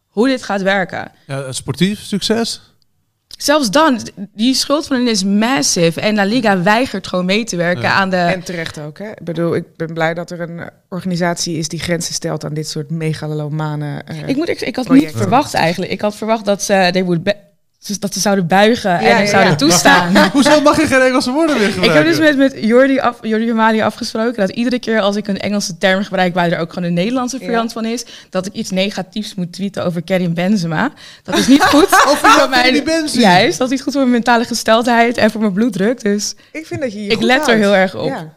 hoe 0.07 0.29
dit 0.29 0.43
gaat 0.43 0.63
werken. 0.63 1.13
Ja, 1.27 1.53
sportief 1.53 2.01
succes? 2.01 2.61
Zelfs 3.43 3.71
dan, 3.71 4.01
die 4.35 4.55
schuld 4.55 4.87
van 4.87 4.97
hen 4.97 5.09
is 5.09 5.25
massive. 5.25 6.01
En 6.01 6.15
La 6.15 6.25
Liga 6.25 6.63
weigert 6.63 7.07
gewoon 7.07 7.25
mee 7.25 7.45
te 7.45 7.57
werken 7.57 7.83
Ja. 7.83 7.93
aan 7.93 8.11
de... 8.11 8.17
En 8.17 8.43
terecht 8.43 8.81
ook. 8.81 8.99
Hè? 8.99 9.09
Ik 9.11 9.25
bedoel, 9.25 9.55
ik 9.55 9.77
ben 9.77 9.95
blij 9.95 10.15
dat 10.15 10.31
er 10.31 10.41
een 10.41 10.71
organisatie 10.89 11.57
is 11.57 11.69
die 11.69 11.79
grenzen 11.81 12.15
stelt 12.15 12.45
aan 12.45 12.55
dit 12.55 12.69
soort 12.69 12.91
megalomane. 12.91 14.03
eh, 14.07 14.29
ik, 14.29 14.37
moet, 14.37 14.49
ik, 14.49 14.61
ik 14.61 14.77
had 14.77 14.85
projecten. 14.85 15.13
niet 15.13 15.23
verwacht 15.23 15.55
eigenlijk. 15.55 15.93
Ik 15.93 16.01
had 16.01 16.17
verwacht 16.17 16.45
dat 16.45 16.63
ze... 16.63 16.89
They 16.93 17.05
would 17.05 17.23
dat 18.01 18.15
ze 18.15 18.21
zouden 18.21 18.47
buigen 18.47 18.91
Ja, 18.91 18.99
en 18.99 19.23
ja, 19.25 19.27
zouden 19.27 19.57
toestaan. 19.57 20.17
Hoezo 20.33 20.61
mag 20.61 20.77
je 20.81 20.87
geen 20.87 21.01
Engelse 21.01 21.31
woorden 21.31 21.57
meer 21.57 21.67
Ik 21.67 21.73
gebruiken? 21.73 22.07
heb 22.07 22.17
dus 22.17 22.19
met, 22.19 22.37
met 22.37 22.65
Jordi, 22.65 22.99
af, 22.99 23.19
Jordi 23.23 23.81
afgesproken 23.83 24.35
dat 24.37 24.51
iedere 24.51 24.79
keer 24.79 25.01
als 25.01 25.17
ik 25.17 25.29
een 25.29 25.39
Engelse 25.39 25.79
term 25.79 26.03
gebruik, 26.03 26.35
waar 26.35 26.51
er 26.53 26.59
ook 26.59 26.73
gewoon 26.73 26.89
een 26.89 26.95
Nederlandse 26.95 27.39
Ja. 27.39 27.45
variant 27.45 27.73
van 27.73 27.85
is, 27.85 28.05
dat 28.31 28.47
ik 28.47 28.53
iets 28.53 28.71
negatiefs 28.71 29.35
moet 29.35 29.53
tweeten 29.53 29.85
over 29.85 30.03
Karim 30.03 30.35
Benzema. 30.35 30.91
Dat 31.23 31.39
is 31.39 31.47
niet 31.47 31.63
goed 31.63 31.87
voor 32.21 32.49
mijn, 32.49 32.85
juist, 33.13 33.59
dat 33.59 33.67
is 33.67 33.73
niet 33.73 33.83
goed 33.83 33.93
voor 33.93 34.01
mijn 34.03 34.13
mentale 34.13 34.45
gesteldheid 34.45 35.17
en 35.17 35.31
voor 35.31 35.41
mijn 35.41 35.53
bloeddruk. 35.53 36.03
Dus 36.03 36.35
Ik 36.53 36.67
vind 36.67 36.81
dat 36.81 36.93
je 36.93 37.03
je 37.03 37.11
Ik 37.11 37.17
goed 37.17 37.25
let 37.25 37.49
er 37.49 37.57
heel 37.57 37.75
erg 37.75 37.95
op. 37.95 38.09
Ja. 38.09 38.33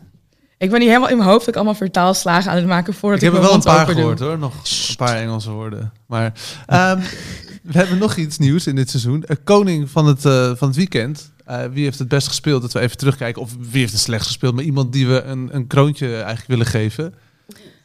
ik 0.58 0.70
ben 0.70 0.80
niet 0.80 0.88
helemaal 0.88 1.10
in 1.10 1.18
mijn 1.18 1.30
hoofd 1.30 1.48
ook 1.48 1.56
allemaal 1.56 1.76
vertaalslagen 1.76 2.52
aan 2.52 2.58
het 2.58 2.66
maken 2.66 2.94
voordat 2.94 3.22
Ik 3.22 3.28
ik, 3.28 3.34
heb 3.34 3.42
er 3.44 3.48
wel 3.50 3.58
een 3.58 3.64
paar 3.64 3.86
doe. 3.86 3.96
gehoord 3.96 4.20
hoor, 4.20 4.38
nog 4.38 4.54
een 4.90 4.96
paar 4.96 5.16
Engelse 5.16 5.52
woorden. 5.52 5.92
Maar 6.08 6.32
ehm, 6.68 7.00
we 7.64 7.78
hebben 7.78 7.98
nog 7.98 8.16
iets 8.16 8.38
nieuws 8.38 8.68
in 8.68 8.76
dit 8.76 8.90
seizoen. 8.90 9.24
Een 9.26 9.44
koning 9.44 9.90
van 9.90 10.06
het, 10.08 10.26
eh, 10.26 10.52
van 10.56 10.68
het 10.68 10.78
weekend. 10.78 11.32
Eh, 11.46 11.64
wie 11.72 11.84
heeft 11.84 12.00
het 12.00 12.08
best 12.08 12.28
gespeeld? 12.28 12.62
Dat 12.62 12.72
we 12.74 12.80
even 12.80 12.98
terugkijken. 12.98 13.42
Of 13.42 13.52
wie 13.60 13.80
heeft 13.80 13.92
het 13.92 14.02
slecht 14.02 14.26
gespeeld? 14.26 14.56
Maar 14.56 14.64
iemand 14.64 14.94
die 14.94 15.08
we 15.08 15.22
een, 15.22 15.50
een 15.52 15.68
kroontje 15.68 16.16
eigenlijk 16.16 16.48
willen 16.48 16.66
geven. 16.66 17.14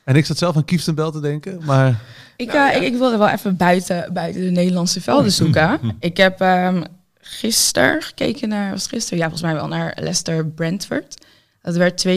En 0.05 0.17
ik 0.17 0.27
zat 0.27 0.39
zelf 0.39 0.57
aan 0.57 0.65
Kieftenbel 0.65 1.11
te 1.11 1.21
denken. 1.21 1.61
Maar 1.65 2.01
Ik, 2.37 2.53
eh, 2.53 2.77
ik, 2.77 2.83
ik 2.83 2.99
wilde 2.99 3.17
wel 3.17 3.29
even 3.29 3.57
buiten, 3.57 4.13
buiten 4.13 4.43
de 4.43 4.51
Nederlandse 4.51 5.01
velden 5.01 5.33
zoeken. 5.33 5.79
ik 6.01 6.17
heb 6.17 6.41
ehm 6.41 6.83
gisteren 7.21 8.03
gekeken 8.03 8.49
naar, 8.49 8.71
was 8.71 8.87
gisteren? 8.87 9.19
Ja, 9.19 9.25
volgens 9.29 9.43
mij 9.43 9.55
wel 9.55 9.69
naar 9.69 9.97
Leicester 10.01 10.47
Brentford. 10.47 11.27
Dat 11.63 11.77
werd 11.77 12.07
2-2. 12.07 12.09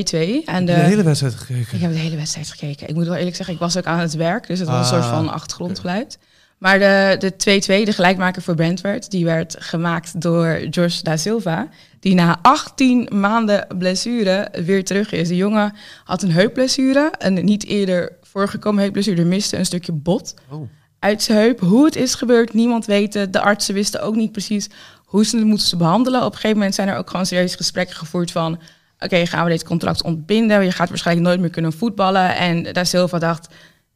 En 0.45 0.65
de 0.65 0.73
de, 0.73 0.79
hele 0.79 1.03
wedstrijd 1.03 1.33
gekeken. 1.35 1.75
Ik 1.75 1.81
heb 1.81 1.91
de 1.91 1.97
hele 1.97 2.15
wedstrijd 2.15 2.49
gekeken. 2.49 2.87
Ik 2.87 2.95
moet 2.95 3.07
wel 3.07 3.15
eerlijk 3.15 3.35
zeggen, 3.35 3.53
ik 3.53 3.59
was 3.61 3.77
ook 3.77 3.85
aan 3.85 3.99
het 3.99 4.13
werk, 4.13 4.47
dus 4.47 4.59
het 4.59 4.67
was 4.67 4.89
een 4.89 4.97
Ah, 4.97 5.01
soort 5.03 5.15
van 5.15 5.33
achtergrondgeluid. 5.33 6.17
Maar 6.61 6.79
de, 6.79 7.15
de 7.19 7.61
2-2, 7.81 7.85
de 7.85 7.93
gelijkmaker 7.93 8.41
voor 8.41 8.55
Brentford, 8.55 9.11
die 9.11 9.25
werd 9.25 9.55
gemaakt 9.59 10.21
door 10.21 10.67
Josh 10.69 10.99
da 10.99 11.17
Silva, 11.17 11.67
die 11.99 12.15
na 12.15 12.39
18 12.41 13.09
maanden 13.11 13.67
blessure 13.77 14.51
weer 14.65 14.85
terug 14.85 15.11
is. 15.11 15.27
De 15.27 15.35
jongen 15.35 15.73
had 16.03 16.21
een 16.21 16.31
heupblessure, 16.31 17.11
een 17.17 17.45
niet 17.45 17.65
eerder 17.65 18.11
voorgekomen 18.21 18.81
heupblessure, 18.81 19.21
er 19.21 19.27
miste 19.27 19.57
een 19.57 19.65
stukje 19.65 19.91
bot 19.91 20.33
Oh. 20.49 20.69
uit 20.99 21.23
zijn 21.23 21.37
heup. 21.37 21.59
Hoe 21.59 21.85
het 21.85 21.95
is 21.95 22.15
gebeurd, 22.15 22.53
niemand 22.53 22.85
weet 22.85 23.13
het. 23.13 23.33
De 23.33 23.41
artsen 23.41 23.73
wisten 23.73 24.01
ook 24.01 24.15
niet 24.15 24.31
precies 24.31 24.69
hoe 25.05 25.25
ze 25.25 25.37
het 25.37 25.45
moesten 25.45 25.77
behandelen. 25.77 26.19
Op 26.19 26.25
een 26.25 26.33
gegeven 26.33 26.57
moment 26.57 26.75
zijn 26.75 26.87
er 26.87 26.97
ook 26.97 27.09
gewoon 27.09 27.25
serieus 27.25 27.55
gesprekken 27.55 27.95
gevoerd 27.95 28.31
van... 28.31 28.59
oké, 28.99 29.25
gaan 29.25 29.43
we 29.43 29.51
dit 29.51 29.63
contract 29.63 30.03
ontbinden? 30.03 30.63
Je 30.63 30.71
gaat 30.71 30.89
waarschijnlijk 30.89 31.27
nooit 31.27 31.39
meer 31.39 31.49
kunnen 31.49 31.73
voetballen. 31.73 32.35
En 32.35 32.63
Da 32.73 32.83
Silva 32.83 33.19
dacht, 33.19 33.47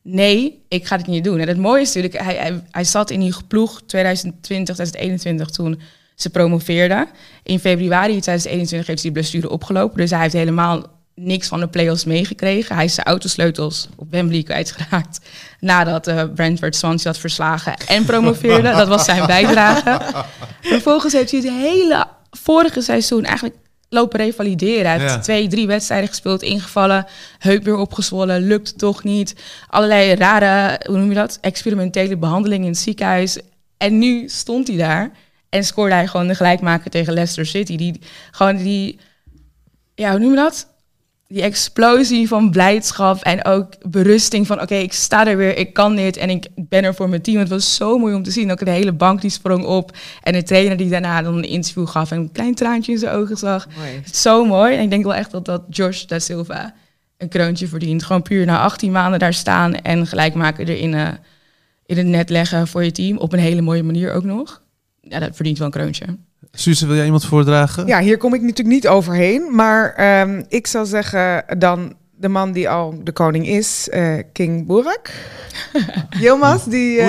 nee, 0.05 0.63
ik 0.67 0.85
ga 0.85 0.97
dit 0.97 1.07
niet 1.07 1.23
doen. 1.23 1.39
En 1.39 1.47
het 1.47 1.57
mooie 1.57 1.81
is 1.81 1.93
natuurlijk, 1.93 2.23
hij, 2.23 2.35
hij, 2.35 2.63
hij 2.71 2.83
zat 2.83 3.09
in 3.09 3.19
die 3.19 3.35
ploeg 3.47 3.81
2020, 3.85 4.75
2021 4.75 5.49
toen 5.49 5.79
ze 6.15 6.29
promoveerden. 6.29 7.07
In 7.43 7.59
februari 7.59 8.11
2021 8.11 8.87
heeft 8.87 9.01
hij 9.01 9.11
die 9.11 9.21
blessure 9.21 9.49
opgelopen. 9.49 9.97
Dus 9.97 10.09
hij 10.09 10.21
heeft 10.21 10.33
helemaal 10.33 10.83
niks 11.15 11.47
van 11.47 11.59
de 11.59 11.67
play-offs 11.67 12.05
meegekregen. 12.05 12.75
Hij 12.75 12.85
is 12.85 12.93
zijn 12.93 13.07
autosleutels 13.07 13.89
op 13.95 14.11
Wembley 14.11 14.43
kwijtgeraakt 14.43 15.19
nadat 15.59 16.07
eh 16.07 16.23
Brentford 16.35 16.75
Swansea 16.75 17.11
had 17.11 17.19
verslagen 17.19 17.77
en 17.87 18.05
promoveerde. 18.05 18.71
Dat 18.71 18.87
was 18.87 19.05
zijn 19.05 19.25
bijdrage. 19.25 20.23
Vervolgens 20.61 21.13
heeft 21.13 21.31
hij 21.31 21.39
het 21.39 21.49
hele 21.49 22.05
vorige 22.31 22.81
seizoen 22.81 23.23
eigenlijk 23.23 23.55
lopen 23.95 24.19
revalideren. 24.19 24.85
Hij 24.91 24.99
heeft 24.99 25.13
Ja. 25.13 25.19
twee, 25.19 25.47
drie 25.47 25.67
wedstrijden 25.67 26.07
gespeeld, 26.09 26.41
ingevallen, 26.41 27.05
heup 27.39 27.63
weer 27.63 27.75
opgezwollen, 27.77 28.47
lukt 28.47 28.77
toch 28.77 29.03
niet. 29.03 29.35
Allerlei 29.67 30.13
rare, 30.15 30.79
hoe 30.87 30.97
noem 30.97 31.09
je 31.09 31.15
dat, 31.15 31.37
experimentele 31.41 32.17
behandelingen 32.17 32.65
in 32.65 32.71
het 32.71 32.79
ziekenhuis. 32.81 33.37
En 33.77 33.97
nu 33.97 34.29
stond 34.29 34.67
hij 34.67 34.77
daar 34.77 35.11
en 35.49 35.63
scoorde 35.63 35.93
hij 35.93 36.07
gewoon 36.07 36.27
de 36.27 36.35
gelijkmaker 36.35 36.91
tegen 36.91 37.13
Leicester 37.13 37.45
City. 37.45 37.75
Die 37.75 37.99
gewoon 38.31 38.57
die, 38.57 38.99
ja, 39.95 40.11
hoe 40.11 40.19
noem 40.19 40.29
je 40.29 40.35
dat? 40.35 40.67
Die 41.27 41.41
explosie 41.41 42.27
van 42.27 42.51
blijdschap 42.51 43.21
en 43.21 43.45
ook 43.45 43.73
berusting 43.89 44.47
van 44.47 44.61
oké, 44.61 44.75
ik 44.75 44.93
sta 44.93 45.27
er 45.27 45.37
weer, 45.37 45.57
ik 45.57 45.73
kan 45.73 45.95
dit 45.95 46.17
en 46.17 46.29
ik 46.29 46.47
ben 46.55 46.83
er 46.83 46.95
voor 46.95 47.09
mijn 47.09 47.21
team. 47.21 47.37
Het 47.37 47.49
was 47.49 47.75
zo 47.75 47.97
mooi 47.97 48.15
om 48.15 48.23
te 48.23 48.31
zien. 48.31 48.51
Ook 48.51 48.65
de 48.65 48.71
hele 48.71 48.93
bank 48.93 49.21
die 49.21 49.29
sprong 49.29 49.65
op 49.65 49.97
en 50.23 50.33
de 50.33 50.43
trainer 50.43 50.77
die 50.77 50.89
daarna 50.89 51.21
dan 51.21 51.37
een 51.37 51.43
interview 51.43 51.87
gaf 51.87 52.11
en 52.11 52.17
een 52.17 52.31
klein 52.31 52.55
traantje 52.55 52.91
in 52.91 52.97
zijn 52.97 53.15
ogen 53.15 53.37
zag. 53.37 53.67
Mooi. 53.77 54.01
Zo 54.11 54.45
mooi. 54.45 54.75
En 54.75 54.83
ik 54.83 54.89
denk 54.89 55.03
wel 55.03 55.13
echt 55.13 55.31
dat, 55.31 55.45
dat 55.45 55.63
Josh 55.69 56.03
da 56.03 56.19
Silva 56.19 56.73
een 57.17 57.29
kroontje 57.29 57.67
verdient. 57.67 58.03
Gewoon 58.03 58.21
puur 58.21 58.45
na 58.45 58.59
18 58.59 58.91
maanden 58.91 59.19
daar 59.19 59.33
staan 59.33 59.75
en 59.75 60.07
gelijk 60.07 60.33
maken 60.33 60.67
er 60.67 60.77
in, 60.77 60.93
eh, 60.93 61.07
in 61.85 61.97
het 61.97 62.05
net 62.05 62.29
leggen 62.29 62.67
voor 62.67 62.83
je 62.83 62.91
team. 62.91 63.17
Op 63.17 63.33
een 63.33 63.39
hele 63.39 63.61
mooie 63.61 63.83
manier 63.83 64.13
ook 64.13 64.23
nog. 64.23 64.61
Ja, 65.01 65.19
dat 65.19 65.35
verdient 65.35 65.57
wel 65.57 65.67
een 65.67 65.73
kroontje. 65.73 66.05
Suze, 66.51 66.85
wil 66.87 66.95
jij 66.95 67.05
iemand 67.05 67.25
voordragen? 67.25 67.87
Ja, 67.87 67.99
hier 67.99 68.17
kom 68.17 68.33
ik 68.33 68.41
natuurlijk 68.41 68.69
niet 68.75 68.87
overheen. 68.87 69.55
Maar 69.55 69.93
ehm, 69.93 70.43
ik 70.47 70.67
zal 70.67 70.85
zeggen 70.85 71.43
dan 71.57 71.95
de 72.17 72.27
man 72.29 72.51
die 72.51 72.69
al 72.69 72.99
de 73.03 73.11
koning 73.11 73.47
is, 73.47 73.89
eh, 73.89 74.13
King 74.33 74.65
Boerak. 74.67 75.09
Yilmaz, 76.19 76.63
die 76.63 76.99
eh. 76.99 77.07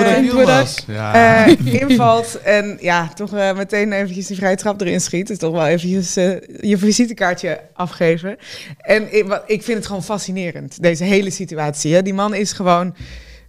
Ja. 0.87 1.45
eh, 1.45 1.73
invalt 1.81 2.41
en 2.41 2.77
ja, 2.81 3.07
toch 3.15 3.33
eh, 3.35 3.55
meteen 3.55 3.91
eventjes 3.91 4.27
die 4.27 4.37
vrije 4.37 4.55
trap 4.55 4.81
erin 4.81 5.01
schiet. 5.01 5.27
Dus 5.27 5.37
toch 5.37 5.51
wel 5.51 5.65
eventjes 5.67 6.13
je 6.61 6.77
visitekaartje 6.77 7.59
afgeven. 7.73 8.37
En 8.77 9.15
ik, 9.17 9.25
wat- 9.27 9.43
ik 9.45 9.63
vind 9.63 9.77
het 9.77 9.87
gewoon 9.87 10.03
fascinerend, 10.03 10.81
deze 10.81 11.03
hele 11.03 11.29
situatie. 11.29 11.93
Hè. 11.93 12.01
Die 12.01 12.13
man 12.13 12.33
is 12.33 12.51
gewoon 12.51 12.95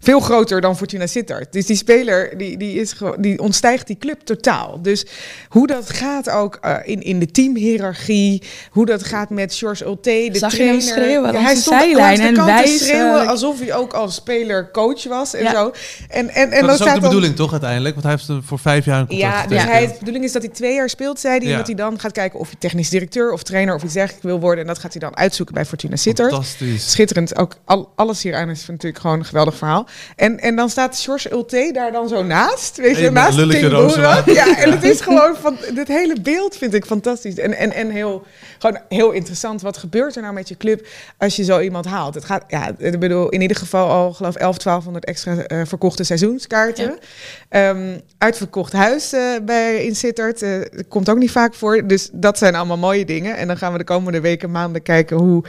veel 0.01 0.21
groter 0.21 0.61
dan 0.61 0.77
Fortuna 0.77 1.07
Sittard. 1.07 1.53
Dus 1.53 1.67
die 1.67 1.77
speler, 1.77 2.39
die, 2.39 2.57
die, 2.57 2.81
is 2.81 2.93
gewoon, 2.93 3.15
die 3.19 3.39
ontstijgt 3.39 3.87
die 3.87 3.97
club 3.99 4.21
totaal. 4.21 4.83
Dus 4.83 5.07
hoe 5.49 5.67
dat 5.67 5.91
gaat 5.91 6.31
ook 6.31 6.59
eh, 6.61 6.77
in, 6.85 7.03
in 7.03 7.19
de 7.19 7.31
teamhierarchie, 7.31 8.43
hoe 8.71 8.87
dat 8.87 9.05
gaat 9.05 9.31
met 9.31 9.55
George 9.55 9.85
Ulte, 9.85 10.29
de 10.33 10.39
Zag 10.39 10.51
je 10.51 10.57
trainer. 10.57 10.81
hem 10.81 10.95
schreeuwen 10.95 11.35
hij 11.43 11.55
stond 11.57 11.81
zijlijn 11.81 11.97
langs 11.97 12.21
de 12.21 12.27
en 12.27 12.35
kant 12.35 12.47
te 12.49 12.55
wijzen. 12.55 12.87
schreeuwen 12.87 13.27
alsof 13.27 13.59
hij 13.59 13.75
ook 13.75 13.93
als 13.93 14.15
speler 14.15 14.71
coach 14.71 15.05
was 15.05 15.35
en 15.35 15.43
Ja. 15.43 15.51
zo. 15.51 15.73
En, 16.09 16.29
en, 16.29 16.51
en 16.51 16.61
dat 16.61 16.63
is 16.63 16.69
ook 16.71 16.75
staat 16.75 16.95
de 16.95 17.01
dan- 17.01 17.09
bedoeling 17.09 17.37
toch 17.37 17.51
uiteindelijk? 17.51 17.95
Want 17.95 18.07
hij 18.07 18.17
heeft 18.27 18.47
voor 18.47 18.59
vijf 18.59 18.85
jaar 18.85 19.01
een 19.01 19.07
contract 19.07 19.35
ja, 19.43 19.47
dus 19.47 19.63
hij, 19.65 19.87
de 19.87 19.95
bedoeling 19.99 20.25
is 20.25 20.33
dat 20.33 20.43
hij 20.43 20.51
twee 20.51 20.75
jaar 20.75 20.89
speelt, 20.89 21.21
zei 21.21 21.39
hij. 21.39 21.51
En 21.51 21.57
dat 21.57 21.67
hij 21.67 21.77
dan 21.77 21.99
gaat 22.01 22.13
kijken 22.13 22.39
of 22.39 22.47
hij 22.47 22.57
technisch 22.59 22.89
directeur 22.91 23.33
of 23.33 23.43
trainer 23.43 23.75
of 23.75 23.83
iets 23.83 23.93
dergelijks 23.93 24.25
wil 24.27 24.41
worden. 24.41 24.61
En 24.61 24.67
dat 24.67 24.79
gaat 24.79 24.93
hij 24.93 25.01
dan 25.01 25.17
uitzoeken 25.17 25.55
bij 25.55 25.65
Fortuna 25.65 25.97
Sittard. 25.97 26.31
Fantastisch. 26.31 26.91
Schitterend. 26.91 27.37
Ook 27.37 27.55
al, 27.65 27.93
alles 27.97 28.23
hieraan 28.23 28.49
is 28.51 28.67
natuurlijk 28.67 29.01
gewoon 29.03 29.19
een 29.19 29.25
geweldig 29.25 29.57
verhaal. 29.57 29.87
En, 30.17 30.41
en 30.41 30.57
dan 30.57 30.71
staat 30.71 30.99
George 30.99 31.33
Ulte 31.33 31.71
daar 31.73 31.93
dan 31.93 32.09
zo 32.09 32.23
naast. 32.23 32.77
Weet 32.77 32.97
je, 32.97 33.03
Hey, 33.03 33.11
naast. 33.11 33.37
Boerak. 33.71 34.27
Ja, 34.31 34.57
en 34.59 34.71
het 34.71 34.83
is 34.83 35.01
gewoon 35.01 35.37
van 35.37 35.57
dit 35.75 35.89
hele 35.89 36.21
beeld 36.21 36.57
vind 36.57 36.75
ik 36.75 36.85
fantastisch. 36.85 37.39
En, 37.39 37.55
en, 37.57 37.73
en 37.73 37.91
heel, 37.91 38.25
gewoon 38.59 38.79
heel 38.89 39.11
interessant. 39.11 39.63
Wat 39.63 39.77
gebeurt 39.77 40.17
er 40.17 40.23
nou 40.23 40.35
met 40.35 40.49
je 40.49 40.57
club 40.57 40.87
als 41.19 41.37
je 41.37 41.45
zo 41.45 41.61
iemand 41.61 41.85
haalt? 41.87 42.15
Het 42.15 42.25
gaat, 42.25 42.45
ja, 42.49 42.71
ik 42.79 42.99
bedoel, 43.01 43.29
in 43.29 43.41
ieder 43.41 43.57
geval 43.57 43.89
al 43.89 44.13
geloof 44.13 44.35
11, 44.35 44.57
1200 44.57 45.05
extra 45.05 45.37
eh, 45.37 45.61
verkochte 45.67 46.05
seizoenskaarten. 46.05 46.99
Ehm, 47.49 47.99
uitverkocht 48.19 48.73
huis 48.73 49.13
eh, 49.13 49.21
bij 49.43 49.85
in 49.85 49.97
Sittard. 49.97 50.43
eh, 50.43 50.61
komt 50.89 51.09
ook 51.09 51.19
niet 51.19 51.31
vaak 51.31 51.55
voor. 51.55 51.87
Dus 51.87 52.09
dat 52.13 52.39
zijn 52.39 52.55
allemaal 52.55 52.77
mooie 52.79 53.05
dingen. 53.05 53.37
En 53.37 53.47
dan 53.47 53.57
gaan 53.57 53.73
we 53.73 53.79
de 53.79 53.85
komende 53.85 54.21
weken, 54.21 54.51
maanden 54.51 54.83
kijken 54.83 55.17
hoe, 55.17 55.43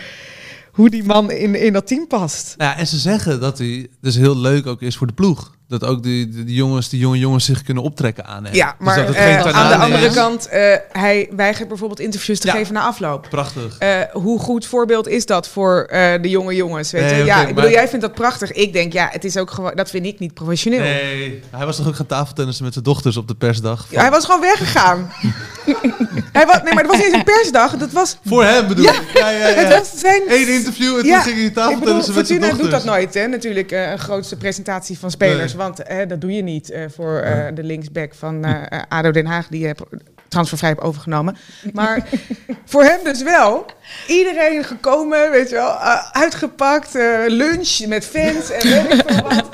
hoe 0.72 0.90
die 0.90 1.04
man 1.04 1.32
in, 1.32 1.56
in 1.56 1.74
dat 1.74 1.88
team 1.88 2.08
past. 2.08 2.54
Nou 2.58 2.72
ja, 2.72 2.78
en 2.78 2.88
ze 2.88 2.98
zeggen 2.98 3.40
dat 3.40 3.58
hij 3.58 3.88
dus 4.02 4.16
heel 4.16 4.38
leuk 4.38 4.68
ook 4.68 4.82
is 4.82 4.98
voor 4.98 5.08
de 5.08 5.14
ploeg. 5.14 5.58
Dat 5.70 5.84
ook 5.84 6.04
die, 6.04 6.30
die, 6.30 6.54
jongens, 6.56 6.90
die 6.90 7.00
jonge 7.00 7.18
jongens 7.20 7.46
zich 7.46 7.64
kunnen 7.64 7.84
optrekken 7.84 8.26
aan 8.26 8.46
hem. 8.46 8.54
Ja, 8.54 8.66
Dus 8.78 8.86
maar 8.86 8.96
dat 8.96 9.08
het 9.08 9.16
eh, 9.16 9.40
aan 9.56 9.70
de 9.70 9.76
andere 9.76 10.06
is. 10.06 10.14
kant, 10.14 10.48
eh, 10.48 10.76
hij 10.92 11.30
weigert 11.36 11.68
bijvoorbeeld 11.68 12.00
interviews 12.00 12.40
te 12.40 12.48
Ja. 12.48 12.54
geven 12.54 12.74
na 12.74 12.82
afloop. 12.82 13.28
Prachtig. 13.30 13.76
Eh, 13.80 13.90
hoe 14.12 14.40
goed 14.40 14.66
voorbeeld 14.66 15.08
is 15.08 15.26
dat 15.26 15.48
voor 15.48 15.88
de 16.22 16.30
jonge 16.30 16.56
jongens? 16.56 16.92
Weet 16.92 17.02
Nee, 17.02 17.16
je? 17.16 17.22
oké, 17.22 17.26
ja, 17.34 17.42
ik 17.42 17.48
bedoel, 17.48 17.62
maar- 17.64 17.72
jij 17.72 17.88
vindt 17.88 18.06
dat 18.06 18.14
prachtig. 18.14 18.52
Ik 18.52 18.74
denk, 18.74 18.94
ja, 18.94 19.08
het 19.12 19.24
is 19.24 19.38
ook 19.38 19.52
gewoon, 19.52 19.72
dat 19.76 19.90
vind 19.90 20.06
ik 20.06 20.20
niet 20.20 20.34
professioneel. 20.34 20.80
Nee, 20.80 21.42
hij 21.52 21.66
was 21.66 21.76
toch 21.78 21.88
ook 21.88 21.96
gaan 21.96 22.06
tafeltennissen 22.06 22.64
met 22.64 22.74
zijn 22.74 22.86
dochters 22.86 23.18
op 23.18 23.28
de 23.28 23.36
persdag? 23.36 23.88
Ja, 23.90 24.02
hij 24.02 24.10
was 24.12 24.26
gewoon 24.26 24.42
weggegaan. 24.42 25.12
hij 26.38 26.46
was, 26.46 26.56
nee, 26.64 26.74
maar 26.74 26.84
het 26.84 26.88
was 26.88 26.96
niet 26.98 27.06
eens 27.06 27.16
een 27.16 27.24
persdag. 27.24 27.78
Dat 27.78 27.92
was, 27.92 28.18
Voor 28.26 28.44
hem 28.44 28.68
bedoel 28.68 28.84
Ja. 28.86 28.92
ik. 28.94 29.02
Ja, 29.14 29.30
ja, 29.30 29.48
ja. 29.48 29.54
het 29.56 29.78
was 29.78 30.00
zijn... 30.00 30.22
Eén 30.28 30.48
interview 30.54 30.98
en 30.98 31.06
Ja, 31.06 31.14
toen 31.14 31.24
ging 31.24 31.36
hij 31.36 31.46
Ik 31.46 31.54
bedoel, 31.54 31.64
tafeltennissen 31.64 32.14
met 32.16 32.28
zijn 32.28 32.40
Fortuna 32.40 32.40
dochters. 32.58 32.62
doet 32.62 32.72
dat 32.72 32.84
nooit, 32.96 33.14
hè? 33.14 33.28
Natuurlijk, 33.28 33.72
een 33.72 34.00
grootste 34.00 34.36
presentatie 34.36 35.00
van 35.00 35.12
spelers. 35.12 35.52
Nee. 35.54 35.58
Want 35.60 35.84
eh, 35.84 36.08
dat 36.08 36.22
doe 36.22 36.36
je 36.36 36.42
niet 36.42 36.70
eh, 36.70 36.84
voor 36.96 37.20
eh, 37.20 37.46
de 37.54 37.64
linksback 37.64 38.14
van 38.14 38.46
ADO 38.90 39.12
Den 39.12 39.26
Haag, 39.26 39.48
die 39.48 39.60
je 39.60 39.66
hebt 39.66 39.82
transfervrij 40.28 40.70
heb 40.70 40.80
overgenomen. 40.80 41.38
Maar 41.74 42.10
voor 42.72 42.84
hem 42.84 43.04
dus 43.04 43.24
wel. 43.24 43.66
Iedereen 44.08 44.64
gekomen, 44.64 45.32
weet 45.32 45.50
je 45.50 45.56
wel, 45.56 45.78
uitgepakt, 46.12 46.94
lunch 47.28 47.80
met 47.88 48.06
fans 48.06 48.50
en 48.50 48.70
weet 48.70 48.94
ik 48.94 49.04
veel 49.08 49.24
wat. 49.24 49.50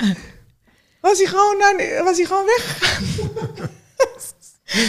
Was 1.00 1.18
hij 1.18 1.26
gewoon, 1.26 1.58
naar, 1.58 2.04
was 2.04 2.16
hij 2.16 2.26
gewoon 2.26 2.46
weg? 2.46 2.78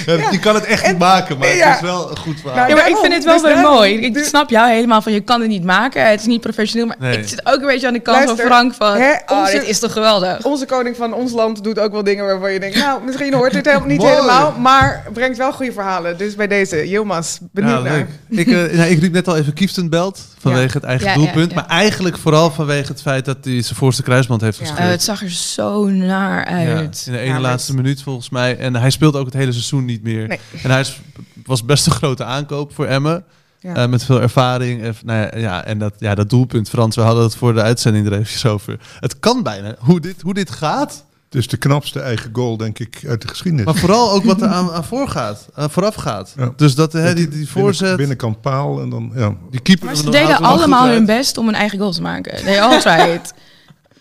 Ja, 0.05 0.31
Je 0.31 0.39
kan 0.39 0.55
het 0.55 0.63
echt 0.65 0.87
niet 0.87 0.97
maken, 0.97 1.37
maar 1.37 1.55
Ja. 1.55 1.67
het 1.67 1.75
is 1.75 1.81
wel 1.81 2.09
een 2.09 2.17
goed 2.17 2.39
verhaal. 2.41 2.67
Ja, 2.67 2.75
maar 2.75 2.89
ik 2.89 2.95
vind 2.97 3.13
het 3.13 3.23
wel 3.23 3.41
Dus 3.41 3.53
weer 3.53 3.61
mooi. 3.61 3.93
Ik 3.99 4.17
snap 4.23 4.49
jou 4.49 4.69
helemaal 4.71 5.01
van 5.01 5.11
je 5.11 5.19
kan 5.19 5.39
het 5.41 5.49
niet 5.49 5.63
maken. 5.63 6.09
Het 6.09 6.19
is 6.19 6.25
niet 6.25 6.41
professioneel. 6.41 6.87
Maar 6.87 6.95
Nee. 6.99 7.17
ik 7.17 7.27
zit 7.27 7.41
ook 7.45 7.61
een 7.61 7.67
beetje 7.67 7.87
aan 7.87 7.93
de 7.93 7.99
kant 7.99 8.17
Luister, 8.17 8.37
van 8.37 8.45
Frank 8.47 8.73
van... 8.73 8.93
hè, 8.95 9.11
oh, 9.25 9.39
onze- 9.39 9.51
dit 9.51 9.67
is 9.67 9.79
toch 9.79 9.91
geweldig. 9.91 10.43
Onze 10.45 10.65
koning 10.65 10.95
van 10.95 11.13
ons 11.13 11.31
land 11.31 11.63
doet 11.63 11.79
ook 11.79 11.91
wel 11.91 12.03
dingen 12.03 12.25
waarvan 12.25 12.51
je 12.53 12.59
denkt, 12.59 12.75
nou, 12.77 13.03
misschien 13.05 13.33
hoort 13.33 13.53
dit 13.53 13.65
helemaal 13.65 13.87
niet 13.87 14.03
helemaal, 14.03 14.51
maar 14.59 15.03
brengt 15.13 15.37
wel 15.37 15.51
goede 15.53 15.71
verhalen. 15.71 16.17
Dus 16.17 16.35
bij 16.35 16.47
deze, 16.47 16.89
Yilmaz, 16.89 17.37
benieuwd 17.51 17.83
Ja, 17.83 17.89
naar. 17.89 18.07
Ik, 18.29 18.47
eh, 18.47 18.53
nou, 18.77 18.89
ik 18.89 18.99
riep 18.99 19.11
net 19.13 19.27
al 19.27 19.37
even 19.37 19.53
Kieftenbelt 19.53 20.19
vanwege 20.39 20.77
het 20.77 20.83
eigen 20.85 21.13
doelpunt. 21.13 21.49
ja. 21.51 21.55
Maar 21.55 21.65
eigenlijk 21.67 22.17
vooral 22.17 22.51
vanwege 22.51 22.91
het 22.91 23.01
feit 23.01 23.25
dat 23.25 23.37
hij 23.41 23.61
zijn 23.61 23.75
voorste 23.75 24.03
kruisband 24.03 24.41
heeft 24.41 24.57
Ja. 24.57 24.63
gescheurd. 24.65 24.85
Eh, 24.85 24.89
het 24.91 25.03
zag 25.03 25.21
er 25.21 25.29
zo 25.31 25.85
naar 25.85 26.51
Ja, 26.61 26.75
uit. 26.75 27.03
in 27.07 27.11
de 27.13 27.19
ene 27.19 27.39
laatste 27.39 27.73
minuut 27.75 28.03
volgens 28.03 28.29
mij. 28.29 28.57
En 28.57 28.75
hij 28.75 28.89
speelt 28.89 29.15
ook 29.15 29.25
het 29.25 29.33
hele 29.33 29.51
seizoen 29.51 29.65
niet 29.71 30.03
meer. 30.03 30.27
Nee. 30.27 30.39
En 30.63 30.69
hij 30.71 30.79
is, 30.79 31.01
was 31.45 31.65
best 31.65 31.85
een 31.85 31.91
grote 31.91 32.23
aankoop 32.23 32.75
voor 32.75 32.85
Emmen. 32.85 33.23
Ja. 33.59 33.75
Eh, 33.75 33.87
met 33.87 34.03
veel 34.03 34.21
ervaring. 34.21 34.81
En, 34.81 34.95
nou 35.05 35.19
ja, 35.19 35.37
ja, 35.37 35.63
en 35.65 35.79
dat, 35.79 35.93
ja, 35.99 36.15
dat 36.15 36.29
doelpunt, 36.29 36.69
Frans, 36.69 36.95
we 36.95 37.01
hadden 37.01 37.23
het 37.23 37.35
voor 37.35 37.53
de 37.53 37.61
uitzending 37.61 38.05
er 38.05 38.13
eventjes 38.13 38.45
over. 38.45 38.79
Het 38.99 39.19
kan 39.19 39.43
bijna. 39.43 39.75
Hoe 39.79 39.99
dit, 39.99 40.21
hoe 40.21 40.33
dit 40.33 40.51
gaat. 40.51 41.05
Het 41.29 41.35
is 41.35 41.47
de 41.47 41.57
knapste 41.57 41.99
eigen 41.99 42.29
goal, 42.33 42.57
denk 42.57 42.79
ik, 42.79 43.03
uit 43.07 43.21
de 43.21 43.27
geschiedenis. 43.27 43.65
Maar 43.65 43.75
vooral 43.75 44.11
ook 44.11 44.23
wat 44.23 44.41
er 44.41 44.47
aan, 44.47 44.71
aan 44.71 44.83
voorgaat, 44.83 45.47
aan 45.53 45.69
vooraf 45.69 45.95
gaat. 45.95 46.33
Ja. 46.37 46.53
Dus 46.55 46.75
dat, 46.75 46.93
hè, 46.93 47.05
die, 47.13 47.13
die 47.15 47.27
Binnen- 47.27 47.47
voorzet, 47.47 47.97
Binnenkant 47.97 48.41
paal 48.41 48.81
en 48.81 48.89
dan, 48.89 49.11
ja. 49.15 49.35
die 49.51 49.59
keeper... 49.59 49.85
Maar 49.85 49.95
ze 49.95 50.09
deden 50.09 50.37
allemaal 50.37 50.87
hun 50.87 51.05
best 51.05 51.37
om 51.37 51.47
een 51.47 51.55
eigen 51.55 51.79
goal 51.79 51.91
te 51.91 52.01
maken. 52.01 52.43
They 52.43 52.61
all 52.61 52.79
tried. 52.79 53.33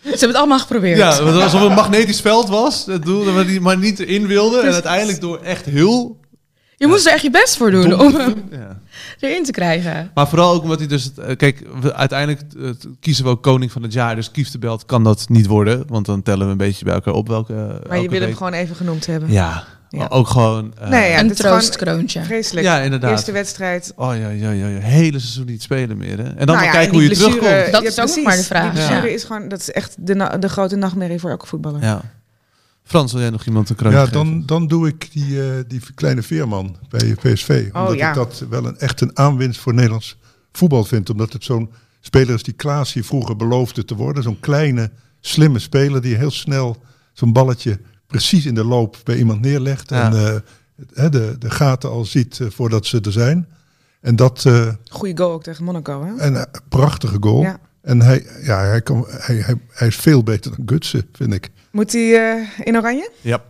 Ze 0.07 0.11
hebben 0.11 0.29
het 0.29 0.37
allemaal 0.39 0.59
geprobeerd. 0.59 0.99
Ja, 0.99 1.09
alsof 1.09 1.53
het 1.53 1.71
een 1.71 1.75
magnetisch 1.75 2.21
veld 2.21 2.49
was, 2.49 2.87
doel, 3.01 3.25
maar 3.61 3.79
niet 3.79 3.99
erin 3.99 4.27
wilde. 4.27 4.61
En 4.61 4.73
uiteindelijk 4.73 5.21
door 5.21 5.39
echt 5.39 5.65
heel... 5.65 6.17
Je 6.79 6.87
moest 6.87 7.07
er 7.07 7.12
echt 7.12 7.22
je 7.22 7.31
best 7.31 7.57
voor 7.57 7.70
doen 7.70 7.89
dom- 7.89 8.01
om 8.01 8.14
hem 8.14 8.35
Ja. 8.51 8.79
erin 9.20 9.45
te 9.45 9.51
krijgen. 9.53 10.11
Maar 10.14 10.29
vooral 10.29 10.53
ook 10.55 10.62
omdat 10.62 10.79
hij 10.79 10.89
dus... 10.89 11.05
het- 11.05 11.18
eh, 11.18 11.37
Kijk, 11.37 11.62
we, 11.81 11.95
uiteindelijk 11.95 12.41
eh, 12.61 12.70
kiezen 13.01 13.24
we 13.24 13.31
ook 13.31 13.43
koning 13.43 13.72
van 13.72 13.83
het 13.83 13.93
jaar. 13.93 14.14
Dus 14.14 14.31
Kieftenbelt 14.31 14.87
kan 14.87 15.05
dat 15.05 15.29
niet 15.29 15.47
worden. 15.47 15.85
Want 15.89 16.07
dan 16.07 16.22
tellen 16.22 16.45
we 16.47 16.53
een 16.53 16.57
beetje 16.59 16.85
bij 16.85 16.95
elkaar 16.95 17.14
op 17.14 17.29
welke... 17.29 17.81
Maar 17.89 18.01
je 18.01 18.09
wil 18.09 18.20
hem 18.20 18.37
gewoon 18.37 18.53
even 18.53 18.77
genoemd 18.77 19.07
hebben. 19.07 19.33
Ja, 19.33 19.64
Ja. 19.91 20.07
ook 20.09 20.29
gewoon... 20.29 20.72
eh, 20.81 20.89
Nee, 20.89 21.11
ja, 21.11 21.18
een 21.20 21.27
dit 21.29 21.39
is 21.39 21.45
gewoon 21.45 21.59
troostkroontje. 21.61 22.22
Vreselijk. 22.22 22.66
Ja, 22.66 22.79
inderdaad. 22.81 23.11
Eerste 23.11 23.33
wedstrijd. 23.33 23.93
Oh 23.97 24.16
ja, 24.18 24.29
ja, 24.29 24.51
ja, 24.51 24.66
ja. 24.66 24.79
Hele 24.79 25.18
seizoen 25.18 25.47
niet 25.47 25.62
spelen 25.62 25.97
meer. 25.97 26.18
Hè? 26.18 26.24
En 26.24 26.47
dan 26.47 26.47
Nou 26.47 26.59
maar 26.59 26.70
kijken 26.70 26.81
en 26.89 26.91
hoe 26.95 27.03
je 27.03 27.07
blessure- 27.09 27.39
terugkomt. 27.39 27.72
Dat 27.72 27.83
is 27.83 28.01
ook 28.01 28.07
nog 28.16 28.24
maar 28.24 28.37
de 28.37 28.43
vraag. 28.43 28.62
Die 28.62 28.72
blessure 28.72 29.09
Ja. 29.09 29.14
is 29.14 29.24
gewoon, 29.24 29.49
dat 29.49 29.61
is 29.61 29.70
echt 29.70 29.95
de, 29.99 30.14
na- 30.14 30.37
de 30.37 30.49
grote 30.49 30.77
nachtmerrie 30.77 31.20
voor 31.20 31.31
elke 31.31 31.47
voetballer. 31.47 31.83
Ja. 31.83 32.01
Frans, 32.87 33.12
wil 33.12 33.20
jij 33.20 33.30
nog 33.30 33.47
iemand 33.47 33.70
een 33.70 33.76
kroontje 33.76 33.99
Ja, 33.99 34.07
geven? 34.07 34.24
dan, 34.24 34.47
dan 34.47 34.66
doe 34.66 34.89
ik 34.89 35.12
die, 35.12 35.43
eh, 35.43 35.64
die 35.66 35.80
kleine 35.95 36.22
veerman 36.22 36.76
bij 36.89 37.14
PSV. 37.14 37.68
Oh, 37.72 37.80
omdat 37.80 37.97
ja. 37.97 38.09
ik 38.09 38.14
dat 38.14 38.45
wel 38.51 38.66
een, 38.66 38.78
echt 38.78 39.01
een 39.01 39.18
aanwinst 39.18 39.61
voor 39.61 39.74
Nederlands 39.74 40.18
voetbal 40.53 40.84
vind. 40.84 41.11
Omdat 41.11 41.32
het 41.32 41.45
zo'n 41.45 41.70
speler 42.01 42.34
is 42.34 42.43
die 42.43 42.55
Klaas 42.55 42.93
hier 42.93 43.05
vroeger 43.05 43.37
beloofde 43.37 43.84
te 43.84 43.95
worden. 43.95 44.22
Zo'n 44.22 44.41
kleine, 44.41 44.91
slimme 45.20 45.59
speler 45.59 46.03
die 46.03 46.16
heel 46.16 46.30
snel 46.30 46.76
zo'n 47.12 47.32
balletje 47.32 47.80
precies 48.07 48.47
in 48.47 48.55
de 48.55 48.64
loop 48.64 48.97
bij 49.05 49.16
iemand 49.16 49.41
neerlegt. 49.41 49.91
Ja. 49.91 50.12
En 50.12 50.26
eh, 50.26 50.41
hè, 50.93 51.09
de, 51.09 51.37
de 51.39 51.51
gaten 51.51 51.91
al 51.91 52.05
ziet 52.05 52.41
eh, 52.41 52.47
voordat 52.51 52.87
ze 52.87 53.01
er 53.01 53.12
zijn. 53.12 53.49
En 54.01 54.16
dat, 54.16 54.45
eh, 54.45 54.68
Goeie 54.89 55.16
goal 55.16 55.32
ook 55.32 55.43
tegen 55.43 55.64
Monaco, 55.64 56.05
hè? 56.05 56.16
en 56.16 56.34
een 56.34 56.47
prachtige 56.68 57.16
goal. 57.20 57.43
Ja. 57.43 57.59
En 57.82 58.03
hij, 58.03 58.26
ja, 58.43 58.64
hij, 58.64 58.82
kan, 58.82 59.05
hij, 59.09 59.37
hij, 59.37 59.61
hij 59.68 59.89
is 59.89 59.97
veel 59.97 60.22
beter 60.22 60.57
dan 60.57 60.68
Gutsen, 60.68 61.09
vind 61.12 61.32
ik. 61.32 61.51
Moet 61.71 61.93
hij 61.93 62.31
eh, 62.33 62.49
in 62.67 62.77
oranje? 62.77 63.11
Ja. 63.21 63.43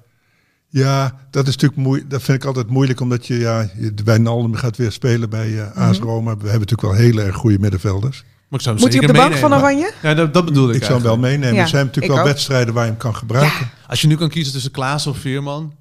Ja, 0.68 1.14
dat 1.30 1.46
is 1.46 1.52
natuurlijk 1.54 1.80
moeilijk. 1.82 2.10
Dat 2.10 2.22
vind 2.22 2.38
ik 2.38 2.44
altijd 2.44 2.68
moeilijk, 2.68 3.00
omdat 3.00 3.26
je, 3.26 3.38
ja, 3.38 3.70
je- 3.78 3.94
de 3.94 4.02
Wijnaldum 4.02 4.54
gaat 4.54 4.76
weer 4.76 4.92
spelen 4.92 5.30
bij 5.30 5.60
eh 5.60 5.76
AS 5.88 5.98
Mhm. 5.98 6.06
Roma. 6.08 6.30
We 6.36 6.48
hebben 6.48 6.68
natuurlijk 6.68 6.80
wel 6.80 6.92
heel 6.92 7.18
erg 7.18 7.36
goede 7.36 7.58
middenvelders. 7.58 8.24
Maar 8.48 8.58
ik 8.58 8.64
zou 8.64 8.74
hem 8.76 8.84
Moet 8.84 8.94
hij 8.94 9.08
op 9.08 9.14
de 9.14 9.20
bank 9.20 9.34
van 9.34 9.54
oranje? 9.54 9.92
Ja, 10.02 10.14
dat, 10.14 10.34
dat 10.34 10.44
bedoel 10.44 10.68
ik 10.68 10.74
Ik 10.76 10.82
zou 10.82 10.94
hem 10.94 11.02
wel 11.02 11.18
meenemen. 11.18 11.54
Ja, 11.54 11.62
er 11.62 11.68
zijn 11.68 11.84
natuurlijk 11.86 12.14
wel 12.14 12.22
ook. 12.22 12.28
wedstrijden 12.28 12.74
waar 12.74 12.84
je 12.84 12.90
hem 12.90 12.98
kan 12.98 13.16
gebruiken. 13.16 13.70
Als 13.86 14.00
je 14.00 14.06
nu 14.06 14.16
kan 14.16 14.28
kiezen 14.28 14.52
tussen 14.52 14.70
Klaas 14.70 15.06
of 15.06 15.18
Veerman. 15.18 15.74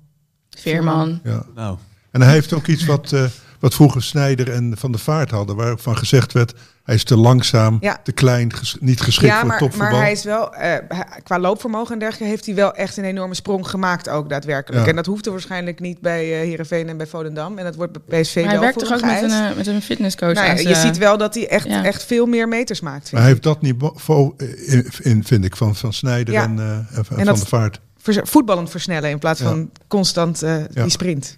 Veerman. 0.57 1.19
Ja. 1.23 1.45
Nou, 1.55 1.77
En 2.11 2.21
hij 2.21 2.31
heeft 2.31 2.53
ook 2.53 2.67
iets 2.67 2.85
wat, 2.85 3.11
eh, 3.11 3.23
wat 3.65 3.73
vroeger 3.73 4.03
Snijder 4.03 4.51
en 4.51 4.73
Van 4.77 4.91
der 4.91 4.99
Vaart 5.01 5.31
hadden. 5.31 5.55
Waarvan 5.55 5.97
gezegd 5.97 6.31
werd, 6.33 6.53
hij 6.83 6.95
is 6.95 7.03
te 7.03 7.17
langzaam, 7.17 7.77
Ja. 7.81 7.97
te 8.03 8.11
klein, 8.11 8.53
ges- 8.53 8.77
niet 8.79 9.01
geschikt 9.01 9.31
Ja, 9.31 9.39
voor 9.39 9.47
maar, 9.47 9.57
topvoetbal. 9.57 9.91
maar 9.91 9.99
hij 10.01 10.11
is 10.11 10.23
wel, 10.23 10.53
eh, 10.55 10.99
qua 11.23 11.39
loopvermogen 11.39 11.93
en 11.93 11.99
dergelijke, 11.99 12.29
heeft 12.29 12.45
hij 12.45 12.55
wel 12.55 12.73
echt 12.73 12.97
een 12.97 13.03
enorme 13.03 13.33
sprong 13.33 13.67
gemaakt 13.67 14.09
ook 14.09 14.29
daadwerkelijk. 14.29 14.83
Ja. 14.83 14.89
En 14.89 14.95
dat 14.95 15.05
hoefde 15.05 15.31
waarschijnlijk 15.31 15.79
niet 15.79 16.01
bij 16.01 16.23
eh 16.33 16.39
Heerenveen 16.47 16.89
en 16.89 16.97
bij 16.97 17.07
Volendam. 17.07 17.57
En 17.57 17.63
dat 17.63 17.75
wordt 17.75 17.91
bij 18.05 18.21
PSV 18.21 18.35
Maar 18.35 18.49
hij 18.51 18.59
werkt 18.59 18.79
toch 18.79 18.93
ook 18.93 19.01
met 19.01 19.21
een, 19.21 19.29
eh, 19.31 19.55
met 19.55 19.67
een 19.67 19.81
fitnesscoach. 19.81 20.33
Nou 20.33 20.45
ja, 20.47 20.69
je 20.69 20.75
ziet 20.75 20.97
wel 20.97 21.17
dat 21.17 21.33
hij 21.33 21.47
echt, 21.47 21.67
Ja. 21.67 21.83
echt 21.83 22.03
veel 22.03 22.25
meer 22.25 22.47
meters 22.47 22.79
maakt. 22.81 23.11
Maar 23.11 23.21
hij 23.21 23.29
heeft 23.29 23.43
dat 23.43 23.61
niveau 23.61 24.33
in, 24.65 24.87
in, 25.01 25.23
vind 25.23 25.45
ik, 25.45 25.55
van, 25.55 25.75
van 25.75 25.93
Snijder 25.93 26.33
Ja. 26.33 26.43
en, 26.43 26.59
eh, 26.59 26.65
en 26.69 26.85
van, 26.91 26.97
En 26.97 27.05
van 27.15 27.25
dat- 27.25 27.37
der 27.37 27.47
Vaart. 27.47 27.79
Vers- 27.97 28.19
voetballend 28.29 28.69
versnellen 28.69 29.09
in 29.09 29.19
plaats 29.19 29.39
Ja. 29.39 29.45
van 29.45 29.69
constant 29.87 30.41
eh, 30.43 30.57
Ja. 30.59 30.81
die 30.81 30.89
sprint. 30.91 31.37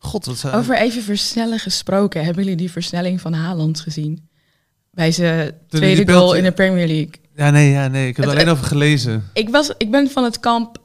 God, 0.00 0.26
wat 0.26 0.36
zijn... 0.36 0.54
Over 0.54 0.76
even 0.76 1.02
versnellen 1.02 1.58
gesproken. 1.58 2.24
Hebben 2.24 2.42
jullie 2.42 2.58
die 2.58 2.70
versnelling 2.70 3.20
van 3.20 3.32
Haaland 3.32 3.80
gezien? 3.80 4.28
Bij 4.90 5.12
zijn 5.12 5.52
tweede 5.68 6.12
goal 6.12 6.34
in 6.34 6.42
de 6.42 6.52
Premier 6.52 6.86
League. 6.86 7.12
Ja, 7.34 7.50
nee, 7.50 7.70
ja, 7.70 7.88
nee. 7.88 8.08
Ik 8.08 8.16
heb 8.16 8.24
er 8.24 8.30
alleen 8.30 8.48
over 8.48 8.64
gelezen. 8.64 9.30
Ik, 9.32 9.48
was, 9.48 9.72
ik 9.78 9.90
ben 9.90 10.10
van 10.10 10.24
het 10.24 10.40
kamp 10.40 10.78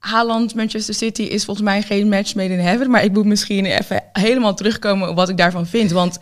Haaland, 0.00 0.54
Manchester 0.54 0.94
City 0.94 1.22
is 1.22 1.44
volgens 1.44 1.66
mij 1.66 1.82
geen 1.82 2.08
match 2.08 2.34
made 2.34 2.52
in 2.52 2.58
heaven. 2.58 2.90
Maar 2.90 3.04
ik 3.04 3.12
moet 3.12 3.24
misschien 3.24 3.64
even 3.64 4.02
helemaal 4.12 4.54
terugkomen 4.54 5.08
op 5.08 5.16
wat 5.16 5.28
ik 5.28 5.36
daarvan 5.36 5.66
vind. 5.66 5.90
Want 5.90 6.18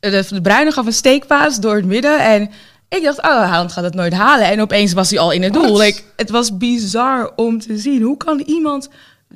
de, 0.00 0.26
de 0.28 0.40
Bruyne 0.40 0.72
gaf 0.72 0.86
een 0.86 0.92
steekpaas 0.92 1.60
door 1.60 1.76
het 1.76 1.84
midden. 1.84 2.24
En 2.24 2.50
ik 2.88 3.02
dacht, 3.02 3.18
oh, 3.18 3.24
Haaland 3.24 3.72
gaat 3.72 3.84
het 3.84 3.94
nooit 3.94 4.12
halen. 4.12 4.46
En 4.46 4.60
opeens 4.60 4.92
was 4.92 5.10
hij 5.10 5.18
al 5.18 5.30
in 5.30 5.42
het 5.42 5.52
doel. 5.52 5.78
Like, 5.78 6.02
het 6.16 6.30
was 6.30 6.56
bizar 6.56 7.32
om 7.36 7.60
te 7.60 7.78
zien. 7.78 8.02
Hoe 8.02 8.16
kan 8.16 8.40
iemand 8.40 8.88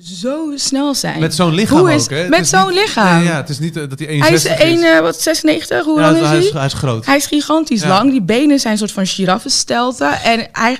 zo 0.03 0.53
snel 0.55 0.94
zijn? 0.94 1.20
Met 1.20 1.34
zo'n 1.34 1.55
lichaam 1.55 1.78
Hoe 1.78 1.92
is- 1.94 2.03
ook, 2.03 2.11
hè? 2.11 2.16
Het 2.16 2.28
Met 2.28 2.49
zo'n 2.49 2.72
lichaam. 2.72 3.16
Nee, 3.16 3.24
ja, 3.26 3.36
het 3.36 3.49
is 3.49 3.59
niet 3.59 3.76
eh, 3.76 3.88
dat 3.88 3.99
hij 3.99 4.09
1,60 4.09 4.18
hij 4.26 4.32
is 4.34 4.44
is. 4.44 4.57
1, 4.59 4.82
eh, 4.94 5.01
wat, 5.01 5.20
96, 5.20 5.84
hoe 5.84 6.01
Ja, 6.01 6.05
lang 6.07 6.14
is 6.16 6.22
hij, 6.22 6.30
hij? 6.36 6.38
is, 6.46 6.53
hij 6.53 6.64
is 6.66 6.72
groot. 6.72 7.07
Hij 7.07 7.16
is 7.16 7.26
gigantisch 7.26 7.80
Ja. 7.80 7.88
lang. 7.88 8.11
Die 8.11 8.22
benen 8.22 8.59
zijn 8.61 8.72
een 8.72 8.78
soort 8.78 8.92
van 8.92 9.07
giraffenstelten. 9.07 10.20
En 10.22 10.49
hij... 10.53 10.78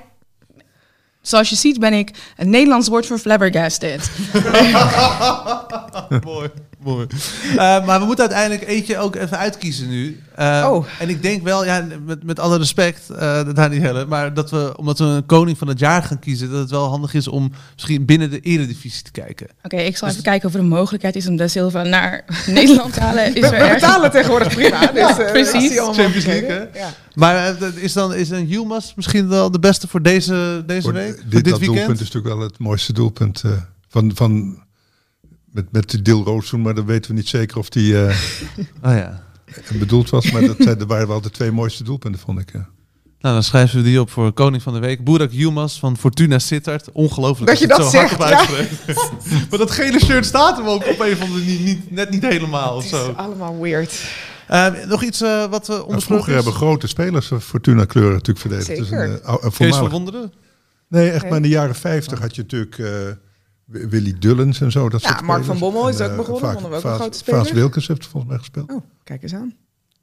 Zoals 1.23 1.51
je 1.51 1.57
ziet 1.57 1.79
ben 1.81 1.93
ik 1.93 2.11
een 2.37 2.51
Nederlands 2.51 2.89
woord 2.89 3.07
voor 3.07 3.19
flabbergasted. 3.19 4.11
mooi, 6.25 6.49
mooi. 6.89 7.07
Eh, 7.51 7.57
maar 7.87 8.01
we 8.01 8.07
moeten 8.07 8.25
uiteindelijk 8.29 8.69
eentje 8.71 8.99
ook 8.99 9.17
even 9.17 9.39
uitkiezen 9.39 9.89
nu. 9.89 10.21
Eh, 10.35 10.67
Oh. 10.71 10.87
En 10.99 11.09
ik 11.09 11.23
denk 11.23 11.43
wel, 11.43 11.65
ja, 11.65 11.87
met, 12.05 12.23
met 12.25 12.39
alle 12.41 12.59
respect, 12.59 13.11
eh 13.11 13.41
daar 13.55 13.69
niet 13.71 13.83
Helle, 13.83 14.07
maar 14.07 14.35
dat 14.35 14.51
we, 14.51 14.73
omdat 14.77 14.99
we 14.99 15.05
een 15.05 15.27
koning 15.27 15.59
van 15.59 15.69
het 15.69 15.79
jaar 15.79 16.03
gaan 16.03 16.19
kiezen, 16.19 16.51
dat 16.51 16.59
het 16.61 16.71
wel 16.71 16.89
handig 16.89 17.15
is 17.15 17.29
om 17.29 17.53
misschien 17.75 18.05
binnen 18.05 18.31
de 18.31 18.41
eredivisie 18.41 19.03
te 19.03 19.11
kijken. 19.11 19.47
Oké, 19.63 19.77
ik 19.77 19.97
zal 19.97 20.09
even 20.09 20.23
kijken 20.23 20.49
of 20.49 20.55
er 20.55 20.61
een 20.61 20.69
mogelijkheid 20.69 21.17
is 21.17 21.27
om 21.29 21.37
De 21.37 21.49
Silva 21.49 21.83
naar 21.83 22.25
Nederland 22.47 22.93
te 22.93 23.01
halen. 23.01 23.35
Is 23.35 23.41
We, 23.51 23.57
er 23.57 23.75
betalen 23.75 24.11
tegenwoordig 24.11 24.55
prima. 24.55 24.87
Dus, 24.87 25.19
eh, 25.19 25.31
precies. 25.31 25.79
Champions 25.79 26.25
League. 26.25 26.69
Ja. 26.75 26.89
Maar 27.15 27.59
dat 27.59 27.75
is 27.75 27.93
dan 27.93 28.15
is 28.15 28.31
een 28.31 28.47
Yilmaz 28.47 28.93
misschien 28.95 29.29
wel 29.29 29.51
de 29.51 29.59
beste 29.59 29.89
voor 29.89 30.03
deze, 30.03 30.63
deze 30.67 30.83
Voor 30.83 30.93
week? 30.93 31.07
dit, 31.07 31.21
voor 31.21 31.31
dit 31.31 31.45
dat 31.45 31.59
weekend? 31.59 31.77
doelpunt 31.77 32.01
is 32.01 32.07
natuurlijk 32.13 32.35
wel 32.35 32.45
het 32.45 32.59
mooiste 32.59 32.93
doelpunt 32.93 33.43
eh, 33.45 33.51
van, 33.89 34.11
van 34.15 34.63
met, 35.59 35.73
met 35.73 35.91
de 35.91 36.03
Dil 36.03 36.25
Roossoen, 36.25 36.63
maar 36.63 36.75
dan 36.75 36.87
weten 36.87 37.11
we 37.11 37.17
niet 37.17 37.29
zeker 37.29 37.59
of 37.59 37.69
die 37.69 38.05
eh, 38.07 38.17
Oh 38.87 38.93
ja. 38.95 39.23
bedoeld 39.79 40.11
was. 40.11 40.31
Maar 40.31 40.43
dat, 40.57 40.83
waren 40.87 41.09
wel 41.09 41.21
de 41.21 41.31
twee 41.31 41.51
mooiste 41.53 41.85
doelpunten, 41.85 42.21
vond 42.21 42.41
ik. 42.41 42.53
Ja. 42.53 42.69
Nou, 43.21 43.35
dan 43.35 43.43
schrijven 43.43 43.77
we 43.77 43.83
die 43.83 44.01
op 44.01 44.11
voor 44.11 44.33
Koning 44.33 44.63
van 44.63 44.73
de 44.73 44.79
Week. 44.79 45.05
Boerak 45.05 45.31
Yilmaz 45.33 45.79
van 45.79 45.97
Fortuna 45.97 46.39
Sittard. 46.39 46.93
Ongelooflijk 46.93 47.51
Dat 47.51 47.59
je 47.61 47.67
het 47.67 47.77
dat 47.77 47.91
zo 47.91 47.97
hard 47.99 48.09
zegt, 48.11 48.23
ja. 48.31 48.37
uitspreekt. 48.37 49.11
maar 49.51 49.59
dat 49.59 49.71
gele 49.71 49.99
shirt 50.01 50.27
staat 50.27 50.57
hem 50.57 50.67
ook 50.67 50.87
op 50.87 51.01
een 51.01 51.13
of 51.13 51.21
andere 51.21 51.39
manier 51.45 51.61
niet, 51.61 51.91
net 51.91 52.11
niet 52.11 52.23
helemaal 52.27 52.75
Het 52.77 52.85
is 52.85 52.91
zo. 52.91 53.13
allemaal 53.17 53.59
weird. 53.61 54.05
Eh, 54.47 54.67
nog 54.89 55.03
iets 55.03 55.21
eh, 55.23 55.47
wat 55.51 55.67
we 55.67 55.73
Maar 55.73 55.83
ondersproken 55.83 56.03
vroeger 56.03 56.29
is? 56.29 56.35
hebben 56.35 56.53
grote 56.53 56.87
spelers 56.87 57.31
eh, 57.31 57.39
Fortuna 57.39 57.85
kleuren 57.85 58.13
natuurlijk 58.13 58.39
verdedigd. 58.41 58.67
Zeker. 58.89 59.05
een, 59.05 59.21
eh, 59.21 59.29
ou- 59.29 59.45
een 59.45 59.53
Kees 59.53 59.77
van 59.77 59.89
Wonderen? 59.89 60.33
Nee, 60.89 61.11
echt 61.11 61.21
Nee. 61.21 61.29
maar 61.31 61.37
in 61.39 61.43
de 61.45 61.49
jaren 61.55 61.75
50 61.75 62.19
had 62.21 62.35
je 62.37 62.43
natuurlijk 62.43 62.79
eh, 62.79 62.87
Willy 63.69 64.15
Dullens 64.19 64.61
en 64.61 64.73
zo. 64.73 64.89
Dat 64.89 65.03
Ja, 65.03 65.09
soort 65.09 65.23
Mark 65.23 65.45
van. 65.45 65.59
Bommel 65.59 65.89
is 65.89 65.99
En, 65.99 66.05
ook 66.05 66.11
eh, 66.11 66.17
begonnen, 66.17 66.41
vaak- 66.43 66.53
vonden 66.53 66.71
we 66.71 66.77
ook 66.77 66.83
een 66.83 66.89
Vaas- 66.91 67.01
grote 67.01 67.19
speler. 67.19 67.41
Vaas 67.45 67.53
Wilkens 67.53 67.89
heeft 67.89 68.05
er 68.05 68.09
volgens 68.11 68.31
mij 68.33 68.41
gespeeld, 68.41 68.71
Oh, 68.73 68.83
kijk 69.05 69.23
eens 69.23 69.35
aan. 69.35 69.55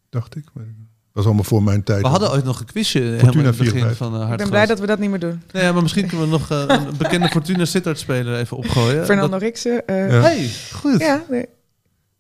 dacht 0.10 0.36
ik. 0.36 0.44
Maar 0.54 0.64
Dat 0.66 1.24
was 1.24 1.26
allemaal 1.26 1.44
voor 1.44 1.64
mijn 1.64 1.84
tijd. 1.84 2.02
We 2.02 2.08
hadden 2.08 2.32
ooit 2.32 2.44
nog 2.44 2.60
een 2.60 2.66
quizje 2.66 3.00
helemaal 3.00 3.34
in 3.34 3.46
het 3.46 3.58
begin 3.58 3.72
54. 3.72 3.98
van 3.98 4.22
uh, 4.22 4.32
Ik 4.32 4.38
ben 4.38 4.50
blij 4.50 4.66
dat 4.66 4.80
we 4.80 4.86
dat 4.86 5.00
niet 5.00 5.10
meer 5.10 5.20
doen. 5.20 5.42
Nee, 5.52 5.72
maar 5.72 5.82
misschien 5.82 6.08
kunnen 6.08 6.26
we 6.26 6.32
nog 6.32 6.52
eh, 6.52 6.64
een 6.68 6.98
bekende 6.98 7.28
Fortuna 7.28 7.66
Sittard 7.66 8.00
speler 8.00 8.40
even 8.40 8.58
opgooien. 8.58 9.06
Fernando 9.06 9.32
Dat- 9.32 9.42
Riksen. 9.42 9.88
eh, 9.88 10.10
Ja. 10.12 10.22
Hey, 10.22 10.50
goed. 10.74 11.00
ja, 11.00 11.24
nee. 11.30 11.46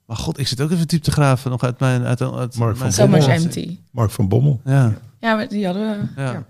Maar 0.05 0.17
god, 0.17 0.39
ik 0.39 0.47
zit 0.47 0.61
ook 0.61 0.71
even 0.71 0.87
diep 0.87 1.03
te 1.03 1.11
graven 1.11 1.51
nog 1.51 1.63
uit 1.63 1.79
mijn... 1.79 2.03
Uit, 2.05 2.21
uit 2.21 2.31
Mark 2.57 2.57
mijn 2.57 2.75
van 2.77 2.91
So 2.91 3.07
much 3.07 3.19
Bommel. 3.25 3.37
empty. 3.43 3.77
Mark 3.91 4.11
van 4.11 4.27
Bommel. 4.27 4.61
Ja, 4.65 4.93
Ja, 5.19 5.35
maar 5.35 5.47
die 5.47 5.65
hadden 5.65 5.89
we. 6.15 6.21
ja. 6.21 6.31
Ja. 6.31 6.45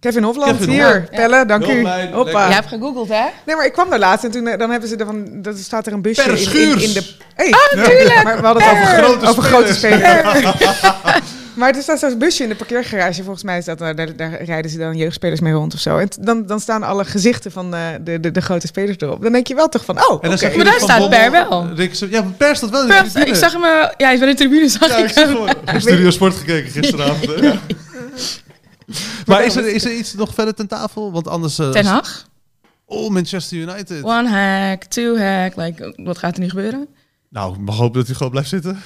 Kevin 0.00 0.22
Hofland, 0.22 0.58
Kevin 0.58 0.70
hier. 0.70 0.84
Hofland. 0.84 1.10
Pelle, 1.10 1.46
dank 1.46 1.66
u. 1.66 1.86
Hoppa. 2.12 2.46
Jij 2.46 2.54
hebt 2.54 2.68
gegoogeld, 2.68 3.08
hè? 3.08 3.24
Nee, 3.46 3.56
maar 3.56 3.66
ik 3.66 3.72
kwam 3.72 3.90
daar 3.90 3.98
laatst 3.98 4.24
en 4.24 4.30
toen 4.30 4.46
eh, 4.46 4.58
dan 4.58 4.70
hebben 4.70 4.88
ze 4.88 4.96
er 4.96 5.06
van, 5.06 5.42
dat 5.42 5.58
staat 5.58 5.86
er 5.86 5.92
een 5.92 6.02
busje 6.02 6.22
Per 6.22 6.32
in, 6.32 6.70
in, 6.70 6.82
in 6.82 6.92
de. 6.92 7.14
Hey, 7.34 7.50
Maar 8.24 8.40
we 8.40 8.46
hadden 8.46 8.62
het 8.62 8.72
over 8.72 8.86
grote, 8.86 9.26
over 9.26 9.42
grote 9.42 9.74
spelers. 9.74 10.44
maar 11.56 11.74
er 11.74 11.82
staat 11.82 11.98
zo'n 11.98 12.18
busje 12.18 12.42
in 12.42 12.48
de 12.48 12.54
parkeergarage. 12.54 13.22
Volgens 13.22 13.44
mij 13.44 13.58
is 13.58 13.64
dat, 13.64 13.80
eh, 13.80 13.94
daar, 13.94 14.16
daar 14.16 14.42
rijden 14.42 14.70
ze 14.70 14.78
dan 14.78 14.96
jeugdspelers 14.96 15.40
mee 15.40 15.52
rond 15.52 15.74
of 15.74 15.80
zo. 15.80 15.98
En 15.98 16.08
dan, 16.20 16.46
dan 16.46 16.60
staan 16.60 16.82
alle 16.82 17.04
gezichten 17.04 17.52
van 17.52 17.74
eh, 17.74 17.80
de, 18.00 18.20
de, 18.20 18.30
de 18.30 18.40
grote 18.40 18.66
spelers 18.66 18.96
erop. 18.98 19.22
Dan 19.22 19.32
denk 19.32 19.46
je 19.46 19.54
wel 19.54 19.68
toch 19.68 19.84
van, 19.84 19.96
oh, 19.96 20.22
je 20.22 20.28
Maar 20.28 20.64
daar 20.64 20.80
staat 20.80 20.98
Bommel, 20.98 21.18
Per 21.18 21.30
wel. 21.30 21.68
Ja, 22.10 22.22
maar 22.22 22.32
Per 22.32 22.56
staat 22.56 22.70
wel 22.70 22.82
in 22.82 22.88
de 22.88 22.94
tribune. 22.94 23.26
Ik 23.26 23.34
zag 23.34 23.52
hem, 23.52 23.62
ja, 23.62 23.92
hij 23.96 24.12
is 24.12 24.18
bij 24.18 24.28
de 24.28 24.34
tribune, 24.34 24.68
zag 24.68 24.88
Ja, 24.88 24.96
ik 24.96 25.04
ik 25.04 25.12
zag 25.12 25.28
hem. 25.28 25.46
Ik 25.46 25.56
heb 25.64 25.80
Studio 25.80 26.10
Sport 26.10 26.34
gekeken 26.34 26.70
gisteravond. 26.70 27.30
Maar 29.26 29.44
is 29.44 29.56
er, 29.56 29.66
is 29.74 29.84
er 29.84 29.94
iets 29.96 30.14
nog 30.14 30.34
verder 30.34 30.54
ten 30.54 30.66
tafel? 30.66 31.12
Want 31.12 31.28
anders... 31.28 31.58
eh, 31.58 31.70
Ten 31.70 31.84
Hag. 31.86 32.26
Oh, 32.84 33.10
Manchester 33.10 33.56
United. 33.58 34.02
One 34.02 34.28
hack, 34.28 34.84
two 34.84 35.18
hack. 35.18 35.56
Like, 35.56 35.92
wat 35.96 36.18
gaat 36.18 36.34
er 36.34 36.40
nu 36.40 36.48
gebeuren? 36.48 36.88
Nou, 37.30 37.54
ik 37.54 37.60
mag 37.60 37.76
hopen 37.76 37.98
dat 37.98 38.06
hij 38.06 38.14
gewoon 38.16 38.30
blijft 38.32 38.48
zitten. 38.48 38.80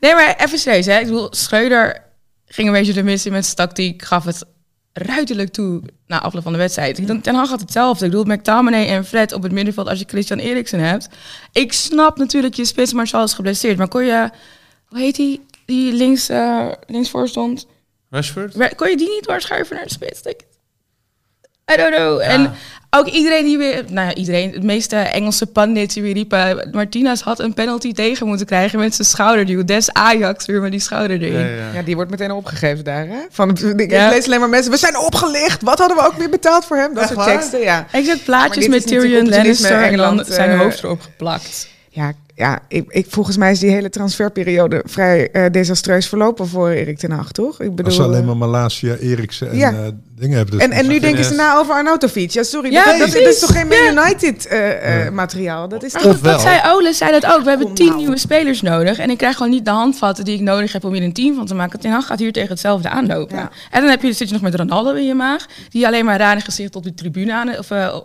Nee, 0.00 0.14
maar 0.14 0.34
even 0.38 0.58
serieus, 0.58 0.86
hè. 0.86 0.98
Ik 0.98 1.04
bedoel, 1.06 1.28
Schreuder 1.34 2.02
ging 2.46 2.68
een 2.68 2.74
beetje 2.74 2.92
de 2.92 3.02
missie 3.02 3.30
met 3.30 3.44
zijn 3.44 3.56
tactiek. 3.56 4.02
Gaf 4.02 4.24
het 4.24 4.44
ruidelijk 4.92 5.52
toe 5.52 5.82
na 6.06 6.20
afloop 6.22 6.42
van 6.42 6.52
de 6.52 6.58
wedstrijd. 6.58 7.06
Dan- 7.06 7.20
Ten 7.20 7.34
Hag 7.34 7.48
had 7.48 7.60
hetzelfde. 7.60 8.04
Ik 8.04 8.10
bedoel, 8.10 8.34
McTominay 8.34 8.86
en 8.88 9.04
Fred 9.04 9.32
op 9.32 9.42
het 9.42 9.52
middenveld 9.52 9.88
als 9.88 9.98
je 9.98 10.04
Christian 10.08 10.38
Eriksen 10.38 10.80
hebt. 10.80 11.08
Ik 11.52 11.72
snap 11.72 12.18
natuurlijk 12.18 12.54
je 12.54 12.64
spits 12.64 12.92
Martial 12.92 13.24
is 13.24 13.34
geblesseerd. 13.34 13.78
Maar 13.78 13.88
kon 13.88 14.04
je... 14.04 14.30
Hoe 14.86 14.98
heet 14.98 15.16
die? 15.16 15.40
Die 15.66 15.92
links, 15.92 16.28
eh 16.28 16.66
links 16.86 17.10
voor 17.10 17.28
stond. 17.28 17.66
Rashford? 18.10 18.74
Kon 18.76 18.88
je 18.90 18.96
die 18.96 19.08
niet 19.08 19.24
doorschuiven 19.24 19.76
naar 19.76 19.84
de 19.84 19.92
spits? 19.92 20.20
I 21.72 21.76
don't 21.76 21.94
know. 21.94 22.20
En 22.20 22.52
ook 22.90 23.06
iedereen 23.06 23.44
die 23.44 23.58
weer... 23.58 23.84
Nou 23.88 24.08
ja, 24.08 24.14
iedereen. 24.14 24.50
De 24.50 24.60
meeste 24.60 24.96
Engelse 24.96 25.46
pundits 25.46 25.94
die 25.94 26.02
weer 26.02 26.12
riepen... 26.12 26.68
Martinez 26.72 27.20
had 27.20 27.38
een 27.38 27.54
penalty 27.54 27.92
tegen 27.92 28.26
moeten 28.26 28.46
krijgen 28.46 28.78
met 28.78 28.94
zijn 28.94 29.08
schouderduw. 29.08 29.64
Des 29.64 29.92
Ajax 29.92 30.46
weer 30.46 30.60
met 30.60 30.70
die 30.70 30.80
schouderduw. 30.80 31.32
Ja, 31.32 31.38
ja. 31.46 31.72
Ja, 31.74 31.82
die 31.82 31.94
wordt 31.94 32.10
meteen 32.10 32.30
opgegeven 32.30 32.84
daar, 32.84 33.06
hè? 33.06 33.18
Van, 33.30 33.50
ik 33.76 33.90
Ja. 33.90 34.08
lees 34.08 34.26
alleen 34.26 34.40
maar 34.40 34.48
mensen, 34.48 34.72
we 34.72 34.78
zijn 34.78 34.98
opgelicht. 34.98 35.62
Wat 35.62 35.78
hadden 35.78 35.96
we 35.96 36.06
ook 36.06 36.14
weer 36.14 36.30
betaald 36.30 36.64
voor 36.64 36.76
hem? 36.76 36.94
Dat 36.94 37.02
Echt 37.02 37.12
soort 37.12 37.24
waar? 37.26 37.36
teksten, 37.38 37.60
ja. 37.60 37.86
Ik 37.92 38.04
zet 38.04 38.24
plaatjes 38.24 38.68
met 38.68 38.86
Tyrion 38.86 39.28
Lannister 39.28 39.70
en 39.70 39.96
dan 39.96 40.08
Engeland, 40.08 40.26
zijn 40.26 40.50
eh, 40.50 40.58
hoofd 40.58 40.82
erop 40.82 41.00
geplakt. 41.00 41.68
Ja, 41.88 42.12
ja 42.38 42.58
ik, 42.68 42.84
ik, 42.88 43.06
volgens 43.08 43.36
mij 43.36 43.50
is 43.50 43.58
die 43.58 43.70
hele 43.70 43.90
transferperiode 43.90 44.82
vrij 44.86 45.30
eh, 45.30 45.50
desastreus 45.50 46.08
verlopen 46.08 46.48
voor 46.48 46.68
Erik 46.70 46.98
ten 46.98 47.10
Hag, 47.10 47.32
toch? 47.32 47.60
Ik 47.60 47.70
bedoel, 47.70 47.84
Als 47.84 47.94
ze 47.94 48.02
alleen 48.02 48.20
eh, 48.20 48.26
maar 48.26 48.36
Malasia, 48.36 48.94
Eriksen 48.96 49.50
en 49.50 49.56
Ja. 49.56 49.72
eh, 49.72 49.78
dingen 50.16 50.36
hebben. 50.36 50.58
Dus 50.58 50.66
en, 50.66 50.72
en 50.72 50.86
nu 50.86 50.98
denken 51.00 51.24
ze 51.24 51.34
na 51.34 51.56
over 51.56 51.74
Arnautovic. 51.74 52.30
Ja, 52.30 52.42
sorry, 52.42 52.72
Ja, 52.72 52.84
dat, 52.84 52.98
dat, 52.98 53.12
dat 53.12 53.22
is 53.22 53.38
toch 53.38 53.52
geen 53.52 53.66
Man 53.66 53.94
Ja. 53.94 54.06
United 54.06 54.46
eh, 54.46 55.06
eh, 55.06 55.12
materiaal? 55.12 55.68
Dat 55.68 55.82
is 55.82 55.92
Maar 55.92 56.02
toch... 56.02 56.12
goed, 56.12 56.20
wat 56.20 56.40
zei 56.40 56.60
Ole, 56.66 56.92
zei 56.92 57.10
dat 57.10 57.26
ook. 57.26 57.42
We 57.42 57.48
hebben 57.48 57.74
tien 57.74 57.86
nou. 57.86 57.98
nieuwe 57.98 58.18
spelers 58.18 58.62
nodig. 58.62 58.98
En 58.98 59.10
ik 59.10 59.18
krijg 59.18 59.36
gewoon 59.36 59.52
niet 59.52 59.64
de 59.64 59.70
handvatten 59.70 60.24
die 60.24 60.34
ik 60.34 60.40
nodig 60.40 60.72
heb 60.72 60.84
om 60.84 60.92
hier 60.92 61.02
een 61.02 61.12
team 61.12 61.34
van 61.34 61.46
te 61.46 61.54
maken. 61.54 61.80
Ten 61.80 61.90
Hag 61.90 62.06
gaat 62.06 62.18
hier 62.18 62.32
tegen 62.32 62.48
hetzelfde 62.48 62.88
aanlopen. 62.88 63.36
Ja. 63.36 63.50
En 63.70 63.80
dan 63.80 63.90
heb 63.90 64.02
je, 64.02 64.12
zit 64.12 64.28
je 64.28 64.34
nog 64.34 64.42
met 64.42 64.54
Ronaldo 64.54 64.92
in 64.94 65.06
je 65.06 65.14
maag. 65.14 65.46
Die 65.68 65.86
alleen 65.86 66.04
maar 66.04 66.18
raar 66.18 66.40
gezicht 66.40 66.76
op 66.76 66.82
de 66.82 66.94
tribune 66.94 67.34
aan, 67.34 67.58
of 67.58 67.70
eh, 67.70 67.96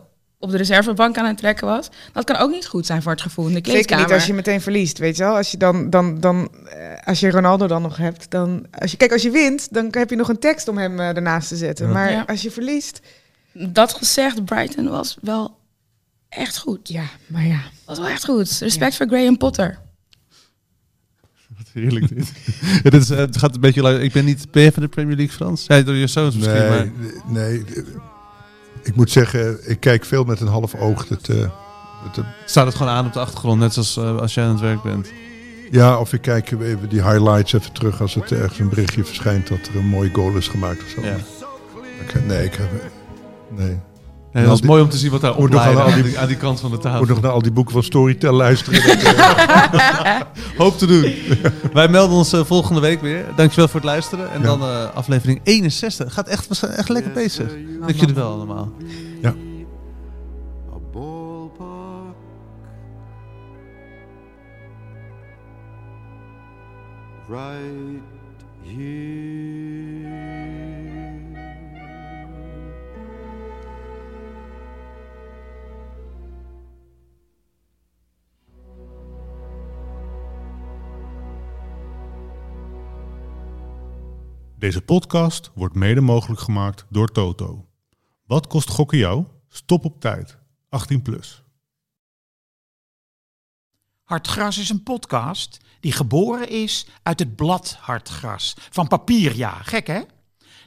op 0.44 0.52
de 0.52 0.58
reservebank 0.58 1.18
aan 1.18 1.26
het 1.26 1.38
trekken 1.38 1.68
was. 1.68 1.90
Dat 2.14 2.24
kan 2.24 2.36
ook 2.36 2.52
niet 2.52 2.66
goed 2.68 2.86
zijn 2.86 3.02
voor 3.02 3.12
het 3.12 3.22
gevoel 3.22 3.46
in 3.48 3.50
de 3.52 3.56
Zeker 3.58 3.72
kleedkamer. 3.72 4.06
niet 4.06 4.14
als 4.14 4.26
je 4.26 4.34
meteen 4.34 4.62
verliest, 4.62 4.98
weet 4.98 5.18
je 5.18 5.24
wel. 5.24 5.36
Als 5.36 5.52
je 5.52 5.58
dan, 5.58 5.90
dan, 5.90 6.20
dan 6.20 6.50
eh, 6.66 6.78
als 7.08 7.20
je 7.20 7.32
Ronaldo 7.32 7.68
dan 7.68 7.82
nog 7.82 7.98
hebt, 7.98 8.32
dan... 8.32 8.66
Als 8.80 8.92
je, 8.92 8.98
kijk, 8.98 9.12
als 9.12 9.22
je 9.22 9.32
wint, 9.32 9.68
dan 9.74 9.88
heb 9.92 10.10
je 10.10 10.16
nog 10.16 10.30
een 10.30 10.40
tekst 10.40 10.68
om 10.68 10.78
hem 10.78 11.00
eh, 11.00 11.16
ernaast 11.16 11.48
te 11.48 11.56
zetten. 11.56 11.92
Maar 11.92 12.12
Ja. 12.12 12.24
als 12.28 12.42
je 12.42 12.52
verliest... 12.52 13.00
Dat 13.54 13.94
gezegd, 13.94 14.46
Brighton 14.46 14.90
was 14.90 15.18
wel 15.22 15.58
echt 16.30 16.58
goed. 16.58 16.90
Ja, 16.90 17.04
maar 17.28 17.46
ja. 17.46 17.60
Was 17.86 17.98
wel 18.00 18.08
echt 18.08 18.26
goed. 18.26 18.50
Respect 18.60 18.96
voor 18.96 19.08
Graham 19.08 19.38
Potter. 19.38 19.80
Heerlijk 21.74 22.16
dit. 22.16 22.32
Ja, 22.84 22.90
dit 22.90 23.02
is, 23.02 23.10
eh, 23.10 23.18
het 23.18 23.38
gaat 23.38 23.56
een 23.56 23.62
beetje... 23.62 24.02
Ik 24.04 24.12
ben 24.12 24.26
niet... 24.26 24.52
Ben 24.52 24.64
je 24.64 24.72
van 24.72 24.84
de 24.84 24.90
Premier 24.90 25.16
League 25.16 25.36
Frans? 25.36 25.66
Ja, 25.68 25.82
door 25.82 25.96
je 25.96 26.08
zoons 26.08 26.36
misschien, 26.36 26.56
Nee, 26.58 26.70
maar... 26.70 26.92
nee, 27.28 27.64
ik 28.84 28.96
moet 28.96 29.12
zeggen, 29.12 29.70
ik 29.70 29.80
kijk 29.80 30.06
veel 30.06 30.24
met 30.24 30.40
een 30.40 30.48
half 30.48 30.76
oog. 30.76 31.10
Het, 31.10 31.30
eh, 31.30 31.50
Staat 32.46 32.66
het 32.66 32.76
gewoon 32.76 32.92
aan 32.92 33.06
op 33.06 33.14
de 33.14 33.20
achtergrond, 33.20 33.60
net 33.60 33.74
zoals 33.74 33.98
eh, 33.98 34.18
als 34.18 34.34
jij 34.34 34.44
aan 34.44 34.52
het 34.52 34.60
werk 34.60 34.82
bent. 34.84 35.12
ja, 35.72 36.00
of 36.00 36.14
ik 36.14 36.22
kijk 36.22 36.52
even 36.52 36.90
die 36.90 37.04
highlights 37.04 37.54
even 37.54 37.72
terug 37.72 38.02
als 38.02 38.14
het 38.14 38.32
ergens 38.32 38.60
een 38.60 38.70
berichtje 38.70 39.04
verschijnt 39.04 39.48
dat 39.48 39.68
er 39.68 39.76
een 39.76 39.88
mooie 39.88 40.10
goal 40.14 40.32
is 40.32 40.48
gemaakt 40.48 40.82
of 40.82 40.90
zo. 40.90 41.02
Ja. 41.02 41.18
Nee, 42.28 42.46
ik 42.46 42.54
heb... 42.54 42.70
Nee. 43.50 43.80
Ja, 44.34 44.44
dat 44.44 44.54
is 44.54 44.62
mooi 44.62 44.82
om 44.82 44.90
te 44.90 44.98
zien 44.98 45.12
wat 45.12 45.22
daar 45.22 45.34
aan 45.36 45.94
die- 45.94 46.04
die, 46.04 46.20
aan 46.20 46.28
die 46.28 46.38
kant 46.38 46.60
van 46.60 46.72
de 46.72 46.78
tafel. 46.78 47.00
moet 47.00 47.08
nog 47.08 47.22
naar 47.22 47.32
al 47.32 47.42
die 47.42 47.52
boeken 47.52 47.74
van 47.74 47.84
Storytel 47.84 48.34
luisteren. 48.34 48.82
Dat, 48.88 49.14
eh, 49.14 50.22
Hoop 50.58 50.78
te 50.78 50.86
doen. 50.86 51.14
Wij 51.74 51.88
melden 51.88 52.18
ons 52.18 52.34
eh, 52.34 52.44
volgende 52.44 52.82
week 52.82 53.02
weer. 53.02 53.26
Dankjewel 53.36 53.68
voor 53.68 53.80
het 53.80 53.90
luisteren. 53.90 54.32
En 54.32 54.40
Ja. 54.42 54.46
dan 54.46 54.62
eh, 54.62 54.96
aflevering 54.96 55.40
61. 55.44 56.14
Gaat 56.14 56.28
echt, 56.28 56.64
echt 56.64 56.90
lekker 56.90 57.12
bezig. 57.12 57.52
Dank 57.80 57.96
jullie 57.96 58.16
wel 58.16 58.32
allemaal. 58.32 58.72
ja. 59.22 59.34
Right 67.30 68.02
here. 68.66 69.33
Deze 84.64 84.82
podcast 84.82 85.52
wordt 85.54 85.76
mede 85.76 86.02
mogelijk 86.02 86.42
gemaakt 86.42 86.86
door 86.90 87.12
Toto. 87.12 87.68
Wat 88.26 88.48
kost 88.48 88.70
gokken 88.70 88.98
jou? 88.98 89.26
Stop 89.48 89.86
op 89.86 90.00
tijd. 90.00 90.38
18 90.70 91.02
plus. 91.02 91.44
Hartgras 94.04 94.58
is 94.58 94.70
een 94.70 94.84
podcast 94.84 95.60
die 95.80 95.92
geboren 95.92 96.50
is 96.50 96.88
uit 97.02 97.20
het 97.20 97.36
blad 97.36 97.78
Hartgras. 97.80 98.54
Van 98.70 98.88
papier, 98.88 99.36
ja. 99.36 99.52
Gek, 99.52 99.88
hè? 99.88 100.02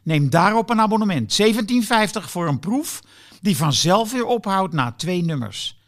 Neem 0.03 0.31
daarop 0.31 0.71
een 0.71 0.81
abonnement. 0.81 1.39
17,50 1.43 1.51
voor 2.13 2.49
een 2.49 2.61
proef 2.61 3.03
die 3.41 3.57
vanzelf 3.57 4.13
weer 4.13 4.27
ophoudt 4.27 4.73
na 4.73 4.93
twee 4.93 5.23
nummers. 5.23 5.81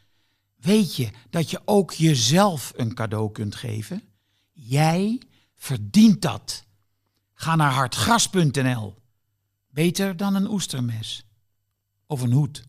Weet 0.56 0.96
je 0.96 1.10
dat 1.30 1.50
je 1.50 1.60
ook 1.64 1.92
jezelf 1.92 2.72
een 2.76 2.94
cadeau 2.94 3.32
kunt 3.32 3.54
geven? 3.54 4.02
Jij 4.52 5.22
verdient 5.54 6.22
dat. 6.22 6.66
Ga 7.40 7.56
naar 7.56 7.72
hartgras.nl. 7.72 8.94
Beter 9.68 10.16
dan 10.16 10.34
een 10.34 10.50
oestermes. 10.50 11.26
Of 12.06 12.20
een 12.20 12.32
hoed. 12.32 12.67